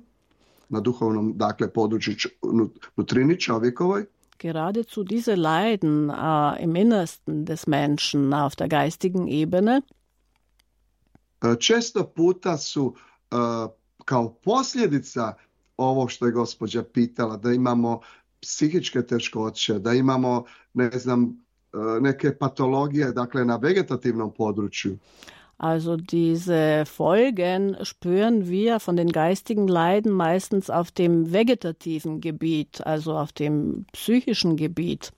na 0.70 0.80
duhovnom, 0.80 1.34
dakle, 1.38 1.74
području 1.74 2.16
nutrini 2.96 3.40
čovjekovoj, 3.40 4.06
geradezu 4.40 5.04
diese 5.04 5.36
Leiden 5.36 6.10
äh, 6.10 6.64
im 6.64 6.76
Innersten 6.76 7.46
des 7.46 7.68
Menschen 7.68 8.34
auf 8.34 8.56
der 8.56 8.68
geistigen 8.68 9.28
Ebene. 9.28 9.82
Često 11.60 12.04
puta 12.04 12.58
su 12.58 12.86
uh, 12.86 13.72
kao 14.06 14.34
posljedica 14.44 15.34
ovo 15.78 16.08
što 16.08 16.26
je 16.26 16.32
gospođa 16.32 16.84
pitala, 16.84 17.38
da 17.38 17.52
imamo 17.52 18.00
psihičke 18.42 19.02
teškoće, 19.02 19.80
da 19.80 19.94
imamo, 19.94 20.44
ne 20.74 20.90
znam, 20.90 21.46
neke 22.02 22.38
patologije, 22.38 23.12
dakle 23.12 23.46
na 23.46 23.56
vegetativnom 23.56 24.34
području. 24.34 24.98
Also 25.58 25.96
diese 25.96 26.84
Folgen 26.86 27.78
spüren 27.84 28.48
wir 28.50 28.80
von 28.80 28.98
den 28.98 29.12
geistigen 29.12 29.68
Leiden 29.68 30.12
meistens 30.12 30.70
auf 30.70 30.92
dem 30.92 31.32
vegetativen 31.32 32.20
Gebiet, 32.20 32.86
also 32.86 33.18
auf 33.18 33.32
dem 33.32 33.86
psychischen 33.94 34.58
Gebiet. 34.58 35.12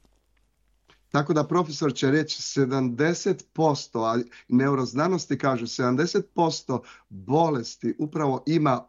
Tako 1.11 1.33
da 1.33 1.43
profesor 1.43 1.93
će 1.93 2.11
reći 2.11 2.41
70%, 2.41 4.05
a 4.05 4.23
neuroznanosti 4.47 5.37
kažu 5.37 5.65
70% 5.65 6.79
bolesti 7.09 7.95
upravo 7.99 8.43
ima 8.45 8.83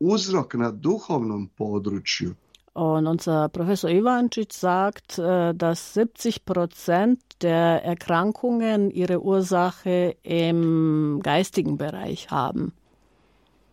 uzrok 0.00 0.54
na 0.54 0.70
duhovnom 0.70 1.48
području. 1.48 2.34
Und 2.76 3.06
unser 3.06 3.48
Professor 3.48 3.88
Ivančić 3.88 4.52
sagt, 4.52 5.18
äh, 5.18 5.54
dass 5.54 5.94
70 5.94 6.44
Prozent 6.44 7.18
der 7.40 7.82
Erkrankungen 7.84 8.90
ihre 8.90 9.20
Ursache 9.20 10.14
im 10.22 11.20
geistigen 11.22 11.78
Bereich 11.78 12.30
haben. 12.30 12.72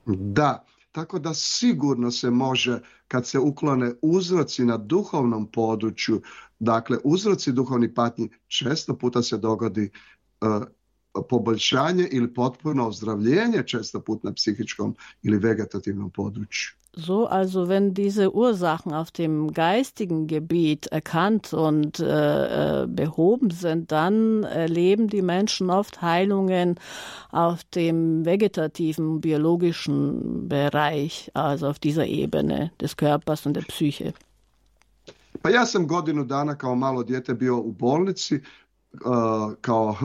Da, 0.06 0.64
tako 0.92 1.20
da 1.20 1.34
sigurno 1.34 2.12
se 2.12 2.30
može, 2.30 2.80
kad 3.08 3.28
se 3.28 3.40
uklone 3.40 3.94
uzroci 4.02 4.66
na 4.66 4.78
duhovnom 4.78 5.48
području, 5.48 6.22
dakle 6.60 6.98
uzroci 7.04 7.52
duhovnih 7.52 7.92
patnji, 7.96 8.30
često 8.48 8.98
puta 8.98 9.22
se 9.22 9.38
dogodi 9.38 9.90
uh, 10.42 10.64
poboljšanje 11.30 12.08
ili 12.12 12.34
potpuno 12.34 12.88
ozdravljenje 12.88 13.64
često 13.66 14.00
put 14.00 14.24
na 14.24 14.34
psihičkom 14.34 14.96
ili 15.24 15.38
vegetativnom 15.38 16.10
području. 16.10 16.84
So, 16.96 17.26
also 17.26 17.68
wenn 17.68 17.96
diese 17.96 18.30
Ursachen 18.30 18.94
auf 18.94 19.10
dem 19.10 19.52
geistigen 19.52 20.28
Gebiet 20.28 20.86
erkannt 20.92 21.52
und 21.52 22.00
äh, 22.00 22.84
äh, 22.84 22.88
behoben 22.88 23.50
sind, 23.50 23.92
dann 23.92 24.44
erleben 24.44 25.08
die 25.08 25.24
Menschen 25.24 25.72
oft 25.72 26.04
Heilungen 26.04 26.80
auf 27.32 27.64
dem 27.64 28.26
vegetativen, 28.26 29.22
biologischen 29.22 30.48
Bereich, 30.48 31.32
also 31.34 31.68
auf 31.68 31.80
dieser 31.80 32.06
Ebene 32.06 32.72
des 32.80 32.96
Körpers 32.96 33.48
und 33.48 33.56
der 33.56 33.64
Psyche. 33.64 34.14
Pa 35.42 35.50
ja 35.50 35.66
sam 35.66 35.88
godinu 35.88 36.24
dana 36.26 36.56
kao 36.56 36.76
malo 36.76 37.04
dijete 37.04 37.34
bio 37.34 37.58
u 37.58 37.72
bolnici 37.72 38.36
uh, 38.36 39.54
kao 39.62 39.96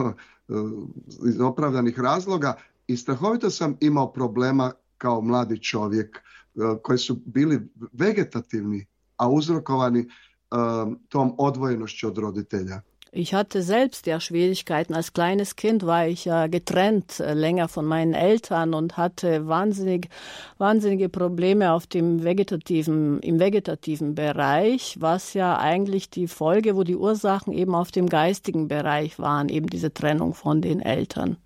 iz 1.27 1.41
opravdanih 1.41 1.99
razloga 1.99 2.57
i 2.87 2.97
strahovito 2.97 3.49
sam 3.49 3.77
imao 3.79 4.13
problema 4.13 4.71
kao 4.97 5.21
mladi 5.21 5.63
čovjek 5.63 6.17
koji 6.83 6.97
su 6.97 7.19
bili 7.25 7.69
vegetativni, 7.93 8.85
a 9.17 9.29
uzrokovani 9.29 10.09
tom 11.09 11.35
odvojenošću 11.37 12.07
od 12.07 12.17
roditelja. 12.17 12.81
Ich 13.11 13.33
hatte 13.33 13.63
selbst 13.63 14.05
ja 14.05 14.19
Schwierigkeiten. 14.19 14.93
Als 14.93 15.13
kleines 15.13 15.55
Kind 15.55 15.85
war 15.85 16.07
ich 16.07 16.25
ja 16.25 16.45
getrennt 16.45 17.19
äh, 17.19 17.33
länger 17.33 17.67
von 17.67 17.85
meinen 17.85 18.13
Eltern 18.13 18.75
und 18.75 18.97
hatte 18.97 19.47
wahnsinnig, 19.47 20.09
wahnsinnige 20.59 21.09
Probleme 21.09 21.71
auf 21.71 21.87
dem 21.87 22.23
vegetativen, 22.23 23.19
im 23.21 23.39
vegetativen 23.39 24.13
Bereich, 24.13 24.97
was 24.99 25.33
ja 25.33 25.57
eigentlich 25.57 26.11
die 26.11 26.27
Folge, 26.27 26.75
wo 26.75 26.83
die 26.83 26.95
Ursachen 26.95 27.51
eben 27.51 27.73
auf 27.73 27.91
dem 27.91 28.09
geistigen 28.09 28.67
Bereich 28.67 29.17
waren, 29.17 29.49
eben 29.49 29.67
diese 29.67 29.91
Trennung 29.91 30.35
von 30.35 30.61
den 30.61 30.79
Eltern 30.79 31.37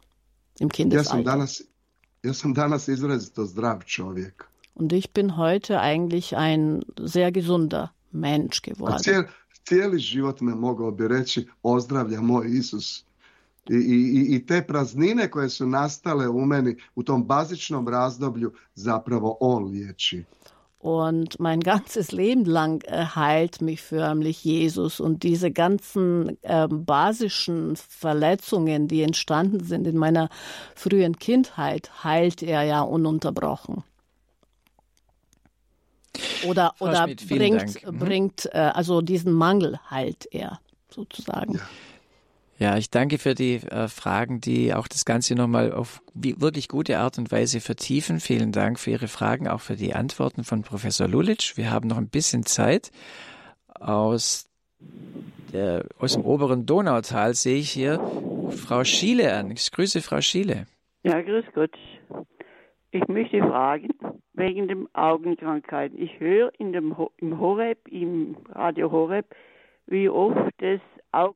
im 0.59 0.69
Kindesalter. 0.69 1.17
Ja 1.17 1.23
sam 1.23 1.23
danas, 1.23 1.63
ja 2.23 2.33
sam 2.33 2.53
danas 2.53 2.87
izrazito 2.89 3.47
zdrav 3.47 3.85
čovjek. 3.85 4.45
Und 4.75 4.91
ich 4.91 5.11
bin 5.11 5.37
heute 5.37 5.79
eigentlich 5.79 6.35
ein 6.35 6.83
sehr 6.99 7.31
gesunder 7.31 7.93
Mensch 8.11 8.61
geworden. 8.63 9.27
Cijeli 9.63 9.99
život 9.99 10.41
me 10.41 10.55
mogao 10.55 10.91
bi 10.91 11.07
reći 11.07 11.47
ozdravlja 11.63 12.21
moj 12.21 12.47
Isus. 12.49 13.05
I, 13.69 13.75
i, 13.75 14.35
I 14.35 14.45
te 14.45 14.67
praznine 14.67 15.31
koje 15.31 15.49
su 15.49 15.67
nastale 15.67 16.29
u 16.29 16.45
meni 16.45 16.77
u 16.95 17.03
tom 17.03 17.25
bazičnom 17.25 17.87
razdoblju 17.87 18.51
zapravo 18.75 19.37
on 19.39 19.65
liječi. 19.65 20.23
Und 20.83 21.39
mein 21.39 21.61
ganzes 21.61 22.11
Leben 22.11 22.43
lang 22.43 22.83
äh, 22.83 23.05
heilt 23.15 23.61
mich 23.61 23.81
förmlich 23.81 24.43
Jesus. 24.43 24.99
Und 24.99 25.23
diese 25.23 25.49
ganzen 25.49 26.37
äh, 26.41 26.67
basischen 26.67 27.77
Verletzungen, 27.77 28.89
die 28.89 29.01
entstanden 29.01 29.63
sind 29.63 29.87
in 29.87 29.95
meiner 29.97 30.27
frühen 30.75 31.17
Kindheit, 31.17 32.03
heilt 32.03 32.43
er 32.43 32.63
ja 32.63 32.81
ununterbrochen. 32.81 33.85
Oder, 36.45 36.73
Frau 36.77 36.87
oder 36.87 37.03
Schmidt, 37.03 37.27
bringt, 37.27 37.85
mhm. 37.85 37.99
bringt 37.99 38.49
äh, 38.53 38.57
also 38.57 39.01
diesen 39.01 39.33
Mangel 39.33 39.79
halt 39.89 40.27
er 40.31 40.59
sozusagen. 40.89 41.55
Ja. 41.55 41.61
Ja, 42.59 42.77
ich 42.77 42.89
danke 42.89 43.17
für 43.17 43.33
die 43.33 43.55
äh, 43.55 43.87
Fragen, 43.87 44.39
die 44.39 44.73
auch 44.73 44.87
das 44.87 45.05
Ganze 45.05 45.35
nochmal 45.35 45.73
auf 45.73 46.01
wirklich 46.13 46.69
gute 46.69 46.99
Art 46.99 47.17
und 47.17 47.31
Weise 47.31 47.59
vertiefen. 47.59 48.19
Vielen 48.19 48.51
Dank 48.51 48.79
für 48.79 48.91
Ihre 48.91 49.07
Fragen, 49.07 49.47
auch 49.47 49.61
für 49.61 49.75
die 49.75 49.95
Antworten 49.95 50.43
von 50.43 50.61
Professor 50.61 51.07
Lulic. 51.07 51.57
Wir 51.57 51.71
haben 51.71 51.89
noch 51.89 51.97
ein 51.97 52.07
bisschen 52.07 52.45
Zeit. 52.45 52.91
Aus, 53.67 54.47
der, 55.51 55.85
aus 55.97 56.13
dem 56.13 56.23
oberen 56.23 56.65
Donautal 56.65 57.33
sehe 57.33 57.57
ich 57.57 57.71
hier 57.71 57.99
Frau 58.55 58.83
Schiele 58.83 59.33
an. 59.33 59.51
Ich 59.51 59.71
grüße 59.71 60.01
Frau 60.01 60.21
Schiele. 60.21 60.67
Ja, 61.03 61.21
grüß 61.21 61.45
Gott. 61.53 61.71
Ich 62.93 63.07
möchte 63.07 63.39
fragen, 63.39 63.89
wegen 64.33 64.67
den 64.67 64.87
Augenkrankheiten. 64.93 65.99
Ich 65.99 66.19
höre 66.19 66.51
in 66.59 66.73
dem, 66.73 66.95
im 67.17 67.39
Horeb, 67.39 67.87
im 67.87 68.37
Radio 68.49 68.91
Horeb, 68.91 69.25
wie 69.87 70.07
oft 70.09 70.51
das 70.59 70.79
Augen 71.11 71.35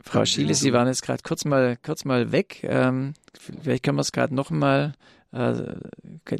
Frau 0.00 0.24
Schiele, 0.24 0.54
Sie 0.54 0.72
waren 0.72 0.86
jetzt 0.86 1.02
gerade 1.02 1.22
kurz 1.22 1.44
mal, 1.44 1.76
kurz 1.84 2.06
mal 2.06 2.32
weg. 2.32 2.60
Ähm, 2.62 3.12
vielleicht 3.38 3.82
können 3.82 3.98
wir 3.98 4.02
es 4.02 4.12
gerade 4.12 4.34
noch 4.34 4.50
mal. 4.50 4.94
Äh, 5.32 5.74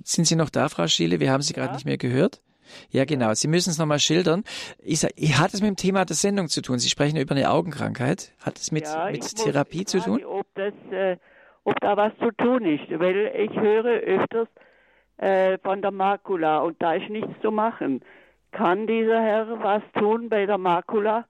sind 0.04 0.24
Sie 0.24 0.36
noch 0.36 0.48
da, 0.48 0.70
Frau 0.70 0.86
Schiele? 0.86 1.20
Wir 1.20 1.30
haben 1.30 1.42
Sie 1.42 1.52
gerade 1.52 1.70
ja. 1.70 1.74
nicht 1.74 1.84
mehr 1.84 1.98
gehört. 1.98 2.40
Ja, 2.90 3.04
genau. 3.04 3.34
Sie 3.34 3.48
müssen 3.48 3.70
es 3.70 3.78
nochmal 3.78 3.98
schildern. 3.98 4.44
Ich 4.82 5.00
sag, 5.00 5.10
hat 5.10 5.54
es 5.54 5.60
mit 5.60 5.68
dem 5.68 5.76
Thema 5.76 6.04
der 6.04 6.16
Sendung 6.16 6.48
zu 6.48 6.62
tun? 6.62 6.78
Sie 6.78 6.88
sprechen 6.88 7.16
über 7.16 7.34
eine 7.34 7.50
Augenkrankheit. 7.50 8.32
Hat 8.40 8.58
es 8.58 8.72
mit, 8.72 8.84
ja, 8.84 9.10
mit 9.10 9.36
Therapie 9.36 9.84
fragen, 9.84 9.86
zu 9.86 10.00
tun? 10.00 10.24
Ob, 10.24 10.46
das, 10.54 10.74
äh, 10.90 11.16
ob 11.64 11.78
da 11.80 11.96
was 11.96 12.12
zu 12.18 12.30
tun 12.32 12.64
ist. 12.64 12.88
Weil 12.98 13.32
ich 13.36 13.54
höre 13.58 14.00
öfters, 14.00 14.48
äh, 15.18 15.58
von 15.58 15.82
der 15.82 15.90
Makula 15.90 16.58
und 16.58 16.80
da 16.82 16.94
ist 16.94 17.08
nichts 17.08 17.30
zu 17.40 17.50
machen. 17.50 18.00
Kann 18.52 18.86
dieser 18.86 19.20
Herr 19.22 19.62
was 19.62 19.82
tun 19.98 20.28
bei 20.28 20.46
der 20.46 20.58
Makula, 20.58 21.26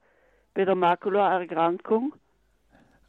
bei 0.53 0.65
der 0.65 0.75
Makulaerkrankung? 0.75 2.13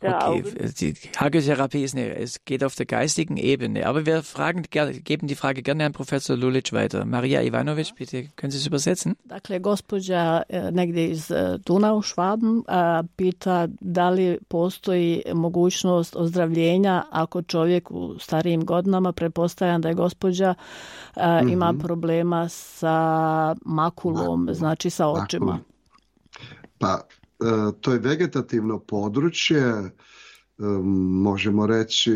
Okay, 0.02 0.42
die 0.80 0.94
Hagiotherapie 1.16 1.82
ist 1.82 1.96
eine, 1.96 2.16
es 2.16 2.44
geht 2.44 2.64
auf 2.64 2.74
der 2.74 2.86
geistigen 2.86 3.36
Ebene. 3.36 3.86
Aber 3.86 4.06
wir 4.06 4.22
fragen, 4.22 4.62
geben 5.04 5.26
die 5.26 5.34
Frage 5.34 5.62
gerne 5.62 5.86
an 5.86 5.92
Professor 5.92 6.36
Lulic 6.36 6.72
weiter. 6.72 7.04
Maria 7.04 7.42
Ivanovic, 7.42 7.94
bitte, 7.94 8.28
können 8.36 8.50
Sie 8.50 8.58
es 8.58 8.66
übersetzen? 8.66 9.16
Dakle, 9.24 9.58
gospođa 9.58 10.42
negdje 10.72 11.10
iz 11.10 11.32
Dunau 11.66 12.02
Švaben 12.02 12.62
pita 13.16 13.66
da 13.80 14.10
li 14.10 14.38
postoji 14.48 15.22
mogućnost 15.34 16.16
ozdravljenja 16.16 17.04
ako 17.10 17.42
čovjek 17.42 17.90
u 17.90 18.18
starijim 18.18 18.64
godinama, 18.64 19.12
pretpostavljam 19.12 19.80
da 19.80 19.88
je 19.88 19.94
gospođa 19.94 20.54
-hmm. 21.18 21.52
ima 21.52 21.74
problema 21.82 22.48
sa 22.48 23.54
makulom, 23.64 24.40
Makul. 24.40 24.54
znači 24.54 24.90
sa 24.90 25.06
očima. 25.06 25.58
Pa 26.78 27.00
to 27.80 27.92
je 27.92 27.98
vegetativno 27.98 28.78
područje, 28.78 29.60
e, 29.60 29.92
možemo 31.22 31.66
reći 31.66 32.12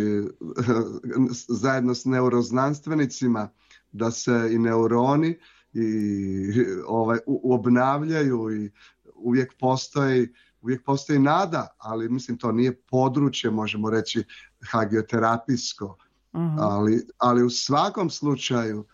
zajedno 1.63 1.95
s 1.95 2.05
neuroznanstvenicima 2.05 3.49
da 3.93 4.11
se 4.11 4.49
i 4.53 4.59
neuroni 4.59 5.39
i 5.73 6.65
ovaj 6.87 7.19
obnavljaju 7.27 8.65
i 8.65 8.71
uvijek 9.15 9.55
postoji 9.59 10.29
uvijek 10.63 10.85
postoji 10.85 11.19
nada, 11.19 11.69
ali 11.79 12.09
mislim 12.09 12.39
to 12.39 12.53
nije 12.53 12.77
područje, 12.77 13.51
možemo 13.51 13.91
reći, 13.91 14.25
hagioterapijsko. 14.71 15.97
Uh 16.33 16.41
mhm. 16.41 16.57
-huh. 16.57 16.59
ali, 16.61 17.07
ali 17.19 17.43
u 17.43 17.51
svakom 17.51 18.11
slučaju 18.11 18.85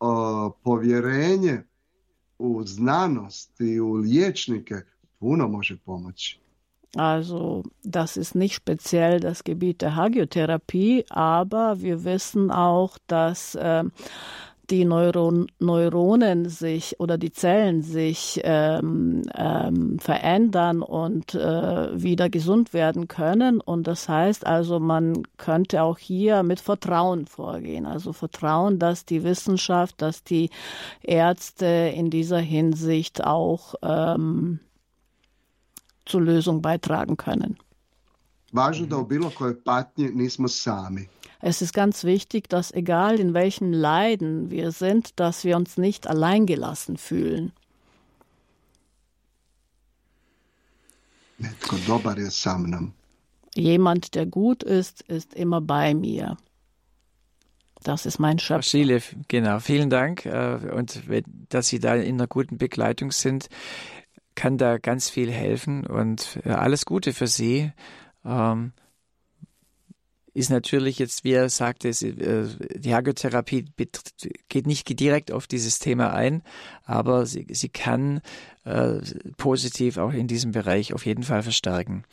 o, 0.00 0.50
povjerenje 0.64 1.62
u 2.38 2.62
znanost 2.64 3.60
i 3.60 3.80
u 3.80 3.92
liječnike 3.92 4.74
Also, 6.96 7.64
das 7.84 8.16
ist 8.16 8.34
nicht 8.34 8.54
speziell 8.54 9.20
das 9.20 9.44
Gebiet 9.44 9.82
der 9.82 9.94
Hagiotherapie, 9.94 11.04
aber 11.10 11.82
wir 11.82 12.04
wissen 12.04 12.50
auch, 12.50 12.96
dass 13.06 13.54
äh, 13.56 13.84
die 14.70 14.84
Neuron 14.84 15.46
Neuronen 15.58 16.48
sich 16.48 17.00
oder 17.00 17.16
die 17.16 17.32
Zellen 17.32 17.82
sich 17.82 18.40
ähm, 18.44 19.22
ähm, 19.34 19.98
verändern 19.98 20.82
und 20.82 21.34
äh, 21.34 22.02
wieder 22.02 22.28
gesund 22.28 22.72
werden 22.72 23.08
können. 23.08 23.60
Und 23.60 23.86
das 23.86 24.08
heißt 24.08 24.46
also, 24.46 24.78
man 24.78 25.22
könnte 25.36 25.82
auch 25.82 25.98
hier 25.98 26.42
mit 26.42 26.60
Vertrauen 26.60 27.26
vorgehen. 27.26 27.86
Also 27.86 28.12
Vertrauen, 28.12 28.78
dass 28.78 29.04
die 29.04 29.24
Wissenschaft, 29.24 30.00
dass 30.02 30.22
die 30.22 30.50
Ärzte 31.02 31.92
in 31.94 32.10
dieser 32.10 32.40
Hinsicht 32.40 33.24
auch 33.24 33.74
ähm, 33.82 34.60
zur 36.08 36.22
Lösung 36.22 36.62
beitragen 36.62 37.16
können. 37.16 37.58
Es 41.40 41.62
ist 41.62 41.72
ganz 41.72 42.04
wichtig, 42.04 42.48
dass 42.48 42.72
egal 42.72 43.20
in 43.20 43.34
welchen 43.34 43.72
Leiden 43.72 44.50
wir 44.50 44.72
sind, 44.72 45.20
dass 45.20 45.44
wir 45.44 45.56
uns 45.56 45.76
nicht 45.76 46.06
alleingelassen 46.08 46.96
fühlen. 46.96 47.52
Jemand, 53.54 54.14
der 54.14 54.26
gut 54.26 54.62
ist, 54.62 55.02
ist 55.02 55.34
immer 55.34 55.60
bei 55.60 55.94
mir. 55.94 56.36
Das 57.84 58.06
ist 58.06 58.18
mein 58.18 58.40
Schöpfer. 58.40 58.62
Schiele, 58.62 59.00
genau. 59.28 59.60
Vielen 59.60 59.88
Dank 59.88 60.26
äh, 60.26 60.58
und 60.74 61.02
dass 61.48 61.68
Sie 61.68 61.78
da 61.78 61.94
in 61.94 62.16
einer 62.16 62.26
guten 62.26 62.58
Begleitung 62.58 63.12
sind 63.12 63.48
kann 64.38 64.56
da 64.56 64.78
ganz 64.78 65.10
viel 65.10 65.32
helfen 65.32 65.84
und 65.84 66.38
ja, 66.44 66.58
alles 66.58 66.86
Gute 66.86 67.12
für 67.12 67.26
Sie. 67.26 67.72
Ähm, 68.24 68.72
ist 70.32 70.48
natürlich 70.50 71.00
jetzt, 71.00 71.24
wie 71.24 71.32
er 71.32 71.48
sagte, 71.48 71.88
äh, 71.88 72.46
die 72.78 72.94
Hagiotherapie 72.94 73.64
geht 74.48 74.66
nicht 74.68 75.00
direkt 75.00 75.32
auf 75.32 75.48
dieses 75.48 75.80
Thema 75.80 76.12
ein, 76.12 76.44
aber 76.84 77.26
sie, 77.26 77.48
sie 77.50 77.68
kann 77.68 78.20
äh, 78.64 79.00
positiv 79.38 79.98
auch 79.98 80.12
in 80.12 80.28
diesem 80.28 80.52
Bereich 80.52 80.92
auf 80.92 81.04
jeden 81.04 81.24
Fall 81.24 81.42
verstärken. 81.42 82.04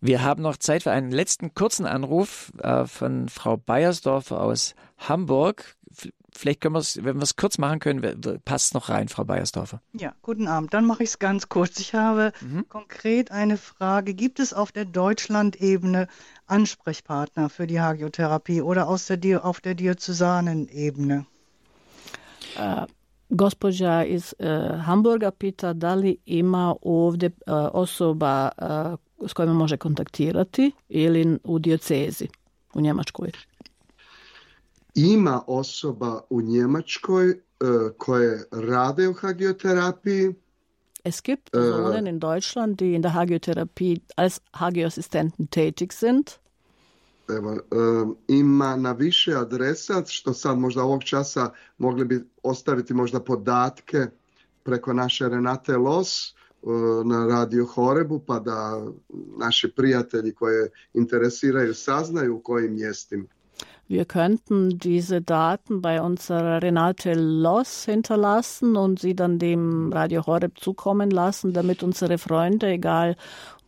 Wir 0.00 0.22
haben 0.22 0.42
noch 0.42 0.58
Zeit 0.58 0.84
für 0.84 0.92
einen 0.92 1.10
letzten 1.10 1.52
kurzen 1.52 1.84
Anruf 1.84 2.52
äh, 2.62 2.84
von 2.84 3.28
Frau 3.28 3.56
Beiersdorfer 3.56 4.40
aus 4.40 4.76
Hamburg 4.98 5.74
vielleicht 6.36 6.60
können 6.60 6.74
wir 6.74 6.80
es, 6.80 7.04
wenn 7.04 7.16
wir 7.16 7.22
es 7.22 7.36
kurz 7.36 7.58
machen 7.58 7.78
können, 7.78 8.00
passt 8.44 8.66
es 8.66 8.74
noch 8.74 8.88
rein, 8.88 9.08
Frau 9.08 9.24
Beiersdorfer. 9.24 9.80
Ja, 9.92 10.14
guten 10.22 10.48
Abend. 10.48 10.72
Dann 10.74 10.84
mache 10.86 11.02
ich 11.02 11.10
es 11.10 11.18
ganz 11.18 11.48
kurz. 11.48 11.80
Ich 11.80 11.94
habe 11.94 12.32
mhm. 12.40 12.68
konkret 12.68 13.30
eine 13.30 13.56
Frage. 13.56 14.14
Gibt 14.14 14.40
es 14.40 14.52
auf 14.52 14.72
der 14.72 14.84
Deutschlandebene 14.84 16.08
Ansprechpartner 16.46 17.48
für 17.48 17.66
die 17.66 17.80
Hagiotherapie 17.80 18.62
oder 18.62 18.88
aus 18.88 19.06
der, 19.06 19.44
auf 19.44 19.60
der 19.60 19.74
diözesanen 19.74 20.68
Ebene? 20.68 21.26
Uh, 22.58 22.84
gospođa 23.28 24.04
iz 24.04 24.34
uh, 24.38 24.46
Hamburga 24.84 25.30
pita 25.30 25.72
da 25.72 25.94
li 25.94 26.16
ima 26.26 26.74
ovdje 26.82 27.28
uh, 27.28 27.54
osoba 27.72 28.50
s 29.26 29.32
kojima 29.32 29.54
može 29.54 29.76
kontaktirati 29.76 30.72
ili 30.88 31.38
u 31.44 31.58
diocezi 31.58 32.28
u 32.74 32.80
Njemačkoj 32.80 33.30
ima 34.96 35.42
osoba 35.46 36.20
u 36.30 36.42
Njemačkoj 36.42 37.30
uh, 37.30 37.36
koje 37.98 38.44
rade 38.50 39.08
u 39.08 39.12
hagioterapiji. 39.12 40.34
Es 41.04 41.22
gibt 41.22 41.50
Personen 41.50 42.04
uh, 42.04 42.08
in 42.08 42.18
Deutschland, 42.18 42.78
die 42.78 42.94
in 42.94 43.02
der 43.02 43.12
Hagiotherapie 43.12 44.00
als 44.16 44.40
Hagioassistenten 44.52 45.46
tätig 45.46 45.92
sind. 45.92 46.30
Evo, 47.28 47.50
um, 47.70 48.16
ima 48.28 48.76
na 48.76 48.92
više 48.92 49.34
adresa, 49.34 50.02
što 50.06 50.34
sad 50.34 50.58
možda 50.58 50.82
ovog 50.82 51.04
časa 51.04 51.50
mogli 51.78 52.04
bi 52.04 52.24
ostaviti 52.42 52.94
možda 52.94 53.20
podatke 53.20 54.06
preko 54.62 54.92
naše 54.92 55.28
Renate 55.28 55.76
Los 55.76 56.34
na 57.04 57.26
Radio 57.26 57.66
Horebu, 57.66 58.18
pa 58.26 58.38
da 58.38 58.86
naši 59.38 59.72
prijatelji 59.76 60.34
koje 60.34 60.70
interesiraju 60.94 61.74
saznaju 61.74 62.36
u 62.36 62.40
kojim 62.40 62.74
mjestima. 62.74 63.24
Wir 63.88 64.04
könnten 64.04 64.78
diese 64.78 65.22
Daten 65.22 65.80
bei 65.80 66.02
unserer 66.02 66.60
Renate 66.60 67.12
Loss 67.14 67.84
hinterlassen 67.84 68.74
und 68.76 68.98
sie 68.98 69.14
dann 69.14 69.38
dem 69.38 69.92
Radio 69.92 70.26
Horeb 70.26 70.58
zukommen 70.58 71.10
lassen, 71.10 71.52
damit 71.52 71.84
unsere 71.84 72.18
Freunde, 72.18 72.66
egal 72.68 73.16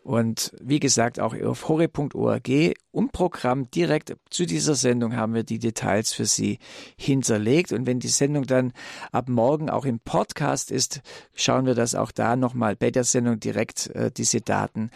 Und 0.04 0.54
wie 0.62 0.80
gesagt, 0.80 1.20
auch 1.20 1.36
auf 1.40 1.68
hore.org 1.68 2.50
im 2.50 3.10
Programm 3.12 3.70
direkt 3.72 4.16
zu 4.30 4.46
dieser 4.46 4.76
Sendung 4.76 5.16
haben 5.16 5.34
wir 5.34 5.44
die 5.44 5.60
Details 5.60 6.14
für 6.14 6.26
Sie 6.26 6.60
hinterlegt. 6.98 7.72
Und 7.72 7.86
wenn 7.86 8.00
die 8.00 8.08
Sendung 8.08 8.46
dann 8.46 8.74
ab 9.12 9.30
morgen 9.30 9.70
auch 9.70 9.86
im 9.86 10.00
Podcast 10.00 10.72
ist, 10.72 11.02
schauen 11.34 11.66
wir, 11.66 11.76
dass 11.76 11.96
auch 11.96 12.12
da 12.12 12.36
nochmal 12.36 12.76
bei 12.76 12.92
der 12.92 13.04
Sendung 13.04 13.40
direkt 13.40 13.88
äh, 13.88 14.12
diese 14.12 14.42
Daten 14.42 14.90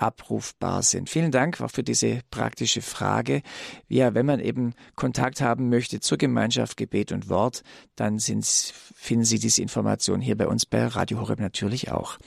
abrufbar 0.00 0.82
sind. 0.82 1.10
Vielen 1.10 1.30
Dank 1.30 1.60
auch 1.60 1.70
für 1.70 1.82
diese 1.82 2.20
praktische 2.30 2.82
Frage. 2.82 3.42
Ja, 3.88 4.14
wenn 4.14 4.26
man 4.26 4.40
eben 4.40 4.74
Kontakt 4.96 5.40
haben 5.40 5.68
möchte 5.68 6.00
zur 6.00 6.18
Gemeinschaft 6.18 6.76
Gebet 6.76 7.12
und 7.12 7.28
Wort, 7.28 7.62
dann 7.96 8.18
finden 8.18 9.24
Sie 9.24 9.38
diese 9.38 9.62
Information 9.62 10.20
hier 10.20 10.36
bei 10.36 10.46
uns 10.46 10.64
bei 10.64 10.86
Radio 10.86 11.20
Horeb 11.20 11.40
natürlich 11.40 11.90
auch. 11.90 12.18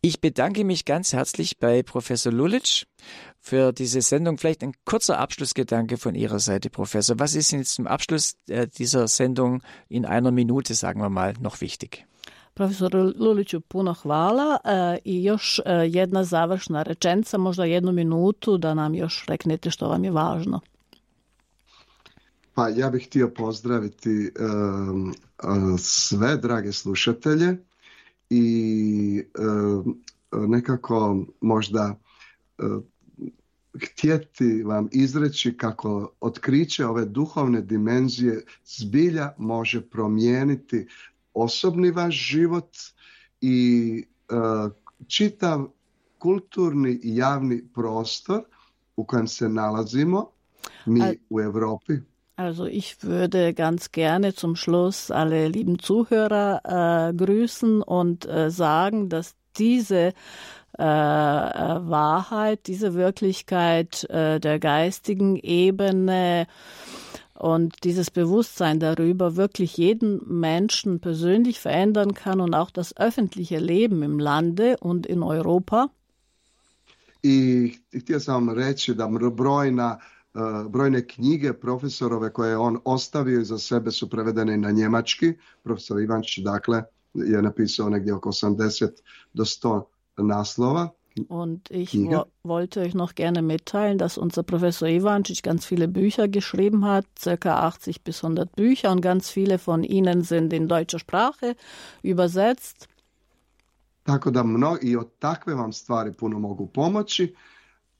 Ich 0.00 0.20
bedanke 0.20 0.64
mich 0.64 0.84
ganz 0.84 1.12
herzlich 1.12 1.58
bei 1.58 1.82
Professor 1.82 2.32
Lulic 2.32 2.86
für 3.40 3.72
diese 3.72 4.00
Sendung. 4.00 4.38
Vielleicht 4.38 4.62
ein 4.62 4.72
kurzer 4.84 5.18
Abschlussgedanke 5.18 5.96
von 5.96 6.14
Ihrer 6.14 6.38
Seite, 6.38 6.70
Professor. 6.70 7.18
Was 7.18 7.34
ist 7.34 7.52
Ihnen 7.52 7.62
jetzt 7.62 7.74
zum 7.74 7.88
Abschluss 7.88 8.36
äh, 8.48 8.68
dieser 8.68 9.08
Sendung 9.08 9.60
in 9.88 10.06
einer 10.06 10.30
Minute, 10.30 10.74
sagen 10.74 11.00
wir 11.00 11.08
mal, 11.10 11.34
noch 11.40 11.60
wichtig? 11.60 12.04
Profesor 12.54 12.94
Luliću, 12.94 13.60
puno 13.60 13.94
hvala 13.94 14.58
e, 14.64 14.98
i 15.04 15.24
još 15.24 15.58
e, 15.58 15.72
jedna 15.72 16.24
završna 16.24 16.82
rečenica, 16.82 17.38
možda 17.38 17.64
jednu 17.64 17.92
minutu 17.92 18.58
da 18.58 18.74
nam 18.74 18.94
još 18.94 19.24
reknete 19.28 19.70
što 19.70 19.88
vam 19.88 20.04
je 20.04 20.10
važno. 20.10 20.60
Pa 22.54 22.68
ja 22.68 22.90
bih 22.90 23.06
htio 23.06 23.30
pozdraviti 23.36 24.32
sve 25.78 26.36
drage 26.36 26.72
slušatelje 26.72 27.56
i 28.30 29.22
nekako 30.32 31.18
možda 31.40 31.98
htjeti 33.84 34.62
vam 34.62 34.88
izreći 34.92 35.56
kako 35.56 36.10
otkriće 36.20 36.86
ove 36.86 37.04
duhovne 37.04 37.60
dimenzije 37.60 38.44
zbilja 38.66 39.32
može 39.38 39.80
promijeniti 39.82 40.86
osobni 41.34 41.90
vaš 41.90 42.28
život 42.28 42.76
i 43.40 44.04
čitav 45.06 45.66
kulturni 46.18 47.00
i 47.02 47.16
javni 47.16 47.64
prostor 47.74 48.42
u 48.96 49.04
kojem 49.04 49.26
se 49.28 49.48
nalazimo 49.48 50.26
mi 50.86 51.00
u 51.30 51.40
Europi 51.40 51.92
Also 52.38 52.66
ich 52.66 53.02
würde 53.02 53.52
ganz 53.52 53.90
gerne 53.90 54.32
zum 54.32 54.54
Schluss 54.54 55.10
alle 55.10 55.48
lieben 55.48 55.80
Zuhörer 55.80 57.10
äh, 57.10 57.12
grüßen 57.12 57.82
und 57.82 58.28
äh, 58.28 58.48
sagen, 58.52 59.08
dass 59.08 59.34
diese 59.58 60.12
äh, 60.78 60.82
äh 60.82 60.84
Wahrheit, 60.84 62.68
diese 62.68 62.94
Wirklichkeit 62.94 64.04
äh, 64.04 64.38
der 64.38 64.60
geistigen 64.60 65.34
Ebene 65.34 66.46
und 67.34 67.82
dieses 67.82 68.12
Bewusstsein 68.12 68.78
darüber 68.78 69.34
wirklich 69.34 69.76
jeden 69.76 70.20
Menschen 70.28 71.00
persönlich 71.00 71.58
verändern 71.58 72.14
kann 72.14 72.40
und 72.40 72.54
auch 72.54 72.70
das 72.70 72.96
öffentliche 72.96 73.58
Leben 73.58 74.04
im 74.04 74.20
Lande 74.20 74.76
und 74.78 75.08
in 75.08 75.24
Europa. 75.24 75.90
I 77.24 77.74
htio 77.90 78.20
sam 78.20 78.48
reći 78.48 78.94
da 78.94 79.08
brojna 79.08 79.98
E, 79.98 80.17
brojne 80.68 81.06
knjige 81.06 81.52
profesorove 81.52 82.32
koje 82.32 82.50
je 82.50 82.56
on 82.56 82.78
ostavio 82.84 83.40
iza 83.40 83.58
sebe 83.58 83.90
su 83.90 84.10
prevedene 84.10 84.56
na 84.56 84.70
njemački. 84.70 85.34
Profesor 85.62 86.00
Ivančić, 86.00 86.44
dakle, 86.44 86.82
je 87.14 87.42
napisao 87.42 87.88
negdje 87.88 88.14
oko 88.14 88.28
80 88.28 88.88
do 89.32 89.44
100 89.44 89.82
naslova. 90.16 90.88
Und 91.28 91.70
ich 91.70 91.94
wo 91.94 92.24
wollte 92.44 92.80
euch 92.80 92.94
noch 92.94 93.14
gerne 93.14 93.42
mitteilen, 93.42 93.98
dass 93.98 94.18
unser 94.18 94.42
Professor 94.44 94.88
Ivancic 94.88 95.42
ganz 95.42 95.66
viele 95.66 95.88
Bücher 95.88 96.28
geschrieben 96.28 96.84
hat, 96.84 97.06
circa 97.16 97.66
80 97.66 98.04
bis 98.04 98.22
100 98.22 98.54
Bücher 98.54 98.92
und 98.92 99.00
ganz 99.00 99.30
viele 99.30 99.58
von 99.58 99.82
ihnen 99.82 100.22
sind 100.22 100.52
in 100.52 100.68
deutscher 100.68 101.00
Sprache 101.00 101.56
übersetzt. 102.02 102.88
Tako 104.02 104.30
da 104.30 104.42
mno, 104.42 104.76
i 104.82 104.96
od 104.96 105.08
takve 105.18 105.54
vam 105.54 105.72
stvari 105.72 106.12
puno 106.12 106.38
mogu 106.38 106.66
pomoći. 106.66 107.34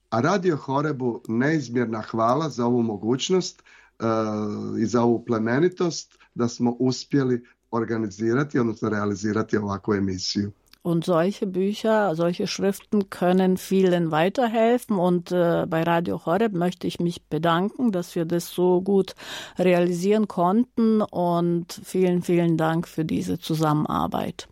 A 0.09 0.19
Radio 0.21 0.55
Horebu 0.55 1.21
neizmjerna 1.27 2.01
hvala 2.01 2.49
za 2.49 2.65
ovu 2.65 2.81
mogućnost 2.83 3.63
uh, 3.99 4.81
i 4.81 4.85
za 4.85 5.03
ovu 5.03 5.25
plemenitost 5.25 6.17
da 6.35 6.47
smo 6.47 6.71
uspjeli 6.79 7.45
organizirati, 7.71 8.59
odnosno 8.59 8.89
realizirati 8.89 9.57
ovakvu 9.57 9.93
emisiju. 9.93 10.51
Und 10.81 11.03
solche 11.03 11.45
Bücher, 11.45 12.15
solche 12.15 12.47
Schriften 12.47 13.09
können 13.09 13.57
vielen 13.57 14.11
weiterhelfen. 14.11 14.97
Und 14.97 15.31
äh, 15.31 15.65
bei 15.67 15.83
Radio 15.83 16.25
Horeb 16.25 16.53
möchte 16.53 16.87
ich 16.87 16.99
mich 16.99 17.21
bedanken, 17.29 17.91
dass 17.91 18.15
wir 18.15 18.25
das 18.25 18.47
so 18.47 18.81
gut 18.81 19.13
realisieren 19.57 20.27
konnten. 20.27 21.01
Und 21.01 21.81
vielen, 21.83 22.21
vielen 22.21 22.55
Dank 22.55 22.87
für 22.87 23.03
diese 23.03 23.39
Zusammenarbeit. 23.39 24.47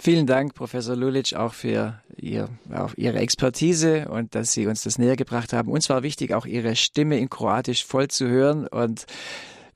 Vielen 0.00 0.26
Dank, 0.26 0.54
Professor 0.54 0.94
Lulic, 0.94 1.34
auch 1.34 1.54
für 1.54 2.00
ihr, 2.16 2.48
auch 2.72 2.94
Ihre 2.96 3.18
Expertise 3.18 4.08
und 4.08 4.36
dass 4.36 4.52
Sie 4.52 4.68
uns 4.68 4.84
das 4.84 4.96
näher 4.96 5.16
gebracht 5.16 5.52
haben. 5.52 5.70
Uns 5.70 5.90
war 5.90 6.04
wichtig, 6.04 6.34
auch 6.34 6.46
Ihre 6.46 6.76
Stimme 6.76 7.18
in 7.18 7.28
Kroatisch 7.28 7.84
voll 7.84 8.06
zu 8.06 8.28
hören 8.28 8.68
und 8.68 9.06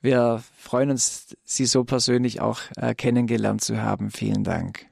wir 0.01 0.41
freuen 0.57 0.91
uns, 0.91 1.35
Sie 1.43 1.65
so 1.65 1.83
persönlich 1.83 2.39
auch 2.39 2.61
äh, 2.77 2.95
kennengelernt 2.95 3.61
zu 3.61 3.81
haben. 3.81 4.11
Vielen 4.11 4.43
Dank. 4.45 4.85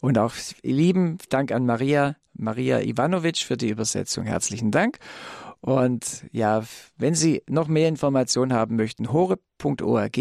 Und 0.00 0.18
auch 0.18 0.34
lieben 0.62 1.18
Dank 1.28 1.52
an 1.52 1.66
Maria, 1.66 2.16
Maria 2.32 2.80
Ivanovic 2.80 3.38
für 3.38 3.58
die 3.58 3.68
Übersetzung. 3.68 4.24
Herzlichen 4.24 4.70
Dank. 4.70 4.98
Und 5.60 6.24
ja, 6.32 6.62
wenn 6.96 7.14
Sie 7.14 7.42
noch 7.48 7.68
mehr 7.68 7.88
Informationen 7.88 8.54
haben 8.54 8.76
möchten, 8.76 9.12
horeb.org, 9.12 10.18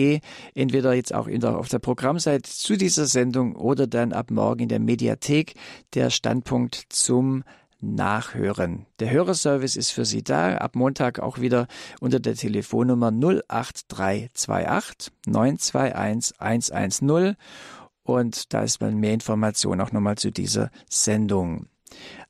entweder 0.54 0.94
jetzt 0.94 1.14
auch 1.14 1.28
der, 1.28 1.58
auf 1.58 1.70
der 1.70 1.80
Programmseite 1.80 2.50
zu 2.50 2.76
dieser 2.76 3.06
Sendung 3.06 3.56
oder 3.56 3.88
dann 3.88 4.12
ab 4.12 4.32
morgen 4.32 4.64
in 4.64 4.70
der 4.70 4.80
Mediathek 4.80 5.54
der 5.94 6.10
Standpunkt 6.10 6.84
zum 6.90 7.44
Nachhören. 7.82 8.86
Der 9.00 9.10
Hörerservice 9.10 9.78
ist 9.78 9.92
für 9.92 10.04
Sie 10.04 10.22
da, 10.22 10.58
ab 10.58 10.76
Montag 10.76 11.20
auch 11.20 11.40
wieder 11.40 11.68
unter 12.02 12.20
der 12.20 12.36
Telefonnummer 12.36 13.10
08328 13.48 15.14
921 15.26 16.34
110 16.42 17.38
und 18.04 18.54
da 18.54 18.64
ist 18.64 18.82
mal 18.82 18.92
mehr 18.92 19.14
Information 19.14 19.80
auch 19.80 19.94
nochmal 19.94 20.18
zu 20.18 20.32
dieser 20.32 20.72
Sendung. 20.90 21.68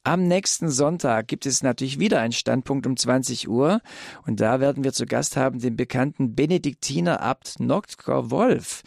Am 0.06 0.28
nächsten 0.28 0.70
Sonntag 0.70 1.28
gibt 1.28 1.46
es 1.46 1.62
natürlich 1.62 2.00
wieder 2.00 2.22
einen 2.22 2.32
Standpunkt 2.32 2.88
um 2.88 2.96
20 2.96 3.50
Uhr 3.50 3.82
und 4.26 4.40
da 4.40 4.62
werden 4.62 4.86
wir 4.86 4.94
zu 4.94 5.06
Gast 5.06 5.36
haben 5.36 5.60
den 5.60 5.76
bekannten 5.76 6.36
Benediktiner 6.36 7.22
Abt 7.22 7.60
Notker 7.60 8.32
Wolf. 8.32 8.82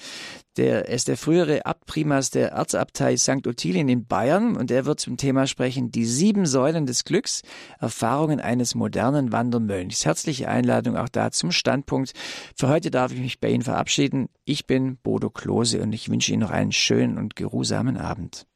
Der 0.57 0.89
ist 0.89 1.09
der 1.09 1.19
frühere 1.19 1.67
Abtprimas 1.67 2.31
der 2.31 2.53
Erzabtei 2.53 3.19
St. 3.19 3.47
Ottilien 3.47 3.91
in 3.91 4.07
Bayern 4.07 4.57
und 4.57 4.71
er 4.71 4.87
wird 4.87 5.01
zum 5.01 5.19
Thema 5.19 5.47
sprechen 5.47 5.91
Die 5.91 6.07
sieben 6.07 6.47
Säulen 6.47 6.87
des 6.87 7.05
Glücks, 7.05 7.43
Erfahrungen 7.79 8.41
eines 8.41 8.75
modernen 8.75 9.33
Wandermönchs. 9.33 10.07
Herzliche 10.07 10.49
Einladung 10.49 10.97
auch 10.97 11.11
da 11.11 11.31
zum 11.31 11.53
Standpunkt. 11.53 12.15
Für 12.57 12.69
heute 12.69 12.91
darf 12.91 13.13
ich 13.13 13.21
mich 13.21 13.39
bei 13.39 13.51
Ihnen 13.51 13.63
verabschieden. 13.63 14.31
Ich 14.47 14.67
bin 14.67 14.97
Bodo 14.97 15.29
Klose 15.29 15.83
und 15.83 15.93
ich 15.93 16.09
wünsche 16.09 16.33
Ihnen 16.33 16.43
noch 16.43 16.51
einen 16.51 16.73
schönen 16.73 17.19
und 17.19 17.37
geruhsamen 17.37 17.99
Abend. 17.99 18.47